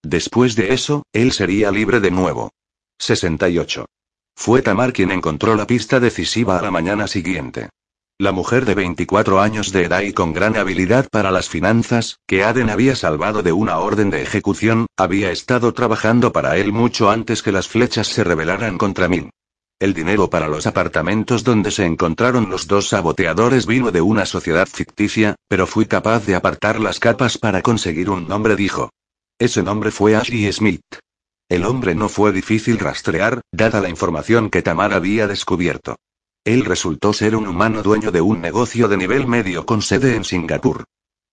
Después 0.04 0.54
de 0.54 0.72
eso, 0.72 1.02
él 1.12 1.32
sería 1.32 1.72
libre 1.72 1.98
de 1.98 2.12
nuevo. 2.12 2.52
68. 3.00 3.86
Fue 4.36 4.62
Tamar 4.62 4.92
quien 4.92 5.10
encontró 5.10 5.56
la 5.56 5.66
pista 5.66 5.98
decisiva 5.98 6.60
a 6.60 6.62
la 6.62 6.70
mañana 6.70 7.08
siguiente. 7.08 7.70
La 8.20 8.32
mujer 8.32 8.64
de 8.64 8.74
24 8.74 9.40
años 9.40 9.70
de 9.70 9.84
edad 9.84 10.00
y 10.00 10.12
con 10.12 10.32
gran 10.32 10.56
habilidad 10.56 11.06
para 11.08 11.30
las 11.30 11.48
finanzas, 11.48 12.18
que 12.26 12.42
Aden 12.42 12.68
había 12.68 12.96
salvado 12.96 13.44
de 13.44 13.52
una 13.52 13.78
orden 13.78 14.10
de 14.10 14.22
ejecución, 14.22 14.88
había 14.96 15.30
estado 15.30 15.72
trabajando 15.72 16.32
para 16.32 16.56
él 16.56 16.72
mucho 16.72 17.12
antes 17.12 17.44
que 17.44 17.52
las 17.52 17.68
flechas 17.68 18.08
se 18.08 18.24
rebelaran 18.24 18.76
contra 18.76 19.06
mí. 19.06 19.30
El 19.78 19.94
dinero 19.94 20.28
para 20.28 20.48
los 20.48 20.66
apartamentos 20.66 21.44
donde 21.44 21.70
se 21.70 21.84
encontraron 21.84 22.50
los 22.50 22.66
dos 22.66 22.88
saboteadores 22.88 23.66
vino 23.66 23.92
de 23.92 24.00
una 24.00 24.26
sociedad 24.26 24.66
ficticia, 24.66 25.36
pero 25.46 25.68
fui 25.68 25.86
capaz 25.86 26.26
de 26.26 26.34
apartar 26.34 26.80
las 26.80 26.98
capas 26.98 27.38
para 27.38 27.62
conseguir 27.62 28.10
un 28.10 28.26
nombre, 28.26 28.56
dijo. 28.56 28.90
Ese 29.38 29.62
nombre 29.62 29.92
fue 29.92 30.16
Ashley 30.16 30.52
Smith. 30.52 30.82
El 31.48 31.64
hombre 31.64 31.94
no 31.94 32.08
fue 32.08 32.32
difícil 32.32 32.80
rastrear, 32.80 33.42
dada 33.52 33.80
la 33.80 33.88
información 33.88 34.50
que 34.50 34.60
Tamar 34.60 34.92
había 34.92 35.28
descubierto. 35.28 35.94
Él 36.44 36.64
resultó 36.64 37.12
ser 37.12 37.36
un 37.36 37.46
humano 37.46 37.82
dueño 37.82 38.10
de 38.10 38.20
un 38.20 38.40
negocio 38.40 38.88
de 38.88 38.96
nivel 38.96 39.26
medio 39.26 39.66
con 39.66 39.82
sede 39.82 40.16
en 40.16 40.24
Singapur. 40.24 40.84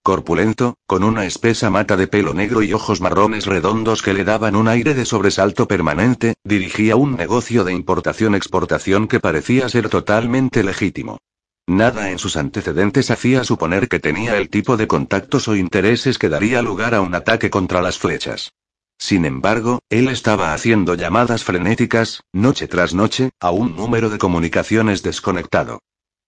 Corpulento, 0.03 0.75
con 0.85 1.03
una 1.03 1.25
espesa 1.25 1.71
mata 1.71 1.97
de 1.97 2.07
pelo 2.07 2.33
negro 2.33 2.61
y 2.61 2.73
ojos 2.73 3.01
marrones 3.01 3.47
redondos 3.47 4.03
que 4.03 4.13
le 4.13 4.23
daban 4.23 4.55
un 4.55 4.67
aire 4.67 4.93
de 4.93 5.03
sobresalto 5.03 5.67
permanente, 5.67 6.35
dirigía 6.43 6.95
un 6.95 7.15
negocio 7.15 7.63
de 7.63 7.73
importación-exportación 7.73 9.07
que 9.07 9.19
parecía 9.19 9.67
ser 9.67 9.89
totalmente 9.89 10.63
legítimo. 10.63 11.17
Nada 11.67 12.11
en 12.11 12.19
sus 12.19 12.37
antecedentes 12.37 13.09
hacía 13.09 13.43
suponer 13.43 13.87
que 13.87 13.99
tenía 13.99 14.37
el 14.37 14.49
tipo 14.49 14.77
de 14.77 14.85
contactos 14.85 15.47
o 15.47 15.55
intereses 15.55 16.19
que 16.19 16.29
daría 16.29 16.61
lugar 16.61 16.93
a 16.93 17.01
un 17.01 17.15
ataque 17.15 17.49
contra 17.49 17.81
las 17.81 17.97
flechas. 17.97 18.53
Sin 18.97 19.25
embargo, 19.25 19.79
él 19.89 20.07
estaba 20.07 20.53
haciendo 20.53 20.95
llamadas 20.95 21.43
frenéticas, 21.43 22.21
noche 22.33 22.67
tras 22.67 22.93
noche, 22.93 23.31
a 23.39 23.51
un 23.51 23.75
número 23.75 24.09
de 24.09 24.17
comunicaciones 24.17 25.03
desconectado. 25.03 25.79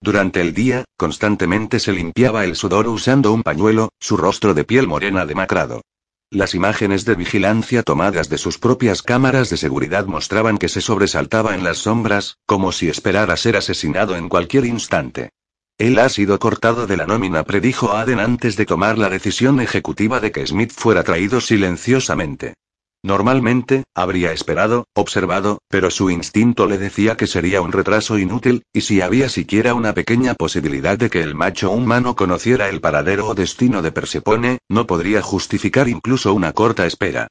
Durante 0.02 0.42
el 0.42 0.54
día, 0.54 0.86
constantemente 0.96 1.80
se 1.80 1.92
limpiaba 1.92 2.46
el 2.46 2.56
sudor 2.56 2.88
usando 2.88 3.34
un 3.34 3.42
pañuelo, 3.42 3.90
su 4.00 4.16
rostro 4.16 4.54
de 4.54 4.64
piel 4.64 4.88
morena 4.88 5.26
demacrado. 5.26 5.82
Las 6.30 6.54
imágenes 6.54 7.06
de 7.06 7.16
vigilancia 7.16 7.84
tomadas 7.84 8.30
de 8.30 8.38
sus 8.38 8.60
propias 8.60 9.02
cámaras 9.02 9.50
de 9.50 9.58
seguridad 9.58 10.06
mostraban 10.06 10.58
que 10.58 10.68
se 10.68 10.82
sobresaltaba 10.82 11.56
en 11.56 11.64
las 11.64 11.78
sombras, 11.78 12.38
como 12.46 12.74
si 12.74 12.90
esperara 12.90 13.38
ser 13.38 13.56
asesinado 13.56 14.16
en 14.16 14.28
cualquier 14.28 14.66
instante. 14.66 15.30
Él 15.78 16.00
ha 16.00 16.10
sido 16.10 16.40
cortado 16.40 16.88
de 16.88 16.98
la 16.98 17.06
nómina, 17.06 17.44
predijo 17.44 17.94
Aden 17.94 18.20
antes 18.20 18.56
de 18.56 18.66
tomar 18.66 18.98
la 18.98 19.10
decisión 19.10 19.60
ejecutiva 19.60 20.20
de 20.20 20.32
que 20.32 20.46
Smith 20.48 20.72
fuera 20.76 21.04
traído 21.04 21.40
silenciosamente. 21.40 22.56
Normalmente, 23.04 23.84
habría 23.94 24.32
esperado, 24.32 24.86
observado, 24.96 25.60
pero 25.70 25.92
su 25.92 26.10
instinto 26.10 26.66
le 26.66 26.80
decía 26.80 27.16
que 27.16 27.28
sería 27.28 27.62
un 27.62 27.72
retraso 27.72 28.18
inútil, 28.18 28.64
y 28.74 28.82
si 28.82 29.02
había 29.02 29.30
siquiera 29.30 29.76
una 29.76 29.94
pequeña 29.94 30.34
posibilidad 30.34 30.98
de 30.98 31.12
que 31.12 31.22
el 31.22 31.36
macho 31.36 31.70
humano 31.70 32.16
conociera 32.16 32.70
el 32.70 32.82
paradero 32.82 33.28
o 33.28 33.36
destino 33.36 33.84
de 33.84 33.92
Persepone, 33.92 34.58
no 34.68 34.88
podría 34.88 35.22
justificar 35.22 35.88
incluso 35.88 36.34
una 36.34 36.54
corta 36.54 36.88
espera. 36.88 37.28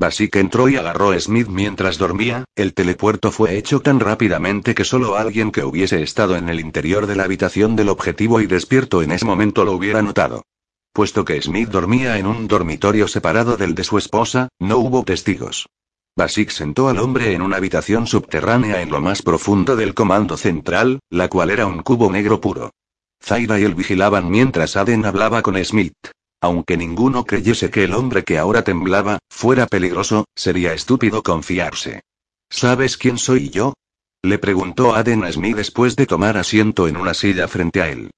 Basic 0.00 0.36
entró 0.36 0.68
y 0.68 0.76
agarró 0.76 1.10
a 1.10 1.18
Smith 1.18 1.48
mientras 1.48 1.98
dormía, 1.98 2.44
el 2.54 2.72
telepuerto 2.72 3.32
fue 3.32 3.56
hecho 3.56 3.80
tan 3.80 3.98
rápidamente 3.98 4.76
que 4.76 4.84
solo 4.84 5.16
alguien 5.16 5.50
que 5.50 5.64
hubiese 5.64 6.02
estado 6.02 6.36
en 6.36 6.48
el 6.48 6.60
interior 6.60 7.08
de 7.08 7.16
la 7.16 7.24
habitación 7.24 7.74
del 7.74 7.88
objetivo 7.88 8.40
y 8.40 8.46
despierto 8.46 9.02
en 9.02 9.10
ese 9.10 9.24
momento 9.24 9.64
lo 9.64 9.72
hubiera 9.72 10.00
notado. 10.00 10.44
Puesto 10.92 11.24
que 11.24 11.42
Smith 11.42 11.68
dormía 11.68 12.16
en 12.18 12.28
un 12.28 12.46
dormitorio 12.46 13.08
separado 13.08 13.56
del 13.56 13.74
de 13.74 13.82
su 13.82 13.98
esposa, 13.98 14.48
no 14.60 14.78
hubo 14.78 15.02
testigos. 15.02 15.66
Basic 16.16 16.50
sentó 16.50 16.88
al 16.88 16.98
hombre 16.98 17.32
en 17.32 17.42
una 17.42 17.56
habitación 17.56 18.06
subterránea 18.06 18.82
en 18.82 18.90
lo 18.90 19.00
más 19.00 19.22
profundo 19.22 19.74
del 19.74 19.94
comando 19.94 20.36
central, 20.36 21.00
la 21.10 21.28
cual 21.28 21.50
era 21.50 21.66
un 21.66 21.82
cubo 21.82 22.10
negro 22.12 22.40
puro. 22.40 22.70
Zaira 23.20 23.58
y 23.58 23.64
él 23.64 23.74
vigilaban 23.74 24.30
mientras 24.30 24.76
Aden 24.76 25.04
hablaba 25.06 25.42
con 25.42 25.62
Smith. 25.64 25.94
Aunque 26.40 26.76
ninguno 26.76 27.24
creyese 27.24 27.70
que 27.70 27.84
el 27.84 27.94
hombre 27.94 28.24
que 28.24 28.38
ahora 28.38 28.62
temblaba, 28.62 29.18
fuera 29.28 29.66
peligroso, 29.66 30.26
sería 30.36 30.72
estúpido 30.72 31.22
confiarse. 31.22 32.02
¿Sabes 32.50 32.96
quién 32.96 33.18
soy 33.18 33.50
yo? 33.50 33.74
Le 34.22 34.38
preguntó 34.38 34.94
Aden 34.94 35.30
Smith 35.32 35.56
después 35.56 35.96
de 35.96 36.06
tomar 36.06 36.36
asiento 36.36 36.88
en 36.88 36.96
una 36.96 37.14
silla 37.14 37.48
frente 37.48 37.82
a 37.82 37.88
él. 37.88 38.10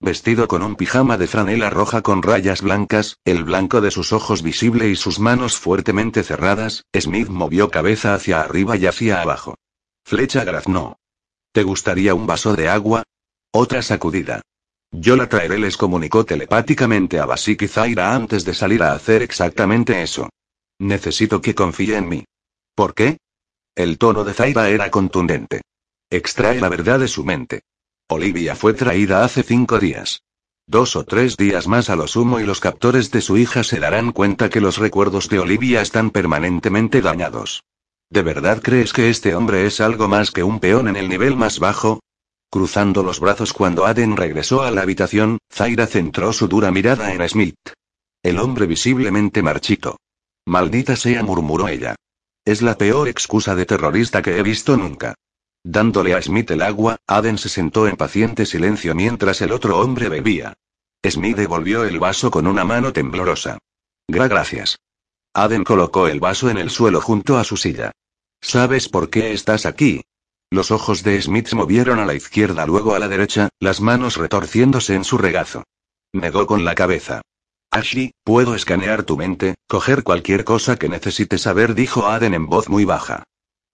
Vestido 0.00 0.46
con 0.46 0.62
un 0.62 0.76
pijama 0.76 1.18
de 1.18 1.26
franela 1.26 1.70
roja 1.70 2.02
con 2.02 2.22
rayas 2.22 2.62
blancas, 2.62 3.16
el 3.24 3.42
blanco 3.42 3.80
de 3.80 3.90
sus 3.90 4.12
ojos 4.12 4.42
visible 4.42 4.88
y 4.88 4.94
sus 4.94 5.18
manos 5.18 5.58
fuertemente 5.58 6.22
cerradas, 6.22 6.84
Smith 6.96 7.28
movió 7.28 7.70
cabeza 7.70 8.14
hacia 8.14 8.40
arriba 8.40 8.76
y 8.76 8.86
hacia 8.86 9.20
abajo. 9.20 9.56
Flecha 10.04 10.44
graznó. 10.44 10.98
¿Te 11.52 11.64
gustaría 11.64 12.14
un 12.14 12.26
vaso 12.26 12.54
de 12.54 12.68
agua? 12.68 13.02
Otra 13.52 13.82
sacudida. 13.82 14.42
Yo 14.90 15.16
la 15.16 15.28
traeré, 15.28 15.58
les 15.58 15.76
comunicó 15.76 16.24
telepáticamente 16.24 17.18
a 17.18 17.26
Basik 17.26 17.62
y 17.62 17.68
Zaira 17.68 18.14
antes 18.14 18.44
de 18.44 18.54
salir 18.54 18.82
a 18.82 18.92
hacer 18.92 19.22
exactamente 19.22 20.02
eso. 20.02 20.28
Necesito 20.78 21.40
que 21.40 21.54
confíe 21.54 21.96
en 21.96 22.08
mí. 22.08 22.24
¿Por 22.74 22.94
qué? 22.94 23.18
El 23.74 23.98
tono 23.98 24.24
de 24.24 24.34
Zaira 24.34 24.70
era 24.70 24.90
contundente. 24.90 25.60
Extrae 26.10 26.60
la 26.60 26.68
verdad 26.68 27.00
de 27.00 27.08
su 27.08 27.24
mente. 27.24 27.62
Olivia 28.08 28.56
fue 28.56 28.72
traída 28.72 29.24
hace 29.24 29.42
cinco 29.42 29.78
días. 29.78 30.22
Dos 30.66 30.96
o 30.96 31.04
tres 31.04 31.36
días 31.36 31.66
más 31.66 31.90
a 31.90 31.96
lo 31.96 32.06
sumo 32.06 32.40
y 32.40 32.44
los 32.44 32.60
captores 32.60 33.10
de 33.10 33.20
su 33.20 33.36
hija 33.36 33.64
se 33.64 33.80
darán 33.80 34.12
cuenta 34.12 34.48
que 34.48 34.60
los 34.60 34.78
recuerdos 34.78 35.28
de 35.28 35.38
Olivia 35.38 35.82
están 35.82 36.10
permanentemente 36.10 37.02
dañados. 37.02 37.64
¿De 38.10 38.22
verdad 38.22 38.62
crees 38.62 38.92
que 38.92 39.10
este 39.10 39.34
hombre 39.34 39.66
es 39.66 39.80
algo 39.80 40.08
más 40.08 40.30
que 40.30 40.42
un 40.42 40.60
peón 40.60 40.88
en 40.88 40.96
el 40.96 41.08
nivel 41.08 41.36
más 41.36 41.58
bajo? 41.58 42.00
Cruzando 42.50 43.02
los 43.02 43.20
brazos 43.20 43.52
cuando 43.52 43.84
Aden 43.86 44.16
regresó 44.16 44.62
a 44.62 44.70
la 44.70 44.80
habitación, 44.80 45.38
Zaira 45.52 45.86
centró 45.86 46.32
su 46.32 46.48
dura 46.48 46.70
mirada 46.70 47.12
en 47.12 47.28
Smith. 47.28 47.58
El 48.22 48.38
hombre 48.38 48.66
visiblemente 48.66 49.42
marchito. 49.42 49.98
Maldita 50.46 50.96
sea, 50.96 51.22
murmuró 51.22 51.68
ella. 51.68 51.94
Es 52.46 52.62
la 52.62 52.78
peor 52.78 53.08
excusa 53.08 53.54
de 53.54 53.66
terrorista 53.66 54.22
que 54.22 54.38
he 54.38 54.42
visto 54.42 54.76
nunca. 54.78 55.14
Dándole 55.62 56.14
a 56.14 56.22
Smith 56.22 56.50
el 56.50 56.62
agua, 56.62 56.96
Aden 57.06 57.36
se 57.36 57.50
sentó 57.50 57.86
en 57.86 57.96
paciente 57.96 58.46
silencio 58.46 58.94
mientras 58.94 59.42
el 59.42 59.52
otro 59.52 59.78
hombre 59.78 60.08
bebía. 60.08 60.54
Smith 61.04 61.36
devolvió 61.36 61.84
el 61.84 61.98
vaso 61.98 62.30
con 62.30 62.46
una 62.46 62.64
mano 62.64 62.94
temblorosa. 62.94 63.58
Gra 64.08 64.26
gracias. 64.26 64.78
Aden 65.34 65.64
colocó 65.64 66.08
el 66.08 66.20
vaso 66.20 66.48
en 66.48 66.56
el 66.56 66.70
suelo 66.70 67.02
junto 67.02 67.36
a 67.36 67.44
su 67.44 67.58
silla. 67.58 67.92
¿Sabes 68.40 68.88
por 68.88 69.10
qué 69.10 69.34
estás 69.34 69.66
aquí? 69.66 70.02
Los 70.50 70.70
ojos 70.70 71.02
de 71.02 71.20
Smith 71.20 71.52
movieron 71.52 71.98
a 71.98 72.06
la 72.06 72.14
izquierda, 72.14 72.66
luego 72.66 72.94
a 72.94 72.98
la 72.98 73.08
derecha, 73.08 73.50
las 73.60 73.80
manos 73.80 74.16
retorciéndose 74.16 74.94
en 74.94 75.04
su 75.04 75.18
regazo. 75.18 75.64
Negó 76.12 76.46
con 76.46 76.64
la 76.64 76.74
cabeza. 76.74 77.20
Ashley, 77.70 78.12
puedo 78.24 78.54
escanear 78.54 79.02
tu 79.02 79.18
mente, 79.18 79.56
coger 79.66 80.02
cualquier 80.02 80.44
cosa 80.44 80.76
que 80.76 80.88
necesites 80.88 81.42
saber, 81.42 81.74
dijo 81.74 82.06
Aden 82.06 82.32
en 82.32 82.46
voz 82.46 82.70
muy 82.70 82.86
baja. 82.86 83.24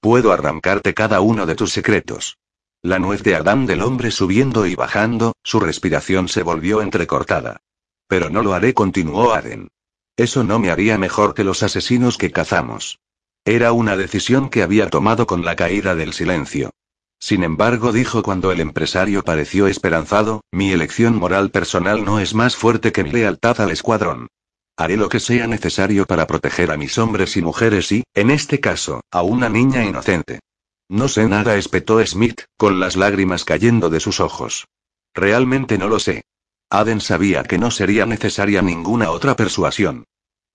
Puedo 0.01 0.32
arrancarte 0.32 0.94
cada 0.94 1.20
uno 1.20 1.46
de 1.46 1.55
tus 1.55 1.72
secretos. 1.72 2.38
La 2.82 2.98
nuez 2.98 3.22
de 3.22 3.36
Adán 3.36 3.66
del 3.66 3.80
hombre 3.80 4.10
subiendo 4.10 4.66
y 4.66 4.74
bajando, 4.74 5.32
su 5.44 5.60
respiración 5.60 6.28
se 6.28 6.42
volvió 6.42 6.82
entrecortada. 6.82 7.60
Pero 8.09 8.30
no 8.30 8.42
lo 8.42 8.52
haré, 8.52 8.74
continuó 8.74 9.32
Aden. 9.32 9.68
Eso 10.16 10.42
no 10.42 10.59
me 10.59 10.70
haría 10.70 10.98
mejor 10.98 11.34
que 11.34 11.44
los 11.44 11.62
asesinos 11.62 12.18
que 12.18 12.32
cazamos. 12.32 12.98
Era 13.47 13.73
una 13.73 13.97
decisión 13.97 14.49
que 14.49 14.62
había 14.62 14.89
tomado 14.89 15.27
con 15.27 15.45
la 15.45 15.55
caída 15.55 15.95
del 15.95 16.15
silencio. 16.15 16.71
Sin 17.19 17.45
embargo, 17.45 17.93
dijo 17.93 18.23
cuando 18.23 18.53
el 18.53 18.61
empresario 18.61 19.23
pareció 19.23 19.66
esperanzado, 19.66 20.43
mi 20.51 20.73
elección 20.73 21.16
moral 21.16 21.51
personal 21.51 22.05
no 22.05 22.21
es 22.21 22.35
más 22.35 22.57
fuerte 22.57 22.91
que 22.91 23.05
mi 23.05 23.12
lealtad 23.12 23.61
al 23.61 23.71
escuadrón. 23.71 24.29
Haré 24.77 24.97
lo 24.97 25.09
que 25.09 25.21
sea 25.21 25.47
necesario 25.47 26.07
para 26.07 26.27
proteger 26.27 26.71
a 26.71 26.79
mis 26.79 26.97
hombres 26.97 27.37
y 27.37 27.43
mujeres 27.43 27.93
y, 27.93 28.05
en 28.15 28.31
este 28.31 28.61
caso, 28.61 29.03
a 29.11 29.23
una 29.23 29.49
niña 29.49 29.85
inocente. 29.85 30.41
No 30.89 31.09
sé 31.09 31.29
nada, 31.29 31.57
espetó 31.57 32.05
Smith, 32.05 32.43
con 32.57 32.81
las 32.81 32.97
lágrimas 32.97 33.45
cayendo 33.45 33.91
de 33.91 34.01
sus 34.01 34.21
ojos. 34.21 34.66
Realmente 35.15 35.79
no 35.79 35.89
lo 35.89 35.99
sé. 35.99 36.25
Aden 36.71 37.01
sabía 37.01 37.43
que 37.45 37.59
no 37.59 37.71
sería 37.71 38.07
necesaria 38.07 38.62
ninguna 38.62 39.11
otra 39.11 39.37
persuasión. 39.37 40.05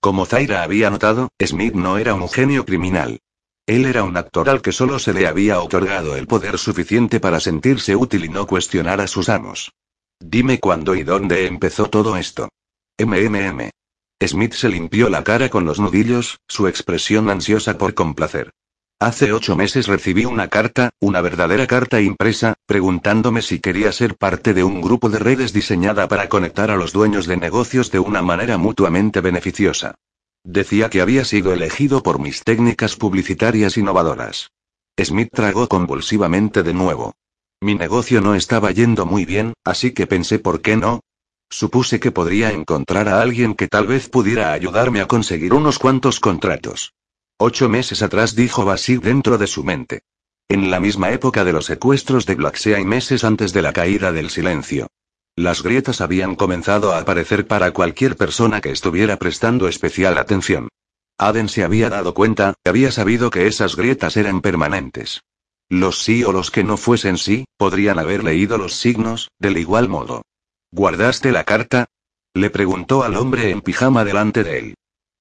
Como 0.02 0.26
Zaira 0.26 0.64
había 0.64 0.90
notado, 0.90 1.30
Smith 1.44 1.74
no 1.74 1.98
era 1.98 2.14
un 2.14 2.30
genio 2.30 2.66
criminal. 2.66 3.20
Él 3.68 3.86
era 3.86 4.04
un 4.04 4.16
actor 4.16 4.50
al 4.50 4.62
que 4.62 4.72
solo 4.72 4.98
se 4.98 5.14
le 5.14 5.28
había 5.28 5.60
otorgado 5.60 6.16
el 6.16 6.26
poder 6.26 6.58
suficiente 6.58 7.20
para 7.20 7.40
sentirse 7.40 7.96
útil 7.96 8.26
y 8.26 8.30
no 8.30 8.48
cuestionar 8.48 9.02
a 9.02 9.08
sus 9.08 9.28
amos. 9.28 9.74
Dime 10.20 10.60
cuándo 10.60 10.96
y 10.96 11.04
dónde 11.04 11.46
empezó 11.48 11.90
todo 11.90 12.16
esto. 12.18 12.50
MMM. 12.98 13.70
Smith 14.26 14.54
se 14.54 14.70
limpió 14.70 15.10
la 15.10 15.24
cara 15.24 15.50
con 15.50 15.66
los 15.66 15.80
nudillos, 15.80 16.40
su 16.48 16.68
expresión 16.68 17.30
ansiosa 17.30 17.78
por 17.78 17.94
complacer. 17.94 18.52
Hace 19.02 19.32
ocho 19.32 19.56
meses 19.56 19.88
recibí 19.88 20.26
una 20.26 20.50
carta, 20.50 20.90
una 21.00 21.22
verdadera 21.22 21.68
carta 21.68 22.02
impresa, 22.02 22.56
preguntándome 22.66 23.42
si 23.42 23.60
quería 23.60 23.94
ser 23.94 24.18
parte 24.18 24.54
de 24.54 24.66
un 24.66 24.82
grupo 24.82 25.10
de 25.10 25.20
redes 25.20 25.54
diseñada 25.54 26.10
para 26.10 26.28
conectar 26.28 26.70
a 26.70 26.76
los 26.76 26.92
dueños 26.92 27.26
de 27.26 27.38
negocios 27.38 27.92
de 27.92 28.00
una 28.00 28.22
manera 28.22 28.58
mutuamente 28.58 29.22
beneficiosa. 29.22 29.96
Decía 30.44 30.90
que 30.90 31.00
había 31.00 31.24
sido 31.24 31.54
elegido 31.54 32.04
por 32.04 32.20
mis 32.20 32.44
técnicas 32.44 32.98
publicitarias 32.98 33.78
innovadoras. 33.78 34.52
Smith 35.02 35.30
tragó 35.32 35.70
convulsivamente 35.70 36.62
de 36.62 36.74
nuevo. 36.74 37.14
Mi 37.62 37.76
negocio 37.76 38.20
no 38.20 38.36
estaba 38.36 38.72
yendo 38.72 39.06
muy 39.06 39.24
bien, 39.24 39.54
así 39.64 39.92
que 39.92 40.08
pensé 40.08 40.40
por 40.40 40.60
qué 40.60 40.76
no. 40.76 41.00
Supuse 41.50 42.02
que 42.02 42.12
podría 42.12 42.52
encontrar 42.52 43.08
a 43.08 43.22
alguien 43.22 43.56
que 43.56 43.70
tal 43.70 43.88
vez 43.88 44.10
pudiera 44.10 44.52
ayudarme 44.52 45.00
a 45.00 45.08
conseguir 45.08 45.54
unos 45.54 45.80
cuantos 45.80 46.20
contratos. 46.20 46.92
Ocho 47.42 47.70
meses 47.70 48.02
atrás 48.02 48.36
dijo 48.36 48.66
Basil 48.66 49.00
dentro 49.00 49.38
de 49.38 49.48
su 49.48 49.64
mente. 49.64 50.02
En 50.50 50.70
la 50.70 50.82
misma 50.82 51.12
época 51.12 51.46
de 51.46 51.54
los 51.54 51.68
secuestros 51.68 52.26
de 52.26 52.36
Blacksea 52.36 52.82
y 52.82 52.86
meses 52.86 53.24
antes 53.24 53.54
de 53.54 53.62
la 53.62 53.72
caída 53.72 54.12
del 54.12 54.30
silencio. 54.30 54.88
Las 55.38 55.64
grietas 55.64 56.02
habían 56.02 56.36
comenzado 56.36 56.92
a 56.92 57.00
aparecer 57.00 57.48
para 57.48 57.72
cualquier 57.72 58.18
persona 58.18 58.60
que 58.60 58.72
estuviera 58.72 59.16
prestando 59.16 59.70
especial 59.70 60.18
atención. 60.18 60.68
Aden 61.18 61.48
se 61.48 61.64
había 61.64 61.90
dado 61.90 62.14
cuenta, 62.14 62.56
había 62.66 62.92
sabido 62.92 63.30
que 63.30 63.48
esas 63.48 63.78
grietas 63.78 64.18
eran 64.18 64.42
permanentes. 64.42 65.22
Los 65.70 66.04
sí 66.04 66.26
o 66.26 66.34
los 66.34 66.52
que 66.52 66.66
no 66.66 66.76
fuesen 66.76 67.18
sí, 67.18 67.46
podrían 67.56 68.00
haber 68.00 68.26
leído 68.26 68.58
los 68.58 68.76
signos, 68.76 69.30
del 69.40 69.58
igual 69.58 69.88
modo. 69.88 70.24
¿Guardaste 70.74 71.32
la 71.32 71.46
carta? 71.46 71.86
Le 72.34 72.50
preguntó 72.50 73.04
al 73.04 73.16
hombre 73.16 73.50
en 73.50 73.62
pijama 73.62 74.04
delante 74.04 74.44
de 74.44 74.60
él. 74.60 74.74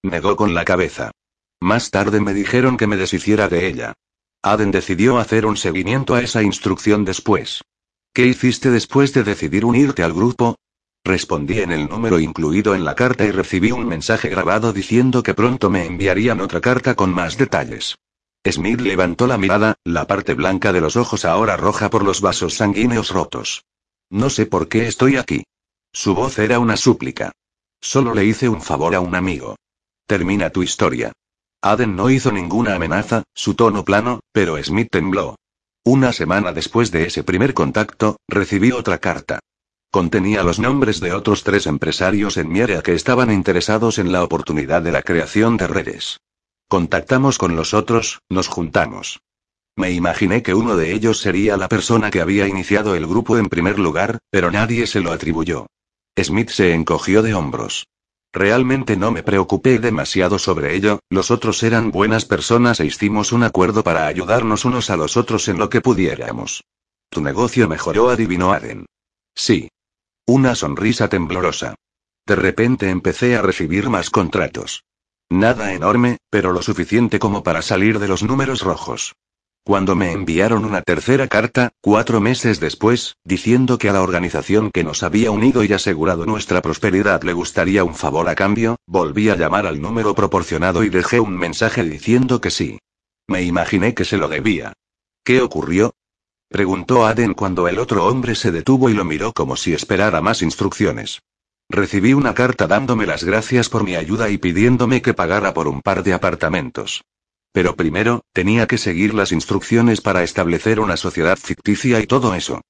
Negó 0.03 0.35
con 0.35 0.53
la 0.53 0.65
cabeza. 0.65 1.13
Más 1.61 1.91
tarde 1.91 2.21
me 2.21 2.35
dijeron 2.35 2.77
que 2.77 2.87
me 2.87 2.97
deshiciera 2.97 3.49
de 3.49 3.67
ella. 3.67 3.95
Aden 4.43 4.71
decidió 4.71 5.19
hacer 5.19 5.45
un 5.47 5.57
seguimiento 5.57 6.15
a 6.15 6.23
esa 6.23 6.43
instrucción 6.43 7.05
después. 7.05 7.63
¿Qué 8.15 8.27
hiciste 8.27 8.71
después 8.71 9.13
de 9.13 9.25
decidir 9.25 9.65
unirte 9.65 10.03
al 10.03 10.13
grupo? 10.13 10.57
Respondí 11.05 11.61
en 11.61 11.73
el 11.73 11.89
número 11.89 12.21
incluido 12.21 12.75
en 12.75 12.85
la 12.85 12.95
carta 12.95 13.25
y 13.25 13.31
recibí 13.31 13.73
un 13.73 13.87
mensaje 13.87 14.29
grabado 14.29 14.73
diciendo 14.73 15.23
que 15.23 15.35
pronto 15.35 15.71
me 15.71 15.87
enviarían 15.87 16.41
otra 16.41 16.61
carta 16.61 16.95
con 16.95 17.13
más 17.13 17.37
detalles. 17.37 17.97
Smith 18.47 18.81
levantó 18.81 19.27
la 19.27 19.39
mirada, 19.39 19.75
la 19.85 20.07
parte 20.07 20.35
blanca 20.35 20.73
de 20.73 20.81
los 20.81 20.97
ojos 20.97 21.25
ahora 21.25 21.57
roja 21.57 21.91
por 21.91 22.05
los 22.05 22.21
vasos 22.21 22.55
sanguíneos 22.55 23.11
rotos. 23.11 23.65
No 24.11 24.31
sé 24.31 24.47
por 24.47 24.69
qué 24.69 24.87
estoy 24.87 25.17
aquí. 25.17 25.45
Su 25.93 26.15
voz 26.15 26.39
era 26.39 26.59
una 26.59 26.77
súplica. 26.77 27.33
Solo 27.81 28.15
le 28.15 28.25
hice 28.25 28.49
un 28.49 28.63
favor 28.63 28.95
a 28.95 29.01
un 29.01 29.15
amigo. 29.15 29.57
Termina 30.07 30.51
tu 30.51 30.63
historia. 30.63 31.13
Aden 31.63 31.97
no 31.97 32.09
hizo 32.09 32.31
ninguna 32.31 32.77
amenaza, 32.77 33.25
su 33.35 33.55
tono 33.55 33.85
plano, 33.85 34.21
pero 34.33 34.63
Smith 34.63 34.89
tembló. 34.91 35.37
Una 35.85 36.13
semana 36.13 36.53
después 36.53 36.91
de 36.93 37.07
ese 37.07 37.25
primer 37.25 37.55
contacto, 37.55 38.19
recibí 38.29 38.73
otra 38.73 38.99
carta. 38.99 39.41
Contenía 39.91 40.43
los 40.43 40.59
nombres 40.59 41.01
de 41.01 41.13
otros 41.13 41.45
tres 41.45 41.67
empresarios 41.67 42.37
en 42.37 42.51
mi 42.51 42.61
área 42.61 42.83
que 42.83 42.95
estaban 42.95 43.33
interesados 43.33 43.99
en 43.99 44.13
la 44.13 44.23
oportunidad 44.23 44.83
de 44.83 44.93
la 44.93 45.03
creación 45.03 45.57
de 45.57 45.67
redes. 45.67 46.19
Contactamos 46.69 47.39
con 47.39 47.57
los 47.57 47.75
otros, 47.75 48.21
nos 48.29 48.49
juntamos. 48.49 49.21
Me 49.77 49.91
imaginé 49.91 50.43
que 50.43 50.55
uno 50.55 50.77
de 50.77 50.93
ellos 50.93 51.21
sería 51.21 51.57
la 51.57 51.69
persona 51.69 52.11
que 52.11 52.21
había 52.21 52.47
iniciado 52.47 52.95
el 52.95 53.07
grupo 53.07 53.39
en 53.39 53.47
primer 53.47 53.79
lugar, 53.79 54.19
pero 54.31 54.51
nadie 54.51 54.87
se 54.87 55.01
lo 55.01 55.11
atribuyó. 55.11 55.67
Smith 56.21 56.51
se 56.51 56.75
encogió 56.75 57.23
de 57.23 57.35
hombros. 57.35 57.87
Realmente 58.39 58.97
no 58.97 59.11
me 59.11 59.25
preocupé 59.25 59.81
demasiado 59.81 60.39
sobre 60.39 60.77
ello, 60.77 61.01
los 61.11 61.33
otros 61.33 61.61
eran 61.65 61.91
buenas 61.91 62.25
personas 62.25 62.79
e 62.79 62.87
hicimos 62.87 63.33
un 63.33 63.43
acuerdo 63.43 63.83
para 63.83 64.07
ayudarnos 64.07 64.65
unos 64.65 64.91
a 64.91 64.97
los 64.97 65.17
otros 65.17 65.49
en 65.49 65.59
lo 65.59 65.69
que 65.69 65.81
pudiéramos. 65.81 66.63
Tu 67.11 67.21
negocio 67.21 67.69
mejoró, 67.69 68.11
adivinó 68.11 68.53
Aden. 68.53 68.87
Sí. 69.35 69.71
Una 70.25 70.55
sonrisa 70.55 71.09
temblorosa. 71.09 71.75
De 72.29 72.37
repente 72.37 72.91
empecé 72.91 73.37
a 73.37 73.43
recibir 73.43 73.91
más 73.91 74.09
contratos. 74.09 74.85
Nada 75.29 75.73
enorme, 75.73 76.19
pero 76.31 76.53
lo 76.53 76.63
suficiente 76.63 77.19
como 77.19 77.43
para 77.43 77.61
salir 77.61 77.99
de 77.99 78.07
los 78.07 78.23
números 78.23 78.63
rojos. 78.63 79.17
Cuando 79.69 79.95
me 79.95 80.13
enviaron 80.13 80.65
una 80.65 80.81
tercera 80.81 81.29
carta, 81.29 81.73
cuatro 81.83 82.23
meses 82.23 82.59
después, 82.59 83.17
diciendo 83.23 83.77
que 83.77 83.91
a 83.91 83.93
la 83.93 84.01
organización 84.01 84.71
que 84.71 84.83
nos 84.83 85.03
había 85.03 85.31
unido 85.31 85.63
y 85.63 85.71
asegurado 85.75 86.25
nuestra 86.25 86.63
prosperidad 86.63 87.23
le 87.23 87.35
gustaría 87.35 87.85
un 87.85 87.95
favor 87.95 88.31
a 88.31 88.35
cambio, 88.35 88.77
volví 88.87 89.29
a 89.29 89.37
llamar 89.37 89.67
al 89.67 89.83
número 89.83 90.15
proporcionado 90.15 90.85
y 90.85 90.89
dejé 90.89 91.21
un 91.21 91.37
mensaje 91.37 91.85
diciendo 91.85 92.41
que 92.41 92.51
sí. 92.51 92.79
Me 93.27 93.43
imaginé 93.43 93.93
que 93.93 94.07
se 94.07 94.17
lo 94.17 94.29
debía. 94.29 94.73
¿Qué 95.23 95.43
ocurrió? 95.43 95.93
Preguntó 96.49 97.05
Aden 97.05 97.35
cuando 97.35 97.69
el 97.69 97.79
otro 97.79 98.07
hombre 98.07 98.37
se 98.37 98.51
detuvo 98.51 98.89
y 98.89 98.95
lo 98.95 99.05
miró 99.05 99.35
como 99.35 99.55
si 99.55 99.75
esperara 99.75 100.23
más 100.23 100.41
instrucciones. 100.41 101.21
Recibí 101.69 102.15
una 102.15 102.33
carta 102.33 102.67
dándome 102.67 103.05
las 103.05 103.23
gracias 103.23 103.69
por 103.69 103.85
mi 103.85 103.97
ayuda 103.97 104.31
y 104.31 104.39
pidiéndome 104.39 105.03
que 105.03 105.13
pagara 105.13 105.53
por 105.53 105.69
un 105.69 105.83
par 105.83 106.05
de 106.05 106.15
apartamentos. 106.15 107.03
Pero 107.53 107.77
primero, 107.77 108.23
tenía 108.33 108.67
que 108.67 108.79
seguir 108.79 109.15
las 109.15 109.33
instrucciones 109.33 110.01
para 110.01 110.23
establecer 110.23 110.81
una 110.81 110.97
sociedad 110.97 111.37
ficticia 111.37 112.01
y 112.01 112.07
todo 112.07 112.35
eso. 112.35 112.61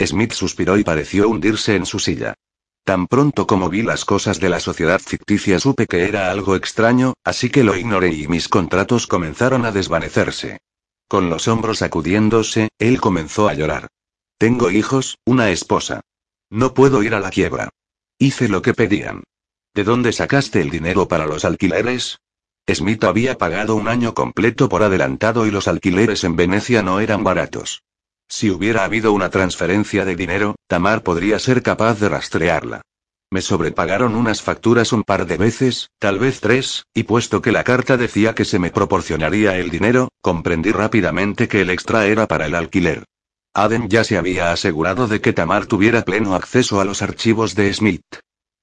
Smith 0.00 0.32
suspiró 0.32 0.76
y 0.78 0.84
pareció 0.84 1.28
hundirse 1.28 1.74
en 1.74 1.86
su 1.86 1.98
silla. 1.98 2.34
Tan 2.84 3.08
pronto 3.08 3.46
como 3.46 3.68
vi 3.68 3.82
las 3.82 4.04
cosas 4.04 4.38
de 4.38 4.48
la 4.48 4.60
sociedad 4.60 5.00
ficticia 5.00 5.58
supe 5.58 5.86
que 5.86 6.04
era 6.04 6.30
algo 6.30 6.54
extraño, 6.54 7.14
así 7.24 7.50
que 7.50 7.64
lo 7.64 7.76
ignoré 7.76 8.12
y 8.12 8.28
mis 8.28 8.48
contratos 8.48 9.08
comenzaron 9.08 9.64
a 9.64 9.72
desvanecerse. 9.72 10.58
Con 11.08 11.28
los 11.28 11.48
hombros 11.48 11.78
sacudiéndose, 11.78 12.68
él 12.78 13.00
comenzó 13.00 13.48
a 13.48 13.54
llorar. 13.54 13.88
Tengo 14.38 14.70
hijos, 14.70 15.18
una 15.24 15.50
esposa. 15.50 16.02
No 16.50 16.74
puedo 16.74 17.02
ir 17.02 17.14
a 17.14 17.20
la 17.20 17.30
quiebra. 17.30 17.70
Hice 18.18 18.48
lo 18.48 18.62
que 18.62 18.74
pedían. 18.74 19.24
¿De 19.74 19.82
dónde 19.82 20.12
sacaste 20.12 20.60
el 20.60 20.70
dinero 20.70 21.08
para 21.08 21.26
los 21.26 21.44
alquileres? 21.44 22.18
Smith 22.74 23.04
había 23.04 23.38
pagado 23.38 23.76
un 23.76 23.86
año 23.86 24.14
completo 24.14 24.68
por 24.68 24.82
adelantado 24.82 25.46
y 25.46 25.50
los 25.50 25.68
alquileres 25.68 26.24
en 26.24 26.34
Venecia 26.34 26.82
no 26.82 27.00
eran 27.00 27.22
baratos. 27.22 27.82
Si 28.28 28.50
hubiera 28.50 28.84
habido 28.84 29.12
una 29.12 29.30
transferencia 29.30 30.04
de 30.04 30.16
dinero, 30.16 30.56
Tamar 30.66 31.04
podría 31.04 31.38
ser 31.38 31.62
capaz 31.62 32.00
de 32.00 32.08
rastrearla. 32.08 32.82
Me 33.30 33.40
sobrepagaron 33.40 34.14
unas 34.14 34.42
facturas 34.42 34.92
un 34.92 35.04
par 35.04 35.26
de 35.26 35.36
veces, 35.36 35.90
tal 35.98 36.18
vez 36.18 36.40
tres, 36.40 36.84
y 36.94 37.04
puesto 37.04 37.42
que 37.42 37.52
la 37.52 37.64
carta 37.64 37.96
decía 37.96 38.34
que 38.34 38.44
se 38.44 38.58
me 38.58 38.70
proporcionaría 38.70 39.56
el 39.58 39.70
dinero, 39.70 40.08
comprendí 40.20 40.72
rápidamente 40.72 41.48
que 41.48 41.60
el 41.60 41.70
extra 41.70 42.06
era 42.06 42.26
para 42.26 42.46
el 42.46 42.54
alquiler. 42.54 43.04
Aden 43.54 43.88
ya 43.88 44.04
se 44.04 44.18
había 44.18 44.52
asegurado 44.52 45.08
de 45.08 45.20
que 45.20 45.32
Tamar 45.32 45.66
tuviera 45.66 46.02
pleno 46.02 46.34
acceso 46.34 46.80
a 46.80 46.84
los 46.84 47.00
archivos 47.02 47.54
de 47.54 47.72
Smith. 47.72 48.04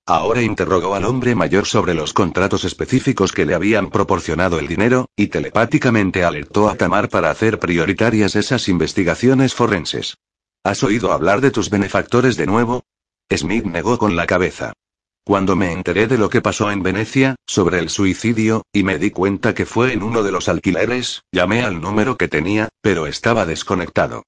Ahora 0.05 0.41
interrogó 0.41 0.95
al 0.95 1.05
hombre 1.05 1.33
mayor 1.33 1.65
sobre 1.65 1.93
los 1.93 2.11
contratos 2.11 2.65
específicos 2.65 3.31
que 3.31 3.45
le 3.45 3.53
habían 3.53 3.89
proporcionado 3.89 4.59
el 4.59 4.67
dinero, 4.67 5.07
y 5.15 5.27
telepáticamente 5.27 6.25
alertó 6.25 6.67
a 6.67 6.75
Tamar 6.75 7.07
para 7.07 7.31
hacer 7.31 7.57
prioritarias 7.57 8.35
esas 8.35 8.67
investigaciones 8.67 9.53
forenses. 9.53 10.17
¿Has 10.61 10.83
oído 10.83 11.13
hablar 11.13 11.39
de 11.39 11.51
tus 11.51 11.69
benefactores 11.69 12.35
de 12.35 12.47
nuevo? 12.47 12.83
Smith 13.31 13.63
negó 13.63 13.97
con 13.97 14.17
la 14.17 14.27
cabeza. 14.27 14.73
Cuando 15.25 15.55
me 15.55 15.71
enteré 15.71 16.07
de 16.07 16.17
lo 16.17 16.29
que 16.29 16.41
pasó 16.41 16.69
en 16.69 16.83
Venecia, 16.83 17.37
sobre 17.47 17.79
el 17.79 17.89
suicidio, 17.89 18.63
y 18.73 18.83
me 18.83 18.99
di 18.99 19.09
cuenta 19.09 19.53
que 19.53 19.65
fue 19.65 19.93
en 19.93 20.03
uno 20.03 20.21
de 20.21 20.33
los 20.33 20.49
alquileres, 20.49 21.23
llamé 21.31 21.63
al 21.63 21.79
número 21.79 22.17
que 22.17 22.27
tenía, 22.27 22.67
pero 22.81 23.07
estaba 23.07 23.45
desconectado. 23.45 24.23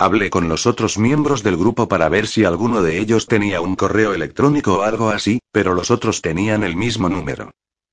Hablé 0.00 0.30
con 0.30 0.48
los 0.48 0.64
otros 0.64 0.96
miembros 0.96 1.42
del 1.42 1.58
grupo 1.58 1.86
para 1.86 2.08
ver 2.08 2.26
si 2.26 2.44
alguno 2.44 2.80
de 2.80 2.98
ellos 2.98 3.26
tenía 3.26 3.60
un 3.60 3.76
correo 3.76 4.14
electrónico 4.14 4.78
o 4.78 4.82
algo 4.82 5.10
así, 5.10 5.40
pero 5.52 5.74
los 5.74 5.90
otros 5.90 6.22
tenían 6.22 6.64
el 6.64 6.74
mismo 6.74 7.10
número. 7.10 7.50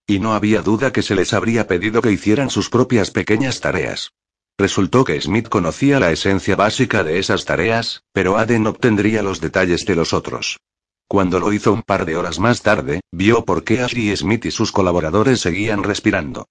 Y 0.07 0.19
no 0.19 0.33
había 0.33 0.61
duda 0.61 0.93
que 0.93 1.01
se 1.01 1.15
les 1.15 1.33
habría 1.33 1.67
pedido 1.67 2.01
que 2.01 2.13
hicieran 2.13 2.49
sus 2.49 2.69
propias 2.69 3.11
pequeñas 3.11 3.59
tareas. 3.59 4.13
Resultó 4.57 5.03
que 5.03 5.19
Smith 5.19 5.49
conocía 5.49 5.99
la 5.99 6.13
esencia 6.13 6.55
básica 6.55 7.03
de 7.03 7.19
esas 7.19 7.43
tareas, 7.43 8.03
pero 8.13 8.37
Aden 8.37 8.67
obtendría 8.67 9.21
los 9.21 9.41
detalles 9.41 9.85
de 9.85 9.95
los 9.95 10.13
otros. 10.13 10.61
Cuando 11.09 11.41
lo 11.41 11.51
hizo 11.51 11.73
un 11.73 11.83
par 11.83 12.05
de 12.05 12.15
horas 12.15 12.39
más 12.39 12.61
tarde, 12.61 13.01
vio 13.11 13.43
por 13.43 13.65
qué 13.65 13.81
Ashley 13.81 14.15
Smith 14.15 14.45
y 14.45 14.51
sus 14.51 14.71
colaboradores 14.71 15.41
seguían 15.41 15.83
respirando. 15.83 16.47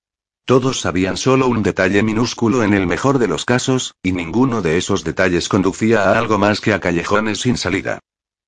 Todos 0.46 0.78
sabían 0.78 1.16
solo 1.16 1.48
un 1.48 1.64
detalle 1.64 2.04
minúsculo 2.04 2.62
en 2.62 2.72
el 2.72 2.86
mejor 2.86 3.18
de 3.18 3.26
los 3.26 3.44
casos, 3.44 3.96
y 4.00 4.12
ninguno 4.12 4.62
de 4.62 4.78
esos 4.78 5.02
detalles 5.02 5.48
conducía 5.48 6.04
a 6.04 6.18
algo 6.20 6.38
más 6.38 6.60
que 6.60 6.72
a 6.72 6.78
callejones 6.78 7.40
sin 7.40 7.56
salida. 7.56 7.98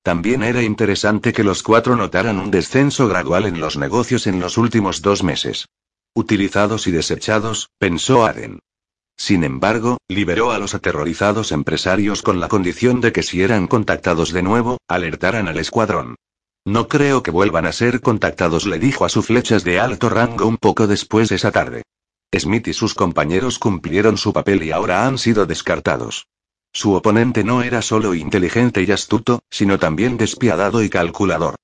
También 0.01 0.41
era 0.41 0.63
interesante 0.63 1.33
que 1.33 1.43
los 1.43 1.61
cuatro 1.61 1.97
notaran 1.97 2.39
un 2.39 2.51
descenso 2.51 3.09
gradual 3.09 3.45
en 3.45 3.59
los 3.59 3.75
negocios 3.75 4.27
en 4.27 4.39
los 4.39 4.57
últimos 4.57 5.01
dos 5.01 5.23
meses. 5.23 5.65
Utilizados 6.15 6.87
y 6.87 6.91
desechados, 6.91 7.69
pensó 7.77 8.25
Aden. 8.25 8.59
Sin 9.17 9.43
embargo, 9.43 9.97
liberó 10.07 10.51
a 10.51 10.57
los 10.57 10.75
aterrorizados 10.75 11.51
empresarios 11.51 12.21
con 12.21 12.39
la 12.39 12.47
condición 12.47 13.01
de 13.01 13.11
que 13.11 13.23
si 13.23 13.41
eran 13.41 13.67
contactados 13.67 14.31
de 14.31 14.41
nuevo, 14.41 14.77
alertaran 14.87 15.49
al 15.49 15.57
escuadrón. 15.57 16.15
No 16.65 16.87
creo 16.87 17.23
que 17.23 17.31
vuelvan 17.31 17.65
a 17.65 17.71
ser 17.71 18.01
contactados, 18.01 18.65
le 18.65 18.79
dijo 18.79 19.05
a 19.05 19.09
sus 19.09 19.25
flechas 19.25 19.63
de 19.63 19.79
alto 19.79 20.09
rango 20.09 20.45
un 20.45 20.57
poco 20.57 20.87
después 20.87 21.31
esa 21.31 21.51
tarde. 21.51 21.83
Smith 22.37 22.67
y 22.67 22.73
sus 22.73 22.93
compañeros 22.93 23.57
cumplieron 23.57 24.17
su 24.17 24.33
papel 24.33 24.63
y 24.63 24.71
ahora 24.71 25.07
han 25.07 25.17
sido 25.17 25.45
descartados. 25.45 26.27
Su 26.71 26.93
oponente 26.93 27.43
no 27.43 27.63
era 27.63 27.81
solo 27.81 28.13
inteligente 28.13 28.83
y 28.83 28.91
astuto, 28.91 29.41
sino 29.49 29.79
también 29.79 30.17
despiadado 30.17 30.83
y 30.83 30.89
calculador. 30.89 31.55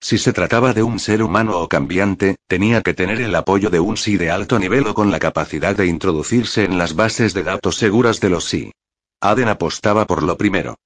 Si 0.00 0.18
se 0.18 0.32
trataba 0.32 0.72
de 0.72 0.82
un 0.82 0.98
ser 0.98 1.22
humano 1.22 1.58
o 1.58 1.68
cambiante, 1.68 2.36
tenía 2.46 2.82
que 2.82 2.94
tener 2.94 3.20
el 3.20 3.34
apoyo 3.34 3.70
de 3.70 3.80
un 3.80 3.96
sí 3.96 4.16
de 4.16 4.30
alto 4.30 4.58
nivel 4.58 4.86
o 4.86 4.94
con 4.94 5.10
la 5.10 5.18
capacidad 5.18 5.76
de 5.76 5.86
introducirse 5.86 6.64
en 6.64 6.78
las 6.78 6.94
bases 6.94 7.34
de 7.34 7.42
datos 7.42 7.76
seguras 7.76 8.20
de 8.20 8.30
los 8.30 8.44
sí. 8.44 8.72
Aden 9.20 9.48
apostaba 9.48 10.06
por 10.06 10.22
lo 10.22 10.36
primero. 10.36 10.76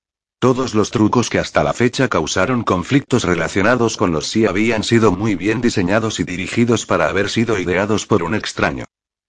Todos 0.40 0.76
los 0.76 0.92
trucos 0.92 1.30
que 1.30 1.40
hasta 1.40 1.64
la 1.64 1.72
fecha 1.72 2.06
causaron 2.06 2.62
conflictos 2.62 3.24
relacionados 3.24 3.96
con 3.96 4.12
los 4.12 4.28
sí 4.28 4.46
habían 4.46 4.84
sido 4.84 5.10
muy 5.10 5.34
bien 5.34 5.60
diseñados 5.60 6.20
y 6.20 6.24
dirigidos 6.24 6.86
para 6.86 7.08
haber 7.08 7.28
sido 7.28 7.58
ideados 7.58 8.06
por 8.06 8.22
un 8.22 8.36
extraño. 8.36 8.84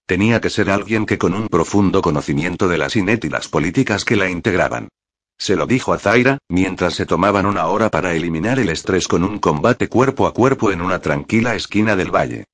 Tenía 0.05 0.39
que 0.39 0.51
ser 0.51 0.69
alguien 0.69 1.07
que 1.07 1.17
con 1.17 1.33
un 1.33 1.47
profundo 1.47 2.03
conocimiento 2.03 2.67
de 2.67 2.77
la 2.77 2.91
SINET 2.91 3.25
y 3.25 3.29
las 3.29 3.47
políticas 3.47 4.05
que 4.05 4.17
la 4.17 4.29
integraban. 4.29 4.89
Se 5.35 5.55
lo 5.55 5.65
dijo 5.65 5.93
a 5.93 5.97
Zaira, 5.97 6.37
mientras 6.47 6.93
se 6.93 7.07
tomaban 7.07 7.47
una 7.47 7.65
hora 7.65 7.89
para 7.89 8.13
eliminar 8.13 8.59
el 8.59 8.69
estrés 8.69 9.07
con 9.07 9.23
un 9.23 9.39
combate 9.39 9.87
cuerpo 9.87 10.27
a 10.27 10.33
cuerpo 10.35 10.71
en 10.71 10.79
una 10.79 10.99
tranquila 10.99 11.55
esquina 11.55 11.95
del 11.95 12.13
valle. 12.13 12.45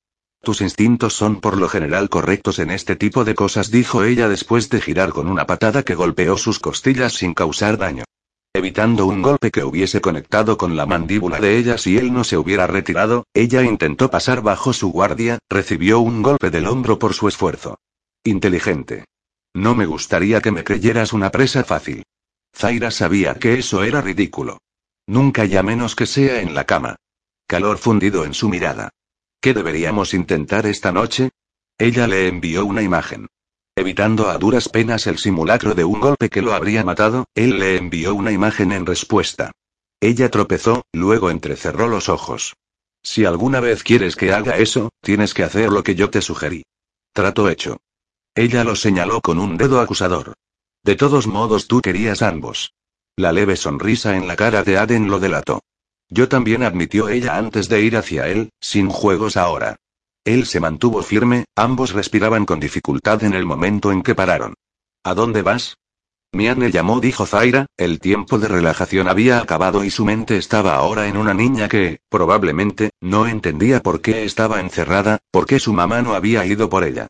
Tus 0.42 0.62
instintos 0.62 1.12
son 1.12 1.42
por 1.42 1.58
lo 1.58 1.68
general 1.68 2.08
correctos 2.08 2.58
en 2.58 2.70
este 2.70 2.96
tipo 2.96 3.26
de 3.26 3.34
cosas, 3.34 3.70
dijo 3.70 4.02
ella 4.02 4.30
después 4.30 4.70
de 4.70 4.80
girar 4.80 5.10
con 5.10 5.28
una 5.28 5.46
patada 5.46 5.82
que 5.82 5.94
golpeó 5.94 6.38
sus 6.38 6.58
costillas 6.58 7.12
sin 7.12 7.34
causar 7.34 7.76
daño. 7.76 8.04
Evitando 8.56 9.04
un 9.04 9.20
golpe 9.20 9.50
que 9.50 9.64
hubiese 9.64 10.00
conectado 10.00 10.56
con 10.56 10.76
la 10.76 10.86
mandíbula 10.86 11.38
de 11.40 11.58
ella 11.58 11.76
si 11.76 11.98
él 11.98 12.14
no 12.14 12.24
se 12.24 12.38
hubiera 12.38 12.66
retirado, 12.66 13.26
ella 13.34 13.62
intentó 13.62 14.10
pasar 14.10 14.40
bajo 14.40 14.72
su 14.72 14.90
guardia, 14.90 15.38
recibió 15.50 16.00
un 16.00 16.22
golpe 16.22 16.48
del 16.48 16.66
hombro 16.66 16.98
por 16.98 17.12
su 17.12 17.28
esfuerzo. 17.28 17.78
Inteligente. 18.24 19.04
No 19.52 19.74
me 19.74 19.84
gustaría 19.84 20.40
que 20.40 20.52
me 20.52 20.64
creyeras 20.64 21.12
una 21.12 21.30
presa 21.30 21.64
fácil. 21.64 22.04
Zaira 22.56 22.90
sabía 22.90 23.34
que 23.34 23.58
eso 23.58 23.84
era 23.84 24.00
ridículo. 24.00 24.56
Nunca 25.06 25.44
ya 25.44 25.62
menos 25.62 25.94
que 25.94 26.06
sea 26.06 26.40
en 26.40 26.54
la 26.54 26.64
cama. 26.64 26.96
Calor 27.46 27.76
fundido 27.76 28.24
en 28.24 28.32
su 28.32 28.48
mirada. 28.48 28.88
¿Qué 29.38 29.52
deberíamos 29.52 30.14
intentar 30.14 30.64
esta 30.64 30.92
noche? 30.92 31.28
Ella 31.76 32.06
le 32.06 32.26
envió 32.26 32.64
una 32.64 32.80
imagen. 32.80 33.26
Evitando 33.86 34.30
a 34.30 34.36
duras 34.36 34.68
penas 34.68 35.06
el 35.06 35.16
simulacro 35.16 35.72
de 35.72 35.84
un 35.84 36.00
golpe 36.00 36.28
que 36.28 36.42
lo 36.42 36.54
habría 36.54 36.82
matado, 36.82 37.26
él 37.36 37.60
le 37.60 37.76
envió 37.76 38.16
una 38.16 38.32
imagen 38.32 38.72
en 38.72 38.84
respuesta. 38.84 39.52
Ella 40.00 40.28
tropezó, 40.28 40.84
luego 40.92 41.30
entrecerró 41.30 41.86
los 41.86 42.08
ojos. 42.08 42.56
Si 43.04 43.24
alguna 43.24 43.60
vez 43.60 43.84
quieres 43.84 44.16
que 44.16 44.32
haga 44.32 44.56
eso, 44.56 44.90
tienes 45.02 45.34
que 45.34 45.44
hacer 45.44 45.70
lo 45.70 45.84
que 45.84 45.94
yo 45.94 46.10
te 46.10 46.20
sugerí. 46.20 46.64
Trato 47.12 47.48
hecho. 47.48 47.76
Ella 48.34 48.64
lo 48.64 48.74
señaló 48.74 49.20
con 49.20 49.38
un 49.38 49.56
dedo 49.56 49.78
acusador. 49.80 50.34
De 50.82 50.96
todos 50.96 51.28
modos 51.28 51.68
tú 51.68 51.80
querías 51.80 52.22
ambos. 52.22 52.74
La 53.14 53.30
leve 53.30 53.54
sonrisa 53.54 54.16
en 54.16 54.26
la 54.26 54.34
cara 54.34 54.64
de 54.64 54.78
Aden 54.78 55.08
lo 55.08 55.20
delató. 55.20 55.60
Yo 56.08 56.28
también 56.28 56.64
admitió 56.64 57.08
ella 57.08 57.36
antes 57.36 57.68
de 57.68 57.82
ir 57.82 57.96
hacia 57.96 58.26
él, 58.26 58.50
sin 58.58 58.88
juegos 58.88 59.36
ahora. 59.36 59.76
Él 60.26 60.44
se 60.44 60.58
mantuvo 60.58 61.04
firme, 61.04 61.44
ambos 61.54 61.92
respiraban 61.92 62.46
con 62.46 62.58
dificultad 62.58 63.22
en 63.22 63.32
el 63.32 63.46
momento 63.46 63.92
en 63.92 64.02
que 64.02 64.16
pararon. 64.16 64.54
¿A 65.04 65.14
dónde 65.14 65.42
vas? 65.42 65.78
Miane 66.32 66.72
llamó, 66.72 66.98
dijo 66.98 67.26
Zaira, 67.26 67.66
el 67.76 68.00
tiempo 68.00 68.40
de 68.40 68.48
relajación 68.48 69.06
había 69.06 69.38
acabado 69.38 69.84
y 69.84 69.90
su 69.90 70.04
mente 70.04 70.36
estaba 70.36 70.74
ahora 70.74 71.06
en 71.06 71.16
una 71.16 71.32
niña 71.32 71.68
que, 71.68 72.00
probablemente, 72.08 72.90
no 73.00 73.28
entendía 73.28 73.84
por 73.84 74.00
qué 74.00 74.24
estaba 74.24 74.58
encerrada, 74.58 75.18
por 75.30 75.46
qué 75.46 75.60
su 75.60 75.72
mamá 75.72 76.02
no 76.02 76.14
había 76.14 76.44
ido 76.44 76.68
por 76.68 76.82
ella. 76.82 77.06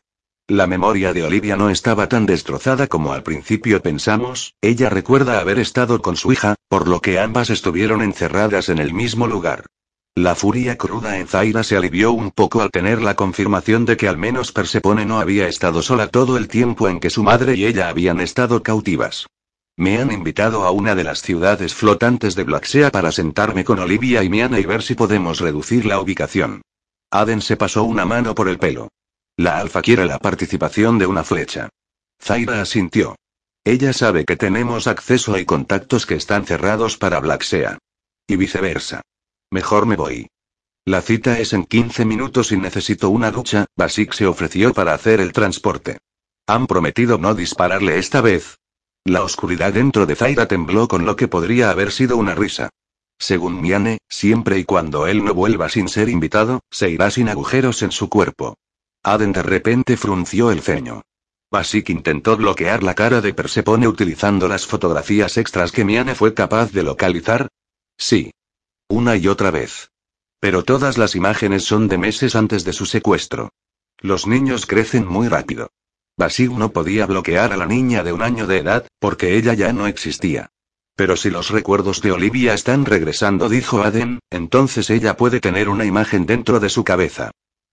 La 0.47 0.67
memoria 0.67 1.11
de 1.11 1.23
Olivia 1.23 1.57
no 1.57 1.71
estaba 1.71 2.07
tan 2.07 2.27
destrozada 2.27 2.85
como 2.85 3.13
al 3.13 3.23
principio 3.23 3.81
pensamos, 3.81 4.53
ella 4.61 4.91
recuerda 4.91 5.39
haber 5.39 5.57
estado 5.57 6.03
con 6.03 6.17
su 6.17 6.31
hija, 6.31 6.53
por 6.69 6.87
lo 6.87 7.01
que 7.01 7.17
ambas 7.17 7.49
estuvieron 7.49 8.03
encerradas 8.03 8.69
en 8.69 8.77
el 8.77 8.93
mismo 8.93 9.25
lugar. 9.25 9.65
La 10.17 10.33
furia 10.33 10.79
cruda 10.79 11.19
en 11.19 11.27
Zaira 11.27 11.63
se 11.63 11.77
alivió 11.77 12.11
un 12.11 12.31
poco 12.31 12.63
al 12.63 12.71
tener 12.71 13.03
la 13.03 13.13
confirmación 13.13 13.85
de 13.85 13.97
que 13.97 14.07
al 14.07 14.17
menos 14.17 14.51
Persepone 14.51 15.05
no 15.05 15.19
había 15.19 15.47
estado 15.47 15.83
sola 15.83 16.07
todo 16.07 16.37
el 16.37 16.47
tiempo 16.47 16.89
en 16.89 16.99
que 16.99 17.11
su 17.11 17.21
madre 17.21 17.53
y 17.53 17.67
ella 17.67 17.87
habían 17.87 18.19
estado 18.19 18.63
cautivas. 18.63 19.27
Me 19.75 19.99
han 19.99 20.11
invitado 20.11 20.63
a 20.63 20.71
una 20.71 20.95
de 20.95 21.03
las 21.03 21.21
ciudades 21.21 21.75
flotantes 21.75 22.33
de 22.33 22.45
Blacksea 22.45 22.89
para 22.89 23.11
sentarme 23.11 23.63
con 23.63 23.77
Olivia 23.77 24.23
y 24.23 24.29
Miana 24.29 24.59
y 24.59 24.65
ver 24.65 24.81
si 24.81 24.95
podemos 24.95 25.39
reducir 25.39 25.85
la 25.85 25.99
ubicación. 25.99 26.63
Aden 27.11 27.39
se 27.39 27.55
pasó 27.55 27.83
una 27.83 28.05
mano 28.05 28.33
por 28.33 28.49
el 28.49 28.57
pelo. 28.57 28.89
La 29.35 29.59
alfa 29.59 29.83
quiere 29.83 30.07
la 30.07 30.17
participación 30.17 30.97
de 30.97 31.05
una 31.05 31.23
flecha. 31.23 31.69
Zaira 32.19 32.59
asintió. 32.59 33.15
Ella 33.63 33.93
sabe 33.93 34.25
que 34.25 34.35
tenemos 34.35 34.87
acceso 34.87 35.37
y 35.37 35.45
contactos 35.45 36.07
que 36.07 36.15
están 36.15 36.47
cerrados 36.47 36.97
para 36.97 37.19
Blacksea. 37.19 37.77
Y 38.27 38.35
viceversa. 38.35 39.03
Mejor 39.51 39.85
me 39.85 39.95
voy. 39.95 40.27
La 40.85 41.01
cita 41.01 41.39
es 41.39 41.53
en 41.53 41.65
15 41.65 42.05
minutos 42.05 42.51
y 42.51 42.57
necesito 42.57 43.09
una 43.09 43.31
ducha, 43.31 43.65
Basic 43.75 44.13
se 44.13 44.25
ofreció 44.25 44.73
para 44.73 44.93
hacer 44.93 45.19
el 45.19 45.33
transporte. 45.33 45.97
Han 46.47 46.67
prometido 46.67 47.17
no 47.17 47.33
dispararle 47.35 47.97
esta 47.97 48.21
vez. 48.21 48.57
La 49.03 49.23
oscuridad 49.23 49.73
dentro 49.73 50.05
de 50.05 50.15
Zaira 50.15 50.47
tembló 50.47 50.87
con 50.87 51.05
lo 51.05 51.15
que 51.15 51.27
podría 51.27 51.71
haber 51.71 51.91
sido 51.91 52.17
una 52.17 52.35
risa. 52.35 52.69
Según 53.19 53.61
Miane, 53.61 53.99
siempre 54.07 54.59
y 54.59 54.65
cuando 54.65 55.07
él 55.07 55.23
no 55.23 55.33
vuelva 55.33 55.69
sin 55.69 55.87
ser 55.87 56.09
invitado, 56.09 56.61
se 56.69 56.89
irá 56.89 57.09
sin 57.09 57.29
agujeros 57.29 57.81
en 57.81 57.91
su 57.91 58.09
cuerpo. 58.09 58.55
Aden 59.03 59.31
de 59.31 59.43
repente 59.43 59.97
frunció 59.97 60.51
el 60.51 60.61
ceño. 60.61 61.01
Basic 61.49 61.89
intentó 61.89 62.35
bloquear 62.35 62.83
la 62.83 62.93
cara 62.93 63.21
de 63.21 63.33
Persepone 63.33 63.87
utilizando 63.87 64.47
las 64.49 64.67
fotografías 64.67 65.37
extras 65.37 65.71
que 65.71 65.85
Miane 65.85 66.13
fue 66.13 66.33
capaz 66.33 66.71
de 66.71 66.83
localizar. 66.83 67.47
Sí. 67.97 68.31
Una 68.89 69.17
y 69.17 69.27
otra 69.27 69.51
vez. 69.51 69.91
Pero 70.39 70.63
todas 70.63 70.97
las 70.97 71.15
imágenes 71.15 71.63
son 71.63 71.87
de 71.87 71.97
meses 71.97 72.35
antes 72.35 72.63
de 72.63 72.73
su 72.73 72.85
secuestro. 72.85 73.49
Los 73.99 74.27
niños 74.27 74.65
crecen 74.65 75.07
muy 75.07 75.27
rápido. 75.27 75.71
Basic 76.17 76.51
no 76.51 76.71
podía 76.71 77.05
bloquear 77.05 77.53
a 77.53 77.57
la 77.57 77.65
niña 77.65 78.03
de 78.03 78.13
un 78.13 78.21
año 78.21 78.47
de 78.47 78.57
edad, 78.57 78.87
porque 78.99 79.35
ella 79.37 79.53
ya 79.53 79.73
no 79.73 79.87
existía. 79.87 80.49
Pero 80.95 81.15
si 81.15 81.29
los 81.29 81.49
recuerdos 81.49 82.01
de 82.01 82.11
Olivia 82.11 82.53
están 82.53 82.85
regresando, 82.85 83.49
dijo 83.49 83.83
Aden, 83.83 84.19
entonces 84.31 84.89
ella 84.89 85.15
puede 85.15 85.39
tener 85.39 85.69
una 85.69 85.85
imagen 85.85 86.25
dentro 86.25 86.59
de 86.59 86.69
su 86.69 86.83
cabeza. 86.83 87.31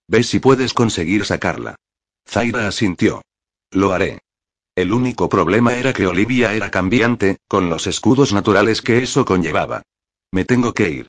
Ve 0.08 0.22
si 0.22 0.40
puedes 0.40 0.74
conseguir 0.74 1.24
sacarla. 1.24 1.76
Zaira 2.28 2.68
asintió. 2.68 3.22
Lo 3.70 3.92
haré. 3.92 4.20
El 4.74 4.92
único 4.92 5.28
problema 5.28 5.74
era 5.74 5.92
que 5.92 6.06
Olivia 6.06 6.52
era 6.52 6.70
cambiante, 6.70 7.38
con 7.48 7.70
los 7.70 7.86
escudos 7.86 8.32
naturales 8.32 8.82
que 8.82 9.02
eso 9.02 9.24
conllevaba. 9.24 9.82
Me 10.34 10.44
tengo 10.44 10.74
que 10.74 10.90
ir. 10.90 11.06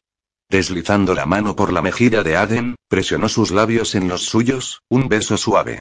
Deslizando 0.51 1.15
la 1.15 1.25
mano 1.25 1.55
por 1.55 1.73
la 1.73 1.81
mejilla 1.81 2.21
de 2.21 2.37
Aden, 2.37 2.75
presionó 2.87 3.27
sus 3.27 3.49
labios 3.49 3.95
en 3.95 4.07
los 4.07 4.25
suyos, 4.25 4.83
un 4.87 5.09
beso 5.09 5.35
suave. 5.35 5.79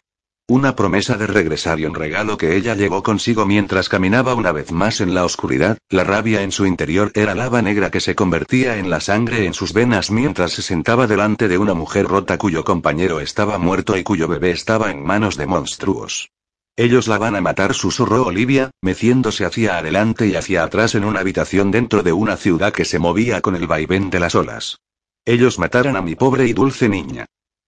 Una 0.49 0.75
promesa 0.75 1.19
de 1.19 1.27
regresar 1.27 1.79
y 1.79 1.85
un 1.85 1.95
regalo 1.95 2.39
que 2.39 2.57
ella 2.57 2.75
llevó 2.75 3.03
consigo 3.03 3.45
mientras 3.45 3.91
caminaba 3.91 4.35
una 4.35 4.51
vez 4.51 4.73
más 4.73 5.03
en 5.03 5.13
la 5.13 5.27
oscuridad, 5.27 5.77
la 5.91 6.05
rabia 6.05 6.41
en 6.41 6.53
su 6.53 6.65
interior 6.65 7.13
era 7.15 7.35
lava 7.35 7.61
negra 7.61 7.91
que 7.91 8.01
se 8.01 8.15
convertía 8.15 8.79
en 8.79 8.89
la 8.89 9.01
sangre 9.01 9.45
en 9.45 9.53
sus 9.53 9.75
venas 9.75 10.11
mientras 10.11 10.53
se 10.53 10.63
sentaba 10.63 11.07
delante 11.07 11.47
de 11.47 11.59
una 11.59 11.75
mujer 11.75 12.07
rota 12.07 12.39
cuyo 12.39 12.65
compañero 12.65 13.21
estaba 13.21 13.59
muerto 13.59 13.95
y 13.99 14.05
cuyo 14.05 14.27
bebé 14.27 14.53
estaba 14.53 14.91
en 14.91 15.05
manos 15.05 15.37
de 15.37 15.47
monstruos. 15.47 16.31
Ellos 16.77 17.07
la 17.07 17.19
van 17.19 17.37
a 17.37 17.41
matar, 17.41 17.73
susurró 17.73 18.27
Olivia, 18.27 18.71
meciéndose 18.83 19.45
hacia 19.45 19.79
adelante 19.79 20.27
y 20.27 20.35
hacia 20.35 20.65
atrás 20.65 20.97
en 20.97 21.05
una 21.05 21.21
habitación 21.21 21.71
dentro 21.71 22.03
de 22.03 22.13
una 22.13 22.37
ciudad 22.37 22.73
que 22.73 22.85
se 22.85 22.99
movía 22.99 23.41
con 23.41 23.55
el 23.55 23.69
vaivén 23.69 24.11
de 24.11 24.19
las 24.19 24.35
olas. 24.35 24.81
Ellos 25.25 25.59
matarán 25.59 25.97
a 25.97 26.03
mi 26.03 26.17
pobre 26.17 26.47
y 26.47 26.53
dulce 26.53 26.89
niña. 26.89 27.27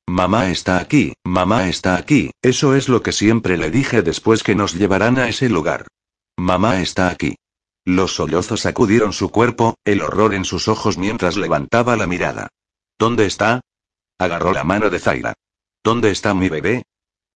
Mamá 0.09 0.51
está 0.51 0.78
aquí, 0.78 1.15
mamá 1.24 1.69
está 1.69 1.97
aquí, 1.97 2.31
eso 2.43 2.74
es 2.74 2.89
lo 2.89 3.03
que 3.03 3.12
siempre 3.12 3.57
le 3.57 3.70
dije 3.70 4.03
después 4.03 4.43
que 4.43 4.55
nos 4.55 4.74
llevarán 4.74 5.19
a 5.19 5.28
ese 5.28 5.49
lugar. 5.49 5.87
Mamá 6.37 6.81
está 6.81 7.09
aquí. 7.09 7.37
Los 7.85 8.16
sollozos 8.16 8.62
sacudieron 8.62 9.12
su 9.12 9.31
cuerpo, 9.31 9.77
el 9.85 10.03
horror 10.03 10.35
en 10.35 10.45
sus 10.45 10.66
ojos 10.66 10.99
mientras 10.99 11.37
levantaba 11.37 11.97
la 11.97 12.09
mirada. 12.09 12.49
¿Dónde 12.99 13.27
está? 13.27 13.61
Agarró 14.19 14.53
la 14.53 14.65
mano 14.65 14.91
de 14.91 14.99
Zaira. 14.99 15.35
¿Dónde 15.85 16.11
está 16.11 16.35
mi 16.35 16.49
bebé? 16.49 16.83